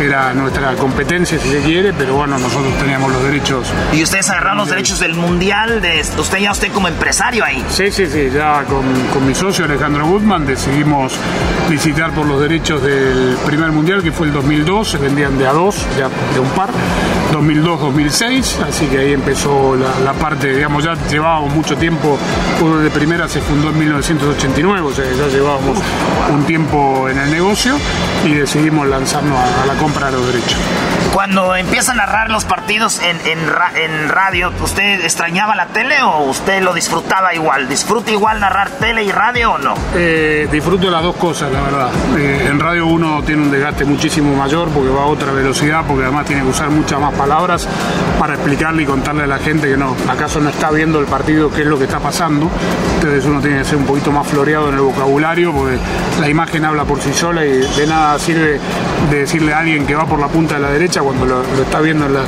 era 0.00 0.32
nuestra 0.34 0.74
competencia, 0.74 1.38
si 1.38 1.50
se 1.50 1.60
quiere, 1.60 1.92
pero 1.92 2.14
bueno, 2.14 2.38
nosotros 2.38 2.76
teníamos 2.78 3.12
los 3.12 3.22
derechos. 3.22 3.66
¿Y 3.92 4.02
ustedes 4.02 4.28
agarraron 4.30 4.58
los 4.58 4.68
derechos 4.68 5.00
del 5.00 5.14
mundial? 5.14 5.80
De, 5.80 6.00
¿Usted 6.00 6.38
ya 6.38 6.52
usted 6.52 6.72
como 6.72 6.88
empresario 6.92 7.44
ahí? 7.44 7.64
Sí, 7.68 7.90
sí, 7.90 8.06
sí, 8.06 8.30
ya 8.32 8.64
con, 8.64 8.84
con 9.12 9.26
mi 9.26 9.34
socio 9.34 9.64
Alejandro 9.64 10.06
Gutman 10.06 10.46
decidimos 10.46 11.14
visitar 11.68 12.10
por 12.12 12.26
los 12.26 12.40
derechos 12.40 12.82
del 12.82 13.36
primer 13.46 13.72
mundial, 13.72 14.02
que 14.02 14.12
fue 14.12 14.26
el 14.26 14.32
2002, 14.32 14.88
se 14.88 14.98
vendían 14.98 15.38
de 15.38 15.46
a 15.46 15.52
dos, 15.52 15.86
ya 15.98 16.08
de 16.34 16.40
un 16.40 16.48
par, 16.50 16.70
2002-2006, 17.32 18.62
así 18.68 18.86
que 18.86 18.98
ahí 18.98 19.12
empezó 19.12 19.76
la, 19.76 20.12
parte, 20.12 20.54
digamos, 20.54 20.84
ya 20.84 20.94
llevábamos 21.08 21.54
mucho 21.54 21.76
tiempo, 21.76 22.18
uno 22.60 22.78
de 22.78 22.90
primera 22.90 23.28
se 23.28 23.40
fundó 23.40 23.70
en 23.70 23.78
1989, 23.78 24.80
o 24.86 24.92
sea, 24.92 25.04
ya 25.04 25.26
llevábamos 25.28 25.78
un 26.30 26.44
tiempo 26.44 27.08
en 27.08 27.18
el 27.18 27.30
negocio 27.30 27.76
y 28.24 28.34
decidimos 28.34 28.86
lanzarnos 28.86 29.38
a, 29.38 29.66
la 29.66 29.74
compra 29.74 30.06
de 30.06 30.12
los 30.12 30.26
derechos. 30.26 30.58
Cuando 31.12 31.56
empieza 31.56 31.92
a 31.92 31.94
narrar 31.94 32.30
los 32.30 32.44
partidos 32.44 33.00
en, 33.02 33.18
en, 33.26 34.08
radio, 34.08 34.50
¿usted 34.62 35.04
extrañaba 35.04 35.54
la 35.54 35.66
tele 35.66 36.02
o 36.02 36.24
usted 36.24 36.62
lo 36.62 36.72
disfrutaba 36.72 37.34
igual? 37.34 37.68
¿Disfruta 37.68 38.10
igual 38.10 38.40
narrar 38.40 38.70
tele 38.70 39.04
y 39.04 39.12
radio 39.12 39.52
o 39.52 39.58
no? 39.58 39.74
Eh, 39.94 40.48
disfruto 40.50 40.90
las 40.90 41.02
dos 41.02 41.16
cosas, 41.16 41.52
la 41.52 41.60
verdad. 41.60 41.90
Eh, 42.16 42.46
en 42.48 42.58
radio 42.58 42.86
uno 42.86 43.22
tiene 43.22 43.42
un 43.42 43.50
desgaste 43.50 43.84
muchísimo 43.84 44.34
mayor 44.34 44.68
porque 44.70 44.88
va 44.88 45.02
a 45.02 45.06
otra 45.06 45.32
velocidad, 45.32 45.84
porque 45.86 46.04
además 46.04 46.26
tiene 46.26 46.42
que 46.42 46.48
usar 46.48 46.70
muchas 46.70 46.98
más 46.98 47.12
palabras 47.22 47.68
para 48.18 48.34
explicarle 48.34 48.82
y 48.82 48.86
contarle 48.86 49.22
a 49.22 49.26
la 49.28 49.38
gente 49.38 49.68
que 49.68 49.76
no, 49.76 49.94
acaso 50.08 50.40
no 50.40 50.50
está 50.50 50.72
viendo 50.72 50.98
el 50.98 51.06
partido, 51.06 51.50
qué 51.52 51.62
es 51.62 51.68
lo 51.68 51.78
que 51.78 51.84
está 51.84 52.00
pasando. 52.00 52.50
Entonces 52.96 53.24
uno 53.26 53.40
tiene 53.40 53.58
que 53.58 53.64
ser 53.64 53.76
un 53.76 53.86
poquito 53.86 54.10
más 54.10 54.26
floreado 54.26 54.70
en 54.70 54.74
el 54.74 54.80
vocabulario 54.80 55.52
porque 55.52 55.78
la 56.20 56.28
imagen 56.28 56.64
habla 56.64 56.84
por 56.84 57.00
sí 57.00 57.12
sola 57.12 57.44
y 57.44 57.60
de 57.60 57.86
nada 57.86 58.18
sirve 58.18 58.58
de 59.08 59.18
decirle 59.20 59.54
a 59.54 59.60
alguien 59.60 59.86
que 59.86 59.94
va 59.94 60.04
por 60.04 60.18
la 60.18 60.26
punta 60.26 60.56
de 60.56 60.62
la 60.62 60.70
derecha 60.70 61.00
cuando 61.00 61.24
lo, 61.24 61.42
está 61.62 61.80
viendo. 61.80 62.08
La, 62.08 62.22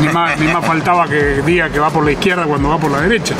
ni, 0.00 0.08
más, 0.08 0.36
ni, 0.40 0.48
más, 0.48 0.64
faltaba 0.64 1.06
que 1.06 1.42
diga 1.46 1.70
que 1.70 1.78
va 1.78 1.90
por 1.90 2.04
la 2.04 2.10
izquierda 2.10 2.46
cuando 2.46 2.70
va 2.70 2.78
por 2.78 2.90
la 2.90 3.00
derecha. 3.00 3.34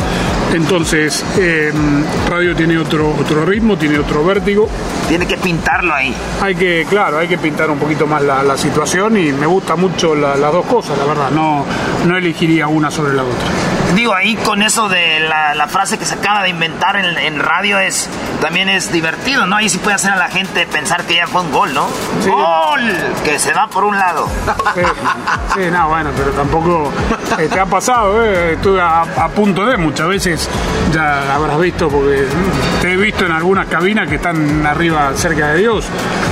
Entonces, 0.55 1.25
em, 1.39 2.05
radio 2.29 2.55
tiene 2.55 2.79
otro, 2.79 3.11
otro 3.11 3.45
ritmo, 3.45 3.77
tiene 3.77 3.99
otro 3.99 4.25
vértigo. 4.25 4.69
Tiene 5.09 5.27
que 5.27 5.37
pintarlo 5.37 5.95
ahí. 5.95 6.15
Hay 6.41 6.55
que, 6.55 6.87
claro, 6.89 7.19
hay 7.19 7.29
que 7.29 7.39
pintar 7.39 7.71
un 7.71 7.79
poquito 7.79 8.07
más 8.07 8.23
la, 8.23 8.57
situación 8.57 9.19
y 9.19 9.33
me 9.33 9.47
gusta 9.47 9.77
mucho 9.77 10.15
las 10.15 10.41
dos 10.41 10.65
cosas, 10.67 10.97
la 10.97 11.05
verdad. 11.05 11.31
No, 11.31 11.65
no 12.07 12.17
elegiría 12.17 12.67
una 12.69 12.91
sobre 12.91 13.13
la 13.13 13.23
otra. 13.23 13.76
Digo, 13.95 14.15
ahí 14.15 14.37
con 14.37 14.63
eso 14.63 14.89
de 14.89 15.21
la, 15.21 15.67
frase 15.69 15.99
que 15.99 16.05
se 16.05 16.15
acaba 16.15 16.43
de 16.43 16.51
inventar 16.51 16.97
en, 16.97 17.39
radio 17.41 17.79
es 17.79 18.09
también 18.41 18.69
es 18.69 18.93
divertido, 18.93 19.47
¿no? 19.47 19.57
Ahí 19.57 19.69
sí 19.69 19.79
puede 19.79 19.97
hacer 19.97 20.13
a 20.13 20.17
la 20.17 20.29
gente 20.29 20.67
pensar 20.67 21.05
que 21.05 21.17
ya 21.17 21.27
fue 21.27 21.43
un 21.43 21.53
gol, 21.53 21.75
¿no? 21.75 21.89
¡Gol! 22.27 22.81
Que 23.25 23.39
se 23.39 23.53
va 23.53 23.67
por 23.69 23.85
un 23.85 23.99
lado. 23.99 24.29
Sí, 25.55 25.61
no, 25.73 25.89
bueno, 25.89 26.11
pero 26.17 26.31
tampoco 26.33 26.93
eh, 27.39 27.49
te 27.51 27.59
ha 27.59 27.67
pasado, 27.67 28.23
¿eh? 28.25 28.53
Estuve 28.55 28.81
a, 28.81 29.29
punto 29.35 29.65
de 29.67 29.77
muchas 29.77 30.09
veces, 30.09 30.49
ya 30.93 31.35
habrás 31.35 31.59
visto, 31.59 31.89
porque 31.89 32.27
te 32.81 32.93
he 32.93 32.97
visto 32.97 33.27
en 33.27 33.33
algunas 33.33 33.67
cabinas 33.67 34.09
que 34.09 34.17
están 34.17 34.67
arriba 34.67 35.13
cerca 35.15 35.49
de 35.49 35.59
Dios 35.59 35.87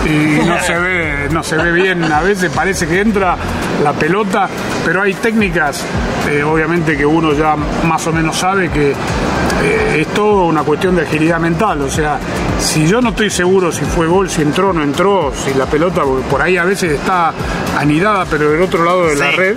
y 0.04 0.46
no 0.46 0.58
se 0.60 0.78
ve, 0.78 1.28
no 1.30 1.42
se 1.42 1.56
ve 1.56 1.72
bien, 1.72 2.10
a 2.12 2.20
veces 2.20 2.50
parece 2.54 2.86
que 2.86 3.00
entra 3.00 3.36
la 3.82 3.92
pelota, 3.92 4.48
pero 4.84 5.02
hay 5.02 5.14
técnicas, 5.14 5.82
eh, 6.28 6.42
obviamente 6.42 6.96
que 6.96 7.06
uno 7.06 7.32
ya 7.32 7.56
más 7.56 8.06
o 8.06 8.12
menos 8.12 8.36
sabe 8.36 8.70
que 8.70 8.90
eh, 8.90 10.00
es 10.00 10.06
todo 10.08 10.44
una 10.44 10.62
cuestión 10.62 10.94
de 10.96 11.02
agilidad 11.02 11.40
mental, 11.40 11.82
o 11.82 11.90
sea, 11.90 12.18
si 12.58 12.86
yo 12.86 13.00
no 13.00 13.10
estoy 13.10 13.30
seguro 13.30 13.72
si 13.72 13.84
fue 13.84 14.06
gol, 14.06 14.28
si 14.28 14.42
entró 14.42 14.70
o 14.70 14.72
no 14.72 14.82
entró, 14.82 15.32
si 15.34 15.54
la 15.54 15.66
pelota, 15.66 16.02
por 16.30 16.42
ahí 16.42 16.56
a 16.56 16.64
veces 16.64 16.92
está 16.92 17.32
anidada, 17.78 18.26
pero 18.30 18.50
del 18.50 18.62
otro 18.62 18.84
lado 18.84 19.06
de 19.06 19.16
la 19.16 19.30
red, 19.30 19.56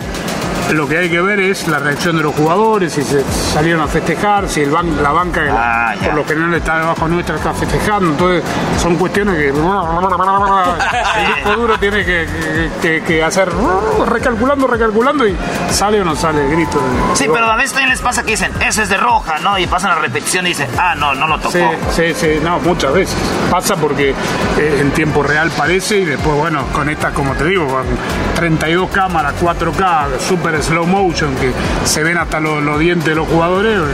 lo 0.73 0.88
que 0.88 0.98
hay 0.98 1.10
que 1.10 1.22
ver 1.22 1.39
es 1.39 1.68
la 1.68 1.80
reacción 1.80 2.18
de 2.18 2.23
los 2.23 2.35
jugadores, 2.35 2.94
si 2.94 3.03
se 3.03 3.23
salieron 3.53 3.81
a 3.81 3.88
festejar, 3.88 4.49
si 4.49 4.61
el 4.61 4.72
la 5.02 5.11
banca 5.11 5.41
ah, 5.49 5.95
por 6.03 6.14
lo 6.14 6.26
general 6.26 6.53
está 6.53 6.77
debajo 6.77 7.07
nuestra 7.07 7.35
está 7.35 7.53
festejando. 7.53 8.11
Entonces 8.11 8.44
son 8.81 8.95
cuestiones 8.95 9.35
que 9.35 9.48
el 9.49 11.35
disco 11.35 11.56
duro 11.56 11.77
tiene 11.80 12.06
que, 12.06 13.23
hacer 13.23 13.49
recalculando, 14.06 14.68
recalculando 14.68 15.27
y 15.27 15.35
sale 15.72 16.02
o 16.02 16.06
no 16.06 16.15
sale 16.15 16.45
el 16.45 16.52
grito. 16.52 16.80
Sí, 17.14 17.26
pero 17.31 17.45
a 17.45 17.56
veces 17.56 17.72
también 17.72 17.89
les 17.89 18.02
pasa 18.02 18.23
que 18.23 18.31
dicen, 18.31 18.52
ese 18.65 18.84
es 18.84 18.89
de 18.89 18.98
roja, 18.98 19.39
¿no? 19.39 19.57
Y 19.57 19.68
pasan 19.68 19.91
la 19.91 20.02
repetición 20.02 20.45
y 20.45 20.49
dicen, 20.49 20.69
ah, 20.77 20.95
no, 20.95 21.15
no 21.15 21.27
lo 21.27 21.39
tocó. 21.39 21.52
Sí, 21.52 21.64
sí, 21.91 22.14
sí, 22.14 22.39
no, 22.44 22.60
muchas 22.60 22.94
veces. 22.94 23.15
Pasa 23.49 23.76
porque 23.76 24.10
eh, 24.10 24.77
en 24.80 24.91
tiempo 24.91 25.23
real 25.23 25.52
parece 25.57 25.99
y 25.99 26.06
después, 26.06 26.35
bueno, 26.35 26.65
con 26.73 26.89
esta, 26.89 27.11
como 27.11 27.34
te 27.34 27.45
digo, 27.45 27.68
con 27.68 27.85
32 28.35 28.89
cámaras, 28.91 29.34
4K, 29.41 30.19
slow 30.61 30.85
motion 30.85 31.35
que 31.35 31.51
se 31.85 32.03
ven 32.03 32.17
hasta 32.17 32.39
los, 32.39 32.79
dientes 32.79 33.05
de 33.05 33.15
los 33.15 33.27
jugadores. 33.27 33.79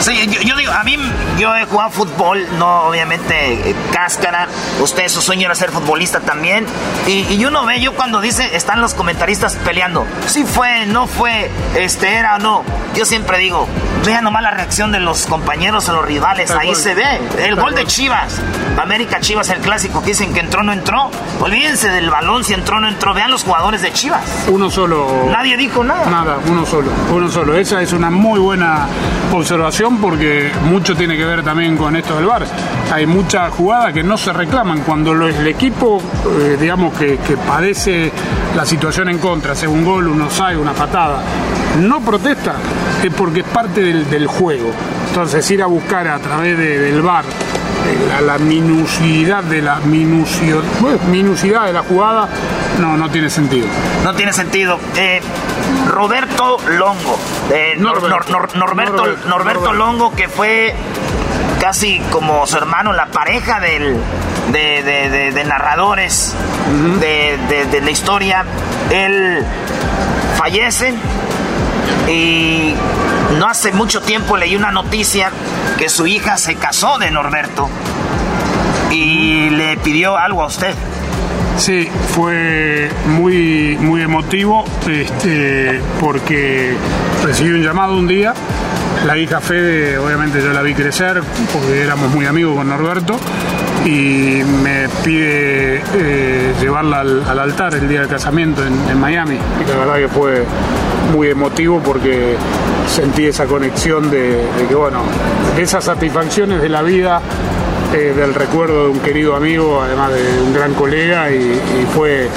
Sí, 0.00 0.28
yo, 0.44 0.56
digo, 0.56 0.72
a 0.72 0.84
mí 0.84 0.96
yo 1.38 1.54
he 1.56 1.64
jugado 1.64 1.90
fútbol, 1.90 2.46
no 2.58 2.82
obviamente 2.84 3.70
eh, 3.70 3.74
cáscara. 3.92 4.46
Usted 4.80 5.08
su 5.08 5.20
sueño 5.20 5.46
era 5.46 5.54
ser 5.54 5.70
futbolista 5.70 6.20
también. 6.20 6.66
Y, 7.06 7.44
uno 7.44 7.64
ve, 7.64 7.80
yo 7.80 7.94
cuando 7.94 8.20
dice, 8.20 8.56
están 8.56 8.80
los 8.80 8.94
comentaristas 8.94 9.56
peleando, 9.56 10.06
si 10.26 10.44
fue, 10.44 10.86
no 10.86 11.06
fue, 11.06 11.50
este 11.76 12.14
era 12.14 12.36
o 12.36 12.38
no. 12.38 12.64
Yo 12.94 13.04
siempre 13.04 13.38
digo, 13.38 13.68
vean 14.04 14.24
nomás 14.24 14.42
la 14.42 14.50
reacción 14.50 14.92
de 14.92 15.00
los 15.00 15.26
compañeros 15.26 15.88
o 15.88 15.92
los 15.92 16.04
rivales, 16.04 16.50
ahí 16.50 16.74
se 16.74 16.94
ve. 16.94 17.20
El 17.38 17.56
gol 17.56 17.74
de 17.74 17.84
Chivas, 17.86 18.40
América 18.80 19.20
Chivas, 19.20 19.50
el 19.50 19.60
clásico 19.60 20.00
que 20.02 20.08
dicen 20.08 20.32
que 20.32 20.40
entró, 20.40 20.62
no 20.62 20.72
entró. 20.72 21.10
Olvídense 21.40 21.90
del 21.90 22.10
balón 22.10 22.44
si 22.44 22.54
entró, 22.54 22.80
no 22.80 22.88
entró. 22.88 23.14
Vean 23.14 23.30
los 23.30 23.44
jugadores 23.44 23.82
de 23.82 23.92
Chivas. 23.92 24.22
Uno 24.48 24.70
solo. 24.70 25.28
Nadie 25.30 25.55
Dijo 25.56 25.82
nada. 25.82 26.10
Nada, 26.10 26.38
uno 26.50 26.66
solo, 26.66 26.90
uno 27.14 27.28
solo. 27.30 27.54
Esa 27.56 27.80
es 27.82 27.92
una 27.92 28.10
muy 28.10 28.38
buena 28.38 28.86
observación 29.32 29.98
porque 29.98 30.50
mucho 30.68 30.94
tiene 30.94 31.16
que 31.16 31.24
ver 31.24 31.42
también 31.42 31.76
con 31.76 31.96
esto 31.96 32.14
del 32.16 32.26
bar. 32.26 32.44
Hay 32.92 33.06
muchas 33.06 33.50
jugadas 33.52 33.92
que 33.92 34.02
no 34.02 34.16
se 34.18 34.32
reclaman 34.32 34.80
cuando 34.82 35.12
el 35.12 35.46
equipo, 35.46 36.00
eh, 36.40 36.56
digamos, 36.60 36.94
que, 36.98 37.18
que 37.18 37.36
padece 37.36 38.12
la 38.54 38.64
situación 38.64 39.08
en 39.08 39.18
contra, 39.18 39.52
hace 39.52 39.66
un 39.66 39.84
gol, 39.84 40.08
un 40.08 40.22
offside, 40.22 40.56
una 40.58 40.72
patada, 40.72 41.22
no 41.80 42.00
protesta, 42.00 42.54
es 43.02 43.12
porque 43.12 43.40
es 43.40 43.46
parte 43.46 43.80
del, 43.80 44.08
del 44.08 44.26
juego. 44.26 44.70
Entonces 45.08 45.50
ir 45.50 45.62
a 45.62 45.66
buscar 45.66 46.06
a 46.08 46.18
través 46.18 46.56
de- 46.58 46.78
del 46.78 47.02
bar 47.02 47.24
la, 48.08 48.20
la 48.20 48.38
minucidad 48.38 49.42
de 49.44 49.62
la 49.62 49.76
minucio- 49.76 50.62
minucidad 51.10 51.66
de 51.66 51.72
la 51.72 51.82
jugada 51.82 52.28
no, 52.80 52.96
no 52.96 53.08
tiene 53.10 53.30
sentido. 53.30 53.66
No 54.04 54.14
tiene 54.14 54.32
sentido. 54.32 54.78
Eh, 54.96 55.20
Roberto 55.88 56.58
Longo. 56.68 57.18
eh, 57.52 57.74
Nor- 57.78 58.02
Nor- 58.02 58.28
Nor- 58.28 58.54
Norberto, 58.56 58.96
Norberto, 58.96 59.28
Norberto 59.28 59.72
Longo, 59.72 60.12
que 60.14 60.28
fue 60.28 60.74
casi 61.60 62.00
como 62.10 62.46
su 62.46 62.56
hermano, 62.58 62.92
la 62.92 63.06
pareja 63.06 63.60
del, 63.60 63.96
de, 64.52 64.82
de- 64.82 65.08
de- 65.10 65.32
de 65.32 65.44
narradores 65.44 66.34
de 67.00 67.80
la 67.82 67.90
historia. 67.90 68.44
Él 68.90 69.44
fallece 70.36 70.92
y 72.08 72.74
no 73.38 73.46
hace 73.46 73.72
mucho 73.72 74.00
tiempo 74.00 74.36
leí 74.36 74.56
una 74.56 74.70
noticia 74.70 75.30
que 75.78 75.88
su 75.88 76.06
hija 76.06 76.36
se 76.36 76.54
casó 76.54 76.98
de 76.98 77.10
Norberto 77.10 77.68
y 78.90 79.50
le 79.50 79.76
pidió 79.78 80.16
algo 80.16 80.42
a 80.42 80.46
usted. 80.46 80.74
Sí, 81.58 81.88
fue 82.14 82.90
muy, 83.06 83.76
muy 83.80 84.02
emotivo 84.02 84.64
este, 84.88 85.80
porque 86.00 86.76
recibí 87.24 87.50
un 87.50 87.62
llamado 87.62 87.96
un 87.96 88.06
día. 88.06 88.34
La 89.06 89.16
hija 89.18 89.40
Fede, 89.40 89.98
obviamente 89.98 90.42
yo 90.42 90.52
la 90.52 90.62
vi 90.62 90.74
crecer 90.74 91.22
porque 91.52 91.82
éramos 91.82 92.10
muy 92.10 92.26
amigos 92.26 92.56
con 92.56 92.68
Norberto 92.68 93.18
y 93.86 94.42
me 94.44 94.88
pide 95.04 95.80
eh, 95.94 96.54
llevarla 96.60 97.00
al, 97.00 97.22
al 97.24 97.38
altar 97.38 97.74
el 97.74 97.88
día 97.88 98.00
del 98.00 98.08
casamiento 98.08 98.62
en, 98.66 98.98
Miami. 98.98 99.36
Y 99.36 99.70
la 99.70 99.76
verdad 99.76 99.96
que 99.96 100.08
fue 100.08 100.44
muy 101.12 101.28
emotivo 101.28 101.80
porque 101.80 102.34
sentí 102.88 103.26
esa 103.26 103.46
conexión 103.46 104.10
de, 104.10 104.44
que, 104.68 104.74
bueno, 104.74 105.02
de 105.54 105.62
esas 105.62 105.84
satisfacciones 105.84 106.60
de 106.60 106.68
la 106.68 106.82
vida 106.82 107.20
eh, 107.94 108.12
del 108.16 108.34
recuerdo 108.34 108.84
de 108.84 108.90
un 108.90 108.98
querido 108.98 109.36
amigo, 109.36 109.80
además 109.80 110.12
de 110.12 110.42
un 110.42 110.52
gran 110.52 110.74
colega, 110.74 111.30
y 111.30 111.86
fue 111.94 112.28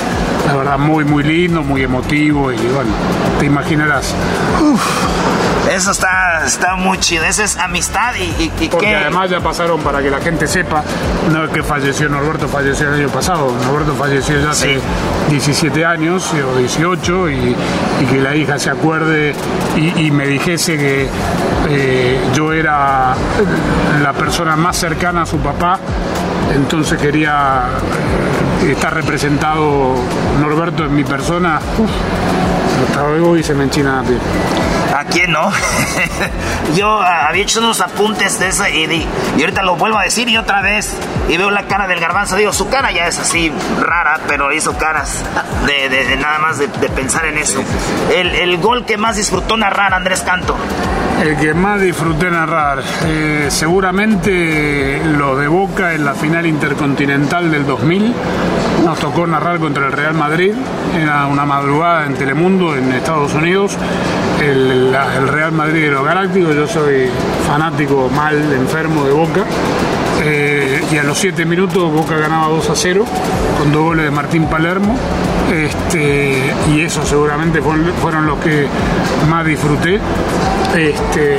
la 0.49 0.55
verdad 0.55 0.77
muy, 0.80 1.05
muy 1.05 1.23
lindo, 1.23 1.63
muy 1.63 1.84
emotivo, 1.84 2.51
y 2.51 2.57
bueno, 2.57 2.91
te 3.39 3.45
imaginarás. 3.45 4.13
Eso 5.71 5.91
está, 5.91 6.43
está 6.45 6.76
muy 6.76 6.97
chido. 6.97 7.23
Esa 7.26 7.43
es 7.43 7.55
amistad 7.57 8.13
y, 8.15 8.23
y- 8.43 8.51
y 8.59 8.69
Porque 8.69 8.88
qué- 8.88 8.95
además 8.95 9.30
ya 9.30 9.39
pasaron 9.39 9.80
para 9.81 10.01
que 10.01 10.09
la 10.09 10.19
gente 10.19 10.47
sepa, 10.47 10.84
no 11.31 11.43
es 11.43 11.51
que 11.51 11.61
falleció 11.61 12.09
Norberto, 12.09 12.47
falleció 12.47 12.88
el 12.89 12.95
año 13.01 13.09
pasado, 13.09 13.53
Norberto 13.65 13.93
falleció 13.93 14.39
ya 14.41 14.49
hace 14.49 14.80
17 15.30 15.85
años 15.85 16.31
eh, 16.34 16.41
o 16.43 16.57
18 16.57 17.30
y, 17.30 17.55
y 18.01 18.05
que 18.05 18.19
la 18.19 18.35
hija 18.35 18.57
se 18.57 18.71
acuerde 18.71 19.35
y, 19.77 20.07
y 20.07 20.11
me 20.11 20.26
dijese 20.26 20.76
que 20.77 21.07
eh, 21.69 22.19
yo 22.34 22.51
era 22.51 23.13
la 24.01 24.13
persona 24.13 24.55
más 24.55 24.76
cercana 24.76 25.21
a 25.21 25.26
su 25.27 25.38
papá, 25.38 25.77
entonces 26.53 26.99
quería 26.99 27.63
estar 28.67 28.93
representado 28.93 29.95
Norberto 30.39 30.85
en 30.85 30.95
mi 30.95 31.03
persona. 31.03 31.59
Uf, 31.77 31.89
hasta 32.88 33.07
luego 33.07 33.38
y 33.38 33.43
se 33.43 33.53
me 33.53 33.65
enchina 33.65 33.97
la 33.97 34.03
piel. 34.03 34.19
¿A 34.99 35.05
quién 35.05 35.31
no? 35.31 35.49
Yo 36.76 37.01
ah, 37.01 37.27
había 37.30 37.43
hecho 37.43 37.59
unos 37.59 37.80
apuntes 37.80 38.38
de 38.39 38.49
ese 38.49 38.69
y, 38.76 38.85
di- 38.85 39.05
y 39.38 39.41
ahorita 39.41 39.63
lo 39.63 39.76
vuelvo 39.77 39.97
a 39.97 40.03
decir 40.03 40.27
y 40.27 40.38
otra 40.38 40.61
vez. 40.61 40.93
Y 41.30 41.38
veo 41.38 41.51
la 41.51 41.63
cara 41.67 41.88
del 41.88 41.99
garbanzo. 42.01 42.35
Digo, 42.35 42.51
su 42.51 42.67
cara 42.69 42.91
ya 42.91 43.07
es 43.07 43.17
así 43.17 43.51
rara, 43.80 44.19
pero 44.27 44.51
hizo 44.51 44.77
caras 44.77 45.23
de, 45.65 45.88
de- 45.89 46.05
de 46.05 46.15
nada 46.17 46.39
más 46.39 46.57
de, 46.59 46.67
de 46.67 46.89
pensar 46.89 47.26
en 47.27 47.38
eso. 47.38 47.63
El, 48.13 48.35
el 48.35 48.57
gol 48.57 48.85
que 48.85 48.97
más 48.97 49.15
disfrutó 49.15 49.55
narrar 49.55 49.93
Andrés 49.93 50.21
Canto. 50.21 50.57
El 51.23 51.38
que 51.38 51.53
más 51.53 51.81
disfruté 51.81 52.30
narrar, 52.31 52.81
eh, 53.05 53.47
seguramente 53.49 55.01
lo 55.17 55.35
de 55.35 55.47
Boca 55.49 55.93
en 55.93 56.05
la 56.05 56.13
final 56.13 56.45
intercontinental 56.45 57.51
del 57.51 57.65
2000. 57.65 58.13
Nos 58.85 58.99
tocó 58.99 59.27
narrar 59.27 59.59
contra 59.59 59.85
el 59.88 59.91
Real 59.91 60.13
Madrid, 60.13 60.53
era 60.97 61.26
una 61.27 61.45
madrugada 61.45 62.05
en 62.05 62.15
Telemundo 62.15 62.76
en 62.76 62.93
Estados 62.93 63.34
Unidos. 63.34 63.77
El, 64.49 65.27
Real 65.27 65.51
Madrid 65.51 65.84
de 65.84 65.91
los 65.91 66.03
Galácticos, 66.03 66.55
yo 66.55 66.67
soy 66.67 67.07
fanático 67.47 68.09
mal, 68.09 68.35
enfermo 68.53 69.05
de 69.05 69.11
Boca. 69.11 69.45
Eh, 70.23 70.81
y 70.91 70.97
a 70.97 71.03
los 71.03 71.17
7 71.17 71.45
minutos 71.45 71.91
Boca 71.93 72.17
ganaba 72.17 72.47
2 72.47 72.69
a 72.71 72.76
0 72.76 73.05
con 73.57 73.71
dos 73.71 73.84
goles 73.84 74.05
de 74.05 74.11
Martín 74.11 74.45
Palermo. 74.47 74.97
Este, 75.53 76.53
y 76.71 76.81
eso 76.81 77.05
seguramente 77.05 77.61
fueron, 77.61 77.93
fueron 78.01 78.26
los 78.26 78.39
que 78.39 78.67
más 79.30 79.45
disfruté. 79.45 79.99
Este, 80.76 81.38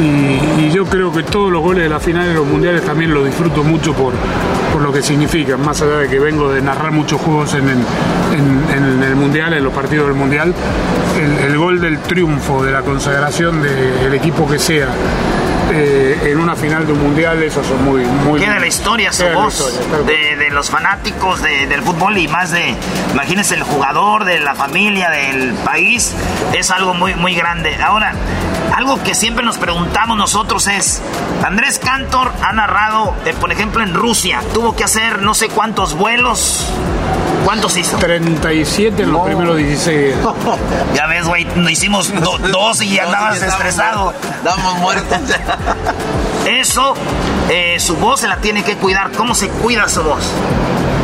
y, 0.00 0.62
y 0.66 0.70
yo 0.72 0.84
creo 0.86 1.12
que 1.12 1.22
todos 1.22 1.52
los 1.52 1.62
goles 1.62 1.84
de 1.84 1.88
la 1.90 2.00
final 2.00 2.26
de 2.28 2.34
los 2.34 2.46
mundiales 2.46 2.82
también 2.84 3.12
los 3.12 3.24
disfruto 3.26 3.62
mucho 3.62 3.92
por, 3.94 4.12
por 4.72 4.82
lo 4.82 4.92
que 4.92 5.02
significan, 5.02 5.60
más 5.64 5.80
allá 5.82 5.98
de 5.98 6.08
que 6.08 6.18
vengo 6.18 6.50
de 6.50 6.62
narrar 6.62 6.92
muchos 6.92 7.20
juegos 7.20 7.54
en, 7.54 7.68
el- 7.68 7.84
en- 8.32 8.84
en 8.96 9.02
el 9.02 9.16
mundial, 9.16 9.52
en 9.54 9.64
los 9.64 9.72
partidos 9.72 10.06
del 10.08 10.16
mundial, 10.16 10.54
el, 11.20 11.50
el 11.50 11.58
gol 11.58 11.80
del 11.80 11.98
triunfo, 12.00 12.64
de 12.64 12.72
la 12.72 12.80
consagración 12.82 13.62
del 13.62 14.14
equipo 14.14 14.48
que 14.48 14.58
sea. 14.58 14.88
eh, 15.72 16.30
en 16.32 16.38
una 16.40 16.56
final 16.56 16.84
de 16.86 16.92
un 16.92 17.00
mundial, 17.00 17.40
esos 17.44 17.64
son 17.64 17.84
muy, 17.84 18.02
muy 18.04 18.40
Queda 18.40 18.58
la 18.58 18.66
historia, 18.66 19.12
su 19.12 19.24
voz 19.26 19.54
historia, 19.60 19.88
cual. 19.88 20.06
de, 20.06 20.29
de 20.40 20.50
los 20.50 20.70
fanáticos 20.70 21.42
de- 21.42 21.66
del 21.66 21.82
fútbol 21.82 22.16
y 22.18 22.26
más 22.26 22.50
de, 22.50 22.74
imagínense, 23.12 23.54
el 23.54 23.62
jugador, 23.62 24.24
de 24.24 24.40
la 24.40 24.54
familia, 24.54 25.10
del 25.10 25.52
país, 25.64 26.12
es 26.54 26.70
algo 26.70 26.94
muy, 26.94 27.14
muy 27.14 27.34
grande. 27.34 27.76
Ahora, 27.82 28.14
algo 28.74 29.02
que 29.02 29.14
siempre 29.14 29.44
nos 29.44 29.58
preguntamos 29.58 30.16
nosotros 30.16 30.66
es, 30.66 31.02
Andrés 31.44 31.78
Cantor 31.78 32.32
ha 32.42 32.52
narrado, 32.54 33.14
eh, 33.26 33.34
por 33.38 33.52
ejemplo, 33.52 33.82
en 33.82 33.92
Rusia, 33.94 34.40
tuvo 34.54 34.74
que 34.74 34.82
hacer 34.84 35.20
no 35.22 35.34
sé 35.34 35.48
cuántos 35.48 35.94
vuelos. 35.94 36.66
¿Cuántos 37.44 37.76
hizo? 37.76 37.96
37 37.98 39.02
en 39.02 39.12
los 39.12 39.26
primeros 39.26 39.56
16. 39.56 40.14
Ya 40.94 41.06
ves, 41.06 41.26
güey, 41.26 41.44
no 41.56 41.68
hicimos 41.68 42.12
do- 42.20 42.38
dos 42.38 42.82
y 42.82 42.98
andabas 42.98 43.40
estresado. 43.42 44.12
Estamos 44.36 44.74
muertos. 44.78 45.18
Eso, 46.46 46.94
eh, 47.48 47.76
su 47.78 47.96
voz 47.96 48.20
se 48.20 48.28
la 48.28 48.36
tiene 48.38 48.62
que 48.62 48.76
cuidar. 48.76 49.10
¿Cómo 49.12 49.34
se 49.34 49.48
cuida 49.48 49.88
su 49.88 50.02
voz? 50.02 50.22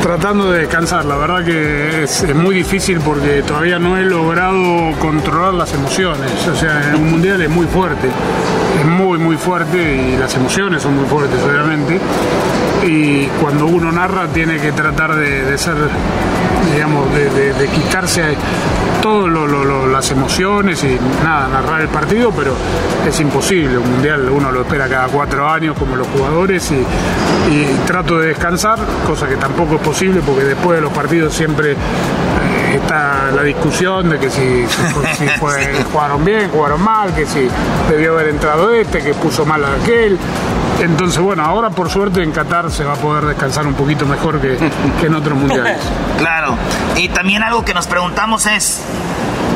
Tratando 0.02 0.52
de 0.52 0.60
descansar, 0.60 1.04
la 1.04 1.16
verdad 1.16 1.44
que 1.44 2.04
es, 2.04 2.22
es 2.22 2.34
muy 2.34 2.54
difícil 2.54 3.00
porque 3.00 3.42
todavía 3.42 3.78
no 3.78 3.96
he 3.96 4.02
logrado 4.02 4.92
controlar 5.00 5.54
las 5.54 5.72
emociones. 5.72 6.30
O 6.52 6.54
sea, 6.56 6.88
en 6.90 6.94
un 6.96 7.10
mundial 7.10 7.40
es 7.42 7.50
muy 7.50 7.66
fuerte, 7.66 8.08
es 8.78 8.84
muy, 8.84 9.18
muy 9.18 9.36
fuerte 9.36 9.78
y 9.78 10.16
las 10.16 10.34
emociones 10.34 10.82
son 10.82 10.96
muy 10.96 11.06
fuertes, 11.06 11.38
obviamente. 11.42 11.98
Y 12.86 13.26
cuando 13.40 13.66
uno 13.66 13.90
narra 13.90 14.28
tiene 14.28 14.58
que 14.58 14.72
tratar 14.72 15.16
de, 15.16 15.56
ser, 15.58 15.76
digamos, 16.72 17.12
de, 17.14 17.68
quitarse 17.74 18.36
todas 19.00 19.32
las 19.90 20.10
emociones 20.10 20.84
y 20.84 20.98
nada, 21.24 21.48
narrar 21.48 21.80
el 21.80 21.88
partido, 21.88 22.32
pero 22.36 22.54
es 23.06 23.18
imposible. 23.20 23.78
Un 23.78 23.92
mundial 23.92 24.28
uno 24.28 24.52
lo 24.52 24.62
espera 24.62 24.88
cada 24.88 25.08
cuatro 25.08 25.48
años 25.48 25.76
como 25.78 25.96
los 25.96 26.06
jugadores 26.08 26.70
y, 26.70 26.84
trato 27.86 28.18
de 28.18 28.28
descansar, 28.28 28.78
cosa 29.06 29.28
que 29.28 29.36
tampoco 29.36 29.76
es 29.76 29.80
posible 29.80 30.20
porque 30.26 30.42
después 30.42 30.76
de 30.76 30.82
los 30.82 30.92
partidos 30.92 31.32
siempre 31.32 31.76
está 32.76 33.30
la 33.34 33.42
discusión 33.42 34.08
de 34.10 34.18
que 34.18 34.30
si, 34.30 34.66
fue- 35.38 35.84
jugaron 35.92 36.24
bien, 36.24 36.50
jugaron 36.50 36.82
mal, 36.82 37.14
que 37.14 37.26
si 37.26 37.48
debió 37.90 38.12
haber 38.14 38.28
entrado 38.28 38.72
este, 38.72 38.98
que 39.02 39.14
puso 39.14 39.44
mal 39.44 39.64
a 39.64 39.74
aquel. 39.82 40.18
Entonces, 40.80 41.18
bueno, 41.20 41.42
ahora 41.42 41.70
por 41.70 41.88
suerte 41.88 42.22
en 42.22 42.32
Qatar 42.32 42.70
se 42.70 42.84
va 42.84 42.92
a 42.92 42.96
poder 42.96 43.24
descansar 43.24 43.66
un 43.66 43.72
poquito 43.74 44.04
mejor 44.04 44.40
que, 44.40 44.58
que 45.00 45.06
en 45.06 45.14
otros 45.14 45.36
mundiales. 45.38 45.78
Claro. 46.18 46.54
Y 46.96 47.08
también 47.10 47.42
algo 47.42 47.62
que 47.64 47.74
nos 47.74 47.86
preguntamos 47.86 48.46
es, 48.46 48.82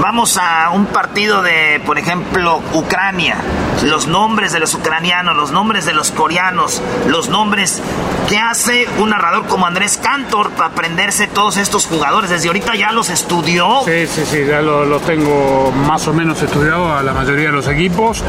vamos 0.00 0.38
a 0.40 0.70
un 0.70 0.86
partido 0.86 1.42
de, 1.42 1.80
por 1.84 1.98
ejemplo, 1.98 2.60
Ucrania, 2.72 3.36
los 3.84 4.06
nombres 4.06 4.52
de 4.52 4.60
los 4.60 4.74
ucranianos, 4.74 5.36
los 5.36 5.50
nombres 5.52 5.84
de 5.86 5.92
los 5.92 6.10
coreanos, 6.10 6.82
los 7.08 7.28
nombres 7.28 7.82
que 8.28 8.38
hace 8.38 8.86
un 8.98 9.10
narrador 9.10 9.46
como 9.46 9.66
Andrés 9.66 9.98
Cantor 10.02 10.50
para 10.50 10.70
aprenderse 10.70 11.26
todos 11.26 11.56
estos 11.56 11.86
jugadores. 11.86 12.30
Desde 12.30 12.48
ahorita 12.48 12.74
ya 12.76 12.92
los 12.92 13.10
estudió. 13.10 13.80
Sí, 13.84 14.06
sí, 14.06 14.22
sí, 14.24 14.44
ya 14.46 14.60
lo- 14.62 14.84
los 14.84 15.02
tengo 15.02 15.72
más 15.86 16.06
o 16.08 16.12
menos 16.12 16.40
estudiados 16.42 16.92
a 16.98 17.02
la 17.02 17.12
mayoría 17.12 17.46
de 17.46 17.52
los 17.52 17.66
equipos. 17.68 18.22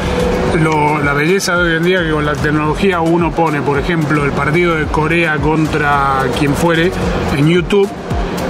Lo- 0.58 0.98
la 0.98 1.12
belleza 1.12 1.56
de 1.56 1.70
hoy 1.70 1.76
en 1.76 1.82
día 1.84 2.02
que 2.02 2.10
con 2.10 2.24
la 2.26 2.34
tecnología 2.34 3.00
uno 3.00 3.30
pone, 3.30 3.62
por 3.62 3.78
ejemplo, 3.78 4.24
el 4.24 4.32
partido 4.32 4.74
de 4.74 4.86
Corea 4.86 5.36
contra 5.38 6.24
quien 6.38 6.54
fuere 6.54 6.90
en 7.36 7.48
YouTube 7.48 7.88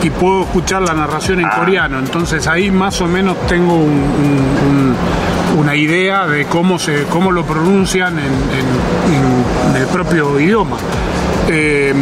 y 0.03 0.11
puedo 0.11 0.43
escuchar 0.43 0.83
la 0.83 0.95
narración 0.95 1.41
en 1.41 1.49
coreano. 1.49 1.99
Entonces 1.99 2.47
ahí 2.47 2.71
más 2.71 3.01
o 3.01 3.07
menos 3.07 3.37
tengo 3.47 3.75
un- 3.75 3.83
un- 3.91 4.69
un- 4.69 5.61
una 5.61 5.77
idea 5.77 6.27
de 6.27 6.47
cómo, 6.47 6.79
se, 6.79 7.05
cómo 7.05 7.31
lo 7.31 7.45
pronuncian 7.45 8.19
en, 8.19 8.25
en- 8.25 9.71
en 9.77 9.77
el 9.83 9.87
propio 9.89 10.39
idioma. 10.41 10.77
Eh, 11.49 11.93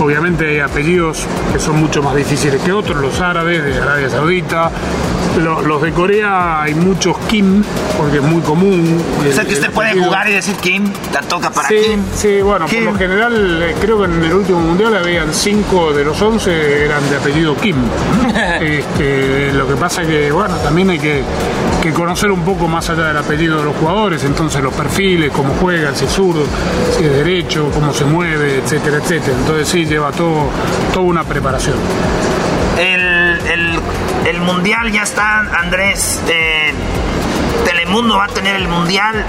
obviamente 0.00 0.46
hay 0.48 0.58
apellidos 0.60 1.26
que 1.52 1.58
son 1.58 1.80
mucho 1.80 2.02
más 2.02 2.14
difíciles 2.14 2.60
que 2.62 2.72
otros, 2.72 3.00
los 3.00 3.20
árabes 3.20 3.64
de 3.64 3.80
Arabia 3.80 4.10
Saudita. 4.10 4.70
Lo- 5.42 5.60
los 5.62 5.80
de 5.82 5.92
Corea 5.92 6.62
hay 6.62 6.74
muchos 6.74 7.16
Kim, 7.28 7.62
porque 7.96 8.16
es 8.18 8.22
muy 8.22 8.40
común. 8.42 9.02
O 9.28 9.32
sea 9.32 9.44
que 9.44 9.54
usted 9.54 9.66
el 9.66 9.72
puede 9.72 9.92
jugar 10.00 10.28
y 10.28 10.32
decir 10.32 10.56
Kim, 10.56 10.84
la 11.12 11.20
toca 11.20 11.50
para 11.50 11.68
Sí, 11.68 11.76
Kim. 11.90 12.00
sí, 12.14 12.40
bueno, 12.42 12.66
por 12.66 12.80
lo 12.82 12.94
general 12.94 13.62
eh, 13.62 13.74
creo 13.80 13.98
que 13.98 14.04
en 14.06 14.22
el 14.24 14.34
último 14.34 14.60
mundial 14.60 14.96
habían 14.96 15.32
5 15.32 15.92
de 15.92 16.04
los 16.04 16.20
11 16.20 16.84
eran 16.84 17.08
de 17.10 17.16
apellido 17.16 17.56
Kim. 17.56 17.76
Este, 18.60 19.52
lo 19.52 19.66
que 19.66 19.74
pasa 19.74 20.02
que, 20.02 20.30
bueno, 20.32 20.56
también 20.56 20.90
hay 20.90 20.98
que, 20.98 21.22
que 21.82 21.92
conocer 21.92 22.30
un 22.30 22.42
poco 22.44 22.66
más 22.68 22.88
allá 22.90 23.04
del 23.04 23.16
apellido 23.16 23.58
de 23.58 23.64
los 23.64 23.76
jugadores, 23.76 24.24
entonces 24.24 24.62
los 24.62 24.72
perfiles, 24.74 25.30
cómo 25.32 25.54
juegan, 25.60 25.94
si 25.96 26.04
es 26.04 26.12
zurdo, 26.12 26.42
si 26.96 27.04
es 27.04 27.12
derecho, 27.12 27.70
cómo 27.72 27.92
se 27.92 28.04
mueve, 28.04 28.58
etcétera, 28.58 28.98
etcétera. 28.98 29.36
Entonces 29.38 29.68
sí, 29.68 29.84
lleva 29.86 30.10
todo, 30.12 30.48
toda 30.92 31.04
una 31.06 31.24
preparación. 31.24 31.76
El, 34.28 34.40
mundial 34.42 34.92
ya 34.92 35.04
está, 35.04 35.40
Andrés. 35.58 36.22
eh, 36.28 36.57
Telemundo 37.72 38.16
va 38.16 38.24
a 38.24 38.28
tener 38.28 38.56
el 38.56 38.66
mundial. 38.66 39.22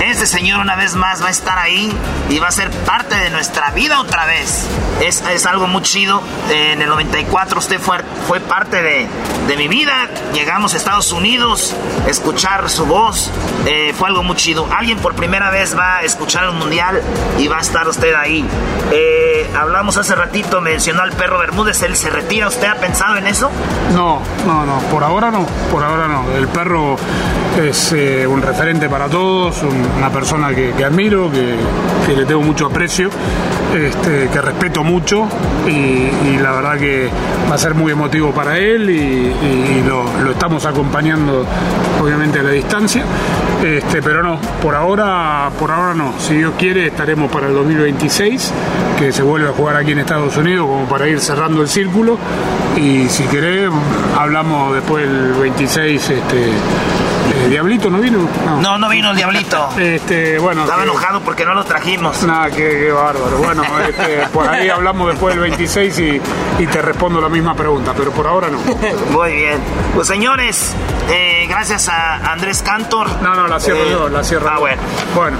Este 0.00 0.26
señor 0.26 0.58
una 0.58 0.74
vez 0.74 0.96
más 0.96 1.22
va 1.22 1.28
a 1.28 1.30
estar 1.30 1.56
ahí 1.56 1.96
y 2.28 2.38
va 2.40 2.48
a 2.48 2.50
ser 2.50 2.68
parte 2.70 3.14
de 3.14 3.30
nuestra 3.30 3.70
vida 3.70 4.00
otra 4.00 4.26
vez. 4.26 4.66
Es, 5.00 5.20
es 5.32 5.46
algo 5.46 5.68
muy 5.68 5.82
chido. 5.82 6.20
Eh, 6.50 6.72
en 6.72 6.82
el 6.82 6.88
94 6.88 7.58
usted 7.60 7.78
fue, 7.78 7.98
fue 8.26 8.40
parte 8.40 8.82
de, 8.82 9.06
de 9.46 9.56
mi 9.56 9.68
vida. 9.68 10.08
Llegamos 10.34 10.74
a 10.74 10.78
Estados 10.78 11.12
Unidos, 11.12 11.76
escuchar 12.08 12.68
su 12.70 12.86
voz. 12.86 13.30
eh, 13.66 13.94
fue 13.96 14.08
algo 14.08 14.24
muy 14.24 14.34
chido. 14.36 14.66
Alguien 14.76 14.98
por 14.98 15.14
primera 15.14 15.50
vez 15.50 15.76
va 15.78 15.98
a 15.98 16.02
escuchar 16.02 16.42
el 16.44 16.52
mundial 16.52 17.00
y 17.38 17.46
va 17.46 17.58
a 17.58 17.60
estar 17.60 17.86
usted 17.88 18.14
ahí. 18.14 18.44
Eh, 18.90 19.48
hablamos 19.56 19.96
hace 19.96 20.14
ratito, 20.16 20.60
mencionó 20.60 21.02
al 21.02 21.12
perro 21.12 21.38
Bermúdez. 21.38 21.82
Él 21.82 21.94
se 21.96 22.10
retira. 22.10 22.48
¿Usted 22.48 22.66
ha 22.66 22.74
pensado 22.76 23.16
en 23.16 23.28
eso? 23.28 23.48
No, 23.94 24.20
no, 24.44 24.66
no, 24.66 24.78
por 24.90 25.04
ahora 25.04 25.30
no, 25.30 25.46
por 25.70 25.84
ahora 25.84 26.08
no. 26.08 26.24
El 26.36 26.48
perro 26.48 26.96
eh, 27.92 28.26
un 28.26 28.42
referente 28.42 28.88
para 28.88 29.06
todos, 29.08 29.62
un- 29.62 29.86
una 29.98 30.10
persona 30.10 30.54
que, 30.54 30.72
admiro, 30.84 31.30
que, 31.30 32.14
le 32.16 32.24
tengo 32.24 32.40
mucho 32.42 32.66
aprecio, 32.66 33.10
este, 33.74 34.28
que 34.28 34.40
respeto 34.40 34.82
mucho 34.84 35.26
y, 35.68 36.38
la 36.38 36.52
verdad 36.52 36.78
que 36.78 37.08
va 37.50 37.54
a 37.54 37.58
ser 37.58 37.74
muy 37.74 37.92
emotivo 37.92 38.30
para 38.32 38.56
él 38.58 38.88
y, 38.90 39.82
lo, 39.86 40.30
estamos 40.30 40.64
acompañando 40.66 41.44
obviamente 42.02 42.40
a 42.40 42.42
la 42.42 42.50
distancia, 42.50 43.04
este, 43.64 44.02
pero 44.02 44.22
no, 44.22 44.38
por 44.62 44.74
ahora, 44.74 45.50
por 45.58 45.70
ahora 45.70 45.94
no. 45.94 46.12
Si 46.18 46.34
Dios 46.36 46.52
quiere 46.58 46.86
estaremos 46.88 47.30
para 47.30 47.48
el 47.48 47.54
2026, 47.54 48.52
que 48.98 49.12
se 49.12 49.22
vuelve 49.22 49.48
a 49.48 49.52
jugar 49.52 49.76
aquí 49.76 49.92
en 49.92 49.98
Estados 50.00 50.36
Unidos 50.36 50.66
como 50.66 50.84
para 50.86 51.06
ir 51.08 51.20
cerrando 51.20 51.62
el 51.62 51.68
círculo 51.68 52.16
y 52.76 53.08
si 53.08 53.24
querés 53.24 53.70
hablamos 54.18 54.74
después 54.74 55.06
del 55.08 55.32
26 55.34 56.10
este 56.10 56.46
eh, 57.46 57.50
Diablito 57.50 57.90
no 57.90 57.98
vino 57.98 58.18
No, 58.60 58.78
no 58.78 58.88
vino 58.88 59.10
el 59.10 59.16
Diablito. 59.16 59.68
este 59.78 60.38
bueno 60.38 60.62
Estaba 60.62 60.82
que- 60.82 60.88
enojado 60.90 61.20
porque 61.20 61.44
no 61.44 61.54
lo 61.54 61.64
trajimos. 61.64 62.22
nada 62.24 62.50
qué, 62.50 62.56
qué 62.86 62.92
bárbaro 62.92 63.38
bueno 63.38 63.62
este, 63.88 64.26
por 64.32 64.48
ahí 64.48 64.68
hablamos 64.68 65.08
después 65.08 65.34
del 65.34 65.42
26 65.42 65.98
y, 65.98 66.20
y 66.58 66.66
te 66.66 66.82
respondo 66.82 67.20
la 67.20 67.28
misma 67.28 67.54
pregunta 67.54 67.92
pero 67.96 68.10
por 68.12 68.26
ahora 68.26 68.48
no 68.48 68.58
Muy 69.10 69.32
bien. 69.32 69.58
Pues 69.94 70.06
señores, 70.08 70.74
eh, 71.10 71.46
gracias 71.48 71.88
a 71.88 72.32
Andrés 72.32 72.62
Cantor. 72.62 73.08
no 73.22 73.34
no 73.34 73.46
la 73.46 73.58
cierro 73.60 73.80
Eh, 73.84 73.90
yo 73.90 74.08
la 74.08 74.22
cierro 74.24 74.48
Ah, 74.48 74.54
yo. 74.54 74.60
bueno. 74.60 74.82
bueno 75.14 75.36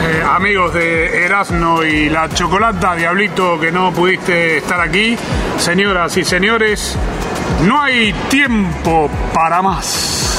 eh, 0.00 0.22
amigos 0.28 0.74
de 0.74 1.24
Erasmo 1.24 1.82
y 1.84 2.08
la 2.08 2.28
Chocolata 2.28 2.94
Diablito 2.94 3.60
que 3.60 3.70
no 3.70 3.92
pudiste 3.92 4.56
estar 4.58 4.80
aquí 4.80 5.16
señoras 5.58 6.16
y 6.16 6.24
señores 6.24 6.96
no 7.60 7.80
hay 7.80 8.12
tiempo 8.28 9.08
para 9.32 9.62
más 9.62 10.38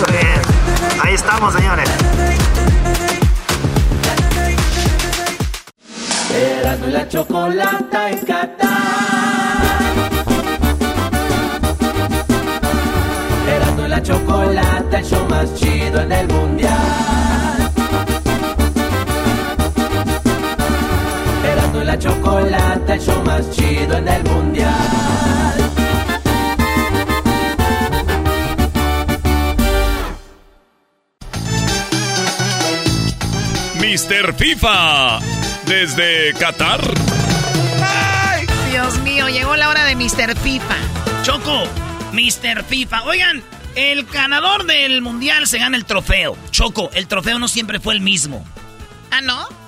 Muy 0.00 0.12
bien. 0.18 0.40
Ahí 1.02 1.14
estamos, 1.14 1.54
señores. 1.54 1.88
Y 6.32 6.90
la 6.90 7.08
chocolata 7.08 8.10
en 8.10 8.18
Qatar. 8.24 8.68
Y 13.46 13.88
la 13.88 14.02
chocolata, 14.02 14.98
el 14.98 15.04
show 15.04 15.26
más 15.28 15.54
chido 15.54 16.00
en 16.00 16.12
el 16.12 16.28
mundial. 16.28 17.31
La 21.92 21.98
chocolata, 21.98 22.94
el 22.94 23.00
show 23.00 23.22
más 23.22 23.50
chido 23.50 23.98
en 23.98 24.08
el 24.08 24.24
mundial. 24.24 24.72
Mr. 33.76 34.34
FIFA 34.34 35.18
desde 35.66 36.32
Qatar. 36.38 36.80
Dios 38.70 38.98
mío, 39.00 39.28
llegó 39.28 39.54
la 39.56 39.68
hora 39.68 39.84
de 39.84 39.94
Mr. 39.94 40.34
FIFA. 40.38 40.76
Choco, 41.22 41.64
Mr. 42.12 42.64
FIFA. 42.64 43.02
Oigan, 43.02 43.42
el 43.74 44.06
ganador 44.06 44.64
del 44.64 45.02
mundial 45.02 45.46
se 45.46 45.58
gana 45.58 45.76
el 45.76 45.84
trofeo. 45.84 46.38
Choco, 46.50 46.88
el 46.94 47.06
trofeo 47.06 47.38
no 47.38 47.48
siempre 47.48 47.80
fue 47.80 47.92
el 47.92 48.00
mismo. 48.00 48.42
¿Ah, 49.10 49.20
no? 49.20 49.61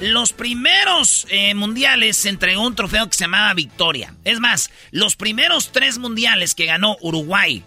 Los 0.00 0.32
primeros 0.32 1.26
eh, 1.28 1.54
mundiales 1.54 2.16
se 2.16 2.28
entregó 2.28 2.64
un 2.64 2.76
trofeo 2.76 3.08
que 3.08 3.16
se 3.16 3.24
llamaba 3.24 3.52
Victoria. 3.54 4.14
Es 4.24 4.38
más, 4.38 4.70
los 4.92 5.16
primeros 5.16 5.72
tres 5.72 5.98
mundiales 5.98 6.54
que 6.54 6.66
ganó 6.66 6.96
Uruguay, 7.00 7.64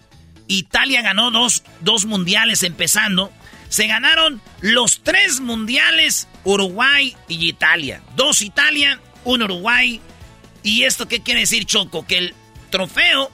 Italia 0.48 1.02
ganó 1.02 1.32
dos, 1.32 1.64
dos 1.82 2.06
mundiales 2.06 2.64
empezando. 2.64 3.34
Se 3.68 3.88
ganaron 3.88 4.41
los 4.62 5.02
tres 5.03 5.41
mundiales 5.41 6.30
Uruguay 6.45 7.16
y 7.28 7.49
Italia. 7.49 8.02
Dos 8.16 8.41
Italia, 8.41 8.99
un 9.26 9.41
Uruguay. 9.41 9.99
¿Y 10.64 10.84
esto 10.84 11.10
qué 11.10 11.22
quiere 11.22 11.41
decir, 11.41 11.66
Choco? 11.66 12.08
Que 12.08 12.18
el 12.18 12.36
trofeo, 12.70 13.30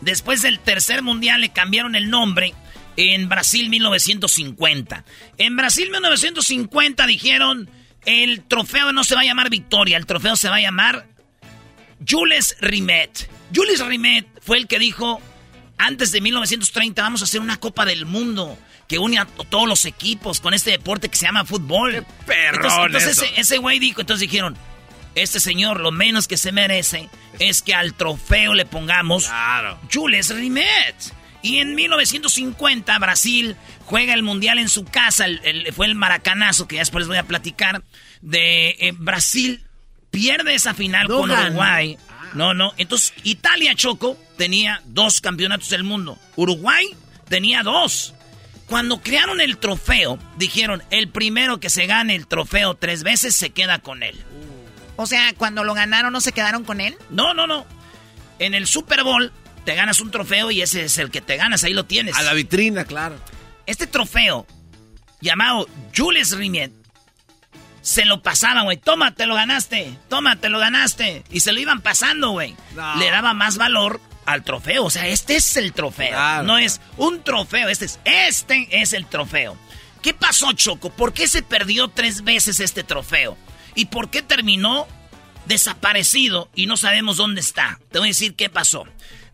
después 0.00 0.42
del 0.42 0.60
tercer 0.60 1.02
mundial, 1.02 1.40
le 1.40 1.52
cambiaron 1.52 1.96
el 1.96 2.08
nombre 2.08 2.54
en 2.96 3.28
Brasil 3.28 3.68
1950. 3.68 5.04
En 5.38 5.56
Brasil 5.56 5.90
1950 5.90 7.06
dijeron, 7.06 7.68
el 8.06 8.42
trofeo 8.44 8.92
no 8.92 9.04
se 9.04 9.14
va 9.14 9.20
a 9.20 9.24
llamar 9.24 9.50
Victoria, 9.50 9.96
el 9.98 10.06
trofeo 10.06 10.36
se 10.36 10.48
va 10.48 10.56
a 10.56 10.60
llamar 10.60 11.06
Jules 12.06 12.56
Rimet. 12.60 13.28
Jules 13.54 13.84
Rimet 13.84 14.26
fue 14.42 14.58
el 14.58 14.66
que 14.66 14.78
dijo, 14.78 15.20
antes 15.78 16.12
de 16.12 16.20
1930 16.20 17.02
vamos 17.02 17.20
a 17.22 17.24
hacer 17.24 17.40
una 17.40 17.58
Copa 17.58 17.84
del 17.84 18.06
Mundo 18.06 18.58
que 18.88 18.98
une 18.98 19.18
a 19.18 19.24
to- 19.24 19.44
todos 19.44 19.66
los 19.68 19.84
equipos 19.84 20.40
con 20.40 20.54
este 20.54 20.70
deporte 20.70 21.08
que 21.08 21.16
se 21.16 21.26
llama 21.26 21.44
fútbol. 21.44 22.06
perrón 22.26 22.56
entonces 22.64 22.86
entonces 22.86 23.10
eso. 23.10 23.24
ese- 23.24 23.40
ese 23.40 23.58
güey 23.58 23.78
dijo, 23.78 24.00
entonces 24.00 24.20
dijeron, 24.28 24.56
este 25.14 25.40
señor 25.40 25.80
lo 25.80 25.90
menos 25.90 26.28
que 26.28 26.36
se 26.36 26.52
merece 26.52 27.08
es 27.38 27.62
que 27.62 27.74
al 27.74 27.94
trofeo 27.94 28.54
le 28.54 28.66
pongamos 28.66 29.26
Jules 29.92 30.34
Rimet. 30.34 30.94
Y 31.42 31.58
en 31.58 31.74
1950 31.74 32.98
Brasil 32.98 33.56
juega 33.86 34.12
el 34.14 34.22
mundial 34.22 34.58
en 34.58 34.68
su 34.68 34.84
casa, 34.84 35.24
el- 35.24 35.40
el- 35.44 35.72
fue 35.72 35.86
el 35.86 35.94
maracanazo 35.94 36.68
que 36.68 36.76
ya 36.76 36.82
después 36.82 37.00
les 37.02 37.08
voy 37.08 37.16
a 37.16 37.22
platicar 37.24 37.82
de 38.20 38.70
eh, 38.80 38.92
Brasil 38.96 39.62
pierde 40.10 40.54
esa 40.54 40.74
final 40.74 41.08
No 41.08 41.20
con. 41.20 41.30
Uruguay. 41.30 41.96
No, 42.34 42.52
no. 42.54 42.72
Entonces, 42.76 43.14
Italia 43.22 43.74
Choco 43.74 44.18
tenía 44.36 44.82
dos 44.86 45.20
campeonatos 45.22 45.70
del 45.70 45.84
mundo. 45.84 46.18
Uruguay 46.36 46.86
tenía 47.28 47.62
dos. 47.62 48.12
Cuando 48.66 49.00
crearon 49.00 49.40
el 49.40 49.58
trofeo, 49.58 50.18
dijeron, 50.36 50.82
el 50.90 51.08
primero 51.08 51.60
que 51.60 51.70
se 51.70 51.86
gane 51.86 52.14
el 52.16 52.26
trofeo 52.26 52.74
tres 52.74 53.04
veces 53.04 53.34
se 53.36 53.50
queda 53.50 53.78
con 53.78 54.02
él. 54.02 54.16
O 54.96 55.06
sea, 55.06 55.32
cuando 55.34 55.62
lo 55.64 55.72
ganaron, 55.74 56.12
¿no 56.12 56.20
se 56.20 56.32
quedaron 56.32 56.64
con 56.64 56.80
él? 56.80 56.96
No, 57.10 57.32
no, 57.32 57.46
no. 57.46 57.64
En 58.38 58.54
el 58.54 58.66
Super 58.66 59.02
Bowl 59.04 59.32
te 59.64 59.74
ganas 59.74 60.00
un 60.00 60.10
trofeo 60.10 60.50
y 60.50 60.62
ese 60.62 60.84
es 60.84 60.98
el 60.98 61.10
que 61.10 61.20
te 61.20 61.36
ganas, 61.36 61.62
ahí 61.64 61.74
lo 61.74 61.84
tienes. 61.84 62.16
A 62.16 62.22
la 62.22 62.32
vitrina, 62.34 62.84
claro. 62.84 63.16
Este 63.66 63.86
trofeo, 63.86 64.46
llamado 65.20 65.68
Jules 65.94 66.36
Rimet, 66.36 66.72
se 67.82 68.04
lo 68.04 68.22
pasaban, 68.22 68.64
güey. 68.64 68.76
Toma, 68.76 69.14
te 69.14 69.26
lo 69.26 69.34
ganaste. 69.34 69.96
Toma, 70.08 70.36
te 70.36 70.48
lo 70.48 70.58
ganaste. 70.58 71.24
Y 71.30 71.40
se 71.40 71.52
lo 71.52 71.60
iban 71.60 71.80
pasando, 71.80 72.30
güey. 72.30 72.56
No. 72.74 72.96
Le 72.96 73.10
daba 73.10 73.32
más 73.32 73.58
valor 73.58 74.00
al 74.24 74.42
trofeo. 74.42 74.84
O 74.84 74.90
sea, 74.90 75.06
este 75.06 75.36
es 75.36 75.56
el 75.56 75.72
trofeo. 75.72 76.10
Claro, 76.10 76.42
no 76.42 76.58
es 76.58 76.80
un 76.96 77.22
trofeo. 77.22 77.68
Este 77.68 77.84
es, 77.84 78.00
este 78.04 78.68
es 78.70 78.92
el 78.92 79.06
trofeo. 79.06 79.56
¿Qué 80.02 80.14
pasó, 80.14 80.52
Choco? 80.52 80.90
¿Por 80.90 81.12
qué 81.12 81.28
se 81.28 81.42
perdió 81.42 81.88
tres 81.88 82.24
veces 82.24 82.58
este 82.58 82.82
trofeo? 82.82 83.36
¿Y 83.76 83.86
por 83.86 84.10
qué 84.10 84.22
terminó 84.22 84.88
desaparecido 85.46 86.48
y 86.54 86.66
no 86.66 86.76
sabemos 86.76 87.16
dónde 87.16 87.40
está. 87.40 87.78
Te 87.90 87.98
voy 87.98 88.08
a 88.08 88.10
decir 88.10 88.34
qué 88.34 88.50
pasó. 88.50 88.84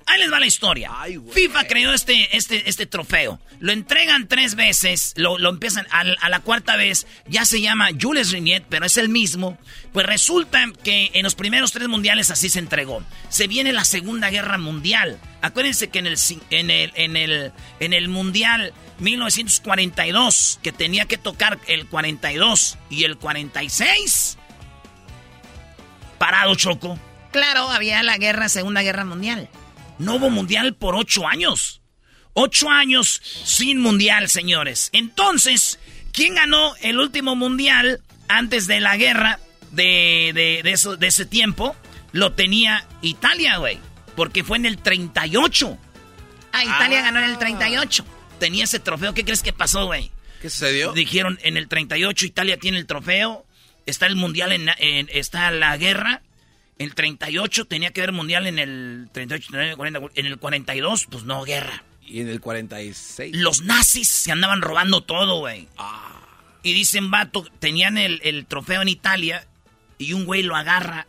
Ahí 0.07 0.21
les 0.21 0.33
va 0.33 0.41
la 0.41 0.47
historia. 0.47 0.91
FIFA 1.33 1.67
creó 1.67 1.93
este, 1.93 2.37
este, 2.37 2.69
este 2.69 2.87
trofeo. 2.87 3.41
Lo 3.61 3.73
entregan 3.73 4.29
tres 4.29 4.55
veces, 4.55 5.15
lo, 5.17 5.37
empiezan 5.49 5.87
a, 5.91 6.05
la 6.05 6.41
cuarta 6.41 6.77
vez. 6.77 7.07
Ya 7.27 7.45
se 7.45 7.61
llama 7.61 7.89
Jules 8.01 8.31
Riñet, 8.31 8.65
pero 8.69 8.87
es 8.87 8.97
el 8.97 9.09
mismo. 9.09 9.59
Pues 9.93 10.07
resulta 10.07 10.67
que 10.83 11.11
en 11.15 11.23
los 11.23 11.35
primeros 11.35 11.73
tres 11.73 11.89
mundiales 11.89 12.31
así 12.31 12.49
se 12.49 12.59
entregó. 12.59 13.03
Se 13.29 13.47
viene 13.47 13.73
la 13.73 13.85
Segunda 13.85 14.31
Guerra 14.31 14.59
Mundial. 14.59 15.19
Acuérdense 15.43 15.91
que 15.91 16.01
en 16.01 16.07
el, 16.07 16.17
en 16.51 16.71
el, 16.71 16.93
en 16.95 17.17
el, 17.17 17.53
en 17.81 17.93
el 17.93 18.09
Mundial 18.09 18.73
1942, 18.99 20.61
que 20.63 20.73
tenía 20.73 21.07
que 21.07 21.19
tocar 21.19 21.59
el 21.67 21.87
42 21.87 22.79
y 22.91 23.05
el 23.05 23.17
46, 23.17 24.39
parado 26.19 26.55
Choco. 26.55 26.99
Claro, 27.33 27.71
había 27.71 28.03
la 28.03 28.19
guerra, 28.19 28.49
Segunda 28.49 28.83
Guerra 28.83 29.05
Mundial. 29.05 29.49
No 30.03 30.17
hubo 30.17 30.31
mundial 30.31 30.75
por 30.75 30.95
ocho 30.97 31.27
años. 31.29 31.81
Ocho 32.35 32.69
años 32.71 33.21
sin 33.45 33.79
mundial, 33.79 34.29
señores. 34.29 34.91
Entonces, 34.93 35.79
¿quién 36.13 36.35
ganó 36.35 36.75
el 36.81 36.99
último 36.99 37.37
mundial 37.37 38.01
antes 38.29 38.67
de 38.67 38.81
la 38.81 38.97
guerra 38.97 39.39
de, 39.71 40.33
de, 40.35 40.71
eso, 40.71 40.97
de 40.97 41.07
ese 41.07 41.25
tiempo? 41.25 41.77
Lo 42.11 42.33
tenía 42.33 42.87
Italia, 43.01 43.59
güey. 43.59 43.79
Porque 44.17 44.45
fue 44.45 44.57
en 44.57 44.67
el 44.67 44.79
38. 44.79 45.79
Ah, 46.53 46.65
Italia 46.65 47.03
ganó 47.03 47.21
en 47.21 47.31
el 47.31 47.39
38. 47.39 48.05
Tenía 48.39 48.65
ese 48.65 48.81
trofeo. 48.81 49.15
¿Qué 49.15 49.25
crees 49.25 49.43
que 49.43 49.53
pasó, 49.53 49.87
güey? 49.87 50.11
¿Qué 50.41 50.51
sucedió? 50.51 50.93
Dijeron, 50.93 51.39
en 51.43 51.57
el 51.57 51.69
38 51.69 52.27
Italia 52.27 52.57
tiene 52.59 52.79
el 52.79 52.87
trofeo. 52.87 53.47
Está 53.87 54.07
el 54.07 54.17
mundial, 54.17 54.53
en, 54.53 54.69
en 54.79 55.09
está 55.13 55.51
la 55.51 55.77
guerra. 55.77 56.23
El 56.79 56.95
38 56.95 57.67
tenía 57.67 57.91
que 57.91 58.01
haber 58.01 58.13
mundial 58.13 58.47
en 58.47 58.59
el 58.59 59.09
38, 59.13 59.53
en 60.15 60.27
el 60.27 60.39
42, 60.39 61.07
pues 61.11 61.25
no, 61.25 61.43
guerra. 61.45 61.85
¿Y 62.05 62.21
en 62.21 62.29
el 62.29 62.41
46? 62.41 63.37
Los 63.37 63.63
nazis 63.63 64.09
se 64.09 64.33
andaban 64.33 64.61
robando 64.61 65.03
todo, 65.03 65.39
güey. 65.39 65.69
Ah. 65.79 66.13
Y 66.63 66.73
dicen, 66.75 67.11
vato, 67.11 67.47
tenían 67.59 67.99
el, 67.99 68.47
trofeo 68.47 68.83
en 68.83 68.89
Italia 68.89 69.47
y 69.99 70.13
un 70.13 70.25
güey 70.25 70.43
lo 70.43 70.57
agarra, 70.57 71.07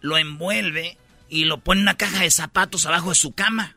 lo 0.00 0.18
envuelve 0.18 0.96
y 1.28 1.44
lo 1.44 1.58
pone 1.58 1.80
en 1.80 1.84
una 1.84 1.96
caja 1.96 2.22
de 2.22 2.30
zapatos 2.30 2.86
abajo 2.86 3.10
de 3.10 3.14
su 3.14 3.32
cama. 3.32 3.76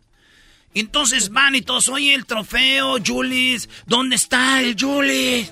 Entonces 0.73 1.29
van 1.29 1.55
y 1.55 1.61
todos, 1.61 1.89
oye, 1.89 2.13
el 2.13 2.25
trofeo, 2.25 2.97
Julis, 3.05 3.69
¿dónde 3.85 4.15
está 4.15 4.61
el 4.61 4.75
Julis? 4.79 5.51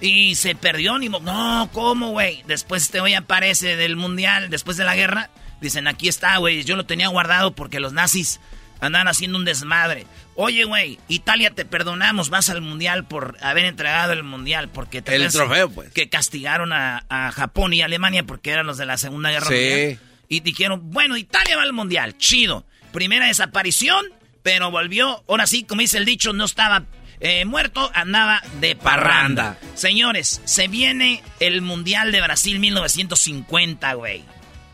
Y 0.00 0.34
se 0.34 0.54
perdió, 0.54 0.98
ni 0.98 1.08
No, 1.08 1.70
¿cómo, 1.72 2.10
güey? 2.10 2.42
Después 2.46 2.82
este 2.82 3.00
güey 3.00 3.14
aparece 3.14 3.76
del 3.76 3.96
mundial, 3.96 4.50
después 4.50 4.76
de 4.76 4.84
la 4.84 4.94
guerra. 4.94 5.30
Dicen, 5.60 5.88
aquí 5.88 6.08
está, 6.08 6.36
güey. 6.36 6.64
Yo 6.64 6.76
lo 6.76 6.84
tenía 6.84 7.08
guardado 7.08 7.54
porque 7.54 7.80
los 7.80 7.92
nazis 7.92 8.40
andaban 8.80 9.08
haciendo 9.08 9.38
un 9.38 9.44
desmadre. 9.44 10.06
Oye, 10.34 10.64
güey, 10.64 10.98
Italia 11.08 11.50
te 11.50 11.64
perdonamos, 11.64 12.28
vas 12.28 12.50
al 12.50 12.60
mundial 12.60 13.06
por 13.06 13.38
haber 13.40 13.64
entregado 13.64 14.12
el 14.12 14.22
mundial. 14.22 14.68
Porque 14.68 15.00
te 15.00 15.16
El 15.16 15.32
trofeo, 15.32 15.70
pues. 15.70 15.92
Que 15.92 16.10
castigaron 16.10 16.72
a, 16.72 17.32
Japón 17.34 17.72
y 17.72 17.80
Alemania 17.80 18.24
porque 18.24 18.50
eran 18.50 18.66
los 18.66 18.76
de 18.76 18.86
la 18.86 18.98
Segunda 18.98 19.30
Guerra 19.30 19.46
Mundial. 19.46 19.98
Y 20.28 20.40
dijeron, 20.40 20.90
bueno, 20.90 21.16
Italia 21.16 21.56
va 21.56 21.62
al 21.62 21.72
mundial, 21.72 22.18
chido. 22.18 22.66
Primera 22.92 23.26
desaparición, 23.26 24.04
pero 24.42 24.70
volvió. 24.70 25.24
Ahora 25.28 25.46
sí, 25.46 25.64
como 25.64 25.80
dice 25.80 25.98
el 25.98 26.04
dicho, 26.04 26.32
no 26.32 26.44
estaba 26.44 26.84
eh, 27.20 27.44
muerto, 27.44 27.90
andaba 27.94 28.42
de 28.60 28.76
parranda. 28.76 29.58
Señores, 29.74 30.40
se 30.44 30.68
viene 30.68 31.22
el 31.40 31.62
Mundial 31.62 32.12
de 32.12 32.20
Brasil 32.20 32.58
1950, 32.58 33.94
güey. 33.94 34.24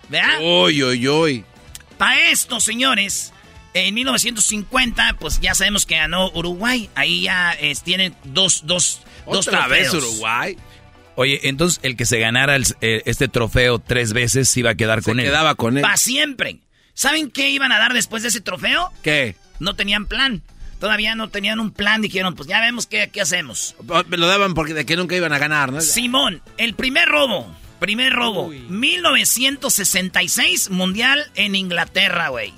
¿Verdad? 0.08 0.40
Uy, 0.40 0.82
uy, 0.82 1.08
uy. 1.08 1.44
Para 1.98 2.30
esto, 2.30 2.60
señores, 2.60 3.32
en 3.74 3.94
1950, 3.94 5.16
pues 5.18 5.40
ya 5.40 5.54
sabemos 5.54 5.86
que 5.86 5.96
ganó 5.96 6.30
Uruguay. 6.34 6.90
Ahí 6.94 7.22
ya 7.22 7.56
tienen 7.84 8.14
dos, 8.24 8.66
dos, 8.66 9.00
dos 9.26 9.46
trofeos. 9.46 9.94
Uruguay? 9.94 10.56
Oye, 11.14 11.40
entonces 11.44 11.80
el 11.82 11.96
que 11.96 12.06
se 12.06 12.18
ganara 12.18 12.56
eh, 12.56 13.02
este 13.04 13.28
trofeo 13.28 13.78
tres 13.78 14.12
veces 14.12 14.54
iba 14.56 14.70
a 14.70 14.74
quedar 14.74 15.02
con 15.02 15.20
él. 15.20 15.26
quedaba 15.26 15.54
con 15.54 15.76
él. 15.76 15.82
Para 15.82 15.96
siempre. 15.96 16.58
¿Saben 16.94 17.30
qué 17.30 17.50
iban 17.50 17.72
a 17.72 17.78
dar 17.78 17.92
después 17.92 18.22
de 18.22 18.30
ese 18.30 18.40
trofeo? 18.40 18.90
¿Qué? 19.02 19.36
No 19.58 19.74
tenían 19.74 20.06
plan. 20.06 20.42
Todavía 20.82 21.14
no 21.14 21.28
tenían 21.28 21.60
un 21.60 21.70
plan, 21.70 22.02
dijeron, 22.02 22.34
pues 22.34 22.48
ya 22.48 22.60
vemos 22.60 22.88
qué, 22.88 23.08
qué 23.08 23.20
hacemos. 23.20 23.76
Me 24.08 24.16
lo 24.16 24.26
daban 24.26 24.52
porque 24.52 24.74
de 24.74 24.84
que 24.84 24.96
nunca 24.96 25.14
iban 25.14 25.32
a 25.32 25.38
ganar, 25.38 25.70
¿no? 25.70 25.80
Simón, 25.80 26.42
el 26.56 26.74
primer 26.74 27.08
robo, 27.08 27.56
primer 27.78 28.12
robo, 28.12 28.48
1966, 28.48 30.70
Mundial 30.70 31.30
en 31.36 31.54
Inglaterra, 31.54 32.30
güey. 32.30 32.52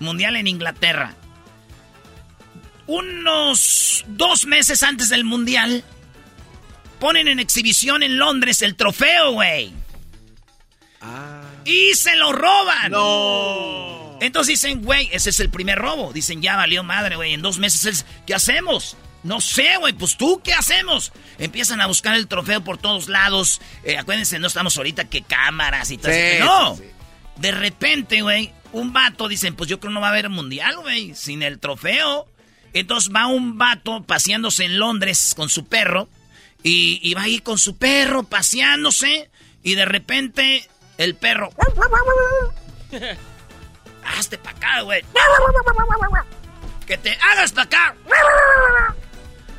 Mundial 0.00 0.34
en 0.34 0.48
Inglaterra. 0.48 1.14
Unos 2.88 4.04
dos 4.08 4.44
meses 4.44 4.82
antes 4.82 5.08
del 5.08 5.22
Mundial, 5.22 5.84
ponen 6.98 7.28
en 7.28 7.38
exhibición 7.38 8.02
en 8.02 8.18
Londres 8.18 8.62
el 8.62 8.74
trofeo, 8.74 9.30
güey. 9.30 9.72
Ah. 11.00 11.42
Y 11.64 11.94
se 11.94 12.16
lo 12.16 12.32
roban. 12.32 12.90
No. 12.90 13.97
Entonces 14.20 14.60
dicen, 14.60 14.82
güey, 14.82 15.08
ese 15.12 15.30
es 15.30 15.40
el 15.40 15.50
primer 15.50 15.78
robo. 15.78 16.12
Dicen, 16.12 16.42
ya 16.42 16.56
valió 16.56 16.82
madre, 16.82 17.16
güey. 17.16 17.34
En 17.34 17.42
dos 17.42 17.58
meses, 17.58 18.04
¿qué 18.26 18.34
hacemos? 18.34 18.96
No 19.22 19.40
sé, 19.40 19.76
güey, 19.78 19.92
pues 19.92 20.16
tú, 20.16 20.40
¿qué 20.42 20.52
hacemos? 20.52 21.12
Empiezan 21.38 21.80
a 21.80 21.86
buscar 21.86 22.14
el 22.14 22.28
trofeo 22.28 22.62
por 22.62 22.78
todos 22.78 23.08
lados. 23.08 23.60
Eh, 23.84 23.98
acuérdense, 23.98 24.38
no 24.38 24.46
estamos 24.46 24.76
ahorita 24.76 25.04
que 25.04 25.22
cámaras 25.22 25.90
y 25.90 25.98
todo 25.98 26.12
eso. 26.12 26.44
No. 26.44 26.78
De 27.36 27.50
repente, 27.50 28.22
güey, 28.22 28.52
un 28.72 28.92
vato, 28.92 29.28
dicen, 29.28 29.54
pues 29.54 29.68
yo 29.68 29.80
creo 29.80 29.92
no 29.92 30.00
va 30.00 30.08
a 30.08 30.10
haber 30.10 30.28
mundial, 30.28 30.76
güey, 30.78 31.14
sin 31.14 31.42
el 31.42 31.58
trofeo. 31.58 32.28
Entonces 32.72 33.12
va 33.14 33.26
un 33.26 33.58
vato 33.58 34.02
paseándose 34.04 34.64
en 34.64 34.78
Londres 34.78 35.34
con 35.36 35.48
su 35.48 35.66
perro. 35.66 36.08
Y, 36.62 37.00
y 37.02 37.14
va 37.14 37.22
ahí 37.22 37.38
con 37.38 37.58
su 37.58 37.76
perro 37.76 38.24
paseándose. 38.24 39.30
Y 39.62 39.74
de 39.74 39.84
repente 39.84 40.68
el 40.96 41.14
perro 41.14 41.50
hazte 44.34 44.48
acá, 44.48 44.80
güey. 44.82 45.02
Que 46.86 46.98
te 46.98 47.16
hagas 47.30 47.52
para 47.52 47.64
acá. 47.64 47.94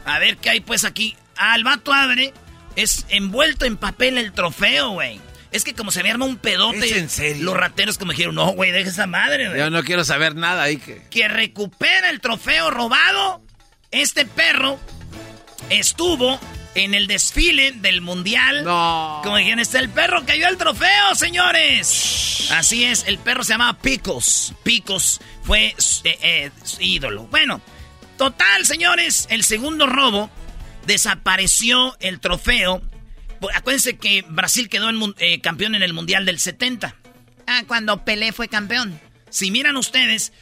A 0.06 0.20
ver 0.20 0.38
qué 0.38 0.50
hay 0.50 0.60
pues 0.62 0.86
aquí. 0.86 1.16
Ah, 1.38 1.56
el 1.56 1.64
vato 1.64 1.94
abre. 1.94 2.34
Es 2.76 3.06
envuelto 3.10 3.66
en 3.66 3.78
papel 3.78 4.18
el 4.18 4.32
trofeo, 4.32 4.91
güey. 4.91 5.20
Es 5.52 5.64
que 5.64 5.74
como 5.74 5.91
se 5.91 6.04
me 6.04 6.12
arma 6.12 6.26
un 6.26 6.38
pedote. 6.38 6.98
en 6.98 7.10
serio? 7.10 7.44
Los 7.44 7.58
rateros 7.58 7.98
como 7.98 8.12
dijeron, 8.12 8.36
no, 8.36 8.52
güey, 8.52 8.72
deja 8.72 8.90
esa 8.90 9.08
madre, 9.08 9.48
güey. 9.48 9.60
Yo 9.60 9.70
no 9.70 9.84
quiero 9.84 10.04
saber 10.04 10.36
nada 10.36 10.64
ahí 10.64 10.78
que. 10.78 11.02
Que 11.10 11.28
recupera 11.28 12.10
el 12.10 12.22
trofeo 12.22 12.70
robado. 12.70 13.41
Este 13.91 14.26
perro 14.26 14.80
estuvo 15.70 16.40
en 16.76 16.94
el 16.94 17.08
desfile 17.08 17.72
del 17.74 18.02
mundial. 18.02 18.64
No. 18.64 19.22
Como 19.24 19.38
dijeron, 19.38 19.60
está 19.60 19.80
el 19.80 19.90
perro 19.90 20.26
cayó 20.26 20.48
el 20.48 20.58
trofeo, 20.58 21.16
señores. 21.16 22.50
Así 22.52 22.84
es, 22.84 23.06
el 23.08 23.18
perro 23.18 23.44
se 23.44 23.54
llamaba 23.54 23.80
Picos. 23.80 24.54
Picos 24.64 25.22
fue 25.44 25.76
eh, 26.04 26.18
eh, 26.22 26.52
ídolo. 26.80 27.24
Bueno, 27.28 27.62
total, 28.18 28.66
señores, 28.66 29.28
el 29.30 29.44
segundo 29.44 29.88
robo 29.88 30.30
desapareció 30.86 31.96
el 32.00 32.20
trofeo. 32.20 32.82
Acuérdense 33.54 33.98
que 33.98 34.24
Brasil 34.28 34.70
quedó 34.70 34.90
en, 34.90 35.16
eh, 35.20 35.40
campeón 35.41 35.76
en 35.76 35.84
el 35.84 35.94
mundial 35.94 36.26
del 36.26 36.40
70. 36.40 36.96
Ah, 37.48 37.64
cuando 37.68 38.04
Pelé 38.04 38.32
fue 38.32 38.48
campeón. 38.48 39.00
Si 39.30 39.52
miran 39.52 39.78
ustedes, 39.78 40.34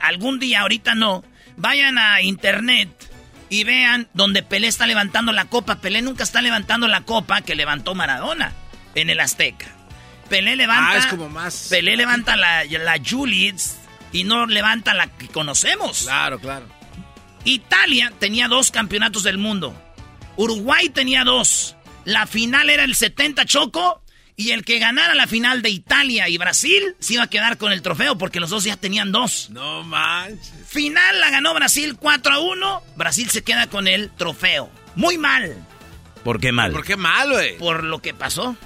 algún 0.00 0.38
día, 0.38 0.60
ahorita 0.60 0.94
no, 0.94 1.24
vayan 1.56 1.98
a 1.98 2.22
internet 2.22 2.88
y 3.50 3.64
vean 3.64 4.08
donde 4.14 4.42
Pelé 4.42 4.68
está 4.68 4.86
levantando 4.86 5.32
la 5.32 5.46
copa. 5.46 5.80
Pelé 5.80 6.00
nunca 6.00 6.22
está 6.22 6.40
levantando 6.40 6.88
la 6.88 7.02
copa 7.02 7.42
que 7.42 7.54
levantó 7.54 7.94
Maradona 7.94 8.54
en 8.94 9.10
el 9.10 9.20
Azteca. 9.20 9.66
Pelé 10.30 10.56
levanta. 10.56 10.92
Ah, 10.92 10.98
es 10.98 11.06
como 11.06 11.28
más. 11.28 11.66
Pelé 11.68 11.96
levanta 11.96 12.36
la, 12.36 12.64
la 12.64 12.96
Juliets 13.04 13.76
y 14.12 14.24
no 14.24 14.46
levanta 14.46 14.94
la 14.94 15.08
que 15.08 15.28
conocemos. 15.28 16.04
Claro, 16.04 16.38
claro. 16.38 16.66
Italia 17.44 18.12
tenía 18.18 18.46
dos 18.48 18.70
campeonatos 18.70 19.24
del 19.24 19.36
mundo. 19.38 19.74
Uruguay 20.36 20.88
tenía 20.88 21.24
dos. 21.24 21.76
La 22.04 22.26
final 22.26 22.70
era 22.70 22.84
el 22.84 22.94
70 22.94 23.44
Choco 23.46 23.99
y 24.40 24.52
el 24.52 24.64
que 24.64 24.78
ganara 24.78 25.14
la 25.14 25.26
final 25.26 25.60
de 25.60 25.68
Italia 25.68 26.26
y 26.30 26.38
Brasil 26.38 26.96
se 26.98 27.12
iba 27.12 27.24
a 27.24 27.26
quedar 27.28 27.58
con 27.58 27.72
el 27.72 27.82
trofeo 27.82 28.16
porque 28.16 28.40
los 28.40 28.48
dos 28.48 28.64
ya 28.64 28.74
tenían 28.74 29.12
dos. 29.12 29.50
No 29.50 29.82
manches. 29.82 30.50
Final 30.66 31.20
la 31.20 31.28
ganó 31.28 31.52
Brasil 31.52 31.94
4 32.00 32.32
a 32.32 32.38
1. 32.40 32.82
Brasil 32.96 33.28
se 33.28 33.44
queda 33.44 33.66
con 33.66 33.86
el 33.86 34.08
trofeo. 34.10 34.70
Muy 34.94 35.18
mal. 35.18 35.54
¿Por 36.24 36.40
qué 36.40 36.52
mal? 36.52 36.72
¿Por 36.72 36.86
qué 36.86 36.96
mal, 36.96 37.30
güey? 37.30 37.58
Por 37.58 37.84
lo 37.84 38.00
que 38.00 38.14
pasó. 38.14 38.56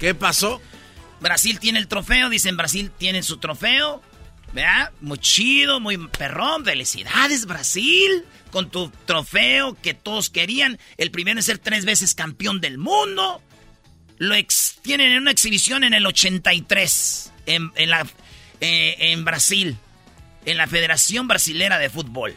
¿Qué 0.00 0.12
pasó? 0.12 0.60
Brasil 1.20 1.60
tiene 1.60 1.78
el 1.78 1.86
trofeo, 1.86 2.28
dicen 2.28 2.56
Brasil 2.56 2.90
tiene 2.90 3.22
su 3.22 3.36
trofeo. 3.36 4.02
¿Verdad? 4.52 4.90
Muy 5.00 5.18
chido, 5.18 5.78
muy 5.78 5.98
perrón. 5.98 6.64
Felicidades, 6.64 7.46
Brasil. 7.46 8.24
Con 8.50 8.70
tu 8.70 8.90
trofeo 9.06 9.80
que 9.80 9.94
todos 9.94 10.30
querían. 10.30 10.80
El 10.96 11.12
primero 11.12 11.38
en 11.38 11.44
ser 11.44 11.58
tres 11.58 11.84
veces 11.84 12.16
campeón 12.16 12.60
del 12.60 12.76
mundo 12.76 13.40
lo 14.22 14.36
tienen 14.82 15.10
en 15.10 15.22
una 15.22 15.32
exhibición 15.32 15.82
en 15.82 15.94
el 15.94 16.06
83 16.06 17.32
en, 17.46 17.72
en, 17.74 17.90
la, 17.90 18.06
eh, 18.60 18.96
en 19.00 19.24
Brasil, 19.24 19.76
en 20.44 20.56
la 20.58 20.68
Federación 20.68 21.26
Brasilera 21.26 21.80
de 21.80 21.90
Fútbol. 21.90 22.36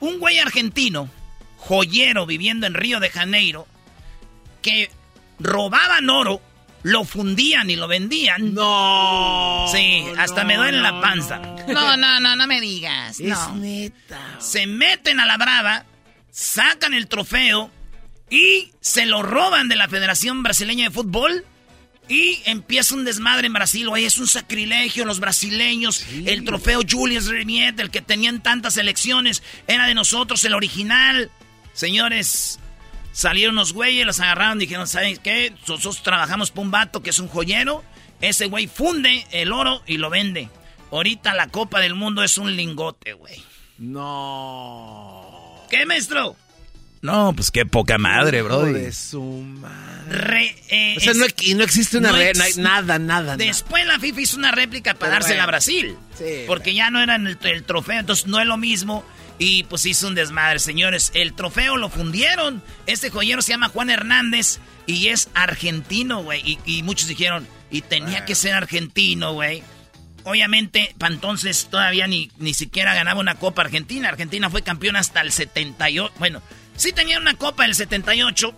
Un 0.00 0.18
güey 0.18 0.40
argentino, 0.40 1.08
joyero 1.56 2.26
viviendo 2.26 2.66
en 2.66 2.74
Río 2.74 3.00
de 3.00 3.08
Janeiro, 3.08 3.66
que 4.60 4.90
robaban 5.38 6.10
oro, 6.10 6.42
lo 6.82 7.04
fundían 7.04 7.70
y 7.70 7.76
lo 7.76 7.88
vendían. 7.88 8.52
No. 8.52 9.68
Sí, 9.72 10.04
hasta 10.18 10.44
me 10.44 10.58
duele 10.58 10.82
la 10.82 11.00
panza. 11.00 11.38
No, 11.66 11.96
no, 11.96 12.20
no, 12.20 12.36
no 12.36 12.46
me 12.46 12.60
digas. 12.60 13.20
no. 13.20 13.56
neta. 13.56 14.36
Se 14.38 14.66
meten 14.66 15.18
a 15.18 15.24
la 15.24 15.38
brava, 15.38 15.86
sacan 16.30 16.92
el 16.92 17.08
trofeo 17.08 17.70
y 18.32 18.72
se 18.80 19.04
lo 19.04 19.22
roban 19.22 19.68
de 19.68 19.76
la 19.76 19.88
Federación 19.88 20.42
Brasileña 20.42 20.84
de 20.88 20.90
Fútbol. 20.90 21.44
Y 22.08 22.40
empieza 22.46 22.94
un 22.94 23.04
desmadre 23.04 23.46
en 23.46 23.52
Brasil, 23.52 23.86
oye, 23.88 24.06
es 24.06 24.18
un 24.18 24.26
sacrilegio, 24.26 25.04
los 25.04 25.20
brasileños, 25.20 26.04
el 26.26 26.42
trofeo 26.44 26.80
Julius 26.88 27.26
Remiet, 27.26 27.78
el 27.78 27.90
que 27.90 28.02
tenían 28.02 28.42
tantas 28.42 28.76
elecciones, 28.76 29.42
era 29.68 29.86
de 29.86 29.94
nosotros, 29.94 30.42
el 30.44 30.54
original. 30.54 31.30
Señores, 31.74 32.58
salieron 33.12 33.54
los 33.54 33.72
güeyes, 33.72 34.04
los 34.04 34.18
agarraron, 34.18 34.58
dijeron, 34.58 34.88
¿saben 34.88 35.18
qué? 35.18 35.54
Nosotros 35.68 36.02
trabajamos 36.02 36.50
por 36.50 36.64
un 36.64 36.70
vato 36.70 37.02
que 37.02 37.10
es 37.10 37.18
un 37.18 37.28
joyero, 37.28 37.84
ese 38.20 38.46
güey 38.46 38.66
funde 38.66 39.26
el 39.30 39.52
oro 39.52 39.82
y 39.86 39.98
lo 39.98 40.10
vende. 40.10 40.48
Ahorita 40.90 41.34
la 41.34 41.48
Copa 41.48 41.80
del 41.80 41.94
Mundo 41.94 42.24
es 42.24 42.36
un 42.36 42.56
lingote, 42.56 43.12
güey. 43.12 43.42
No. 43.78 45.64
¿Qué, 45.70 45.86
maestro? 45.86 46.36
No, 47.02 47.32
pues 47.34 47.50
qué 47.50 47.66
poca 47.66 47.98
madre, 47.98 48.42
bro. 48.42 48.62
De 48.62 48.92
su 48.92 49.22
madre. 49.22 50.54
Eh, 50.68 50.94
o 50.96 51.00
sea, 51.00 51.14
no, 51.14 51.26
y 51.40 51.54
no 51.54 51.64
existe 51.64 51.98
una 51.98 52.12
no 52.12 52.16
hay 52.16 52.54
nada, 52.58 53.00
nada. 53.00 53.36
Después 53.36 53.84
la 53.86 53.98
FIFA 53.98 54.20
hizo 54.20 54.36
una 54.36 54.52
réplica 54.52 54.94
para 54.94 55.14
dársela 55.14 55.42
a 55.42 55.46
Brasil. 55.46 55.96
Sí, 56.16 56.44
porque 56.46 56.74
ya 56.74 56.90
no 56.90 57.02
era 57.02 57.16
el, 57.16 57.36
el, 57.42 57.64
trofeo, 57.64 57.98
entonces 57.98 58.28
no 58.28 58.40
es 58.40 58.46
lo 58.46 58.56
mismo. 58.56 59.04
Y 59.38 59.64
pues 59.64 59.84
hizo 59.84 60.06
un 60.06 60.14
desmadre, 60.14 60.60
señores. 60.60 61.10
El 61.14 61.32
trofeo 61.32 61.76
lo 61.76 61.88
fundieron. 61.88 62.62
Este 62.86 63.10
joyero 63.10 63.42
se 63.42 63.50
llama 63.50 63.68
Juan 63.68 63.90
Hernández 63.90 64.60
y 64.86 65.08
es 65.08 65.28
argentino, 65.34 66.22
güey. 66.22 66.40
Y, 66.44 66.58
y, 66.66 66.82
muchos 66.84 67.08
dijeron, 67.08 67.48
y 67.68 67.80
tenía 67.80 68.24
que 68.24 68.36
ser 68.36 68.54
argentino, 68.54 69.32
güey. 69.32 69.64
Obviamente, 70.22 70.94
para 70.98 71.12
entonces 71.12 71.66
todavía 71.68 72.06
ni, 72.06 72.30
ni 72.38 72.54
siquiera 72.54 72.94
ganaba 72.94 73.18
una 73.18 73.34
Copa 73.34 73.62
Argentina. 73.62 74.08
Argentina 74.08 74.48
fue 74.50 74.62
campeón 74.62 74.94
hasta 74.94 75.20
el 75.20 75.32
78. 75.32 76.14
Bueno, 76.20 76.40
sí 76.76 76.92
tenía 76.92 77.18
una 77.18 77.34
Copa 77.34 77.64
del 77.64 77.74
78. 77.74 78.54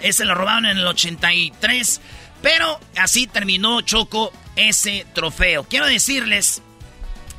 Ese 0.00 0.24
lo 0.24 0.34
robaron 0.34 0.66
en 0.66 0.78
el 0.78 0.86
83. 0.86 2.00
Pero 2.42 2.80
así 2.96 3.26
terminó 3.26 3.80
Choco 3.82 4.32
ese 4.56 5.06
trofeo. 5.14 5.64
Quiero 5.64 5.86
decirles 5.86 6.62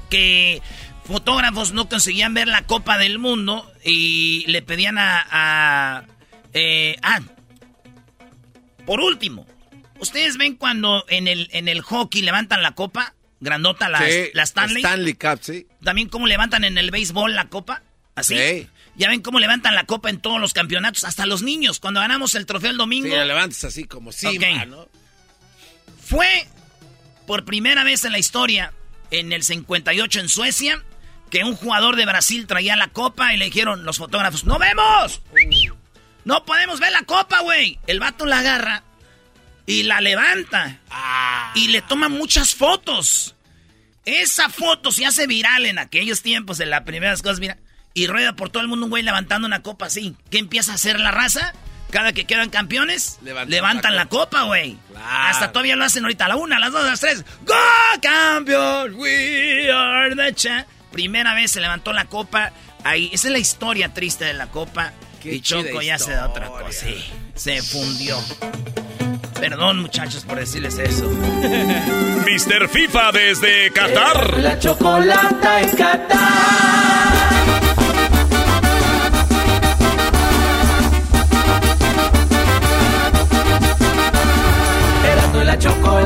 que 0.09 0.61
fotógrafos 1.05 1.71
no 1.71 1.89
conseguían 1.89 2.33
ver 2.33 2.47
la 2.47 2.63
Copa 2.63 2.97
del 2.97 3.19
Mundo 3.19 3.71
y 3.83 4.45
le 4.47 4.61
pedían 4.61 4.97
a... 4.97 5.25
a 5.29 6.05
eh, 6.53 6.97
ah, 7.01 7.19
por 8.85 8.99
último, 8.99 9.47
¿ustedes 9.99 10.37
ven 10.37 10.55
cuando 10.55 11.05
en 11.07 11.27
el, 11.27 11.49
en 11.51 11.67
el 11.67 11.81
hockey 11.81 12.21
levantan 12.21 12.61
la 12.61 12.71
copa? 12.73 13.13
Grandota 13.39 13.89
la, 13.89 13.99
sí, 13.99 14.29
la 14.33 14.43
Stanley. 14.43 14.83
Stanley 14.83 15.13
Cup, 15.13 15.39
sí. 15.41 15.67
También 15.83 16.09
cómo 16.09 16.27
levantan 16.27 16.63
en 16.63 16.77
el 16.77 16.91
béisbol 16.91 17.35
la 17.35 17.47
copa. 17.47 17.81
Así. 18.15 18.37
Sí. 18.37 18.67
Ya 18.95 19.07
ven 19.07 19.21
cómo 19.21 19.39
levantan 19.39 19.75
la 19.75 19.85
copa 19.85 20.09
en 20.09 20.19
todos 20.19 20.39
los 20.39 20.53
campeonatos, 20.53 21.03
hasta 21.03 21.25
los 21.25 21.41
niños. 21.41 21.79
Cuando 21.79 22.01
ganamos 22.01 22.35
el 22.35 22.45
trofeo 22.45 22.71
el 22.71 22.77
domingo. 22.77 23.07
Sí, 23.07 23.13
la 23.13 23.25
levantas 23.25 23.63
así 23.63 23.85
como 23.85 24.09
okay. 24.09 24.65
¿no? 24.67 24.87
Fue 26.03 26.47
por 27.25 27.45
primera 27.45 27.83
vez 27.83 28.03
en 28.03 28.11
la 28.11 28.19
historia, 28.19 28.73
en 29.11 29.31
el 29.31 29.43
58 29.43 30.19
en 30.19 30.29
Suecia, 30.29 30.83
que 31.29 31.43
un 31.43 31.55
jugador 31.55 31.95
de 31.95 32.05
Brasil 32.05 32.45
traía 32.47 32.75
la 32.75 32.89
copa 32.89 33.33
y 33.33 33.37
le 33.37 33.45
dijeron 33.45 33.85
los 33.85 33.97
fotógrafos, 33.97 34.43
¡No 34.43 34.59
vemos! 34.59 35.21
No 36.25 36.45
podemos 36.45 36.79
ver 36.79 36.91
la 36.91 37.03
copa, 37.03 37.39
güey. 37.39 37.79
El 37.87 37.99
vato 37.99 38.25
la 38.25 38.39
agarra 38.39 38.83
y 39.65 39.83
la 39.83 40.01
levanta. 40.01 40.79
Ah. 40.89 41.51
Y 41.55 41.69
le 41.69 41.81
toma 41.81 42.09
muchas 42.09 42.53
fotos. 42.53 43.35
Esa 44.05 44.49
foto 44.49 44.91
se 44.91 45.05
hace 45.05 45.27
viral 45.27 45.65
en 45.65 45.79
aquellos 45.79 46.21
tiempos, 46.21 46.59
en 46.59 46.69
las 46.69 46.81
primeras 46.81 47.21
cosas, 47.21 47.39
mira. 47.39 47.57
Y 47.93 48.07
rueda 48.07 48.35
por 48.35 48.49
todo 48.49 48.63
el 48.63 48.69
mundo 48.69 48.85
un 48.85 48.89
güey 48.89 49.03
levantando 49.03 49.47
una 49.47 49.61
copa 49.61 49.87
así. 49.87 50.15
¿Qué 50.29 50.37
empieza 50.37 50.71
a 50.71 50.75
hacer 50.75 50.99
la 50.99 51.11
raza? 51.11 51.53
Cada 51.89 52.13
que 52.13 52.23
quedan 52.25 52.49
campeones, 52.49 53.19
levantan, 53.21 53.49
levantan 53.49 53.95
la 53.97 54.05
copa, 54.05 54.43
güey. 54.43 54.77
Claro. 54.91 55.05
Hasta 55.27 55.51
todavía 55.51 55.75
lo 55.75 55.83
hacen 55.83 56.03
ahorita 56.05 56.25
a 56.25 56.29
la 56.29 56.35
una, 56.37 56.55
a 56.55 56.59
las 56.59 56.71
dos, 56.71 56.85
a 56.85 56.87
las 56.87 57.01
tres. 57.01 57.25
¡Go, 57.45 57.53
campeón! 58.01 58.95
We 58.95 59.69
are 59.69 60.15
the 60.15 60.33
champ. 60.33 60.65
Primera 60.93 61.33
vez 61.33 61.51
se 61.51 61.59
levantó 61.59 61.91
la 61.91 62.05
copa. 62.05 62.53
Ahí, 62.85 63.09
esa 63.11 63.27
es 63.27 63.33
la 63.33 63.39
historia 63.39 63.93
triste 63.93 64.23
de 64.23 64.33
la 64.33 64.47
copa. 64.47 64.93
Qué 65.21 65.33
y 65.35 65.41
Choco 65.41 65.81
ya 65.81 65.99
se 65.99 66.11
da 66.11 66.29
otra 66.29 66.47
cosa. 66.47 66.71
Sí, 66.71 66.95
se 67.35 67.61
fundió. 67.61 68.17
Perdón, 69.39 69.81
muchachos, 69.81 70.23
por 70.23 70.39
decirles 70.39 70.77
eso. 70.77 71.09
Mr. 71.09 72.69
FIFA 72.69 73.11
desde 73.11 73.71
Qatar. 73.71 74.37
La 74.39 74.57
chocolata 74.59 75.61
en 75.61 75.69
Qatar. 75.75 77.11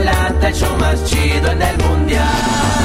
La 0.03 0.11
chocolata, 0.11 0.47
el 0.49 0.53
show 0.53 0.77
más 0.77 1.03
chido 1.05 1.51
en 1.51 1.61
mundial. 1.83 2.84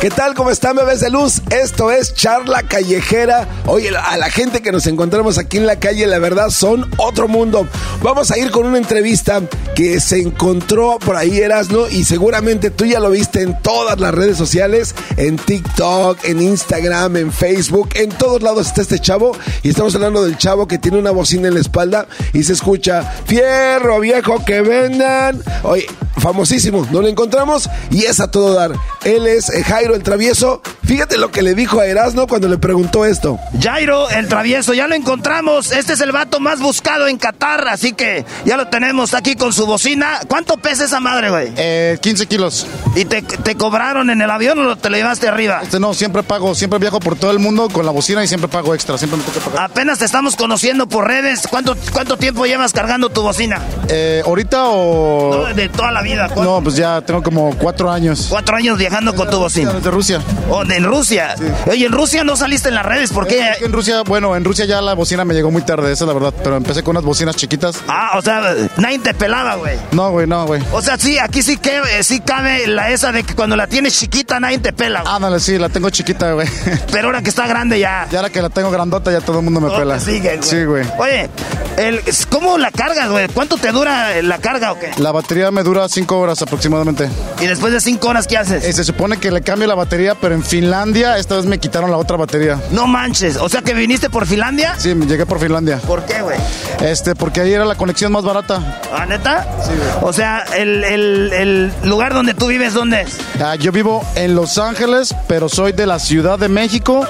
¿Qué 0.00 0.10
tal? 0.10 0.34
¿Cómo 0.34 0.50
están, 0.50 0.76
bebés 0.76 1.00
de 1.00 1.08
luz? 1.08 1.40
Esto 1.48 1.90
es 1.90 2.12
Charla 2.12 2.62
Callejera. 2.64 3.48
Oye, 3.64 3.88
a 3.96 4.18
la 4.18 4.28
gente 4.28 4.60
que 4.60 4.70
nos 4.70 4.86
encontramos 4.86 5.38
aquí 5.38 5.56
en 5.56 5.66
la 5.66 5.80
calle, 5.80 6.06
la 6.06 6.18
verdad, 6.18 6.50
son 6.50 6.90
otro 6.98 7.28
mundo. 7.28 7.66
Vamos 8.02 8.30
a 8.30 8.36
ir 8.36 8.50
con 8.50 8.66
una 8.66 8.76
entrevista 8.76 9.40
que 9.74 9.98
se 10.00 10.20
encontró 10.20 10.98
por 10.98 11.16
ahí, 11.16 11.38
Erasno, 11.38 11.88
y 11.88 12.04
seguramente 12.04 12.70
tú 12.70 12.84
ya 12.84 13.00
lo 13.00 13.10
viste 13.10 13.40
en 13.40 13.58
todas 13.62 13.98
las 13.98 14.14
redes 14.14 14.36
sociales, 14.36 14.94
en 15.16 15.36
TikTok, 15.36 16.24
en 16.24 16.42
Instagram, 16.42 17.16
en 17.16 17.32
Facebook, 17.32 17.88
en 17.94 18.10
todos 18.10 18.42
lados 18.42 18.66
está 18.66 18.82
este 18.82 18.98
chavo. 18.98 19.32
Y 19.62 19.70
estamos 19.70 19.94
hablando 19.94 20.22
del 20.24 20.36
chavo 20.36 20.68
que 20.68 20.76
tiene 20.76 20.98
una 20.98 21.10
bocina 21.10 21.48
en 21.48 21.54
la 21.54 21.60
espalda 21.60 22.06
y 22.34 22.42
se 22.42 22.52
escucha, 22.52 23.02
fierro 23.24 23.98
viejo 24.00 24.44
que 24.44 24.60
vendan. 24.60 25.42
Oye, 25.62 25.86
famosísimo, 26.18 26.86
no 26.90 27.00
lo 27.00 27.08
encontramos 27.08 27.70
y 27.90 28.04
es 28.04 28.20
a 28.20 28.30
todo 28.30 28.52
dar. 28.52 28.72
Él 29.04 29.26
es 29.26 29.48
eh, 29.50 29.62
Jairo 29.86 29.94
el 29.94 30.02
Travieso. 30.02 30.62
Fíjate 30.84 31.16
lo 31.16 31.30
que 31.30 31.42
le 31.42 31.54
dijo 31.54 31.78
a 31.78 31.86
Erasno 31.86 32.26
cuando 32.26 32.48
le 32.48 32.58
preguntó 32.58 33.04
esto. 33.04 33.38
Jairo 33.60 34.10
el 34.10 34.26
Travieso, 34.26 34.74
ya 34.74 34.88
lo 34.88 34.96
encontramos. 34.96 35.70
Este 35.70 35.92
es 35.92 36.00
el 36.00 36.10
vato 36.10 36.40
más 36.40 36.58
buscado 36.58 37.06
en 37.06 37.18
Qatar, 37.18 37.68
así 37.68 37.92
que 37.92 38.24
ya 38.44 38.56
lo 38.56 38.66
tenemos 38.66 39.14
aquí 39.14 39.36
con 39.36 39.52
su 39.52 39.64
bocina. 39.64 40.18
¿Cuánto 40.26 40.56
pesa 40.56 40.86
esa 40.86 40.98
madre, 40.98 41.30
güey? 41.30 41.52
Eh, 41.56 41.98
15 42.00 42.26
kilos. 42.26 42.66
¿Y 42.96 43.04
te, 43.04 43.22
te, 43.22 43.54
cobraron 43.54 44.10
en 44.10 44.20
el 44.20 44.28
avión 44.28 44.58
o 44.58 44.74
te 44.74 44.90
lo 44.90 44.96
llevaste 44.96 45.28
arriba? 45.28 45.60
Este 45.62 45.78
no, 45.78 45.94
siempre 45.94 46.24
pago, 46.24 46.52
siempre 46.56 46.80
viajo 46.80 46.98
por 46.98 47.14
todo 47.14 47.30
el 47.30 47.38
mundo 47.38 47.68
con 47.68 47.86
la 47.86 47.92
bocina 47.92 48.24
y 48.24 48.26
siempre 48.26 48.48
pago 48.48 48.74
extra, 48.74 48.98
siempre 48.98 49.18
me 49.18 49.24
toca 49.24 49.38
pagar. 49.38 49.70
Apenas 49.70 50.00
te 50.00 50.04
estamos 50.04 50.34
conociendo 50.34 50.88
por 50.88 51.06
redes. 51.06 51.46
¿Cuánto, 51.48 51.76
cuánto 51.92 52.16
tiempo 52.16 52.44
llevas 52.44 52.72
cargando 52.72 53.08
tu 53.08 53.22
bocina? 53.22 53.60
Eh, 53.88 54.20
¿Ahorita 54.26 54.64
o...? 54.66 55.46
No, 55.46 55.54
de 55.54 55.68
toda 55.68 55.92
la 55.92 56.02
vida. 56.02 56.26
¿cuánto? 56.26 56.42
No, 56.42 56.60
pues 56.60 56.74
ya 56.74 57.00
tengo 57.02 57.22
como 57.22 57.54
cuatro 57.56 57.88
años. 57.88 58.26
Cuatro 58.28 58.56
años 58.56 58.78
viajando 58.78 59.14
con 59.14 59.30
tu 59.30 59.38
bocina. 59.38 59.75
Desde 59.76 59.90
Rusia. 59.90 60.20
Oh, 60.48 60.62
en 60.62 60.84
Rusia. 60.84 61.34
Sí. 61.36 61.44
Oye, 61.70 61.86
en 61.86 61.92
Rusia 61.92 62.24
no 62.24 62.34
saliste 62.34 62.70
en 62.70 62.76
las 62.76 62.86
redes, 62.86 63.12
¿por 63.12 63.26
qué? 63.26 63.52
En 63.60 63.72
Rusia, 63.72 64.02
bueno, 64.02 64.34
en 64.34 64.42
Rusia 64.44 64.64
ya 64.64 64.80
la 64.80 64.94
bocina 64.94 65.24
me 65.24 65.34
llegó 65.34 65.50
muy 65.50 65.62
tarde, 65.62 65.92
esa 65.92 66.04
es 66.04 66.08
la 66.08 66.14
verdad. 66.14 66.32
Pero 66.42 66.56
empecé 66.56 66.82
con 66.82 66.96
unas 66.96 67.04
bocinas 67.04 67.36
chiquitas. 67.36 67.76
Ah, 67.88 68.12
o 68.16 68.22
sea, 68.22 68.54
nadie 68.78 68.98
te 68.98 69.12
pelaba, 69.12 69.56
güey. 69.56 69.78
No, 69.92 70.10
güey, 70.10 70.26
no, 70.26 70.46
güey. 70.46 70.62
O 70.72 70.80
sea, 70.80 70.96
sí, 70.96 71.18
aquí 71.18 71.42
sí 71.42 71.58
que 71.58 72.02
sí 72.02 72.20
cabe 72.20 72.66
la 72.66 72.90
esa 72.90 73.12
de 73.12 73.22
que 73.22 73.34
cuando 73.34 73.54
la 73.56 73.66
tienes 73.66 73.98
chiquita 73.98 74.40
nadie 74.40 74.58
te 74.58 74.72
pela. 74.72 75.02
Ah, 75.06 75.18
no, 75.20 75.38
sí, 75.38 75.58
la 75.58 75.68
tengo 75.68 75.90
chiquita, 75.90 76.32
güey. 76.32 76.48
Pero 76.90 77.08
ahora 77.08 77.22
que 77.22 77.28
está 77.28 77.46
grande 77.46 77.78
ya. 77.78 78.06
Ya 78.10 78.20
ahora 78.20 78.30
que 78.30 78.40
la 78.40 78.48
tengo 78.48 78.70
grandota 78.70 79.12
ya 79.12 79.20
todo 79.20 79.38
el 79.38 79.44
mundo 79.44 79.60
me 79.60 79.68
oh, 79.68 79.76
pela. 79.76 80.00
Sigue, 80.00 80.36
güey. 80.36 80.42
Sí, 80.42 80.64
güey. 80.64 80.84
Oye, 80.98 81.28
el, 81.76 82.00
¿cómo 82.30 82.56
la 82.56 82.70
cargas, 82.70 83.10
güey? 83.10 83.28
¿Cuánto 83.28 83.56
te 83.56 83.72
dura 83.72 84.22
la 84.22 84.38
carga 84.38 84.72
o 84.72 84.78
qué? 84.78 84.90
La 84.98 85.12
batería 85.12 85.50
me 85.50 85.62
dura 85.62 85.88
cinco 85.88 86.18
horas 86.18 86.40
aproximadamente. 86.42 87.08
¿Y 87.40 87.46
después 87.46 87.72
de 87.72 87.80
cinco 87.80 88.08
horas 88.08 88.26
qué 88.26 88.38
haces? 88.38 88.64
Eh, 88.64 88.72
se 88.72 88.84
supone 88.84 89.18
que 89.18 89.30
le 89.30 89.42
cambio 89.42 89.65
la 89.66 89.74
batería, 89.74 90.14
pero 90.20 90.34
en 90.34 90.42
Finlandia 90.42 91.18
esta 91.18 91.36
vez 91.36 91.44
me 91.46 91.58
quitaron 91.58 91.90
la 91.90 91.96
otra 91.96 92.16
batería. 92.16 92.58
No 92.70 92.86
manches, 92.86 93.36
o 93.36 93.48
sea 93.48 93.62
que 93.62 93.74
viniste 93.74 94.10
por 94.10 94.26
Finlandia. 94.26 94.74
Sí, 94.78 94.94
me 94.94 95.06
llegué 95.06 95.26
por 95.26 95.38
Finlandia. 95.40 95.78
¿Por 95.78 96.04
qué, 96.04 96.22
güey? 96.22 96.36
Este, 96.80 97.14
porque 97.14 97.40
ahí 97.40 97.52
era 97.52 97.64
la 97.64 97.74
conexión 97.74 98.12
más 98.12 98.24
barata. 98.24 98.80
¿Ah, 98.92 99.06
neta? 99.06 99.46
Sí, 99.64 99.72
O 100.02 100.12
sea, 100.12 100.44
el, 100.56 100.84
el- 100.84 101.32
el 101.32 101.72
lugar 101.84 102.12
donde 102.14 102.34
tú 102.34 102.46
vives, 102.46 102.74
¿dónde 102.74 103.02
es? 103.02 103.16
Ah, 103.42 103.54
yo 103.56 103.72
vivo 103.72 104.04
en 104.14 104.34
Los 104.34 104.58
Ángeles, 104.58 105.14
pero 105.26 105.48
soy 105.48 105.72
de 105.72 105.86
la 105.86 105.98
Ciudad 105.98 106.38
de 106.38 106.48
México, 106.48 107.06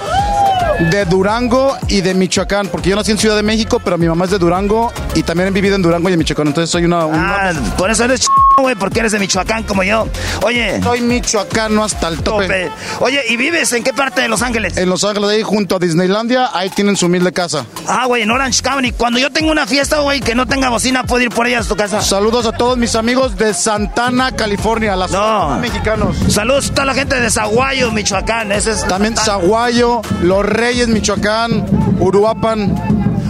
de 0.90 1.04
Durango 1.06 1.76
y 1.88 2.00
de 2.02 2.14
Michoacán, 2.14 2.68
porque 2.68 2.90
yo 2.90 2.96
nací 2.96 3.10
en 3.10 3.18
Ciudad 3.18 3.36
de 3.36 3.42
México, 3.42 3.80
pero 3.82 3.96
mi 3.98 4.06
mamá 4.08 4.26
es 4.26 4.30
de 4.30 4.38
Durango 4.38 4.92
y 5.14 5.22
también 5.22 5.48
he 5.48 5.50
vivido 5.50 5.74
en 5.76 5.82
Durango 5.82 6.08
y 6.08 6.12
en 6.12 6.18
Michoacán, 6.18 6.46
entonces 6.48 6.70
soy 6.70 6.84
una... 6.84 7.00
Ah, 7.04 7.52
por 7.78 7.90
eso 7.90 8.04
eres 8.04 8.26
güey, 8.58 8.74
porque 8.74 9.00
eres 9.00 9.12
de 9.12 9.18
Michoacán 9.18 9.64
como 9.64 9.82
yo. 9.82 10.08
Oye. 10.42 10.80
Soy 10.82 11.02
michoacano 11.02 11.84
hasta 11.84 12.08
el 12.08 12.22
tope. 12.22 12.44
Tope. 12.44 12.70
Oye, 13.00 13.22
¿y 13.28 13.36
vives 13.36 13.70
en 13.74 13.84
qué 13.84 13.92
parte 13.92 14.22
de 14.22 14.28
Los 14.28 14.40
Ángeles? 14.40 14.78
En 14.78 14.88
Los 14.88 15.04
Ángeles, 15.04 15.28
ahí 15.28 15.42
junto 15.42 15.76
a 15.76 15.78
Disneylandia, 15.78 16.50
ahí 16.54 16.70
tienen 16.70 16.96
su 16.96 17.04
humilde 17.06 17.32
casa. 17.32 17.66
Ah, 17.86 18.06
güey, 18.06 18.22
en 18.22 18.30
Orange 18.30 18.62
County. 18.62 18.92
Cuando 18.92 19.18
yo 19.18 19.30
tengo 19.30 19.50
una 19.50 19.66
fiesta, 19.66 20.00
güey, 20.00 20.20
que 20.20 20.34
no 20.34 20.46
tenga 20.46 20.70
bocina, 20.70 21.04
puedo 21.04 21.22
ir 21.22 21.28
por 21.30 21.46
ella 21.46 21.60
a 21.60 21.64
tu 21.64 21.76
casa. 21.76 22.00
Saludos 22.00 22.46
a 22.46 22.52
todos 22.52 22.78
mis 22.78 22.94
amigos 22.94 23.36
de 23.36 23.52
Santana, 23.52 24.32
California, 24.32 24.96
las 24.96 25.10
No. 25.10 25.58
mexicanos. 25.58 26.16
Saludos 26.30 26.70
a 26.70 26.74
toda 26.74 26.84
la 26.86 26.94
gente 26.94 27.20
de 27.20 27.30
Zaguayo, 27.30 27.92
Michoacán. 27.92 28.52
Ese 28.52 28.70
es 28.72 28.86
También 28.86 29.16
Zaguayo, 29.18 30.00
Los 30.22 30.45
Reyes, 30.46 30.88
Michoacán, 30.88 31.64
Uruapan. 32.00 32.74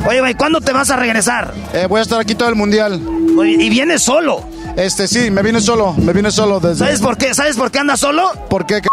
Oye, 0.08 0.20
güey, 0.20 0.34
¿cuándo 0.34 0.60
te 0.60 0.72
vas 0.72 0.90
a 0.90 0.96
regresar? 0.96 1.52
Eh, 1.72 1.86
voy 1.88 1.98
a 2.00 2.02
estar 2.02 2.20
aquí 2.20 2.34
todo 2.34 2.48
el 2.48 2.54
mundial. 2.54 3.00
Oye, 3.38 3.52
¿Y 3.52 3.68
vienes 3.68 4.02
solo? 4.02 4.44
Este, 4.76 5.08
sí, 5.08 5.30
me 5.30 5.42
vine 5.42 5.60
solo, 5.60 5.94
me 5.94 6.12
vine 6.12 6.30
solo 6.30 6.60
desde... 6.60 6.76
¿Sabes 6.84 7.00
por 7.00 7.16
qué? 7.16 7.34
¿Sabes 7.34 7.56
por 7.56 7.70
qué 7.70 7.78
andas 7.78 8.00
solo? 8.00 8.30
¿Por 8.48 8.66
qué? 8.66 8.76
c-? 8.76 8.88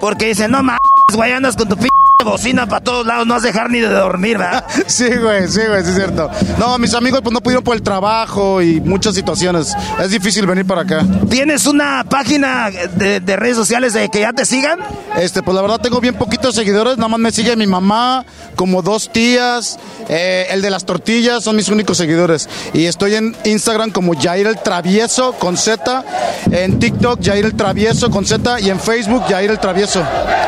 Porque 0.00 0.26
dicen, 0.26 0.50
no 0.50 0.62
mames, 0.62 0.80
güey, 1.14 1.32
andas 1.32 1.56
con 1.56 1.68
tu 1.68 1.76
p 1.76 1.88
bocina 2.26 2.66
para 2.66 2.82
todos 2.82 3.06
lados, 3.06 3.26
no 3.26 3.34
has 3.34 3.42
de 3.42 3.48
dejar 3.48 3.70
ni 3.70 3.80
de 3.80 3.88
dormir, 3.88 4.38
¿verdad? 4.38 4.64
Sí, 4.86 5.08
güey, 5.16 5.48
sí, 5.48 5.60
güey, 5.66 5.82
sí 5.82 5.90
es 5.90 5.94
cierto. 5.96 6.30
No, 6.58 6.78
mis 6.78 6.94
amigos 6.94 7.20
pues 7.22 7.32
no 7.32 7.40
pudieron 7.40 7.64
por 7.64 7.74
el 7.74 7.82
trabajo 7.82 8.62
y 8.62 8.80
muchas 8.80 9.14
situaciones. 9.14 9.74
Es 10.00 10.10
difícil 10.10 10.46
venir 10.46 10.66
para 10.66 10.82
acá. 10.82 11.04
¿Tienes 11.28 11.66
una 11.66 12.04
página 12.08 12.70
de, 12.70 13.20
de 13.20 13.36
redes 13.36 13.56
sociales 13.56 13.92
de 13.94 14.08
que 14.08 14.20
ya 14.20 14.32
te 14.32 14.44
sigan? 14.44 14.80
Este, 15.16 15.42
pues 15.42 15.54
la 15.54 15.62
verdad 15.62 15.80
tengo 15.80 16.00
bien 16.00 16.14
poquitos 16.14 16.54
seguidores, 16.54 16.96
nada 16.98 17.08
más 17.08 17.20
me 17.20 17.32
sigue 17.32 17.56
mi 17.56 17.66
mamá, 17.66 18.24
como 18.54 18.82
dos 18.82 19.10
tías, 19.10 19.78
eh, 20.08 20.46
el 20.50 20.62
de 20.62 20.70
las 20.70 20.84
tortillas 20.84 21.42
son 21.42 21.56
mis 21.56 21.68
únicos 21.68 21.96
seguidores. 21.96 22.48
Y 22.74 22.86
estoy 22.86 23.14
en 23.14 23.36
Instagram 23.44 23.90
como 23.90 24.14
Jair 24.14 24.46
el 24.46 24.58
Travieso 24.58 25.32
con 25.34 25.56
Z, 25.56 26.04
en 26.50 26.78
TikTok 26.78 27.24
Jair 27.24 27.44
el 27.46 27.54
Travieso 27.54 28.10
con 28.10 28.26
Z 28.26 28.60
y 28.60 28.70
en 28.70 28.78
Facebook 28.80 29.24
Jair 29.28 29.50
el 29.50 29.58
Travieso 29.58 30.02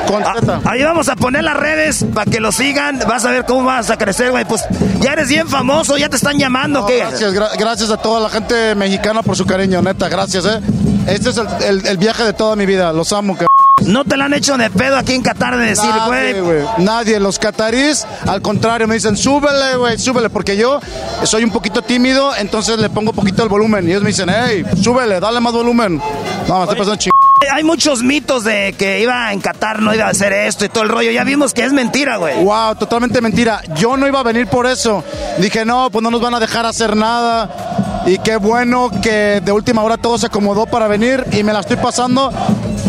con 0.07 0.23
Z. 0.23 0.61
Ahí 0.65 0.83
vamos 0.83 1.09
a 1.09 1.17
poner 1.17 1.45
las 1.45 1.57
redes 1.69 2.05
para 2.15 2.31
que 2.31 2.41
lo 2.41 2.51
sigan. 2.53 2.99
Vas 3.07 3.25
a 3.25 3.31
ver 3.31 3.45
cómo 3.45 3.65
vas 3.65 3.91
a 3.91 3.97
crecer, 3.97 4.31
güey. 4.31 4.45
Pues 4.45 4.65
ya 5.01 5.13
eres 5.13 5.29
bien 5.29 5.49
famoso, 5.49 5.97
ya 5.99 6.09
te 6.09 6.17
están 6.17 6.39
llamando, 6.39 6.81
No, 6.81 6.87
¿qué? 6.87 6.99
gracias, 6.99 7.33
gra- 7.35 7.51
gracias 7.59 7.91
a 7.91 7.97
toda 7.97 8.21
la 8.21 8.29
gente 8.31 8.75
mexicana 8.75 9.23
por 9.23 9.37
su 9.37 9.45
cariño, 9.45 9.83
neta, 9.83 10.09
gracias, 10.09 10.45
eh. 10.47 10.61
Este 11.07 11.31
es 11.31 11.37
el, 11.39 11.47
el- 11.67 11.87
el 11.87 11.97
viaje 11.99 12.25
de 12.25 12.33
toda 12.33 12.57
mi 12.57 12.67
vida, 12.67 12.93
los 12.93 13.13
amo, 13.13 13.37
que 13.37 13.47
No 13.87 14.05
te 14.05 14.17
la 14.17 14.25
han 14.27 14.35
hecho 14.35 14.57
de 14.59 14.71
pedo 14.71 14.97
aquí 14.97 15.13
en 15.15 15.23
Qatar 15.23 15.57
de 15.57 15.67
decir, 15.67 15.91
güey. 16.07 16.35
Nadie, 16.79 17.21
los 17.21 17.39
catarís, 17.39 18.07
al 18.27 18.43
contrario, 18.43 18.87
me 18.89 18.95
dicen, 18.95 19.17
súbele, 19.17 19.77
güey, 19.77 19.99
súbele, 19.99 20.29
porque 20.31 20.57
yo 20.57 20.81
soy 21.25 21.45
un 21.45 21.51
poquito 21.51 21.81
tímido, 21.83 22.35
entonces 22.37 22.79
le 22.79 22.89
pongo 22.91 23.13
poquito 23.13 23.43
el 23.43 23.49
volumen. 23.49 23.87
Y 23.87 23.91
ellos 23.93 24.03
me 24.03 24.09
dicen, 24.09 24.29
hey, 24.31 24.65
súbele, 24.83 25.21
dale 25.21 25.41
más 25.41 25.53
volumen. 25.53 26.01
No, 26.49 26.57
me 26.59 26.63
estoy 26.65 26.79
pasando 26.79 26.97
ching. 26.97 27.13
Hay 27.53 27.65
muchos 27.65 28.03
mitos 28.03 28.45
de 28.45 28.75
que 28.77 29.01
iba 29.01 29.33
en 29.33 29.41
Qatar, 29.41 29.81
no 29.81 29.95
iba 29.95 30.05
a 30.05 30.11
hacer 30.11 30.33
esto 30.33 30.65
y 30.65 30.69
todo 30.69 30.83
el 30.85 30.89
rollo. 30.89 31.11
Ya 31.11 31.25
vimos 31.25 31.55
que 31.55 31.65
es 31.65 31.73
mentira, 31.73 32.17
güey. 32.17 32.43
Wow, 32.43 32.77
totalmente 32.77 33.21
mentira. 33.21 33.63
Yo 33.77 33.97
no 33.97 34.07
iba 34.07 34.21
a 34.21 34.23
venir 34.23 34.47
por 34.49 34.67
eso. 34.67 35.05
Dije, 35.39 35.65
no, 35.65 35.91
pues 35.91 36.03
no 36.03 36.11
nos 36.11 36.21
van 36.21 36.35
a 36.35 36.41
dejar 36.41 36.67
hacer 36.67 36.97
nada. 36.97 38.03
Y 38.07 38.19
qué 38.19 38.37
bueno 38.37 38.91
que 39.03 39.41
de 39.45 39.53
última 39.53 39.83
hora 39.83 39.97
todo 39.97 40.19
se 40.19 40.27
acomodó 40.27 40.67
para 40.67 40.89
venir 40.89 41.25
y 41.33 41.43
me 41.43 41.53
la 41.53 41.61
estoy 41.61 41.77
pasando 41.77 42.33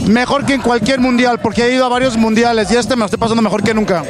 mejor 0.09 0.45
que 0.45 0.53
en 0.53 0.61
cualquier 0.61 0.99
mundial, 0.99 1.39
porque 1.39 1.65
he 1.65 1.73
ido 1.73 1.85
a 1.85 1.89
varios 1.89 2.17
mundiales 2.17 2.69
y 2.71 2.75
este 2.75 2.95
me 2.95 3.01
lo 3.01 3.05
estoy 3.05 3.19
pasando 3.19 3.41
mejor 3.41 3.63
que 3.63 3.73
nunca. 3.73 4.03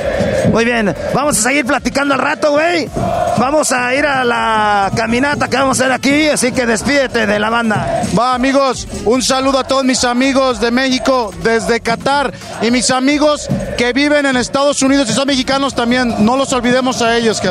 Muy 0.52 0.66
bien, 0.66 0.96
vamos 1.14 1.38
a 1.38 1.42
seguir 1.42 1.66
platicando 1.66 2.14
al 2.14 2.20
rato, 2.20 2.52
güey. 2.52 2.90
Vamos 3.38 3.72
a 3.72 3.94
ir 3.94 4.06
a 4.06 4.24
la 4.24 4.92
caminata 4.96 5.48
que 5.48 5.58
vamos 5.58 5.80
a 5.80 5.84
hacer 5.84 5.94
aquí, 5.94 6.28
así 6.28 6.52
que 6.52 6.66
despídete 6.66 7.28
de 7.28 7.40
la 7.40 7.50
banda. 7.50 8.04
Va, 8.18 8.34
amigos, 8.34 8.88
un 9.06 9.22
saludo 9.22 9.60
a 9.60 9.64
todos 9.64 9.84
mis 9.84 10.04
amigos 10.04 10.60
de 10.60 10.72
México, 10.72 11.32
desde 11.44 11.80
Qatar, 11.82 12.34
y 12.62 12.72
mis 12.72 12.90
amigos 12.92 13.48
que 13.78 13.94
viven 13.94 14.26
en 14.26 14.38
Estados 14.38 14.82
Unidos 14.82 15.10
y 15.10 15.14
son 15.14 15.28
mexicanos 15.28 15.76
también. 15.76 16.26
No 16.26 16.36
los 16.36 16.52
olvidemos 16.54 17.02
a 17.02 17.16
ellos, 17.16 17.40
que. 17.40 17.50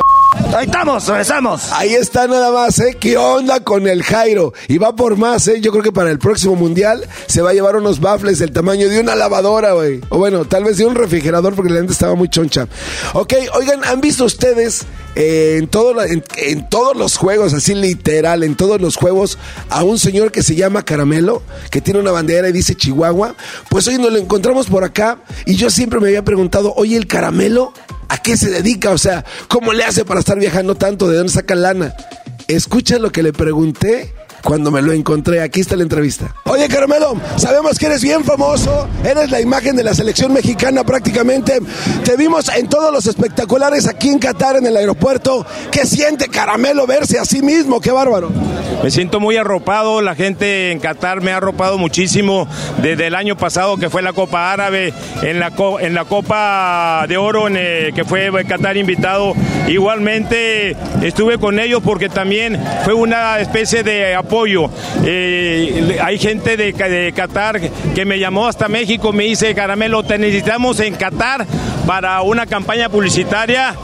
Ahí 0.57 0.65
estamos, 0.67 1.07
regresamos. 1.07 1.73
Ahí 1.73 1.95
está 1.95 2.27
nada 2.27 2.51
más, 2.51 2.79
¿eh? 2.79 2.97
¿Qué 2.99 3.17
onda 3.17 3.61
con 3.61 3.87
el 3.87 4.03
Jairo? 4.03 4.55
Y 4.67 4.79
va 4.79 4.97
por 4.97 5.17
más, 5.17 5.47
¿eh? 5.47 5.61
Yo 5.61 5.71
creo 5.71 5.83
que 5.83 5.93
para 5.93 6.11
el 6.11 6.19
próximo 6.19 6.57
mundial 6.57 7.07
se 7.27 7.43
va 7.43 7.51
a 7.51 7.53
llevar 7.53 7.77
unos 7.77 8.01
baffles 8.01 8.39
del 8.39 8.51
tamaño 8.51 8.89
de 8.89 8.99
una 8.99 9.15
lavadora, 9.15 9.73
güey. 9.73 10.01
O 10.09 10.19
bueno, 10.19 10.47
tal 10.47 10.65
vez 10.65 10.79
de 10.79 10.87
un 10.87 10.95
refrigerador 10.95 11.55
porque 11.55 11.71
la 11.71 11.79
gente 11.79 11.93
estaba 11.93 12.15
muy 12.15 12.29
choncha. 12.29 12.67
Ok, 13.13 13.35
oigan, 13.55 13.85
¿han 13.85 14.01
visto 14.01 14.25
ustedes 14.25 14.87
eh, 15.15 15.57
en, 15.59 15.69
todo 15.69 15.95
en 16.03 16.69
todos 16.69 16.97
los 16.97 17.17
juegos, 17.17 17.53
así 17.53 17.75
literal, 17.75 18.43
en 18.43 18.55
todos 18.57 18.81
los 18.81 18.97
juegos, 18.97 19.39
a 19.69 19.83
un 19.85 19.99
señor 19.99 20.33
que 20.33 20.43
se 20.43 20.55
llama 20.55 20.85
Caramelo, 20.85 21.43
que 21.71 21.81
tiene 21.81 22.01
una 22.01 22.13
bandera 22.13 22.49
y 22.49 22.53
dice 22.53 22.75
Chihuahua? 22.75 23.35
Pues 23.69 23.87
hoy 23.87 23.99
nos 23.99 24.13
lo 24.13 24.19
encontramos 24.19 24.67
por 24.67 24.83
acá 24.83 25.19
y 25.45 25.57
yo 25.57 25.71
siempre 25.71 26.01
me 26.01 26.09
había 26.09 26.25
preguntado, 26.25 26.73
oye, 26.77 26.97
el 26.97 27.07
Caramelo, 27.07 27.73
¿a 28.09 28.19
qué 28.19 28.37
se 28.37 28.51
dedica? 28.51 28.91
O 28.91 28.99
sea, 28.99 29.25
¿cómo 29.49 29.73
le 29.73 29.85
hace 29.85 30.05
para 30.05 30.21
estar 30.29 30.39
viajando 30.41 30.75
tanto? 30.75 31.09
¿De 31.09 31.17
dónde 31.17 31.33
saca 31.33 31.55
lana? 31.55 31.95
Escucha 32.49 32.99
lo 32.99 33.11
que 33.11 33.23
le 33.23 33.33
pregunté 33.33 34.13
cuando 34.43 34.71
me 34.71 34.83
lo 34.83 34.93
encontré. 34.93 35.43
Aquí 35.43 35.61
está 35.61 35.77
la 35.77 35.83
entrevista. 35.83 36.35
Oye, 36.45 36.69
Caramelo, 36.69 37.15
sabemos 37.37 37.79
que 37.79 37.87
eres 37.87 38.03
bien 38.03 38.25
famoso. 38.25 38.89
Eres 39.05 39.31
la 39.31 39.41
imagen 39.41 39.77
de 39.77 39.85
la 39.85 39.95
selección 39.95 40.33
mexicana 40.33 40.85
prácticamente. 40.85 41.59
Te 42.05 42.17
vimos 42.17 42.49
en 42.49 42.69
todos 42.69 42.93
los 42.93 43.07
espectaculares 43.07 43.87
aquí 43.87 44.09
en 44.09 44.19
Qatar, 44.19 44.57
en 44.57 44.67
el 44.67 44.77
aeropuerto. 44.77 45.47
¿Qué 45.71 45.87
siente 45.87 46.29
Caramelo 46.29 46.87
verse 46.87 47.19
a 47.19 47.25
sí 47.25 47.43
mismo? 47.43 47.81
¡Qué 47.81 47.91
bárbaro! 47.91 48.31
Me 48.83 48.91
siento 48.93 49.19
muy 49.19 49.37
arropado, 49.37 50.03
la 50.03 50.15
gente 50.15 50.71
en 50.71 50.79
Qatar 50.79 51.21
me 51.21 51.33
ha 51.33 51.39
arropado 51.39 51.79
muchísimo 51.79 52.47
desde 52.81 53.09
el 53.09 53.17
año 53.17 53.37
pasado 53.37 53.77
que 53.77 53.91
fue 53.91 54.03
la 54.03 54.13
Copa 54.13 54.53
Árabe, 54.53 54.93
en 55.23 55.41
la, 55.41 55.53
en 55.81 55.95
la 55.95 56.05
Copa 56.05 57.05
de 57.09 57.17
Oro 57.17 57.49
eh, 57.49 57.93
que 57.95 58.05
fue 58.05 58.31
Qatar 58.47 58.77
invitado. 58.77 59.35
Igualmente 59.67 60.77
estuve 61.03 61.39
con 61.39 61.59
ellos 61.59 61.83
porque 61.85 62.09
también 62.09 62.61
fue 62.85 62.95
una 62.95 63.41
especie 63.41 63.83
de 63.83 64.15
apoyo. 64.29 64.71
Eh, 65.05 65.99
hay 66.03 66.19
gente 66.19 66.57
de, 66.57 67.13
Qatar 67.15 67.61
que 67.95 68.05
me 68.05 68.19
llamó 68.19 68.47
hasta 68.47 68.69
México, 68.69 69.13
me 69.13 69.25
dice, 69.25 69.55
Caramelo, 69.55 70.03
te 70.03 70.19
necesitamos 70.19 70.79
en 70.81 70.95
Qatar 70.95 71.47
para 71.87 72.21
una 72.21 72.45
campaña 72.47 72.91
publicitaria. 72.91 73.75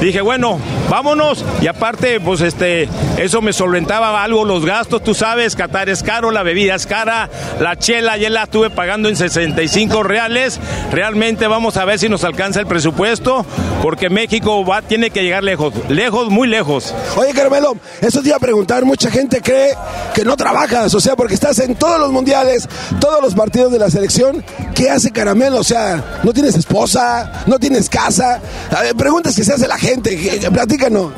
Dije, 0.00 0.20
bueno, 0.20 0.58
vámonos. 0.90 1.42
Y 1.62 1.68
aparte, 1.68 2.20
pues 2.20 2.42
este, 2.42 2.86
eso 3.16 3.40
me 3.40 3.54
solventaba 3.54 4.22
algo 4.22 4.44
los 4.44 4.66
gastos. 4.66 5.02
Tú 5.02 5.14
sabes, 5.14 5.56
Qatar 5.56 5.88
es 5.88 6.02
caro, 6.02 6.30
la 6.30 6.42
bebida 6.42 6.74
es 6.74 6.86
cara, 6.86 7.30
la 7.60 7.78
chela 7.78 8.18
ya 8.18 8.28
la 8.28 8.42
estuve 8.42 8.68
pagando 8.68 9.08
en 9.08 9.16
65 9.16 10.02
reales. 10.02 10.60
Realmente 10.92 11.46
vamos 11.46 11.78
a 11.78 11.86
ver 11.86 11.98
si 11.98 12.10
nos 12.10 12.24
alcanza 12.24 12.60
el 12.60 12.66
presupuesto, 12.66 13.46
porque 13.82 14.10
México 14.10 14.64
tiene 14.86 15.08
que 15.08 15.22
llegar 15.22 15.42
lejos, 15.42 15.72
lejos, 15.88 16.28
muy 16.28 16.46
lejos. 16.46 16.94
Oye, 17.16 17.32
Caramelo, 17.32 17.76
eso 18.02 18.20
te 18.20 18.28
iba 18.28 18.36
a 18.36 18.40
preguntar. 18.40 18.84
Mucha 18.84 19.10
gente 19.10 19.40
cree 19.40 19.70
que 20.14 20.24
no 20.24 20.36
trabajas, 20.36 20.94
o 20.94 21.00
sea, 21.00 21.16
porque 21.16 21.34
estás 21.34 21.58
en 21.58 21.74
todos 21.74 21.98
los 22.00 22.10
mundiales, 22.10 22.68
todos 23.00 23.22
los 23.22 23.34
partidos 23.34 23.72
de 23.72 23.78
la 23.78 23.90
selección. 23.90 24.44
¿Qué 24.74 24.90
hace 24.90 25.10
Caramelo? 25.10 25.58
O 25.58 25.64
sea, 25.64 26.20
¿no 26.22 26.32
tienes 26.32 26.54
esposa? 26.54 27.44
¿No 27.46 27.58
tienes 27.58 27.88
casa? 27.88 28.40
Preguntas 28.96 29.34
que 29.34 29.44
se 29.44 29.52
hace 29.52 29.66
la 29.66 29.78
gente. 29.78 30.40
Platícanos. 30.52 31.12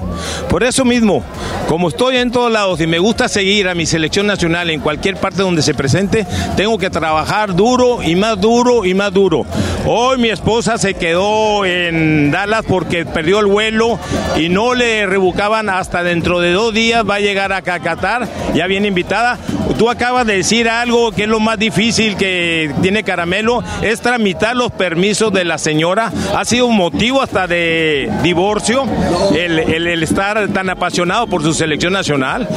Por 0.49 0.65
eso 0.65 0.85
mismo, 0.85 1.23
como 1.69 1.89
estoy 1.89 2.17
en 2.17 2.31
todos 2.31 2.51
lados 2.51 2.81
y 2.81 2.87
me 2.87 2.99
gusta 2.99 3.29
seguir 3.29 3.69
a 3.69 3.75
mi 3.75 3.87
selección 3.87 4.27
nacional 4.27 4.71
en 4.71 4.81
cualquier 4.81 5.17
parte 5.17 5.43
donde 5.43 5.63
se 5.63 5.75
presente, 5.75 6.27
tengo 6.57 6.79
que 6.79 6.91
trabajar 6.91 7.55
duro 7.55 8.03
y 8.03 8.17
más 8.17 8.41
duro 8.41 8.85
y 8.85 8.95
más 8.95 9.13
duro. 9.13 9.45
Hoy 9.87 10.19
mi 10.19 10.29
esposa 10.31 10.79
se 10.79 10.95
quedó 10.95 11.65
en 11.65 12.31
Dallas 12.31 12.65
porque 12.67 13.07
perdió 13.07 13.41
el 13.41 13.47
vuelo 13.47 13.99
y 14.37 14.49
no 14.49 14.75
le 14.75 15.07
rebucaban 15.07 15.69
hasta 15.69 16.03
dentro 16.03 16.41
de 16.41 16.53
dos 16.53 16.75
días 16.75 17.05
va 17.09 17.17
a 17.17 17.21
llegar 17.21 17.53
a 17.53 17.63
Qatar, 17.63 18.29
ya 18.59 18.67
viene 18.67 18.89
invitada. 18.89 19.39
Tú 19.79 19.89
acabas 19.89 20.27
de 20.27 20.37
decir 20.37 20.69
algo 20.69 21.13
que 21.13 21.23
es 21.23 21.29
lo 21.29 21.39
más 21.39 21.61
difícil 21.61 22.17
que 22.17 22.75
tiene 22.83 23.05
Caramelo, 23.05 23.63
es 23.83 24.01
tramitar 24.01 24.57
los 24.57 24.73
permisos 24.73 25.33
de 25.33 25.45
la 25.45 25.59
señora. 25.59 26.13
Ha 26.37 26.45
sido 26.45 26.67
un 26.67 26.77
motivo 26.77 27.23
hasta 27.23 27.47
de 27.47 28.11
divorcio. 28.25 28.85
El 29.37 29.59
el, 29.87 30.03
estar 30.03 30.49
tan 30.49 30.71
apasionado 30.71 31.29
por 31.29 31.43
su 31.43 31.55
selección 31.55 31.93
nacional. 31.93 32.49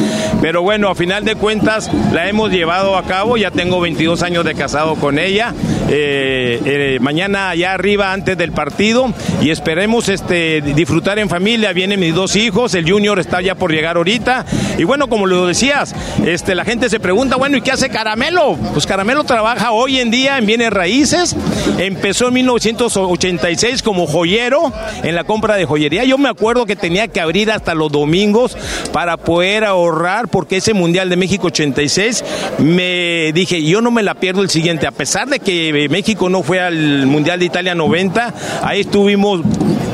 Pero 0.41 0.63
bueno, 0.63 0.89
a 0.89 0.95
final 0.95 1.23
de 1.23 1.35
cuentas 1.35 1.91
la 2.11 2.27
hemos 2.27 2.51
llevado 2.51 2.97
a 2.97 3.03
cabo. 3.03 3.37
Ya 3.37 3.51
tengo 3.51 3.79
22 3.79 4.23
años 4.23 4.43
de 4.43 4.55
casado 4.55 4.95
con 4.95 5.19
ella. 5.19 5.53
Eh, 5.89 6.61
eh, 6.65 6.97
mañana 7.01 7.49
allá 7.49 7.73
arriba 7.73 8.13
antes 8.13 8.37
del 8.37 8.53
partido 8.53 9.13
y 9.41 9.49
esperemos 9.49 10.09
este, 10.09 10.61
disfrutar 10.61 11.19
en 11.19 11.29
familia. 11.29 11.73
Vienen 11.73 11.99
mis 11.99 12.15
dos 12.15 12.35
hijos, 12.35 12.73
el 12.73 12.89
junior 12.89 13.19
está 13.19 13.41
ya 13.41 13.53
por 13.53 13.71
llegar 13.71 13.97
ahorita. 13.97 14.45
Y 14.77 14.83
bueno, 14.83 15.07
como 15.07 15.27
lo 15.27 15.45
decías, 15.45 15.90
este, 16.25 16.55
la 16.55 16.65
gente 16.65 16.89
se 16.89 16.99
pregunta, 16.99 17.35
bueno, 17.35 17.57
¿y 17.57 17.61
qué 17.61 17.71
hace 17.71 17.89
Caramelo? 17.89 18.57
Pues 18.73 18.85
Caramelo 18.85 19.23
trabaja 19.23 19.71
hoy 19.71 19.99
en 19.99 20.11
día 20.11 20.37
en 20.37 20.45
bienes 20.45 20.71
raíces. 20.71 21.35
Empezó 21.77 22.27
en 22.27 22.35
1986 22.35 23.81
como 23.81 24.07
joyero 24.07 24.71
en 25.03 25.15
la 25.15 25.23
compra 25.23 25.55
de 25.55 25.65
joyería. 25.65 26.03
Yo 26.03 26.17
me 26.17 26.29
acuerdo 26.29 26.65
que 26.65 26.75
tenía 26.75 27.07
que 27.07 27.21
abrir 27.21 27.51
hasta 27.51 27.73
los 27.73 27.91
domingos 27.91 28.57
para 28.91 29.17
poder 29.17 29.63
ahorrar 29.63 30.27
porque 30.27 30.57
ese 30.57 30.73
Mundial 30.73 31.09
de 31.09 31.17
México 31.17 31.47
86 31.47 32.23
me 32.59 33.31
dije, 33.33 33.63
yo 33.63 33.81
no 33.81 33.91
me 33.91 34.03
la 34.03 34.15
pierdo 34.15 34.41
el 34.41 34.49
siguiente. 34.49 34.87
A 34.87 34.91
pesar 34.91 35.27
de 35.27 35.39
que 35.39 35.87
México 35.89 36.29
no 36.29 36.43
fue 36.43 36.59
al 36.59 37.05
Mundial 37.07 37.39
de 37.39 37.45
Italia 37.45 37.75
90, 37.75 38.33
ahí 38.63 38.81
estuvimos 38.81 39.41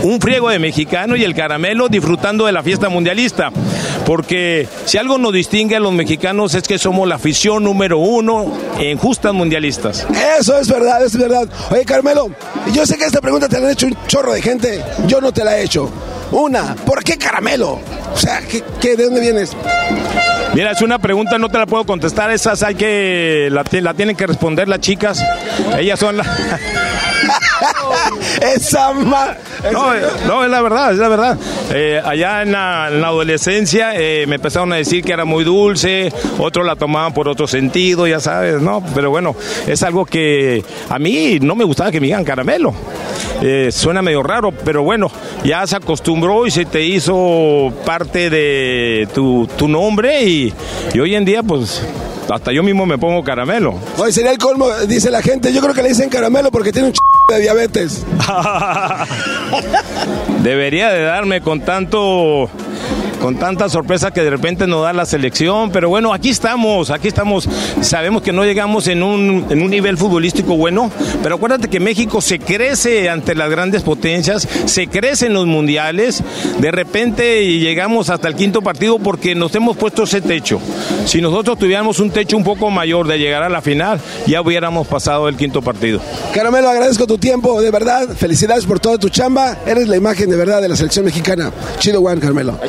un 0.08 0.22
friego 0.22 0.50
de 0.50 0.60
mexicanos 0.60 1.18
y 1.20 1.24
el 1.24 1.34
caramelo 1.36 1.88
disfrutando 1.90 2.46
de 2.46 2.52
la 2.52 2.64
fiesta 2.64 2.90
mundialista. 2.90 3.52
Porque 4.06 4.68
si 4.86 4.98
algo 4.98 5.18
nos 5.18 5.34
distingue 5.34 5.76
a 5.76 5.80
los 5.80 5.92
mexicanos 5.92 6.56
es 6.56 6.64
que 6.64 6.78
somos 6.78 7.08
la 7.08 7.16
afición 7.16 7.64
número 7.64 7.98
uno 7.98 8.52
en 8.80 8.98
justas 8.98 9.34
mundialistas. 9.34 10.08
Eso 10.40 10.58
es 10.60 10.68
verdad, 10.70 11.04
es 11.04 11.18
verdad. 11.18 11.48
Oye, 11.72 11.84
Carmelo, 11.86 12.30
yo 12.74 12.86
sé 12.86 12.98
que 12.98 13.06
esta 13.06 13.20
pregunta 13.22 13.50
te 13.50 13.60
la 13.60 13.68
han 13.68 13.74
hecho 13.74 13.88
un 13.88 13.98
chorro 14.08 14.34
de 14.34 14.42
gente. 14.42 14.84
Yo 15.08 15.20
no 15.20 15.32
te 15.32 15.44
la 15.44 15.58
he 15.58 15.64
hecho. 15.64 15.92
Una, 16.32 16.76
¿por 16.76 17.04
qué 17.04 17.18
caramelo? 17.18 17.80
O 18.14 18.18
sea, 18.18 18.42
¿qué, 18.42 18.64
qué- 18.82 18.96
de 18.96 19.06
dónde 19.06 19.22
vienes? 19.22 19.52
Mira, 20.54 20.72
es 20.72 20.82
una 20.82 21.00
pregunta, 21.00 21.38
no 21.38 21.50
te 21.50 21.58
la 21.58 21.66
puedo 21.66 21.86
contestar. 21.86 22.32
Esas 22.32 22.64
hay 22.64 22.76
que. 22.76 23.50
La, 23.52 23.64
la 23.82 23.94
tienen 23.94 24.16
que 24.16 24.26
responder 24.28 24.68
las 24.68 24.80
chicas. 24.80 25.24
Ellas 25.78 26.00
son 26.00 26.18
las. 26.18 26.28
Esa 28.42 28.94
ma... 28.94 29.36
No, 29.72 29.94
eh, 29.94 30.02
no, 30.26 30.44
es 30.44 30.50
la 30.50 30.62
verdad, 30.62 30.92
es 30.92 30.98
la 30.98 31.08
verdad. 31.08 31.38
Eh, 31.74 32.02
allá 32.04 32.42
en 32.42 32.52
la, 32.52 32.90
en 32.92 33.02
la 33.02 33.08
adolescencia 33.08 33.92
eh, 33.96 34.26
me 34.28 34.36
empezaron 34.36 34.72
a 34.74 34.78
decir 34.78 35.04
que 35.04 35.12
era 35.12 35.26
muy 35.26 35.44
dulce, 35.44 36.12
otros 36.38 36.66
la 36.66 36.76
tomaban 36.76 37.14
por 37.14 37.28
otro 37.28 37.48
sentido, 37.48 38.08
ya 38.08 38.20
sabes, 38.20 38.62
¿no? 38.62 38.84
Pero 38.94 39.10
bueno, 39.10 39.36
es 39.66 39.84
algo 39.84 40.06
que 40.06 40.64
a 40.90 41.00
mí 41.00 41.40
no 41.42 41.56
me 41.56 41.64
gustaba 41.64 41.92
que 41.92 42.00
me 42.00 42.08
digan 42.08 42.24
caramelo. 42.24 42.74
Eh, 43.42 43.70
suena 43.72 44.02
medio 44.02 44.24
raro, 44.24 44.52
pero 44.52 44.84
bueno, 44.84 45.12
ya 45.44 45.66
se 45.68 45.76
acostumbró 45.76 46.48
y 46.48 46.52
se 46.52 46.66
te 46.66 46.84
hizo 46.84 47.72
parte 47.86 48.30
de 48.30 49.08
tu, 49.14 49.48
tu 49.58 49.68
nombre 49.68 50.24
y, 50.24 50.54
y 50.94 51.00
hoy 51.00 51.16
en 51.16 51.26
día 51.26 51.44
pues 51.44 51.82
hasta 52.30 52.52
yo 52.52 52.64
mismo 52.64 52.86
me 52.86 52.98
pongo 52.98 53.24
caramelo. 53.24 53.76
Oye, 53.98 54.12
sería 54.12 54.32
el 54.32 54.38
colmo, 54.38 54.70
dice 54.88 55.10
la 55.12 55.22
gente. 55.22 55.54
Yo 55.54 55.62
creo 55.62 55.74
que 55.74 55.82
le 55.82 55.90
dicen 55.90 56.10
caramelo 56.10 56.52
porque 56.52 56.72
tiene 56.72 56.90
un 56.90 56.94
ch... 56.94 57.00
de 57.28 57.42
diabetes. 57.42 58.06
Debería 60.44 60.90
de 60.90 61.02
darme 61.02 61.42
con 61.42 61.62
tanto 61.62 62.50
con 63.22 63.36
tanta 63.36 63.70
sorpresa 63.70 64.12
que 64.12 64.22
de 64.22 64.30
repente 64.30 64.68
nos 64.68 64.84
da 64.84 64.94
la 64.94 65.06
selección, 65.06 65.72
pero 65.72 65.90
bueno, 65.90 66.14
aquí 66.14 66.30
estamos, 66.30 66.92
aquí 66.92 67.08
estamos. 67.08 67.48
Sabemos 67.82 68.22
que 68.22 68.32
no 68.32 68.44
llegamos 68.44 68.88
en 68.88 69.04
un, 69.04 69.46
en 69.50 69.62
un 69.62 69.70
nivel 69.70 69.98
futbolístico 69.98 70.56
bueno, 70.56 70.92
pero 71.24 71.36
acuérdate 71.36 71.68
que 71.68 71.80
México 71.80 72.22
se 72.22 72.40
crece 72.40 73.10
ante 73.10 73.36
las 73.36 73.50
grandes 73.50 73.84
potencias, 73.84 74.48
se 74.66 74.88
crece 74.88 75.28
en 75.28 75.34
los 75.34 75.46
mundiales, 75.46 76.24
de 76.60 76.72
repente 76.72 77.46
llegamos 77.60 78.10
hasta 78.10 78.28
el 78.28 78.36
quinto 78.36 78.62
partido 78.62 79.00
porque 79.00 79.36
nos 79.36 79.54
hemos 79.56 79.78
puesto 79.78 80.04
ese 80.04 80.22
techo. 80.22 80.60
Si 81.06 81.22
nosotros 81.22 81.58
tuviéramos 81.58 82.00
un 82.00 82.12
techo 82.12 82.38
un 82.38 82.44
poco 82.44 82.70
mayor 82.70 83.08
de 83.08 83.18
llegar 83.18 83.44
a 83.44 83.50
la 83.50 83.62
final, 83.62 84.00
ya 84.26 84.42
hubiéramos 84.42 84.88
pasado 84.88 85.28
el 85.28 85.36
quinto 85.36 85.62
partido. 85.62 86.00
Caramelo, 86.34 86.70
agradezco 86.70 87.08
tu 87.08 87.18
tiempo, 87.18 87.62
de 87.62 87.72
verdad. 87.72 88.10
Felicidades 88.16 88.66
por 88.66 88.80
toda 88.80 88.98
tu 88.98 89.10
chamba. 89.10 89.58
Eres 89.66 89.88
la 89.88 89.98
imagen 89.98 90.30
de 90.30 90.36
verdad 90.36 90.62
de 90.62 90.70
la 90.70 90.76
selección 90.76 91.06
mexicana. 91.06 91.52
Chido 91.80 92.02
Juan, 92.02 92.20
Carmelo. 92.20 92.60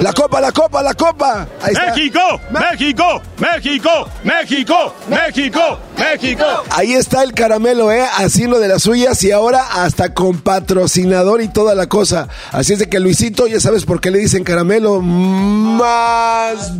La 0.00 0.12
copa, 0.12 0.40
la 0.40 0.52
copa, 0.52 0.82
la 0.82 0.94
copa. 0.94 1.46
Ahí 1.62 1.72
está. 1.72 1.94
México, 1.94 2.20
México, 2.50 3.22
México, 3.38 3.90
México, 4.24 4.94
México, 5.08 5.78
México. 5.96 6.44
Ahí 6.70 6.92
está 6.94 7.22
el 7.22 7.32
caramelo, 7.32 7.92
¿eh? 7.92 8.04
Haciendo 8.16 8.58
de 8.58 8.68
las 8.68 8.82
suyas 8.82 9.22
y 9.22 9.30
ahora 9.30 9.64
hasta 9.84 10.14
con 10.14 10.40
patrocinador 10.40 11.42
y 11.42 11.48
toda 11.48 11.74
la 11.74 11.88
cosa. 11.88 12.28
Así 12.52 12.72
es 12.72 12.78
de 12.78 12.88
que 12.88 13.00
Luisito, 13.00 13.46
ya 13.46 13.60
sabes 13.60 13.84
por 13.84 14.00
qué 14.00 14.10
le 14.10 14.18
dicen 14.18 14.44
caramelo 14.44 15.00
más. 15.00 16.72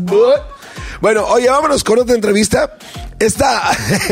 Bueno, 1.00 1.26
oye, 1.26 1.48
vámonos 1.48 1.84
con 1.84 1.98
otra 1.98 2.14
entrevista. 2.14 2.76
Esta, 3.18 3.62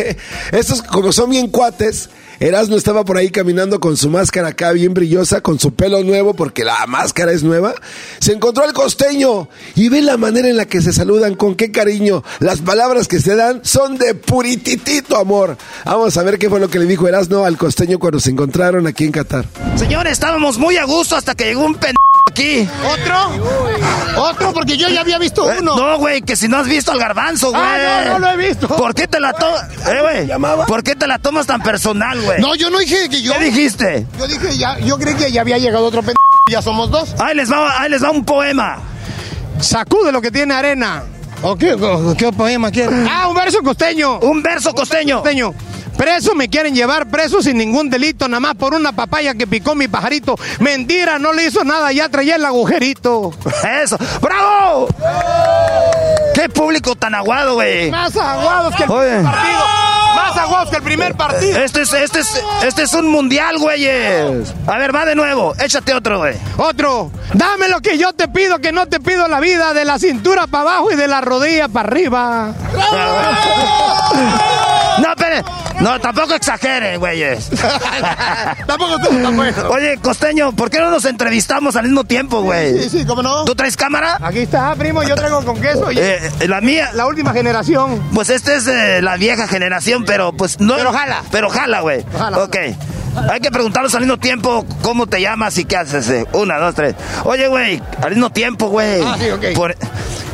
estos 0.53 0.83
como 0.83 1.13
son 1.13 1.31
bien 1.31 1.49
cuates, 1.49 2.11
Erasmo 2.39 2.77
estaba 2.77 3.05
por 3.05 3.17
ahí 3.17 3.31
caminando 3.31 3.81
con 3.81 3.97
su 3.97 4.11
máscara 4.11 4.49
acá 4.49 4.73
bien 4.73 4.93
brillosa, 4.93 5.41
con 5.41 5.59
su 5.59 5.73
pelo 5.75 6.03
nuevo, 6.03 6.35
porque 6.35 6.65
la 6.65 6.87
máscara 6.87 7.33
es 7.33 7.43
nueva. 7.43 7.75
Se 8.19 8.33
encontró 8.33 8.65
al 8.65 8.75
costeño 8.75 9.49
y 9.75 9.89
ve 9.89 10.03
la 10.03 10.17
manera 10.17 10.49
en 10.49 10.57
la 10.57 10.67
que 10.67 10.83
se 10.83 10.93
saludan, 10.93 11.35
con 11.35 11.55
qué 11.55 11.71
cariño. 11.71 12.23
Las 12.41 12.61
palabras 12.61 13.09
que 13.09 13.21
se 13.21 13.37
dan 13.37 13.61
son 13.65 13.97
de 13.97 14.15
purititito 14.15 15.17
amor. 15.17 15.57
Vamos 15.85 16.17
a 16.17 16.23
ver 16.23 16.39
qué 16.39 16.51
fue 16.51 16.61
lo 16.61 16.69
que 16.69 16.79
le 16.79 16.85
dijo 16.85 17.09
Erasmo 17.09 17.45
al 17.45 17.57
costeño 17.57 17.99
cuando 17.99 18.21
se 18.21 18.31
encontraron 18.31 18.87
aquí 18.87 19.05
en 19.05 19.13
Qatar. 19.13 19.47
Señores, 19.77 20.13
estábamos 20.13 20.59
muy 20.59 20.77
a 20.77 20.85
gusto 20.85 21.17
hasta 21.17 21.35
que 21.35 21.45
llegó 21.45 21.65
un 21.65 21.75
pen 21.77 21.97
aquí. 22.31 22.69
¿Otro? 22.85 24.23
¿Otro? 24.23 24.53
Porque 24.53 24.77
yo 24.77 24.89
ya 24.89 25.01
había 25.01 25.19
visto 25.19 25.51
Eh, 25.51 25.57
uno. 25.61 25.77
No, 25.77 25.99
güey, 25.99 26.23
que 26.23 26.37
si 26.37 26.49
no 26.49 26.59
has 26.59 26.67
visto 26.67 26.93
al 26.93 26.99
garbanzo, 26.99 27.51
güey. 27.51 27.63
Ah, 27.63 28.03
no, 28.07 28.13
no 28.13 28.19
lo 28.19 28.31
he 28.33 28.49
visto. 28.49 28.69
¿Por 28.69 28.95
qué 28.95 29.07
te 29.07 29.21
la 29.21 29.33
tomas? 29.33 29.65
Eh, 29.87 30.01
güey. 30.01 30.67
¿Por 30.67 30.83
qué 30.83 30.95
te 30.97 31.07
la 31.07 31.19
tomas 31.19 31.47
tan 31.47 31.63
personal, 31.63 32.21
güey? 32.21 32.41
No, 32.41 32.55
yo 32.55 32.71
no 32.71 32.79
dije 32.79 33.09
que 33.09 33.23
yo. 33.23 33.33
¿Qué 33.35 33.45
dijiste? 33.45 34.07
Yo 34.19 34.27
dije 34.27 34.57
ya, 34.57 34.79
yo 34.81 34.99
creí 34.99 35.15
que 35.15 35.31
ya 35.31 35.41
había 35.43 35.59
llegado 35.59 35.87
otro 35.87 36.01
pendejo. 36.01 36.17
Ya 36.51 36.63
somos 36.63 36.91
dos. 36.91 37.15
Ahí 37.21 37.35
les 37.35 37.51
va, 37.51 37.81
ahí 37.81 37.91
les 37.91 38.03
va 38.03 38.11
un 38.11 38.25
poema. 38.25 38.79
Sacude 39.61 40.13
lo 40.13 40.21
que 40.21 40.31
tiene 40.31 40.55
arena. 40.55 41.03
¿O 41.43 41.57
qué, 41.57 41.75
o 41.75 42.15
qué 42.17 42.33
poema 42.33 42.71
quiere? 42.71 42.95
Ah, 43.11 43.29
un 43.29 43.35
verso 43.37 43.59
costeño. 43.63 44.19
Un 44.21 44.43
verso 44.43 44.73
costeño. 44.73 45.21
Costeño. 45.21 45.55
Preso 45.97 46.35
me 46.35 46.49
quieren 46.49 46.75
llevar 46.75 47.09
preso 47.09 47.43
sin 47.43 47.57
ningún 47.57 47.91
delito, 47.91 48.29
nada 48.29 48.41
más 48.41 48.55
por 48.55 48.75
una 48.75 48.93
papaya 48.93 49.35
que 49.35 49.47
picó 49.47 49.75
mi 49.75 49.89
pajarito. 49.89 50.37
Mentira, 50.61 51.19
no 51.19 51.33
le 51.33 51.47
hizo 51.47 51.65
nada, 51.65 51.93
ya 51.93 52.09
traía 52.09 52.37
el 52.37 52.45
agujerito. 52.45 53.33
Eso. 53.83 53.97
¡Bravo! 54.21 54.89
¡Qué 56.35 56.49
público 56.49 56.95
tan 56.97 57.15
aguado, 57.15 57.55
güey! 57.55 57.91
Más 57.91 58.15
aguados 58.17 58.75
que 58.77 58.85
el 58.85 58.91
Oye. 58.91 59.09
primer 59.09 59.25
partido. 59.25 59.61
Más 60.15 60.37
aguados 60.39 60.71
que 60.71 60.77
el 60.77 60.83
primer 60.83 61.15
partido. 61.15 61.59
Este 61.63 61.83
es, 61.83 61.93
este 61.93 62.21
es, 62.21 62.43
este 62.63 62.83
es 62.83 62.95
un 62.95 63.09
mundial, 63.09 63.59
güeyes. 63.59 64.55
A 64.67 64.79
ver, 64.79 64.95
va 64.95 65.05
de 65.05 65.15
nuevo. 65.15 65.55
Échate 65.59 65.95
otro, 65.95 66.19
güey. 66.19 66.37
Otro, 66.57 67.11
dame 67.35 67.69
lo 67.69 67.81
que 67.81 67.99
yo 67.99 68.13
te 68.13 68.29
pido, 68.29 68.59
que 68.59 68.73
no 68.73 68.87
te 68.87 69.01
pido 69.01 69.29
la 69.29 69.41
vida, 69.41 69.75
de 69.75 69.85
la 69.85 69.99
cintura 69.99 70.47
para 70.47 70.71
abajo 70.71 70.93
y 70.93 70.97
de 70.97 71.09
la 71.09 71.21
rodilla 71.21 71.69
para 71.69 71.89
arriba. 71.89 72.55
No, 74.99 75.11
espere. 75.11 75.43
No, 75.81 76.01
tampoco 76.01 76.35
exagere, 76.35 76.97
güeyes. 76.97 77.51
Tampoco 78.67 78.99
tú, 78.99 79.09
tampoco. 79.23 79.69
Oye, 79.75 79.99
costeño, 80.03 80.53
¿por 80.53 80.71
qué 80.71 80.79
no 80.81 80.91
nos 80.91 81.05
entrevistamos 81.05 81.77
al 81.77 81.85
mismo 81.85 82.05
tiempo, 82.05 82.41
güey? 82.43 82.83
Sí, 82.85 82.91
sí, 83.01 83.05
¿cómo 83.07 83.23
no? 83.23 83.45
¿Tú 83.45 83.55
traes 83.55 83.77
cámara? 83.77 84.19
Aquí 84.23 84.41
está, 84.41 84.75
primo, 84.75 85.03
yo 85.03 85.15
traigo 85.15 85.45
con 85.45 85.61
queso. 85.61 85.91
y- 85.93 85.99
Eh, 85.99 86.31
la 86.49 86.61
mía. 86.61 86.91
La 86.95 87.07
última 87.07 87.33
generación. 87.33 88.01
Pues 88.15 88.31
esta 88.31 88.55
es 88.55 88.67
eh, 88.67 89.01
la 89.03 89.17
vieja 89.17 89.47
generación, 89.49 90.05
pero 90.07 90.33
pues 90.33 90.61
no. 90.61 90.77
Pero 90.77 90.93
jala. 90.93 91.23
Pero 91.31 91.51
jala, 91.51 91.81
güey. 91.81 92.05
Jala, 92.19 92.39
Ok. 92.39 92.57
Hay 93.31 93.41
que 93.41 93.51
preguntarlos 93.51 93.95
al 93.95 94.03
mismo 94.03 94.19
tiempo 94.19 94.67
cómo 94.83 95.07
te 95.07 95.21
llamas 95.21 95.57
y 95.59 95.65
qué 95.65 95.77
haces. 95.77 96.09
eh. 96.11 96.27
Una, 96.33 96.59
dos, 96.59 96.75
tres. 96.75 96.95
Oye, 97.25 97.49
güey, 97.49 97.83
al 98.03 98.11
mismo 98.11 98.31
tiempo, 98.31 98.69
güey. 98.69 99.03
Ah, 99.05 99.17
sí, 99.19 99.31
ok. 99.31 99.45
Por- 99.55 99.77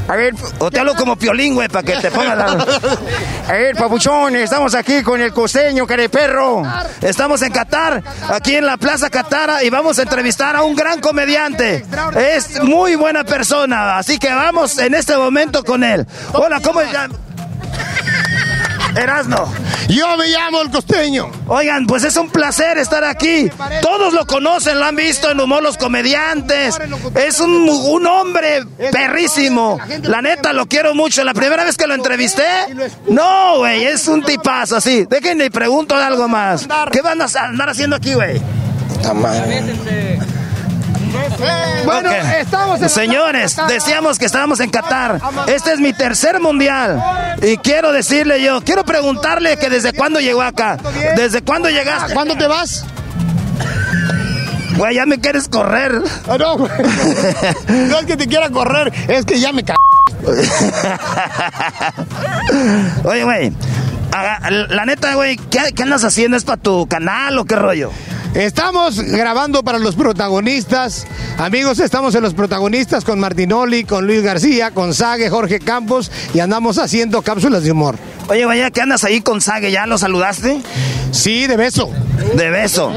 A 0.09 0.17
ver, 0.17 0.35
o 0.59 0.71
te 0.71 0.81
hablo 0.81 0.95
como 0.97 1.15
piolín, 1.17 1.55
güey, 1.55 1.69
para 1.69 1.85
que 1.85 1.95
te 1.97 2.11
pongas 2.11 2.37
la... 2.37 2.45
A 3.49 3.53
ver, 3.53 3.77
papuchón, 3.77 4.35
estamos 4.37 4.75
aquí 4.75 5.03
con 5.03 5.21
el 5.21 5.33
costeño, 5.33 5.87
perro. 5.87 6.63
Estamos 7.01 7.41
en 7.43 7.53
Qatar, 7.53 8.03
aquí 8.29 8.57
en 8.57 8.67
la 8.67 8.77
Plaza 8.77 9.09
Qatar, 9.11 9.65
y 9.65 9.71
vamos 9.71 9.99
a 9.99 10.03
entrevistar 10.03 10.57
a 10.57 10.63
un 10.65 10.75
gran 10.75 11.01
comediante. 11.01 11.85
Es 12.17 12.63
muy 12.63 12.97
buena 12.97 13.23
persona, 13.25 13.97
así 13.99 14.19
que 14.19 14.29
vamos 14.29 14.77
en 14.79 14.95
este 14.95 15.17
momento 15.17 15.63
con 15.65 15.85
él. 15.85 16.05
Hola, 16.33 16.61
¿cómo 16.61 16.81
se 16.81 16.93
llama? 16.93 17.15
Erasno. 18.97 19.53
Yo 19.89 20.17
me 20.17 20.29
llamo 20.29 20.63
el 20.63 20.71
costeño. 20.71 21.31
Oigan, 21.49 21.87
pues 21.87 22.05
es 22.05 22.17
un 22.17 22.31
placer 22.31 22.79
estar 22.79 23.05
aquí. 23.05 23.51
Todos 23.81 24.13
lo 24.13 24.27
conocen, 24.27 24.79
lo 24.79 24.87
han 24.87 24.97
visto 24.97 25.31
en 25.31 25.41
Humor 25.41 25.63
los 25.63 25.77
Comediantes. 25.77 26.77
Es 27.15 27.41
un, 27.41 27.69
un 27.69 28.07
hombre 28.07 28.65
perrísimo. 28.91 29.79
La 30.03 30.23
neta, 30.23 30.53
lo 30.53 30.67
quiero 30.67 30.95
mucho. 30.95 31.25
La 31.25 31.35
primera 31.35 31.65
vez 31.65 31.77
que 31.77 31.87
lo 31.87 31.95
entrevisté, 31.95 32.45
no, 33.09 33.59
güey, 33.59 33.85
es 33.85 34.09
un 34.09 34.23
tipazo 34.23 34.77
así. 34.77 35.07
Déjenme 35.09 35.47
y 35.47 35.51
pregunto 35.51 35.95
algo 35.97 36.29
más. 36.29 36.67
¿Qué 36.91 37.01
van 37.03 37.21
a 37.21 37.27
andar 37.45 37.69
haciendo 37.71 37.97
aquí, 37.97 38.15
güey? 38.15 38.41
Bueno, 41.85 42.11
estamos 42.11 42.83
en 42.83 42.89
Señores, 42.89 43.57
decíamos 43.69 44.19
que 44.19 44.25
estábamos 44.25 44.61
en 44.61 44.71
Qatar. 44.71 45.21
Este 45.47 45.73
es 45.73 45.81
mi 45.81 45.93
tercer 45.93 46.41
mundial. 46.41 47.03
Y 47.43 47.57
quiero 47.59 47.93
decirle 47.93 48.43
yo, 48.43 48.63
quiero 48.63 48.85
preguntarle 48.85 49.57
que 49.57 49.69
desde 49.69 49.93
cuándo 49.93 50.21
llegó 50.21 50.43
acá. 50.43 50.79
¿Desde 51.17 51.43
cuándo 51.43 51.69
llegaste? 51.71 52.15
¿Cuándo 52.15 52.37
te 52.37 52.47
vas? 52.47 52.85
Güey, 54.77 54.95
ya 54.97 55.07
me 55.07 55.21
quieres 55.21 55.49
correr. 55.49 56.01
Ah, 56.29 56.37
no, 56.39 56.57
güey. 56.57 56.71
No 57.69 57.99
es 57.99 58.07
que 58.07 58.17
te 58.17 58.27
quiera 58.27 58.49
correr, 58.51 58.93
es 59.09 59.25
que 59.27 59.39
ya 59.39 59.53
me 59.53 59.65
ca... 59.65 59.75
Oye, 63.05 63.25
güey. 63.25 63.53
La 64.69 64.85
neta, 64.87 65.15
güey, 65.15 65.37
¿qué, 65.37 65.73
¿qué 65.75 65.83
andas 65.83 66.05
haciendo? 66.05 66.37
¿Es 66.37 66.45
para 66.45 66.61
tu 66.61 66.87
canal 66.87 67.39
o 67.39 67.45
qué 67.45 67.57
rollo? 67.57 67.91
Estamos 68.35 68.99
grabando 68.99 69.63
para 69.63 69.79
los 69.79 69.95
protagonistas. 69.95 71.07
Amigos, 71.37 71.81
estamos 71.81 72.15
en 72.15 72.23
los 72.23 72.33
protagonistas 72.33 73.05
con 73.05 73.21
Martinoli, 73.21 73.85
con 73.85 74.07
Luis 74.07 74.23
García, 74.23 74.71
con 74.71 74.95
Sague, 74.95 75.29
Jorge 75.29 75.59
Campos 75.59 76.11
y 76.33 76.41
andamos 76.41 76.79
haciendo 76.79 77.21
cápsulas 77.21 77.63
de 77.63 77.73
humor. 77.73 77.97
Oye, 78.29 78.47
vaya, 78.47 78.71
¿qué 78.71 78.81
andas 78.81 79.05
ahí 79.05 79.21
con 79.21 79.41
Sague? 79.41 79.71
¿Ya 79.71 79.87
lo 79.87 79.99
saludaste? 79.99 80.61
Sí, 81.11 81.47
de 81.47 81.57
beso. 81.57 81.91
De 82.35 82.51
beso. 82.51 82.93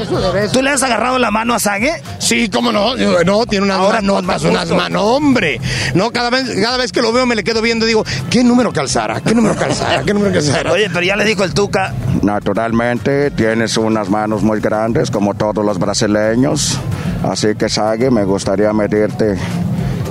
¿Tú 0.52 0.62
le 0.62 0.70
has 0.70 0.82
agarrado 0.82 1.18
la 1.18 1.30
mano 1.30 1.54
a 1.54 1.58
Sague? 1.58 1.92
Sí, 2.18 2.48
cómo 2.48 2.72
no. 2.72 2.94
No, 3.24 3.44
tiene 3.46 3.66
unas 3.66 3.78
manotas, 3.78 4.44
unas 4.44 4.70
manos, 4.70 5.02
hombre. 5.02 5.60
No, 5.94 6.10
cada 6.10 6.30
vez, 6.30 6.48
cada 6.62 6.76
vez 6.78 6.92
que 6.92 7.02
lo 7.02 7.12
veo 7.12 7.26
me 7.26 7.34
le 7.34 7.44
quedo 7.44 7.60
viendo 7.60 7.84
y 7.84 7.88
digo, 7.88 8.04
¿qué 8.30 8.42
número 8.42 8.72
calzara? 8.72 9.20
¿Qué 9.20 9.34
número 9.34 9.54
calzara? 9.56 10.02
¿Qué 10.02 10.14
número 10.14 10.32
calzara? 10.32 10.72
Oye, 10.72 10.88
pero 10.88 11.04
ya 11.04 11.16
le 11.16 11.24
dijo 11.24 11.44
el 11.44 11.52
Tuca. 11.52 11.92
Naturalmente, 12.22 13.30
tienes 13.32 13.76
unas 13.76 14.08
manos 14.08 14.42
muy 14.42 14.60
grandes, 14.60 15.10
como 15.10 15.34
todos 15.34 15.64
los 15.64 15.78
brasileños. 15.78 16.78
Así 17.22 17.48
que, 17.58 17.68
Sague, 17.68 18.10
me 18.10 18.24
gustaría 18.24 18.72
medirte 18.72 19.36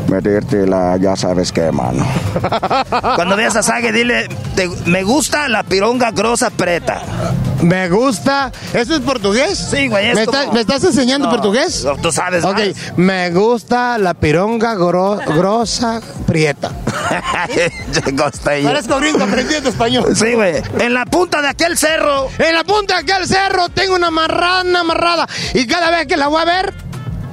medirte 0.08 0.66
la 0.68 0.98
ya 0.98 1.16
sabes 1.16 1.52
qué, 1.52 1.72
mano. 1.72 2.06
Cuando 3.16 3.36
veas 3.36 3.56
a 3.56 3.64
Sague, 3.64 3.92
dile, 3.92 4.28
me 4.86 5.04
gusta 5.04 5.48
la 5.50 5.64
pironga 5.64 6.12
grosa 6.12 6.50
preta. 6.50 7.02
Me 7.62 7.90
gusta. 7.90 8.52
¿Eso 8.74 8.96
es 8.96 9.02
portugués? 9.02 9.58
Sí, 9.72 9.88
güey. 9.88 10.14
¿Me, 10.14 10.26
¿Me, 10.54 10.60
estás 10.62 10.84
enseñando 10.84 11.30
portugués? 11.30 11.88
Tú 12.02 12.12
sabes. 12.12 12.44
Ok, 12.44 12.60
me 12.98 13.32
gusta 13.32 13.98
la 13.98 14.14
pironga 14.14 14.76
grosa 14.76 16.02
prieta. 16.28 16.72
Parezco 18.64 19.00
gringo 19.00 19.24
aprendiendo 19.24 19.70
español. 19.70 20.16
Sí, 20.16 20.34
güey. 20.34 20.62
En 20.80 20.94
la 20.94 21.06
punta 21.06 21.42
de 21.42 21.48
aquel 21.50 21.78
cerro. 21.78 22.30
En 22.38 22.54
la 22.54 22.64
punta 22.64 22.96
de 22.96 23.02
aquel 23.02 23.28
cerro 23.28 23.70
tengo 23.70 23.96
una 23.96 24.12
marrana 24.12 24.82
amarrada. 24.82 25.28
Y 25.54 25.66
cada 25.66 25.90
vez 25.90 26.08
que 26.08 26.18
la 26.18 26.28
voy 26.28 26.42
a 26.42 26.46
ver, 26.46 26.74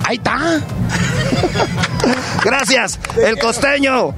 ahí 0.04 0.16
está. 0.16 0.38
Gracias, 2.44 2.98
el 3.16 3.38
costeño. 3.38 4.14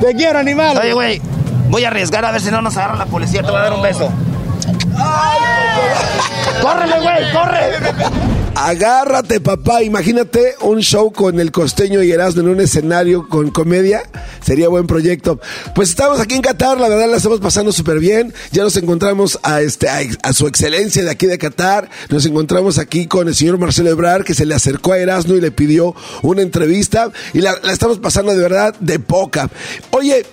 Te 0.00 0.14
quiero, 0.14 0.38
animal. 0.38 0.78
Oye, 0.78 0.92
güey, 0.92 1.22
voy 1.68 1.84
a 1.84 1.88
arriesgar 1.88 2.24
a 2.24 2.32
ver 2.32 2.40
si 2.40 2.50
no 2.50 2.62
nos 2.62 2.76
agarra 2.76 2.96
la 2.96 3.06
policía. 3.06 3.42
Te 3.42 3.50
voy 3.50 3.60
a 3.60 3.64
dar 3.64 3.72
un 3.72 3.82
beso. 3.82 4.10
¡Córrele, 6.60 7.00
güey! 7.00 7.32
¡Corre! 7.32 8.43
Agárrate, 8.56 9.40
papá. 9.40 9.82
Imagínate 9.82 10.54
un 10.60 10.80
show 10.80 11.12
con 11.12 11.40
el 11.40 11.50
costeño 11.50 12.02
y 12.02 12.12
Erasmo 12.12 12.42
en 12.42 12.48
un 12.48 12.60
escenario 12.60 13.28
con 13.28 13.50
comedia. 13.50 14.04
Sería 14.44 14.68
buen 14.68 14.86
proyecto. 14.86 15.40
Pues 15.74 15.88
estamos 15.90 16.20
aquí 16.20 16.36
en 16.36 16.42
Qatar, 16.42 16.78
la 16.78 16.88
verdad 16.88 17.10
la 17.10 17.16
estamos 17.16 17.40
pasando 17.40 17.72
súper 17.72 17.98
bien. 17.98 18.32
Ya 18.52 18.62
nos 18.62 18.76
encontramos 18.76 19.40
a, 19.42 19.60
este, 19.60 19.88
a, 19.88 20.32
su 20.32 20.46
excelencia 20.46 21.02
de 21.02 21.10
aquí 21.10 21.26
de 21.26 21.36
Qatar. 21.36 21.90
Nos 22.10 22.26
encontramos 22.26 22.78
aquí 22.78 23.06
con 23.06 23.26
el 23.26 23.34
señor 23.34 23.58
Marcelo 23.58 23.90
Ebrar, 23.90 24.22
que 24.22 24.34
se 24.34 24.46
le 24.46 24.54
acercó 24.54 24.92
a 24.92 24.98
Erasmo 24.98 25.34
y 25.34 25.40
le 25.40 25.50
pidió 25.50 25.94
una 26.22 26.42
entrevista. 26.42 27.10
Y 27.32 27.40
la, 27.40 27.58
la 27.62 27.72
estamos 27.72 27.98
pasando 27.98 28.32
de 28.32 28.38
verdad 28.38 28.74
de 28.78 29.00
poca. 29.00 29.50
Oye, 29.90 30.24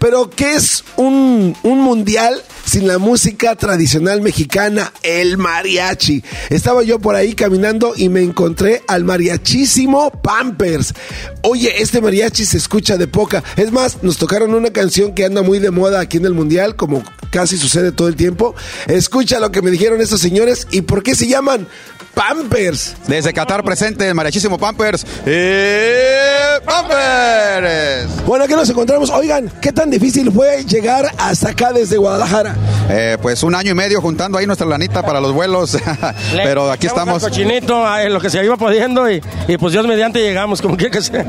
pero 0.00 0.30
¿qué 0.30 0.54
es 0.54 0.82
un, 0.96 1.54
mundial 1.62 2.42
sin 2.64 2.88
la 2.88 2.98
música 2.98 3.54
tradicional 3.54 4.22
mexicana? 4.22 4.92
El 5.02 5.36
mariachi. 5.36 6.24
Estaba 6.48 6.82
yo 6.82 6.98
por 6.98 7.14
ahí 7.14 7.34
caminando 7.34 7.92
y 7.94 8.08
me 8.08 8.22
encontré 8.22 8.82
al 8.88 9.04
mariachísimo 9.04 10.10
Pampers. 10.10 10.94
Oye, 11.42 11.82
este 11.82 12.00
mariachi 12.00 12.46
se 12.46 12.56
escucha 12.56 12.96
de 12.96 13.08
poca. 13.08 13.44
Es 13.56 13.70
más, 13.72 14.02
nos 14.02 14.16
tocaron 14.16 14.54
una 14.54 14.72
canción 14.72 15.14
que 15.14 15.26
anda 15.26 15.42
muy 15.42 15.58
de 15.58 15.70
moda 15.70 16.00
aquí 16.00 16.16
en 16.16 16.24
el 16.24 16.32
mundial, 16.32 16.76
como 16.76 17.04
casi 17.30 17.58
sucede 17.58 17.92
todo 17.92 18.08
el 18.08 18.16
tiempo. 18.16 18.54
Escucha 18.86 19.38
lo 19.38 19.52
que 19.52 19.60
me 19.60 19.70
dijeron 19.70 20.00
estos 20.00 20.22
señores 20.22 20.66
y 20.70 20.80
por 20.80 21.02
qué 21.02 21.14
se 21.14 21.28
llaman 21.28 21.68
Pampers. 22.14 22.96
Desde 23.06 23.32
Qatar 23.32 23.64
presente 23.64 24.08
el 24.08 24.14
mariachísimo 24.14 24.58
Pampers. 24.58 25.06
¡Eh! 25.26 26.58
¡Pampers! 26.64 28.24
Bueno, 28.26 28.44
aquí 28.44 28.54
nos 28.54 28.68
encontramos. 28.68 29.10
Oigan, 29.10 29.50
¿qué 29.60 29.72
tan 29.72 29.90
difícil 29.90 30.30
fue 30.30 30.64
llegar 30.64 31.10
hasta 31.18 31.50
acá 31.50 31.72
desde 31.72 31.96
Guadalajara? 31.96 32.54
Eh, 32.88 33.18
pues 33.20 33.42
un 33.42 33.54
año 33.54 33.72
y 33.72 33.74
medio 33.74 34.00
juntando 34.00 34.38
ahí 34.38 34.46
nuestra 34.46 34.66
lanita 34.66 35.02
para 35.02 35.20
los 35.20 35.32
vuelos. 35.32 35.78
Pero 36.32 36.70
aquí 36.70 36.86
estamos. 36.86 37.22
cochinito, 37.22 37.84
en 37.98 38.12
lo 38.12 38.20
que 38.20 38.30
se 38.30 38.44
iba 38.44 38.56
pudiendo 38.56 39.10
y, 39.10 39.22
pues 39.58 39.72
Dios 39.72 39.86
mediante 39.86 40.20
llegamos, 40.20 40.60
como 40.60 40.76
quiera 40.76 40.92
que 40.92 41.02
sea. 41.02 41.24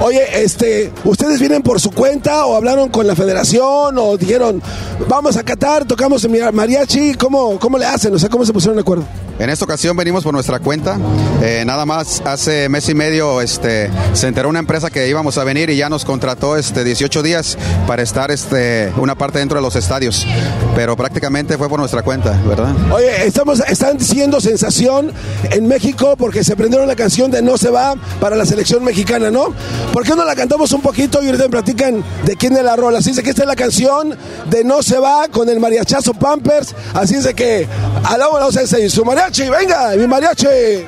Oye, 0.00 0.42
este, 0.42 0.92
¿ustedes 1.04 1.40
vienen 1.40 1.62
por 1.62 1.80
su 1.80 1.90
cuenta 1.90 2.44
o 2.46 2.56
hablaron 2.56 2.88
con 2.88 3.06
la 3.06 3.14
federación 3.14 3.96
o 3.96 4.16
dijeron, 4.16 4.62
vamos 5.08 5.36
a 5.36 5.44
Qatar, 5.44 5.84
tocamos 5.84 6.24
en 6.24 6.54
mariachi? 6.54 7.14
¿Cómo, 7.14 7.58
cómo 7.58 7.78
le 7.78 7.86
hacen? 7.86 8.14
O 8.14 8.18
sea, 8.18 8.28
¿cómo 8.28 8.44
se 8.44 8.52
pusieron 8.52 8.76
de 8.76 8.82
acuerdo? 8.82 9.04
En 9.38 9.50
esta 9.50 9.64
ocasión 9.64 9.96
venimos 9.96 10.22
por 10.22 10.32
nuestra 10.32 10.60
cuenta. 10.60 10.96
Eh, 11.42 11.64
nada 11.66 11.84
más 11.84 12.22
hace 12.24 12.68
mes 12.68 12.88
y 12.88 12.94
medio 12.94 13.40
este, 13.40 13.90
se 14.12 14.28
enteró 14.28 14.48
una 14.48 14.60
empresa 14.60 14.90
que 14.90 15.08
íbamos 15.08 15.38
a 15.38 15.44
venir 15.44 15.70
y 15.70 15.76
ya 15.76 15.88
nos 15.88 16.04
contrató 16.04 16.56
este, 16.56 16.84
18 16.84 17.22
días 17.24 17.58
para 17.88 18.02
estar 18.02 18.30
este, 18.30 18.92
una 18.96 19.16
parte 19.16 19.40
dentro 19.40 19.58
de 19.58 19.62
los 19.62 19.74
estadios. 19.74 20.24
Pero 20.76 20.96
prácticamente 20.96 21.58
fue 21.58 21.68
por 21.68 21.80
nuestra 21.80 22.02
cuenta, 22.02 22.30
¿verdad? 22.46 22.72
Oye, 22.92 23.26
estamos, 23.26 23.58
están 23.68 23.98
siendo 23.98 24.40
sensación 24.40 25.10
en 25.50 25.66
México 25.66 26.14
porque 26.16 26.44
se 26.44 26.54
prendieron 26.54 26.86
la 26.86 26.94
canción 26.94 27.32
de 27.32 27.42
No 27.42 27.58
se 27.58 27.70
va 27.70 27.96
para 28.20 28.36
la 28.36 28.46
selección 28.46 28.84
mexicana, 28.84 29.32
¿no? 29.32 29.48
¿Por 29.92 30.04
qué 30.04 30.14
no 30.14 30.24
la 30.24 30.36
cantamos 30.36 30.70
un 30.72 30.80
poquito 30.80 31.20
y 31.22 31.26
ahorita 31.26 31.44
me 31.44 31.50
platican 31.50 32.04
de 32.24 32.36
quién 32.36 32.56
es 32.56 32.62
la 32.62 32.76
rola? 32.76 32.98
Así 32.98 33.10
es 33.10 33.20
que 33.20 33.30
esta 33.30 33.42
es 33.42 33.48
la 33.48 33.56
canción 33.56 34.16
de 34.48 34.62
No 34.62 34.80
se 34.80 34.98
va 34.98 35.26
con 35.26 35.48
el 35.48 35.58
mariachazo 35.58 36.14
Pampers. 36.14 36.72
Así 36.94 37.16
es 37.16 37.24
de 37.24 37.34
que 37.34 37.66
alabamos 38.04 38.56
a 38.56 38.60
los 38.60 38.92
su 38.92 39.04
mariachi 39.04 39.23
venga, 39.30 39.96
mi 39.96 40.06
mariachi. 40.06 40.86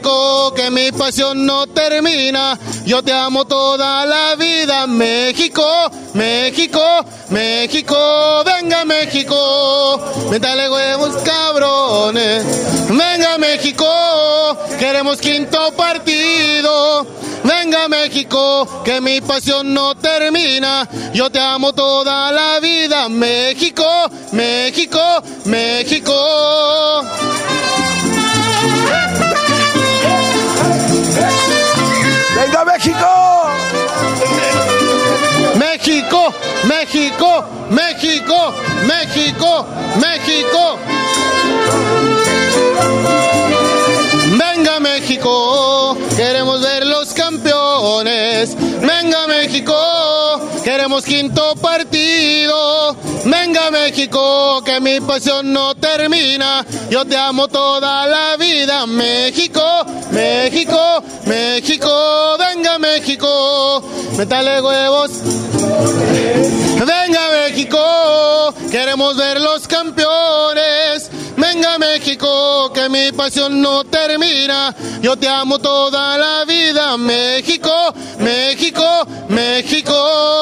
México, 0.00 0.54
que 0.54 0.70
mi 0.70 0.92
pasión 0.92 1.44
no 1.44 1.66
termina. 1.66 2.58
Yo 2.86 3.02
te 3.02 3.12
amo 3.12 3.44
toda 3.44 4.06
la 4.06 4.34
vida, 4.34 4.86
México, 4.86 5.62
México, 6.14 6.80
México. 7.28 8.42
Venga 8.44 8.84
México, 8.86 10.00
métale 10.30 10.70
huevos 10.70 11.16
cabrones. 11.22 12.44
Venga 12.88 13.36
México, 13.36 13.86
queremos 14.78 15.18
quinto 15.18 15.70
partido. 15.72 17.06
Venga 17.44 17.88
México, 17.88 18.82
que 18.84 19.00
mi 19.00 19.20
pasión 19.20 19.74
no 19.74 19.94
termina. 19.96 20.88
Yo 21.12 21.30
te 21.30 21.40
amo 21.40 21.74
toda 21.74 22.32
la 22.32 22.58
vida, 22.60 23.08
México, 23.10 23.84
México, 24.32 25.00
México. 25.44 26.14
México! 32.80 33.20
México, 35.54 36.34
México, 36.64 37.44
México, 37.68 38.54
México, 38.86 39.66
México. 40.00 40.78
Venga 44.38 44.80
México, 44.80 45.94
queremos 46.16 46.62
ver 46.62 46.86
los 46.86 47.12
campeones. 47.12 48.56
Venga 48.80 49.26
México, 49.26 49.74
queremos 50.64 51.04
quinto 51.04 51.54
partido. 51.56 51.89
México, 54.00 54.62
que 54.64 54.80
mi 54.80 54.98
pasión 55.00 55.52
no 55.52 55.74
termina. 55.74 56.64
Yo 56.88 57.04
te 57.04 57.18
amo 57.18 57.48
toda 57.48 58.06
la 58.06 58.34
vida. 58.38 58.86
México, 58.86 59.60
México, 60.10 61.04
México. 61.26 62.36
Venga 62.38 62.78
México, 62.78 63.82
metale 64.16 64.62
huevos. 64.62 65.10
Venga 66.78 67.28
México, 67.44 68.54
queremos 68.70 69.18
ver 69.18 69.38
los 69.38 69.68
campeones. 69.68 71.10
Venga 71.36 71.76
México, 71.76 72.72
que 72.72 72.88
mi 72.88 73.12
pasión 73.12 73.60
no 73.60 73.84
termina. 73.84 74.74
Yo 75.02 75.14
te 75.18 75.28
amo 75.28 75.58
toda 75.58 76.16
la 76.16 76.46
vida. 76.46 76.96
México, 76.96 77.70
México, 78.18 79.06
México. 79.28 80.39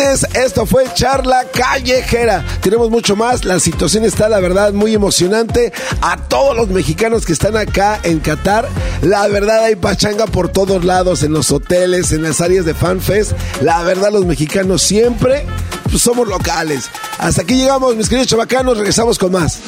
Esto 0.00 0.66
fue 0.66 0.86
Charla 0.92 1.44
Callejera. 1.52 2.44
Tenemos 2.60 2.90
mucho 2.90 3.14
más, 3.14 3.44
la 3.44 3.60
situación 3.60 4.04
está 4.04 4.28
la 4.28 4.40
verdad 4.40 4.72
muy 4.72 4.92
emocionante. 4.92 5.72
A 6.00 6.16
todos 6.16 6.56
los 6.56 6.68
mexicanos 6.68 7.24
que 7.24 7.32
están 7.32 7.56
acá 7.56 8.00
en 8.02 8.18
Qatar, 8.18 8.68
la 9.02 9.28
verdad 9.28 9.64
hay 9.64 9.76
pachanga 9.76 10.26
por 10.26 10.48
todos 10.48 10.84
lados, 10.84 11.22
en 11.22 11.32
los 11.32 11.52
hoteles, 11.52 12.10
en 12.10 12.22
las 12.22 12.40
áreas 12.40 12.64
de 12.64 12.74
FanFest. 12.74 13.32
La 13.60 13.82
verdad 13.84 14.10
los 14.10 14.26
mexicanos 14.26 14.82
siempre 14.82 15.46
pues, 15.84 16.02
somos 16.02 16.26
locales. 16.26 16.90
Hasta 17.18 17.42
aquí 17.42 17.54
llegamos, 17.54 17.94
mis 17.94 18.08
queridos 18.08 18.26
chavacanos, 18.28 18.76
regresamos 18.76 19.16
con 19.16 19.30
más. 19.30 19.60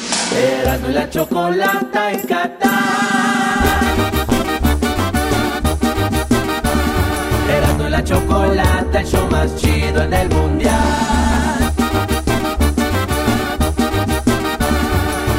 La 7.97 8.03
chocolata, 8.03 8.99
el 8.99 9.07
show 9.07 9.27
más 9.31 9.55
chido 9.55 10.03
en 10.03 10.13
el 10.13 10.29
mundial. 10.29 11.73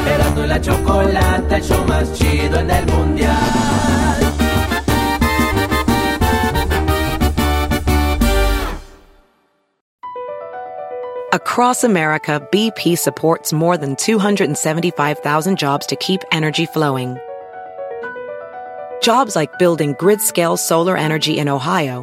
Erasmo 0.06 0.42
y 0.42 0.46
la 0.48 0.60
chocolata, 0.60 1.56
el 1.56 1.62
show 1.62 1.84
más 1.86 2.12
chido 2.14 2.58
en 2.58 2.70
el 2.70 2.86
mundial. 2.86 3.36
Across 11.32 11.84
America, 11.84 12.40
BP 12.50 12.98
supports 12.98 13.52
more 13.52 13.76
than 13.76 13.94
275,000 13.94 15.56
jobs 15.56 15.86
to 15.86 15.94
keep 15.96 16.22
energy 16.32 16.66
flowing. 16.66 17.18
Jobs 19.00 19.36
like 19.36 19.58
building 19.58 19.94
grid 19.98 20.20
scale 20.20 20.56
solar 20.56 20.96
energy 20.96 21.38
in 21.38 21.48
Ohio 21.48 22.02